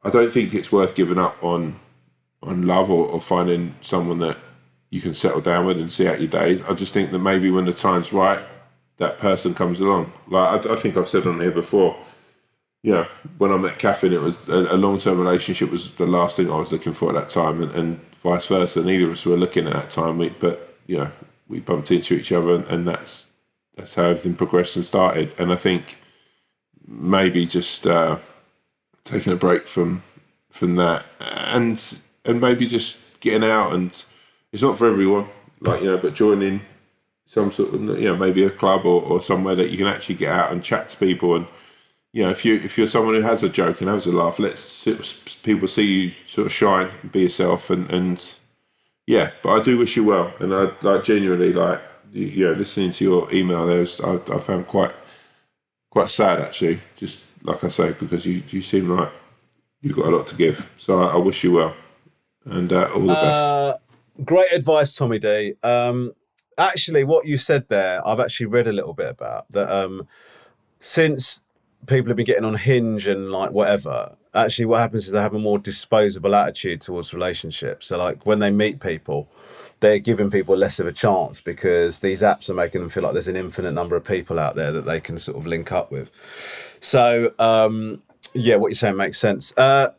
I 0.04 0.12
don't 0.12 0.32
think 0.32 0.54
it's 0.54 0.72
worth 0.72 0.94
giving 0.94 1.18
up 1.18 1.44
on 1.44 1.80
on 2.44 2.68
love 2.68 2.92
or, 2.92 3.08
or 3.08 3.20
finding 3.20 3.74
someone 3.82 4.20
that 4.20 4.38
you 4.92 5.02
can 5.02 5.16
settle 5.16 5.42
down 5.42 5.66
with 5.66 5.78
and 5.80 5.92
see 5.92 6.08
out 6.08 6.20
your 6.20 6.30
days. 6.30 6.62
I 6.62 6.74
just 6.76 6.94
think 6.94 7.10
that 7.10 7.18
maybe 7.18 7.50
when 7.50 7.66
the 7.66 7.74
time's 7.74 8.14
right, 8.14 8.46
that 8.98 9.18
person 9.18 9.56
comes 9.56 9.80
along. 9.80 10.14
Like 10.28 10.68
I, 10.68 10.74
I 10.74 10.76
think 10.76 10.96
I've 10.96 11.08
said 11.08 11.26
on 11.26 11.40
here 11.40 11.50
before 11.50 11.98
you 12.84 12.92
know, 12.92 13.08
when 13.40 13.52
I 13.52 13.58
met 13.58 13.80
Catherine, 13.80 14.14
it 14.14 14.22
was 14.22 14.48
a, 14.48 14.76
a 14.76 14.78
long 14.78 15.00
term 15.00 15.20
relationship 15.20 15.72
was 15.72 15.96
the 15.96 16.06
last 16.06 16.38
thing 16.38 16.52
I 16.52 16.58
was 16.58 16.72
looking 16.72 16.94
for 16.94 17.10
at 17.10 17.16
that 17.16 17.30
time, 17.30 17.64
and, 17.64 17.72
and 17.72 18.00
vice 18.18 18.46
versa. 18.46 18.84
Neither 18.84 19.06
of 19.06 19.12
us 19.14 19.26
were 19.26 19.36
looking 19.36 19.66
at 19.66 19.74
that 19.74 19.90
time, 19.90 20.20
we, 20.20 20.30
but 20.30 20.78
you 20.86 21.00
know, 21.00 21.12
we 21.48 21.60
bumped 21.60 21.92
into 21.92 22.14
each 22.14 22.32
other, 22.32 22.54
and, 22.54 22.68
and 22.68 22.88
that's 22.88 23.32
that's 23.76 23.96
how 23.96 24.04
everything 24.04 24.36
progressed 24.36 24.76
and 24.76 24.86
started. 24.86 25.34
And 25.40 25.52
I 25.52 25.56
think 25.56 25.98
maybe 26.88 27.46
just 27.46 27.86
uh, 27.86 28.18
taking 29.04 29.34
a 29.34 29.38
break 29.38 29.68
from 29.68 30.04
from 30.50 30.76
that, 30.78 31.06
and 31.20 32.00
and 32.26 32.42
maybe 32.42 32.68
just 32.68 33.00
getting 33.20 33.48
out, 33.48 33.74
and 33.74 33.92
it's 34.52 34.64
not 34.64 34.78
for 34.78 34.88
everyone, 34.88 35.28
like 35.60 35.82
you 35.82 35.88
know, 35.88 35.98
but 35.98 36.14
joining 36.14 36.62
some 37.26 37.52
sort 37.52 37.74
of 37.74 37.82
you 37.82 38.06
know 38.06 38.16
maybe 38.16 38.44
a 38.44 38.50
club 38.50 38.86
or, 38.86 39.02
or 39.02 39.22
somewhere 39.22 39.56
that 39.56 39.70
you 39.70 39.78
can 39.78 39.88
actually 39.88 40.16
get 40.16 40.32
out 40.32 40.52
and 40.52 40.64
chat 40.64 40.90
to 40.90 40.98
people 40.98 41.36
and 41.36 41.48
you 42.18 42.24
know, 42.24 42.32
if 42.32 42.44
you 42.46 42.56
if 42.56 42.80
you're 42.80 42.88
someone 42.88 43.14
who 43.14 43.22
has 43.22 43.44
a 43.44 43.50
joke 43.50 43.80
and 43.80 43.90
has 43.92 44.08
a 44.08 44.12
laugh, 44.12 44.40
let 44.40 44.54
people 45.44 45.68
see 45.68 45.86
you 45.86 46.12
sort 46.28 46.48
of 46.48 46.52
shine, 46.52 46.90
and 47.04 47.12
be 47.12 47.22
yourself, 47.22 47.70
and 47.70 47.88
and 47.92 48.36
yeah. 49.06 49.32
But 49.44 49.50
I 49.60 49.64
do 49.64 49.78
wish 49.78 49.96
you 49.98 50.06
well, 50.06 50.34
and 50.40 50.52
I 50.52 50.72
like 50.82 51.04
genuinely 51.04 51.54
like 51.54 51.80
you 52.12 52.46
know 52.46 52.54
listening 52.54 52.92
to 52.94 53.04
your 53.04 53.32
email. 53.32 53.68
There 53.68 53.82
was 53.82 54.02
I, 54.02 54.16
I 54.16 54.40
found 54.40 54.66
quite 54.66 54.94
quite 55.98 56.10
sad 56.12 56.40
actually, 56.40 56.80
just 56.96 57.24
like 57.42 57.64
I 57.64 57.70
say, 57.70 57.92
because 58.00 58.24
you 58.24 58.44
you 58.50 58.62
seem 58.62 58.88
like 58.88 59.12
you've 59.82 59.96
got 59.96 60.06
a 60.06 60.16
lot 60.16 60.28
to 60.28 60.36
give. 60.36 60.72
So 60.78 61.02
I, 61.02 61.14
I 61.14 61.18
wish 61.18 61.44
you 61.44 61.54
well, 61.54 61.76
and 62.46 62.72
uh, 62.72 62.92
all 62.94 63.02
the 63.02 63.08
best. 63.08 63.26
Uh, 63.26 63.78
great 64.24 64.52
advice, 64.52 64.96
Tommy 64.96 65.18
D. 65.18 65.56
Um, 65.64 66.14
actually, 66.56 67.04
what 67.04 67.26
you 67.26 67.36
said 67.36 67.66
there, 67.70 68.08
I've 68.08 68.20
actually 68.20 68.46
read 68.46 68.68
a 68.68 68.72
little 68.72 68.94
bit 68.94 69.10
about 69.10 69.52
that. 69.54 69.72
Um, 69.72 70.08
since 70.80 71.42
people 71.88 72.10
have 72.10 72.18
been 72.18 72.28
getting 72.28 72.46
on 72.46 72.54
Hinge 72.54 73.08
and 73.08 73.32
like 73.32 73.50
whatever, 73.50 74.18
actually, 74.36 74.66
what 74.66 74.82
happens 74.82 75.08
is 75.08 75.14
they 75.14 75.20
have 75.20 75.34
a 75.34 75.40
more 75.40 75.58
disposable 75.58 76.36
attitude 76.36 76.82
towards 76.82 77.12
relationships. 77.12 77.88
So, 77.88 77.98
like 77.98 78.24
when 78.24 78.38
they 78.38 78.52
meet 78.52 78.80
people, 78.80 79.32
they're 79.80 80.00
giving 80.00 80.32
people 80.32 80.58
less 80.58 80.80
of 80.80 80.88
a 80.88 80.92
chance 80.92 81.40
because 81.40 82.00
these 82.00 82.22
apps 82.22 82.50
are 82.50 82.54
making 82.54 82.82
them 82.82 82.90
feel 82.90 83.04
like 83.04 83.14
there's 83.14 83.28
an 83.28 83.36
infinite 83.36 83.74
number 83.74 83.96
of 83.96 84.04
people 84.04 84.40
out 84.40 84.56
there 84.56 84.72
that 84.72 84.86
they 84.86 85.00
can 85.00 85.18
sort 85.18 85.38
of 85.38 85.46
link 85.46 85.72
up 85.72 85.92
with. 85.92 86.12
So, 86.82 87.34
um, 87.38 88.02
yeah, 88.34 88.56
what 88.56 88.70
you're 88.70 88.76
saying 88.76 88.98
makes 88.98 89.20
sense. 89.20 89.54
Uh, 89.58 89.92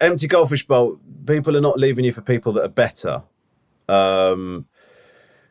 empty 0.00 0.26
goldfish 0.26 0.66
bowl. 0.66 0.98
People 1.26 1.56
are 1.56 1.62
not 1.62 1.78
leaving 1.78 2.04
you 2.04 2.12
for 2.12 2.20
people 2.20 2.52
that 2.52 2.64
are 2.64 2.68
better. 2.68 3.22
Um, 3.88 4.66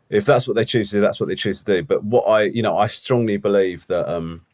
if 0.09 0.25
that's 0.25 0.47
what 0.47 0.55
they 0.55 0.65
choose 0.65 0.89
to 0.89 0.97
do, 0.97 1.01
that's 1.01 1.19
what 1.19 1.29
they 1.29 1.35
choose 1.35 1.63
to 1.63 1.73
do. 1.73 1.83
But 1.83 2.03
what 2.03 2.23
I, 2.23 2.43
you 2.43 2.61
know, 2.61 2.77
I 2.77 2.87
strongly 2.87 3.37
believe 3.37 3.87
that 3.87 4.11
um, 4.13 4.45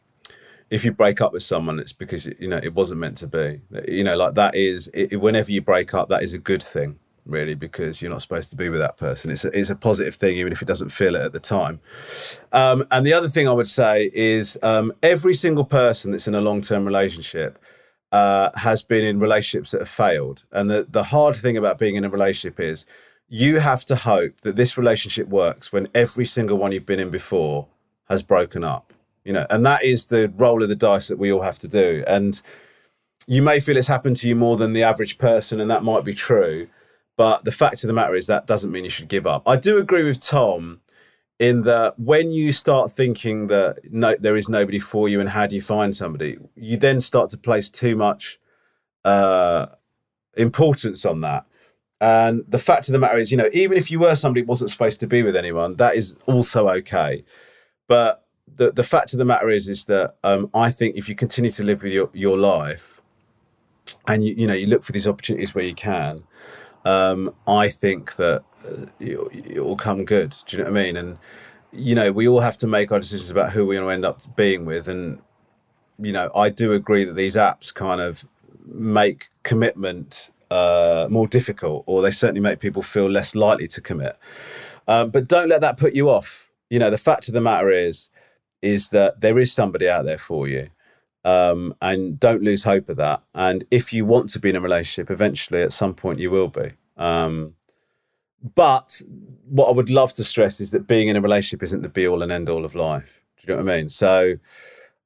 if 0.70 0.84
you 0.84 0.92
break 0.92 1.20
up 1.20 1.32
with 1.32 1.42
someone, 1.42 1.78
it's 1.78 1.92
because 1.92 2.26
you 2.26 2.48
know 2.48 2.60
it 2.62 2.74
wasn't 2.74 3.00
meant 3.00 3.16
to 3.18 3.26
be. 3.26 3.60
You 3.88 4.04
know, 4.04 4.16
like 4.16 4.34
that 4.34 4.54
is 4.54 4.90
it, 4.94 5.20
whenever 5.20 5.50
you 5.50 5.60
break 5.60 5.94
up, 5.94 6.08
that 6.08 6.22
is 6.22 6.34
a 6.34 6.38
good 6.38 6.62
thing, 6.62 6.98
really, 7.28 7.54
because 7.54 8.00
you're 8.00 8.10
not 8.10 8.22
supposed 8.22 8.50
to 8.50 8.56
be 8.56 8.68
with 8.68 8.80
that 8.80 8.96
person. 8.96 9.30
It's 9.30 9.44
a, 9.44 9.58
it's 9.58 9.70
a 9.70 9.76
positive 9.76 10.14
thing, 10.14 10.36
even 10.36 10.52
if 10.52 10.62
it 10.62 10.68
doesn't 10.68 10.90
feel 10.90 11.14
it 11.14 11.22
at 11.22 11.32
the 11.32 11.40
time. 11.40 11.80
Um, 12.52 12.84
and 12.90 13.04
the 13.04 13.12
other 13.12 13.28
thing 13.28 13.46
I 13.46 13.52
would 13.52 13.68
say 13.68 14.10
is 14.12 14.58
um, 14.62 14.92
every 15.02 15.34
single 15.34 15.64
person 15.64 16.12
that's 16.12 16.26
in 16.26 16.34
a 16.34 16.40
long 16.40 16.60
term 16.62 16.84
relationship 16.84 17.62
uh, 18.10 18.50
has 18.56 18.82
been 18.82 19.04
in 19.04 19.18
relationships 19.18 19.70
that 19.72 19.82
have 19.82 19.88
failed. 19.88 20.44
And 20.50 20.70
the, 20.70 20.86
the 20.88 21.04
hard 21.04 21.36
thing 21.36 21.56
about 21.56 21.78
being 21.78 21.96
in 21.96 22.04
a 22.04 22.08
relationship 22.08 22.58
is 22.58 22.86
you 23.28 23.60
have 23.60 23.84
to 23.84 23.96
hope 23.96 24.40
that 24.40 24.56
this 24.56 24.78
relationship 24.78 25.28
works 25.28 25.72
when 25.72 25.88
every 25.94 26.24
single 26.24 26.56
one 26.56 26.72
you've 26.72 26.86
been 26.86 27.00
in 27.00 27.10
before 27.10 27.66
has 28.08 28.22
broken 28.22 28.64
up. 28.64 28.92
You 29.24 29.34
know, 29.34 29.46
and 29.50 29.66
that 29.66 29.84
is 29.84 30.06
the 30.06 30.32
roll 30.36 30.62
of 30.62 30.70
the 30.70 30.76
dice 30.76 31.08
that 31.08 31.18
we 31.18 31.30
all 31.30 31.42
have 31.42 31.58
to 31.58 31.68
do. 31.68 32.02
And 32.06 32.40
you 33.26 33.42
may 33.42 33.60
feel 33.60 33.76
it's 33.76 33.88
happened 33.88 34.16
to 34.16 34.28
you 34.28 34.34
more 34.34 34.56
than 34.56 34.72
the 34.72 34.82
average 34.82 35.18
person, 35.18 35.60
and 35.60 35.70
that 35.70 35.84
might 35.84 36.02
be 36.02 36.14
true. 36.14 36.68
But 37.18 37.44
the 37.44 37.50
fact 37.52 37.82
of 37.82 37.88
the 37.88 37.92
matter 37.92 38.14
is 38.14 38.28
that 38.28 38.46
doesn't 38.46 38.70
mean 38.70 38.84
you 38.84 38.90
should 38.90 39.08
give 39.08 39.26
up. 39.26 39.42
I 39.46 39.56
do 39.56 39.76
agree 39.76 40.04
with 40.04 40.20
Tom 40.20 40.80
in 41.40 41.62
that 41.62 41.98
when 41.98 42.30
you 42.30 42.52
start 42.52 42.92
thinking 42.92 43.48
that 43.48 43.80
no, 43.90 44.14
there 44.18 44.36
is 44.36 44.48
nobody 44.48 44.78
for 44.78 45.08
you, 45.08 45.18
and 45.20 45.28
how 45.30 45.46
do 45.48 45.56
you 45.56 45.60
find 45.62 45.96
somebody, 45.96 46.38
you 46.54 46.76
then 46.76 47.00
start 47.00 47.28
to 47.30 47.36
place 47.36 47.72
too 47.72 47.96
much 47.96 48.38
uh, 49.04 49.66
importance 50.36 51.04
on 51.04 51.20
that. 51.22 51.44
And 52.00 52.44
the 52.46 52.60
fact 52.60 52.88
of 52.88 52.92
the 52.92 53.00
matter 53.00 53.18
is, 53.18 53.32
you 53.32 53.36
know, 53.36 53.50
even 53.52 53.76
if 53.76 53.90
you 53.90 53.98
were 53.98 54.14
somebody 54.14 54.42
who 54.42 54.46
wasn't 54.46 54.70
supposed 54.70 55.00
to 55.00 55.08
be 55.08 55.24
with 55.24 55.34
anyone, 55.34 55.74
that 55.76 55.96
is 55.96 56.14
also 56.26 56.68
okay. 56.68 57.24
But 57.88 58.24
the 58.46 58.70
the 58.70 58.84
fact 58.84 59.12
of 59.12 59.18
the 59.18 59.24
matter 59.24 59.48
is, 59.48 59.68
is 59.68 59.86
that 59.86 60.14
um, 60.22 60.50
I 60.54 60.70
think 60.70 60.96
if 60.96 61.08
you 61.08 61.16
continue 61.16 61.50
to 61.50 61.64
live 61.64 61.82
with 61.82 61.92
your, 61.92 62.10
your 62.12 62.38
life, 62.38 63.02
and 64.06 64.24
you 64.24 64.34
you 64.34 64.46
know 64.46 64.54
you 64.54 64.68
look 64.68 64.84
for 64.84 64.92
these 64.92 65.08
opportunities 65.08 65.52
where 65.52 65.64
you 65.64 65.74
can, 65.74 66.20
um, 66.84 67.34
I 67.46 67.68
think 67.68 68.16
that 68.16 68.42
uh, 68.66 68.86
it, 68.98 69.62
will 69.62 69.76
come 69.76 70.04
good. 70.04 70.34
Do 70.46 70.56
you 70.56 70.62
know 70.62 70.70
what 70.70 70.78
I 70.78 70.84
mean? 70.84 70.96
And 70.96 71.18
you 71.72 71.94
know, 71.94 72.12
we 72.12 72.26
all 72.26 72.40
have 72.40 72.56
to 72.58 72.66
make 72.66 72.90
our 72.90 72.98
decisions 72.98 73.30
about 73.30 73.52
who 73.52 73.66
we 73.66 73.76
want 73.76 73.86
to 73.86 73.90
end 73.90 74.04
up 74.04 74.36
being 74.36 74.64
with, 74.64 74.88
and 74.88 75.20
you 75.98 76.12
know, 76.12 76.30
I 76.34 76.48
do 76.48 76.72
agree 76.72 77.04
that 77.04 77.14
these 77.14 77.36
apps 77.36 77.74
kind 77.74 78.00
of 78.00 78.26
make 78.64 79.28
commitment 79.42 80.30
uh, 80.50 81.08
more 81.10 81.26
difficult, 81.26 81.84
or 81.86 82.02
they 82.02 82.10
certainly 82.10 82.40
make 82.40 82.60
people 82.60 82.82
feel 82.82 83.10
less 83.10 83.34
likely 83.34 83.68
to 83.68 83.80
commit. 83.80 84.16
Um, 84.86 85.10
but 85.10 85.28
don't 85.28 85.48
let 85.48 85.60
that 85.60 85.76
put 85.76 85.94
you 85.94 86.08
off. 86.08 86.48
You 86.70 86.78
know, 86.78 86.90
the 86.90 86.98
fact 86.98 87.28
of 87.28 87.34
the 87.34 87.40
matter 87.40 87.70
is, 87.70 88.08
is 88.62 88.88
that 88.90 89.20
there 89.20 89.38
is 89.38 89.52
somebody 89.52 89.88
out 89.88 90.04
there 90.04 90.18
for 90.18 90.48
you, 90.48 90.68
um, 91.28 91.74
and 91.82 92.18
don't 92.18 92.42
lose 92.42 92.64
hope 92.64 92.88
of 92.88 92.96
that. 92.96 93.22
And 93.34 93.64
if 93.70 93.92
you 93.92 94.06
want 94.06 94.30
to 94.30 94.38
be 94.38 94.48
in 94.48 94.56
a 94.56 94.62
relationship, 94.62 95.10
eventually, 95.10 95.62
at 95.62 95.72
some 95.72 95.92
point, 95.92 96.20
you 96.20 96.30
will 96.30 96.48
be. 96.48 96.70
Um, 96.96 97.54
but 98.54 99.02
what 99.44 99.68
I 99.68 99.72
would 99.72 99.90
love 99.90 100.14
to 100.14 100.24
stress 100.24 100.58
is 100.58 100.70
that 100.70 100.86
being 100.86 101.08
in 101.08 101.16
a 101.16 101.20
relationship 101.20 101.62
isn't 101.62 101.82
the 101.82 101.90
be 101.90 102.08
all 102.08 102.22
and 102.22 102.32
end 102.32 102.48
all 102.48 102.64
of 102.64 102.74
life. 102.74 103.20
Do 103.36 103.42
you 103.42 103.56
know 103.56 103.62
what 103.62 103.70
I 103.70 103.76
mean? 103.76 103.90
So, 103.90 104.38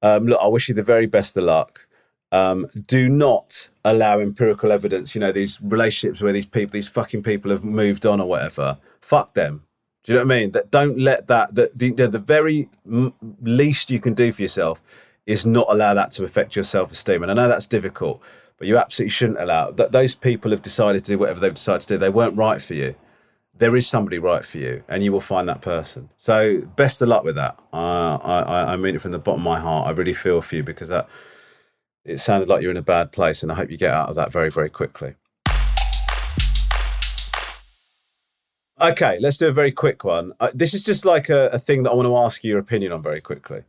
um, 0.03 0.27
look, 0.27 0.39
I 0.41 0.47
wish 0.47 0.69
you 0.69 0.77
the 0.77 0.85
very 0.85 1.07
best 1.07 1.37
of 1.37 1.43
luck. 1.43 1.89
Um, 2.31 2.69
do 2.87 3.09
not 3.09 3.69
allow 3.85 4.21
empirical 4.21 4.71
evidence. 4.71 5.17
You 5.17 5.21
know 5.21 5.33
these 5.33 5.61
relationships 5.61 6.23
where 6.23 6.33
these 6.33 6.47
people, 6.47 6.73
these 6.73 6.89
fucking 6.89 7.25
people, 7.25 7.51
have 7.51 7.65
moved 7.65 8.07
on 8.07 8.21
or 8.21 8.29
whatever. 8.29 8.79
Fuck 9.01 9.35
them. 9.35 9.65
Do 10.05 10.13
you 10.13 10.19
know 10.19 10.25
what 10.25 10.35
I 10.35 10.39
mean? 10.39 10.53
That 10.53 10.71
don't 10.71 10.99
let 10.99 11.27
that. 11.27 11.55
That 11.57 11.77
the, 11.77 11.91
the 11.91 12.19
very 12.19 12.69
least 13.43 13.91
you 13.91 14.01
can 14.01 14.15
do 14.15 14.33
for 14.33 14.41
yourself 14.43 14.83
is 15.27 15.47
not 15.47 15.67
allow 15.69 15.95
that 15.95 16.11
to 16.13 16.25
affect 16.25 16.57
your 16.57 16.65
self 16.65 16.93
esteem. 16.93 17.23
And 17.23 17.31
I 17.31 17.35
know 17.35 17.49
that's 17.49 17.67
difficult, 17.67 18.23
but 18.59 18.67
you 18.67 18.77
absolutely 18.77 19.11
shouldn't 19.11 19.41
allow 19.41 19.71
that. 19.73 19.93
Those 19.93 20.15
people 20.15 20.51
have 20.51 20.63
decided 20.63 21.05
to 21.05 21.13
do 21.13 21.19
whatever 21.19 21.41
they've 21.41 21.55
decided 21.55 21.83
to 21.83 21.89
do. 21.89 21.99
They 21.99 22.11
weren't 22.11 22.37
right 22.37 22.61
for 22.61 22.75
you. 22.75 22.95
There 23.55 23.77
is 23.77 23.87
somebody 23.87 24.19
right 24.19 24.45
for 24.45 24.59
you, 24.59 24.83
and 24.89 25.05
you 25.05 25.13
will 25.13 25.21
find 25.21 25.49
that 25.49 25.61
person. 25.61 26.09
So 26.17 26.63
best 26.77 27.03
of 27.03 27.09
luck 27.09 27.23
with 27.23 27.37
that. 27.37 27.59
Uh, 27.73 28.17
I 28.17 28.73
I 28.73 28.77
mean 28.77 28.95
it 28.95 29.01
from 29.01 29.13
the 29.13 29.19
bottom 29.19 29.43
of 29.43 29.45
my 29.45 29.61
heart. 29.61 29.87
I 29.87 29.91
really 29.91 30.15
feel 30.15 30.41
for 30.41 30.57
you 30.57 30.63
because 30.63 30.89
that 30.89 31.09
it 32.05 32.19
sounded 32.19 32.49
like 32.49 32.63
you're 32.63 32.71
in 32.71 32.77
a 32.77 32.83
bad 32.83 33.13
place, 33.13 33.43
and 33.43 33.53
I 33.53 33.55
hope 33.55 33.71
you 33.71 33.77
get 33.77 33.95
out 33.95 34.09
of 34.09 34.17
that 34.17 34.33
very, 34.33 34.51
very 34.51 34.71
quickly. 34.71 35.15
Okay, 38.81 39.19
let's 39.21 39.39
do 39.39 39.47
a 39.47 39.53
very 39.53 39.71
quick 39.71 40.03
one. 40.03 40.33
Uh, 40.41 40.51
this 40.53 40.75
is 40.75 40.83
just 40.83 41.05
like 41.05 41.29
a, 41.29 41.49
a, 41.49 41.59
thing 41.59 41.85
that 41.85 41.93
I 41.93 41.95
want 41.95 42.07
to 42.07 42.17
ask 42.17 42.43
you 42.43 42.51
your 42.51 42.59
opinion 42.59 42.91
on 42.91 43.01
very 43.01 43.21
quickly. 43.21 43.63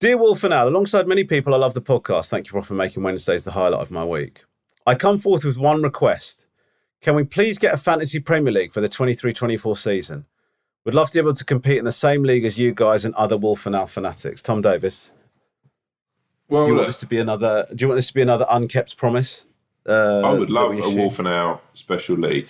Dear 0.00 0.16
Wolf 0.16 0.44
and 0.44 0.54
Owl, 0.54 0.68
alongside 0.68 1.08
many 1.08 1.24
people, 1.24 1.52
I 1.52 1.56
love 1.56 1.74
the 1.74 1.82
podcast. 1.82 2.30
Thank 2.30 2.46
you 2.46 2.52
for 2.52 2.58
often 2.58 2.76
making 2.76 3.02
Wednesdays 3.02 3.44
the 3.44 3.50
highlight 3.50 3.80
of 3.80 3.90
my 3.90 4.04
week. 4.04 4.44
I 4.86 4.94
come 4.94 5.18
forth 5.18 5.44
with 5.44 5.58
one 5.58 5.82
request. 5.82 6.46
Can 7.00 7.16
we 7.16 7.24
please 7.24 7.58
get 7.58 7.74
a 7.74 7.76
fantasy 7.76 8.20
Premier 8.20 8.52
League 8.52 8.70
for 8.70 8.80
the 8.80 8.88
23 8.88 9.32
24 9.32 9.76
season? 9.76 10.26
Would 10.84 10.94
love 10.94 11.10
to 11.10 11.14
be 11.14 11.18
able 11.18 11.34
to 11.34 11.44
compete 11.44 11.78
in 11.78 11.84
the 11.84 11.90
same 11.90 12.22
league 12.22 12.44
as 12.44 12.60
you 12.60 12.72
guys 12.72 13.04
and 13.04 13.12
other 13.16 13.36
Wolf 13.36 13.66
and 13.66 13.74
Owl 13.74 13.86
fanatics. 13.86 14.40
Tom 14.40 14.62
Davis. 14.62 15.10
Well, 16.48 16.62
do 16.62 16.68
you 16.68 16.74
want 16.76 16.86
this 16.86 17.00
to 17.00 17.06
be 17.06 17.18
another? 17.18 17.66
Do 17.74 17.82
you 17.82 17.88
want 17.88 17.98
this 17.98 18.06
to 18.08 18.14
be 18.14 18.22
another 18.22 18.46
unkept 18.48 18.96
promise? 18.96 19.46
Uh, 19.84 20.20
I 20.20 20.32
would 20.32 20.48
love 20.48 20.78
a? 20.78 20.94
Wolf 20.94 21.18
and 21.18 21.26
Owl 21.26 21.60
special 21.74 22.16
league. 22.16 22.48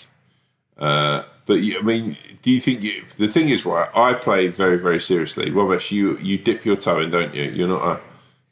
Uh, 0.79 1.23
but 1.47 1.55
you, 1.55 1.79
I 1.79 1.83
mean, 1.83 2.17
do 2.43 2.51
you 2.51 2.61
think 2.61 2.83
you? 2.83 3.05
The 3.17 3.29
thing 3.29 3.49
is, 3.49 3.65
right? 3.65 3.89
I 3.95 4.15
play 4.15 4.49
very, 4.49 4.79
very 4.79 5.01
seriously. 5.01 5.51
Romesh, 5.51 5.91
you 5.91 6.19
you 6.19 6.39
dip 6.39 6.65
your 6.65 6.77
toe 6.77 7.01
in, 7.01 7.11
don't 7.11 7.35
you? 7.35 7.45
You're 7.45 7.69
not 7.69 7.83
a. 7.83 8.01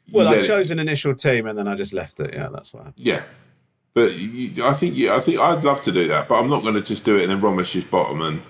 you 0.05 0.13
Well, 0.17 0.27
I 0.27 0.31
let 0.31 0.43
it- 0.43 0.47
chose 0.47 0.71
an 0.71 0.79
initial 0.79 1.13
team 1.15 1.45
and 1.47 1.57
then 1.57 1.67
I 1.67 1.75
just 1.75 1.93
left 1.93 2.19
it. 2.19 2.33
Yeah, 2.33 2.49
that's 2.49 2.73
why. 2.73 2.91
Yeah, 2.95 3.23
but 3.93 4.13
you, 4.13 4.65
I 4.65 4.73
think 4.73 4.95
you, 4.95 5.11
I 5.11 5.19
think 5.19 5.39
I'd 5.39 5.63
love 5.63 5.81
to 5.83 5.91
do 5.91 6.07
that, 6.09 6.27
but 6.27 6.39
I'm 6.39 6.49
not 6.49 6.63
going 6.63 6.73
to 6.73 6.81
just 6.81 7.05
do 7.05 7.17
it 7.17 7.23
and 7.23 7.31
then 7.31 7.41
Romesh 7.41 7.75
is 7.75 7.83
bottom, 7.83 8.21
and 8.21 8.41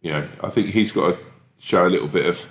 you 0.00 0.12
know, 0.12 0.26
I 0.42 0.48
think 0.48 0.68
he's 0.68 0.92
got 0.92 1.12
to 1.12 1.18
show 1.58 1.86
a 1.86 1.90
little 1.90 2.08
bit 2.08 2.26
of 2.26 2.50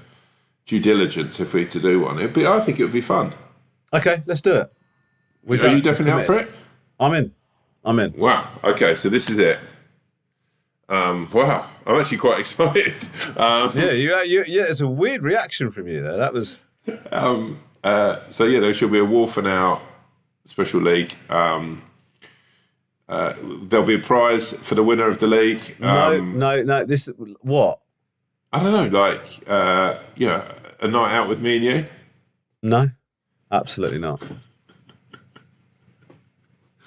due 0.66 0.80
diligence 0.80 1.40
if 1.40 1.54
we're 1.54 1.66
to 1.68 1.80
do 1.80 2.00
one. 2.02 2.20
It'd 2.20 2.34
be, 2.34 2.46
I 2.46 2.60
think 2.60 2.80
it 2.80 2.84
would 2.84 2.94
be 2.94 3.02
fun. 3.02 3.34
Okay, 3.92 4.22
let's 4.28 4.42
do 4.42 4.54
it. 4.56 4.72
We 5.44 5.60
Are 5.60 5.76
you 5.76 5.82
definitely 5.82 6.12
up 6.22 6.26
for 6.26 6.36
it? 6.36 6.50
I'm 7.00 7.14
in. 7.14 7.34
I'm 7.84 7.98
in. 7.98 8.14
Wow. 8.14 8.48
Okay, 8.64 8.94
so 8.94 9.10
this 9.10 9.30
is 9.32 9.40
it. 9.40 9.58
Um, 10.90 11.30
wow, 11.32 11.70
I'm 11.86 12.00
actually 12.00 12.18
quite 12.18 12.40
excited. 12.46 12.96
Um, 13.38 13.72
Yeah, 13.76 13.92
you, 13.92 14.16
you, 14.24 14.44
yeah. 14.48 14.64
It's 14.68 14.82
a 14.82 14.88
weird 14.88 15.22
reaction 15.24 15.72
from 15.72 15.88
you 15.88 16.02
there. 16.02 16.18
That 16.18 16.34
was. 16.34 16.64
Um, 17.12 17.60
uh, 17.84 18.20
so 18.32 18.44
yeah, 18.46 18.60
there 18.60 18.74
should 18.74 18.92
be 18.92 19.00
a 19.00 19.06
Wolf 19.06 19.38
and 19.38 19.48
Owl 19.48 19.82
special 20.46 20.82
league. 20.82 21.14
Um, 21.30 21.84
uh, 23.08 23.34
there'll 23.64 23.86
be 23.86 23.96
a 23.96 24.00
prize 24.00 24.54
for 24.54 24.74
the 24.76 24.84
winner 24.84 25.08
of 25.08 25.20
the 25.20 25.28
league. 25.28 25.76
No, 25.80 26.18
Um, 26.20 26.40
no, 26.40 26.62
no. 26.64 26.86
This 26.86 27.08
what? 27.42 27.80
I 28.52 28.64
don't 28.64 28.92
know, 28.92 29.00
like 29.00 29.22
uh, 29.48 30.00
you 30.16 30.26
know, 30.28 30.44
a 30.82 30.88
night 30.88 31.14
out 31.14 31.30
with 31.30 31.40
me 31.40 31.58
and 31.58 31.66
you. 31.66 31.86
No, 32.64 32.90
absolutely 33.52 34.00
not. 34.00 34.24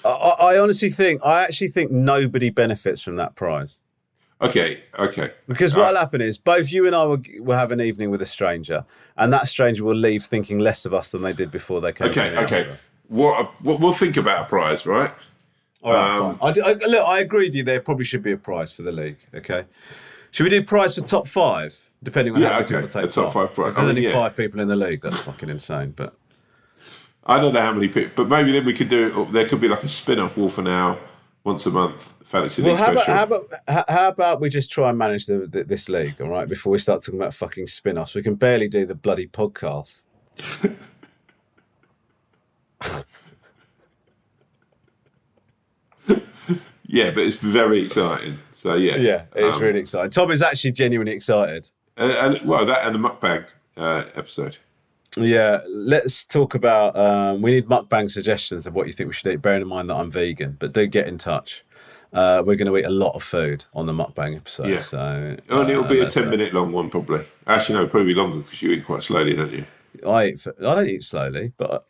I 0.04 0.08
I 0.08 0.58
honestly 0.58 0.90
think, 0.90 1.20
I 1.24 1.44
actually 1.44 1.68
think 1.68 1.92
nobody 1.92 2.50
benefits 2.50 3.00
from 3.02 3.14
that 3.16 3.36
prize. 3.36 3.78
Okay, 4.42 4.82
okay. 4.98 5.32
Because 5.46 5.76
what'll 5.76 5.96
happen 5.96 6.20
is 6.20 6.36
both 6.36 6.72
you 6.72 6.86
and 6.86 6.96
I 6.96 7.04
will, 7.04 7.22
will 7.38 7.56
have 7.56 7.70
an 7.70 7.80
evening 7.80 8.10
with 8.10 8.20
a 8.22 8.26
stranger, 8.26 8.84
and 9.16 9.32
that 9.32 9.48
stranger 9.48 9.84
will 9.84 9.94
leave 9.94 10.22
thinking 10.24 10.58
less 10.58 10.84
of 10.84 10.92
us 10.92 11.12
than 11.12 11.22
they 11.22 11.32
did 11.32 11.50
before 11.50 11.80
they 11.80 11.92
came. 11.92 12.08
Okay, 12.08 12.36
okay. 12.38 12.74
What, 13.08 13.60
what 13.62 13.78
we'll 13.78 13.92
think 13.92 14.16
about 14.16 14.46
a 14.46 14.48
prize, 14.48 14.84
right? 14.86 15.14
All 15.82 15.92
right, 15.92 16.16
Um, 16.18 16.38
fine. 16.38 16.48
I, 16.48 16.52
do- 16.52 16.62
I, 16.64 16.72
look, 16.88 17.06
I 17.08 17.18
agree 17.20 17.46
with 17.46 17.54
you. 17.54 17.62
There 17.62 17.80
probably 17.80 18.04
should 18.04 18.22
be 18.22 18.32
a 18.32 18.36
prize 18.36 18.72
for 18.72 18.82
the 18.82 18.92
league. 18.92 19.18
Okay, 19.34 19.64
should 20.30 20.44
we 20.44 20.50
do 20.50 20.62
prize 20.64 20.94
for 20.96 21.02
top 21.02 21.28
five? 21.28 21.84
Depending 22.02 22.34
on 22.34 22.40
Yeah, 22.40 22.48
how 22.48 22.54
many 22.54 22.64
okay, 22.64 22.74
people 22.86 22.88
take 23.02 23.10
a 23.10 23.12
top 23.12 23.32
part. 23.32 23.48
five 23.50 23.54
prize. 23.54 23.68
If 23.68 23.74
there's 23.76 23.84
I 23.84 23.86
mean, 23.92 23.96
only 23.98 24.08
yeah. 24.08 24.12
five 24.12 24.36
people 24.36 24.60
in 24.60 24.66
the 24.66 24.74
league, 24.74 25.02
that's 25.02 25.20
fucking 25.20 25.48
insane. 25.48 25.92
But 25.94 26.14
I 27.24 27.40
don't 27.40 27.54
know 27.54 27.60
how 27.62 27.72
many 27.72 27.86
people, 27.86 28.24
but 28.24 28.28
maybe 28.28 28.50
then 28.50 28.64
we 28.64 28.74
could 28.74 28.88
do. 28.88 29.28
There 29.30 29.46
could 29.48 29.60
be 29.60 29.68
like 29.68 29.84
a 29.84 29.88
spin-off 29.88 30.36
Wolf 30.36 30.58
and 30.58 30.66
Owl 30.66 30.98
once 31.44 31.64
a 31.66 31.70
month 31.70 32.14
well, 32.32 32.76
how 32.76 32.92
about, 32.92 33.06
how 33.06 33.22
about 33.24 33.88
how- 33.88 34.08
about 34.08 34.40
we 34.40 34.48
just 34.48 34.70
try 34.72 34.88
and 34.88 34.98
manage 34.98 35.26
the, 35.26 35.46
the, 35.46 35.64
this 35.64 35.88
league, 35.88 36.20
all 36.20 36.28
right? 36.28 36.48
Before 36.48 36.70
we 36.72 36.78
start 36.78 37.02
talking 37.02 37.20
about 37.20 37.34
fucking 37.34 37.66
spin-offs, 37.66 38.14
we 38.14 38.22
can 38.22 38.34
barely 38.36 38.68
do 38.68 38.86
the 38.86 38.94
bloody 38.94 39.26
podcast. 39.26 40.00
yeah, 46.86 47.10
but 47.10 47.18
it's 47.24 47.40
very 47.40 47.84
exciting. 47.84 48.38
So 48.52 48.74
yeah, 48.74 48.96
Yeah, 48.96 49.24
it's 49.34 49.56
Um, 49.56 49.62
really 49.62 49.80
exciting. 49.80 50.10
Tom 50.10 50.30
is 50.30 50.42
actually 50.42 50.72
genuinely 50.72 51.12
excited. 51.14 51.70
And, 51.96 52.12
and 52.12 52.46
well, 52.48 52.64
that 52.66 52.86
and 52.86 52.94
the 52.94 52.98
mukbang 53.08 53.46
uh, 53.76 54.04
episode. 54.14 54.58
Yeah, 55.16 55.60
let's 55.68 56.24
talk 56.24 56.54
about. 56.54 56.96
Um, 56.96 57.42
we 57.42 57.50
need 57.50 57.66
mukbang 57.66 58.10
suggestions 58.10 58.66
of 58.66 58.74
what 58.74 58.86
you 58.86 58.92
think 58.94 59.08
we 59.08 59.14
should 59.14 59.30
eat. 59.32 59.42
Bearing 59.42 59.62
in 59.62 59.68
mind 59.68 59.90
that 59.90 59.96
I'm 59.96 60.10
vegan, 60.10 60.56
but 60.58 60.72
do 60.72 60.86
get 60.86 61.06
in 61.06 61.18
touch. 61.18 61.64
Uh, 62.12 62.42
we're 62.44 62.56
going 62.56 62.66
to 62.66 62.76
eat 62.76 62.84
a 62.84 62.90
lot 62.90 63.14
of 63.14 63.22
food 63.22 63.64
on 63.74 63.86
the 63.86 63.92
mukbang 63.92 64.36
episode. 64.36 64.68
Yeah. 64.68 64.80
So 64.80 65.36
Oh, 65.48 65.62
and 65.62 65.70
it'll 65.70 65.84
be 65.84 66.00
a 66.00 66.06
uh, 66.06 66.10
ten-minute 66.10 66.52
long 66.52 66.72
one 66.72 66.90
probably. 66.90 67.24
Actually, 67.46 67.78
no, 67.78 67.86
probably 67.86 68.14
longer 68.14 68.38
because 68.38 68.60
you 68.62 68.70
eat 68.72 68.84
quite 68.84 69.02
slowly, 69.02 69.34
don't 69.34 69.52
you? 69.52 69.66
I 70.06 70.26
eat. 70.26 70.46
I 70.46 70.74
don't 70.74 70.86
eat 70.86 71.04
slowly, 71.04 71.52
but 71.56 71.86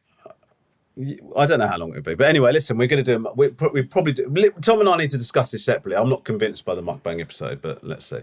I 1.36 1.46
don't 1.46 1.58
know 1.58 1.66
how 1.66 1.78
long 1.78 1.90
it'll 1.90 2.02
be. 2.02 2.14
But 2.14 2.28
anyway, 2.28 2.52
listen, 2.52 2.76
we're 2.76 2.86
going 2.86 3.02
to 3.02 3.18
do. 3.18 3.32
We, 3.34 3.48
we 3.72 3.82
probably 3.82 4.12
do. 4.12 4.24
Tom 4.60 4.80
and 4.80 4.88
I 4.88 4.96
need 4.98 5.10
to 5.10 5.18
discuss 5.18 5.50
this 5.50 5.64
separately. 5.64 5.96
I'm 5.96 6.10
not 6.10 6.24
convinced 6.24 6.64
by 6.64 6.74
the 6.74 6.82
mukbang 6.82 7.20
episode, 7.20 7.62
but 7.62 7.82
let's 7.82 8.04
see. 8.04 8.20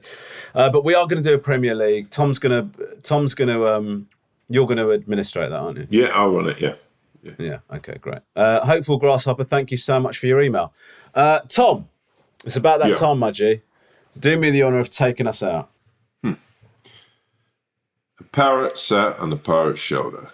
Uh, 0.54 0.70
but 0.70 0.84
we 0.86 0.94
are 0.94 1.08
going 1.08 1.22
to 1.22 1.28
do 1.28 1.36
a 1.36 1.40
Premier 1.40 1.74
League. 1.74 2.10
Tom's 2.12 2.38
going 2.38 2.72
to. 2.72 2.96
Tom's 3.02 3.34
going 3.34 3.48
to. 3.50 3.68
Um, 3.68 4.08
you're 4.50 4.68
going 4.68 4.78
to 4.78 4.92
administrate 4.92 5.50
that, 5.50 5.60
aren't 5.60 5.78
you? 5.78 5.88
Yeah, 5.90 6.08
I'll 6.08 6.30
run 6.30 6.50
it. 6.50 6.60
Yeah. 6.62 6.76
Yeah. 7.38 7.60
Okay. 7.72 7.98
Great. 8.00 8.20
Uh, 8.36 8.66
Hopeful 8.66 8.98
Grasshopper. 8.98 9.44
Thank 9.44 9.72
you 9.72 9.78
so 9.78 10.00
much 10.00 10.18
for 10.18 10.28
your 10.28 10.42
email, 10.42 10.74
uh, 11.20 11.40
Tom. 11.50 11.88
It's 12.46 12.56
about 12.56 12.80
that 12.80 12.90
Yeah. 12.90 12.96
time, 12.96 13.20
my 13.20 13.32
G. 13.32 13.62
Do 14.18 14.38
me 14.38 14.50
the 14.52 14.64
honour 14.64 14.80
of 14.80 14.90
taking 14.90 15.28
us 15.28 15.44
out. 15.44 15.70
A 16.24 16.36
parrot 18.32 18.78
sat 18.78 19.18
on 19.20 19.30
the 19.30 19.38
pirate's 19.38 19.80
shoulder, 19.82 20.32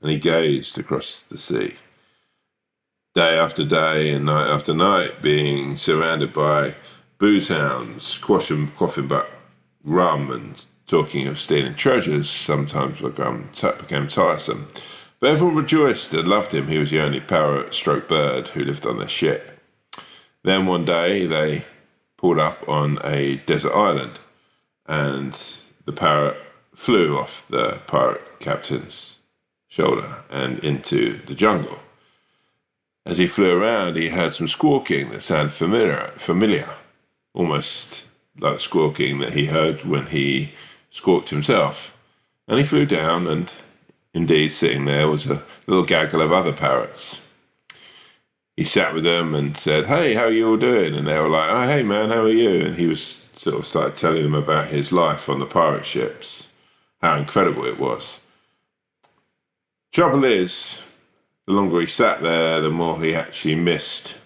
and 0.00 0.10
he 0.10 0.18
gazed 0.18 0.78
across 0.78 1.22
the 1.22 1.38
sea. 1.38 1.76
Day 3.14 3.38
after 3.38 3.64
day 3.64 4.10
and 4.10 4.24
night 4.26 4.48
after 4.48 4.74
night, 4.74 5.22
being 5.22 5.76
surrounded 5.76 6.32
by 6.32 6.74
booze 7.18 7.48
hounds, 7.48 8.18
quaffing, 8.18 8.68
quaffing 8.76 9.08
back 9.08 9.26
rum 9.82 10.30
and 10.30 10.64
talking 10.86 11.26
of 11.26 11.38
stealing 11.38 11.74
treasures, 11.74 12.28
sometimes 12.28 13.00
become, 13.00 13.50
became 13.78 14.08
tiresome. 14.08 14.66
But 15.20 15.30
everyone 15.30 15.56
rejoiced 15.56 16.12
and 16.12 16.28
loved 16.28 16.52
him. 16.52 16.68
He 16.68 16.78
was 16.78 16.90
the 16.90 17.00
only 17.00 17.20
parrot 17.20 17.74
stroke 17.74 18.08
bird 18.08 18.48
who 18.48 18.64
lived 18.64 18.84
on 18.86 18.98
their 18.98 19.08
ship. 19.08 19.53
Then 20.44 20.66
one 20.66 20.84
day 20.84 21.26
they 21.26 21.64
pulled 22.18 22.38
up 22.38 22.68
on 22.68 22.98
a 23.02 23.36
desert 23.46 23.72
island, 23.74 24.20
and 24.86 25.32
the 25.86 25.92
parrot 25.92 26.36
flew 26.74 27.18
off 27.18 27.46
the 27.48 27.80
pirate 27.86 28.38
captain's 28.40 29.18
shoulder 29.68 30.22
and 30.30 30.58
into 30.60 31.18
the 31.26 31.34
jungle. 31.34 31.78
As 33.06 33.18
he 33.18 33.26
flew 33.26 33.52
around, 33.52 33.96
he 33.96 34.10
heard 34.10 34.34
some 34.34 34.46
squawking 34.46 35.10
that 35.10 35.22
sounded 35.22 35.52
familiar, 35.52 36.12
familiar, 36.16 36.68
almost 37.32 38.04
like 38.38 38.60
squawking 38.60 39.20
that 39.20 39.32
he 39.32 39.46
heard 39.46 39.84
when 39.84 40.06
he 40.06 40.52
squawked 40.90 41.30
himself. 41.30 41.96
And 42.46 42.58
he 42.58 42.64
flew 42.64 42.84
down, 42.84 43.26
and 43.26 43.50
indeed, 44.12 44.52
sitting 44.52 44.84
there 44.84 45.08
was 45.08 45.30
a 45.30 45.42
little 45.66 45.84
gaggle 45.84 46.20
of 46.20 46.32
other 46.32 46.52
parrots. 46.52 47.18
He 48.56 48.64
sat 48.64 48.94
with 48.94 49.04
them 49.04 49.34
and 49.34 49.56
said, 49.56 49.86
Hey, 49.86 50.14
how 50.14 50.24
are 50.24 50.30
you 50.30 50.50
all 50.50 50.56
doing? 50.56 50.94
And 50.94 51.06
they 51.06 51.18
were 51.18 51.28
like, 51.28 51.50
Oh, 51.50 51.68
hey, 51.68 51.82
man, 51.82 52.10
how 52.10 52.22
are 52.22 52.28
you? 52.28 52.66
And 52.66 52.76
he 52.76 52.86
was 52.86 53.20
sort 53.34 53.56
of 53.56 53.66
started 53.66 53.96
telling 53.96 54.22
them 54.22 54.34
about 54.34 54.68
his 54.68 54.92
life 54.92 55.28
on 55.28 55.38
the 55.38 55.46
pirate 55.46 55.86
ships, 55.86 56.48
how 57.00 57.16
incredible 57.16 57.64
it 57.64 57.78
was. 57.78 58.20
Trouble 59.92 60.24
is, 60.24 60.80
the 61.46 61.52
longer 61.52 61.80
he 61.80 61.86
sat 61.86 62.22
there, 62.22 62.60
the 62.60 62.70
more 62.70 63.00
he 63.00 63.14
actually 63.14 63.54
missed 63.54 64.16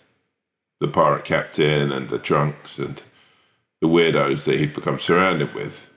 the 0.80 0.88
pirate 0.88 1.24
captain 1.24 1.90
and 1.90 2.08
the 2.08 2.18
drunks 2.18 2.78
and 2.78 3.02
the 3.80 3.88
weirdos 3.88 4.44
that 4.44 4.58
he'd 4.58 4.74
become 4.74 4.98
surrounded 4.98 5.54
with. 5.54 5.90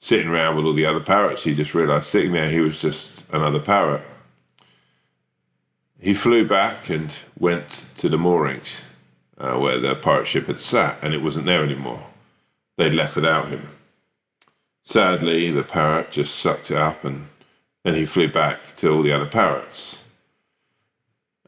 Sitting 0.00 0.28
around 0.28 0.56
with 0.56 0.66
all 0.66 0.72
the 0.72 0.86
other 0.86 1.00
parrots, 1.00 1.44
he 1.44 1.54
just 1.54 1.74
realised 1.74 2.06
sitting 2.06 2.32
there 2.32 2.50
he 2.50 2.60
was 2.60 2.80
just 2.80 3.22
another 3.32 3.60
parrot. 3.60 4.02
He 5.98 6.14
flew 6.14 6.46
back 6.46 6.90
and 6.90 7.12
went 7.38 7.86
to 7.98 8.08
the 8.08 8.18
moorings 8.18 8.82
uh, 9.38 9.54
where 9.58 9.78
the 9.78 9.94
pirate 9.94 10.26
ship 10.26 10.46
had 10.46 10.60
sat, 10.60 10.98
and 11.02 11.14
it 11.14 11.22
wasn't 11.22 11.46
there 11.46 11.64
anymore. 11.64 12.06
They'd 12.76 12.94
left 12.94 13.16
without 13.16 13.48
him. 13.48 13.68
Sadly, 14.82 15.50
the 15.50 15.64
parrot 15.64 16.12
just 16.12 16.36
sucked 16.36 16.70
it 16.70 16.76
up 16.76 17.04
and 17.04 17.26
then 17.84 17.94
he 17.94 18.04
flew 18.04 18.28
back 18.28 18.76
to 18.76 18.92
all 18.92 19.02
the 19.02 19.12
other 19.12 19.26
parrots. 19.26 19.98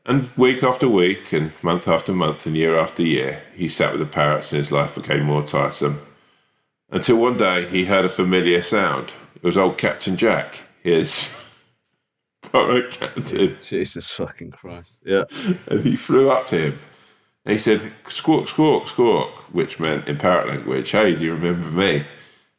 And 0.05 0.31
week 0.37 0.63
after 0.63 0.89
week, 0.89 1.33
and 1.33 1.53
month 1.63 1.87
after 1.87 2.13
month, 2.13 2.47
and 2.47 2.57
year 2.57 2.79
after 2.79 3.03
year, 3.03 3.43
he 3.55 3.69
sat 3.69 3.93
with 3.93 4.01
the 4.01 4.07
parrots 4.07 4.53
and 4.53 4.59
his 4.59 4.73
life 4.73 4.95
became 4.95 5.25
more 5.25 5.43
tiresome. 5.43 6.01
Until 6.91 7.17
one 7.17 7.37
day 7.37 7.67
he 7.67 7.85
heard 7.85 8.07
a 8.07 8.09
familiar 8.09 8.63
sound. 8.63 9.13
It 9.37 9.43
was 9.43 9.59
old 9.59 9.79
Captain 9.79 10.17
Jack, 10.17 10.65
his 10.83 11.29
pirate 12.43 12.91
captain. 12.93 13.57
Jesus 13.63 14.11
fucking 14.11 14.53
Christ. 14.53 14.99
Yeah. 15.05 15.25
And 15.67 15.85
he 15.85 15.97
flew 15.97 16.31
up 16.31 16.47
to 16.49 16.59
him. 16.59 16.79
And 17.45 17.53
he 17.53 17.59
said, 17.59 17.93
Squawk, 18.09 18.49
squawk, 18.49 18.89
squawk, 18.89 19.31
which 19.55 19.81
meant 19.81 20.09
in 20.09 20.19
parrot 20.19 20.49
language, 20.49 20.91
Hey, 20.91 21.15
do 21.15 21.25
you 21.25 21.33
remember 21.33 21.71
me? 21.71 22.05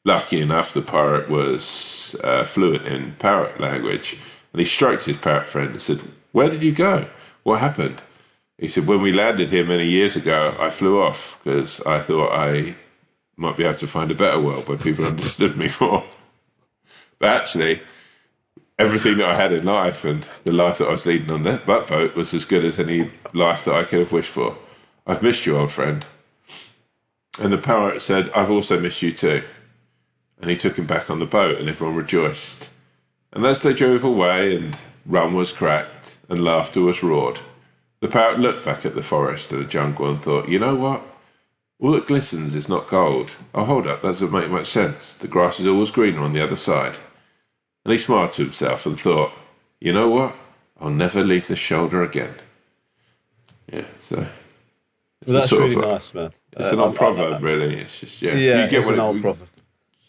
Lucky 0.06 0.42
enough, 0.42 0.74
the 0.74 0.82
pirate 0.82 1.30
was 1.30 2.16
uh, 2.24 2.44
fluent 2.44 2.88
in 2.88 3.14
parrot 3.20 3.60
language. 3.60 4.18
And 4.52 4.60
he 4.60 4.66
stroked 4.66 5.06
his 5.06 5.18
parrot 5.18 5.48
friend 5.48 5.72
and 5.72 5.82
said, 5.82 6.00
Where 6.32 6.50
did 6.50 6.64
you 6.64 6.72
go? 6.72 7.08
What 7.44 7.60
happened? 7.60 8.02
He 8.58 8.68
said, 8.68 8.88
When 8.88 9.02
we 9.02 9.14
landed 9.14 9.50
here 9.50 9.66
many 9.66 9.86
years 9.86 10.16
ago, 10.16 10.56
I 10.60 10.70
flew 10.70 11.02
off 11.02 11.40
because 11.44 11.82
I 11.82 12.02
thought 12.02 12.34
I 12.34 12.76
might 13.38 13.58
be 13.58 13.64
able 13.64 13.78
to 13.78 13.88
find 13.88 14.12
a 14.12 14.16
better 14.16 14.40
world 14.40 14.68
where 14.68 14.78
people 14.78 15.06
understood 15.14 15.56
me 15.56 15.70
more. 15.80 16.04
But 17.20 17.30
actually, 17.30 17.82
everything 18.80 19.18
that 19.18 19.30
I 19.30 19.36
had 19.36 19.52
in 19.52 19.66
life 19.66 20.06
and 20.06 20.26
the 20.46 20.54
life 20.54 20.78
that 20.78 20.88
I 20.88 20.94
was 20.94 21.06
leading 21.06 21.30
on 21.30 21.44
that 21.44 21.66
boat 21.66 22.16
was 22.16 22.34
as 22.34 22.46
good 22.46 22.64
as 22.64 22.80
any 22.80 23.12
life 23.34 23.66
that 23.66 23.76
I 23.76 23.84
could 23.84 24.00
have 24.00 24.14
wished 24.14 24.32
for. 24.32 24.58
I've 25.06 25.22
missed 25.22 25.46
you, 25.46 25.58
old 25.58 25.74
friend. 25.74 26.06
And 27.40 27.52
the 27.52 27.58
parrot 27.58 28.02
said, 28.02 28.32
I've 28.32 28.50
also 28.50 28.80
missed 28.80 29.02
you 29.02 29.12
too. 29.12 29.44
And 30.40 30.50
he 30.50 30.56
took 30.56 30.78
him 30.78 30.88
back 30.88 31.10
on 31.10 31.20
the 31.20 31.26
boat, 31.26 31.60
and 31.60 31.68
everyone 31.68 31.98
rejoiced. 31.98 32.70
And 33.34 33.46
as 33.46 33.62
they 33.62 33.74
drove 33.74 34.06
away, 34.06 34.56
and 34.56 34.78
rum 35.06 35.34
was 35.34 35.52
cracked, 35.52 36.20
and 36.30 36.44
laughter 36.44 36.82
was 36.82 37.04
roared, 37.04 37.42
the 38.00 38.08
parrot 38.08 38.40
looked 38.40 38.64
back 38.64 38.86
at 38.86 38.96
the 38.96 39.04
forest 39.04 39.52
and 39.52 39.62
the 39.62 39.68
jungle 39.70 40.10
and 40.10 40.22
thought, 40.24 40.48
you 40.48 40.58
know 40.58 40.76
what? 40.76 41.04
All 41.82 41.92
that 41.92 42.08
glistens 42.08 42.56
is 42.56 42.70
not 42.70 42.88
gold. 42.88 43.36
Oh, 43.54 43.66
hold 43.66 43.88
up, 43.88 44.02
that 44.02 44.08
doesn't 44.08 44.32
make 44.32 44.50
much 44.50 44.68
sense. 44.68 45.16
The 45.16 45.28
grass 45.28 45.60
is 45.60 45.68
always 45.68 45.92
greener 45.92 46.22
on 46.22 46.32
the 46.32 46.44
other 46.44 46.56
side. 46.56 46.98
And 47.90 47.98
he 47.98 48.04
smiled 48.04 48.34
to 48.34 48.44
himself 48.44 48.86
and 48.86 49.00
thought, 49.00 49.32
you 49.82 49.92
know 49.92 50.10
what? 50.10 50.36
I'll 50.80 50.92
never 50.92 51.24
leave 51.24 51.48
the 51.48 51.56
shoulder 51.56 52.04
again. 52.04 52.36
Yeah, 53.74 53.86
so. 54.00 54.28
Well, 55.26 55.40
that's 55.40 55.52
really 55.52 55.76
nice, 55.76 56.14
man. 56.14 56.28
It's 56.28 56.68
Uh, 56.68 56.74
an 56.74 56.80
old 56.82 56.94
I 56.94 56.98
proverb, 57.00 57.32
that. 57.32 57.42
really. 57.42 57.80
It's 57.80 58.00
just, 58.00 58.22
yeah. 58.22 58.36
Yeah, 58.36 58.64
you 58.66 58.70
get 58.70 58.80
it's 58.82 58.88
an 58.90 58.94
it- 58.94 59.00
old 59.00 59.22
proverb. 59.22 59.50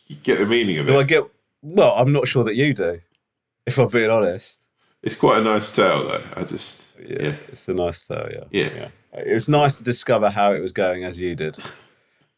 You 0.09 0.17
get 0.23 0.41
the 0.41 0.45
meaning 0.45 0.77
of 0.77 0.91
it. 0.91 0.93
Do 0.93 0.99
I 0.99 1.05
get? 1.05 1.25
Well, 1.63 1.95
I'm 1.97 2.13
not 2.13 2.29
sure 2.29 2.45
that 2.45 2.55
you 2.55 2.75
do. 2.75 3.01
If 3.65 3.79
I'm 3.79 3.89
being 3.89 4.11
honest. 4.11 4.61
It's 5.03 5.15
quite 5.15 5.39
a 5.39 5.43
nice 5.43 5.75
tale, 5.75 6.07
though. 6.07 6.23
I 6.37 6.45
just, 6.45 6.87
yeah. 7.03 7.37
It's 7.49 7.67
a 7.67 7.73
nice 7.73 8.05
tale, 8.05 8.29
yeah. 8.31 8.45
Yeah. 8.75 8.89
It 9.27 9.33
was 9.33 9.49
nice 9.49 9.79
to 9.79 9.85
discover 9.85 10.29
how 10.29 10.53
it 10.53 10.61
was 10.61 10.73
going 10.75 11.05
as 11.05 11.19
you 11.19 11.35
did. 11.35 11.57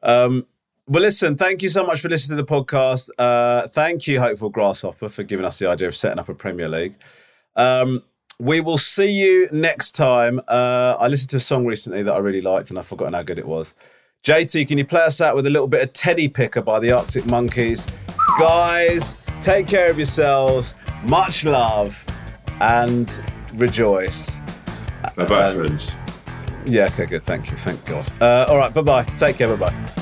Um, 0.05 0.47
well, 0.87 1.03
listen, 1.03 1.37
thank 1.37 1.63
you 1.63 1.69
so 1.69 1.85
much 1.87 2.01
for 2.01 2.09
listening 2.09 2.37
to 2.39 2.43
the 2.43 2.49
podcast. 2.49 3.09
Uh, 3.19 3.69
thank 3.69 4.07
you, 4.07 4.21
Hopeful 4.21 4.51
Grasshopper, 4.51 5.09
for 5.09 5.23
giving 5.23 5.45
us 5.47 5.59
the 5.59 5.69
idea 5.69 5.89
of 5.89 5.97
setting 5.97 6.19
up 6.19 6.29
a 6.29 6.35
Premier 6.35 6.69
League. 6.69 6.95
Um, 7.57 8.03
we 8.41 8.61
will 8.61 8.79
see 8.79 9.07
you 9.11 9.49
next 9.53 9.93
time. 9.93 10.41
Uh, 10.49 10.97
I 10.99 11.07
listened 11.09 11.31
to 11.31 11.37
a 11.37 11.41
song 11.41 11.65
recently 11.67 12.03
that 12.03 12.13
I 12.13 12.19
really 12.19 12.41
liked 12.41 12.71
and 12.71 12.79
I've 12.79 12.87
forgotten 12.87 13.15
how 13.15 13.23
good 13.23 13.39
it 13.39 13.47
was. 13.47 13.75
JT, 14.25 14.69
can 14.69 14.79
you 14.79 14.85
play 14.85 15.03
us 15.03 15.21
out 15.21 15.35
with 15.37 15.47
a 15.47 15.51
little 15.51 15.69
bit 15.69 15.83
of 15.83 15.93
Teddy 15.93 16.29
Picker 16.29 16.63
by 16.63 16.79
the 16.81 16.93
Arctic 16.93 17.27
Monkeys? 17.27 17.87
Guys, 18.39 19.17
take 19.41 19.67
care 19.67 19.91
of 19.91 19.99
yourselves. 19.99 20.75
Much 21.05 21.45
love 21.45 22.05
and 22.61 23.21
rejoice. 23.55 24.39
Bye 25.17 25.27
bye, 25.27 25.49
Um, 25.51 25.57
friends. 25.57 25.93
Yeah, 26.65 26.85
okay, 26.87 27.07
good. 27.07 27.23
Thank 27.23 27.51
you. 27.51 27.57
Thank 27.57 27.85
God. 27.85 28.09
Uh, 28.21 28.47
all 28.49 28.57
right, 28.59 28.73
bye 28.73 28.83
bye. 28.83 29.05
Take 29.17 29.37
care. 29.37 29.49
Bye 29.57 29.71
bye. 29.71 30.02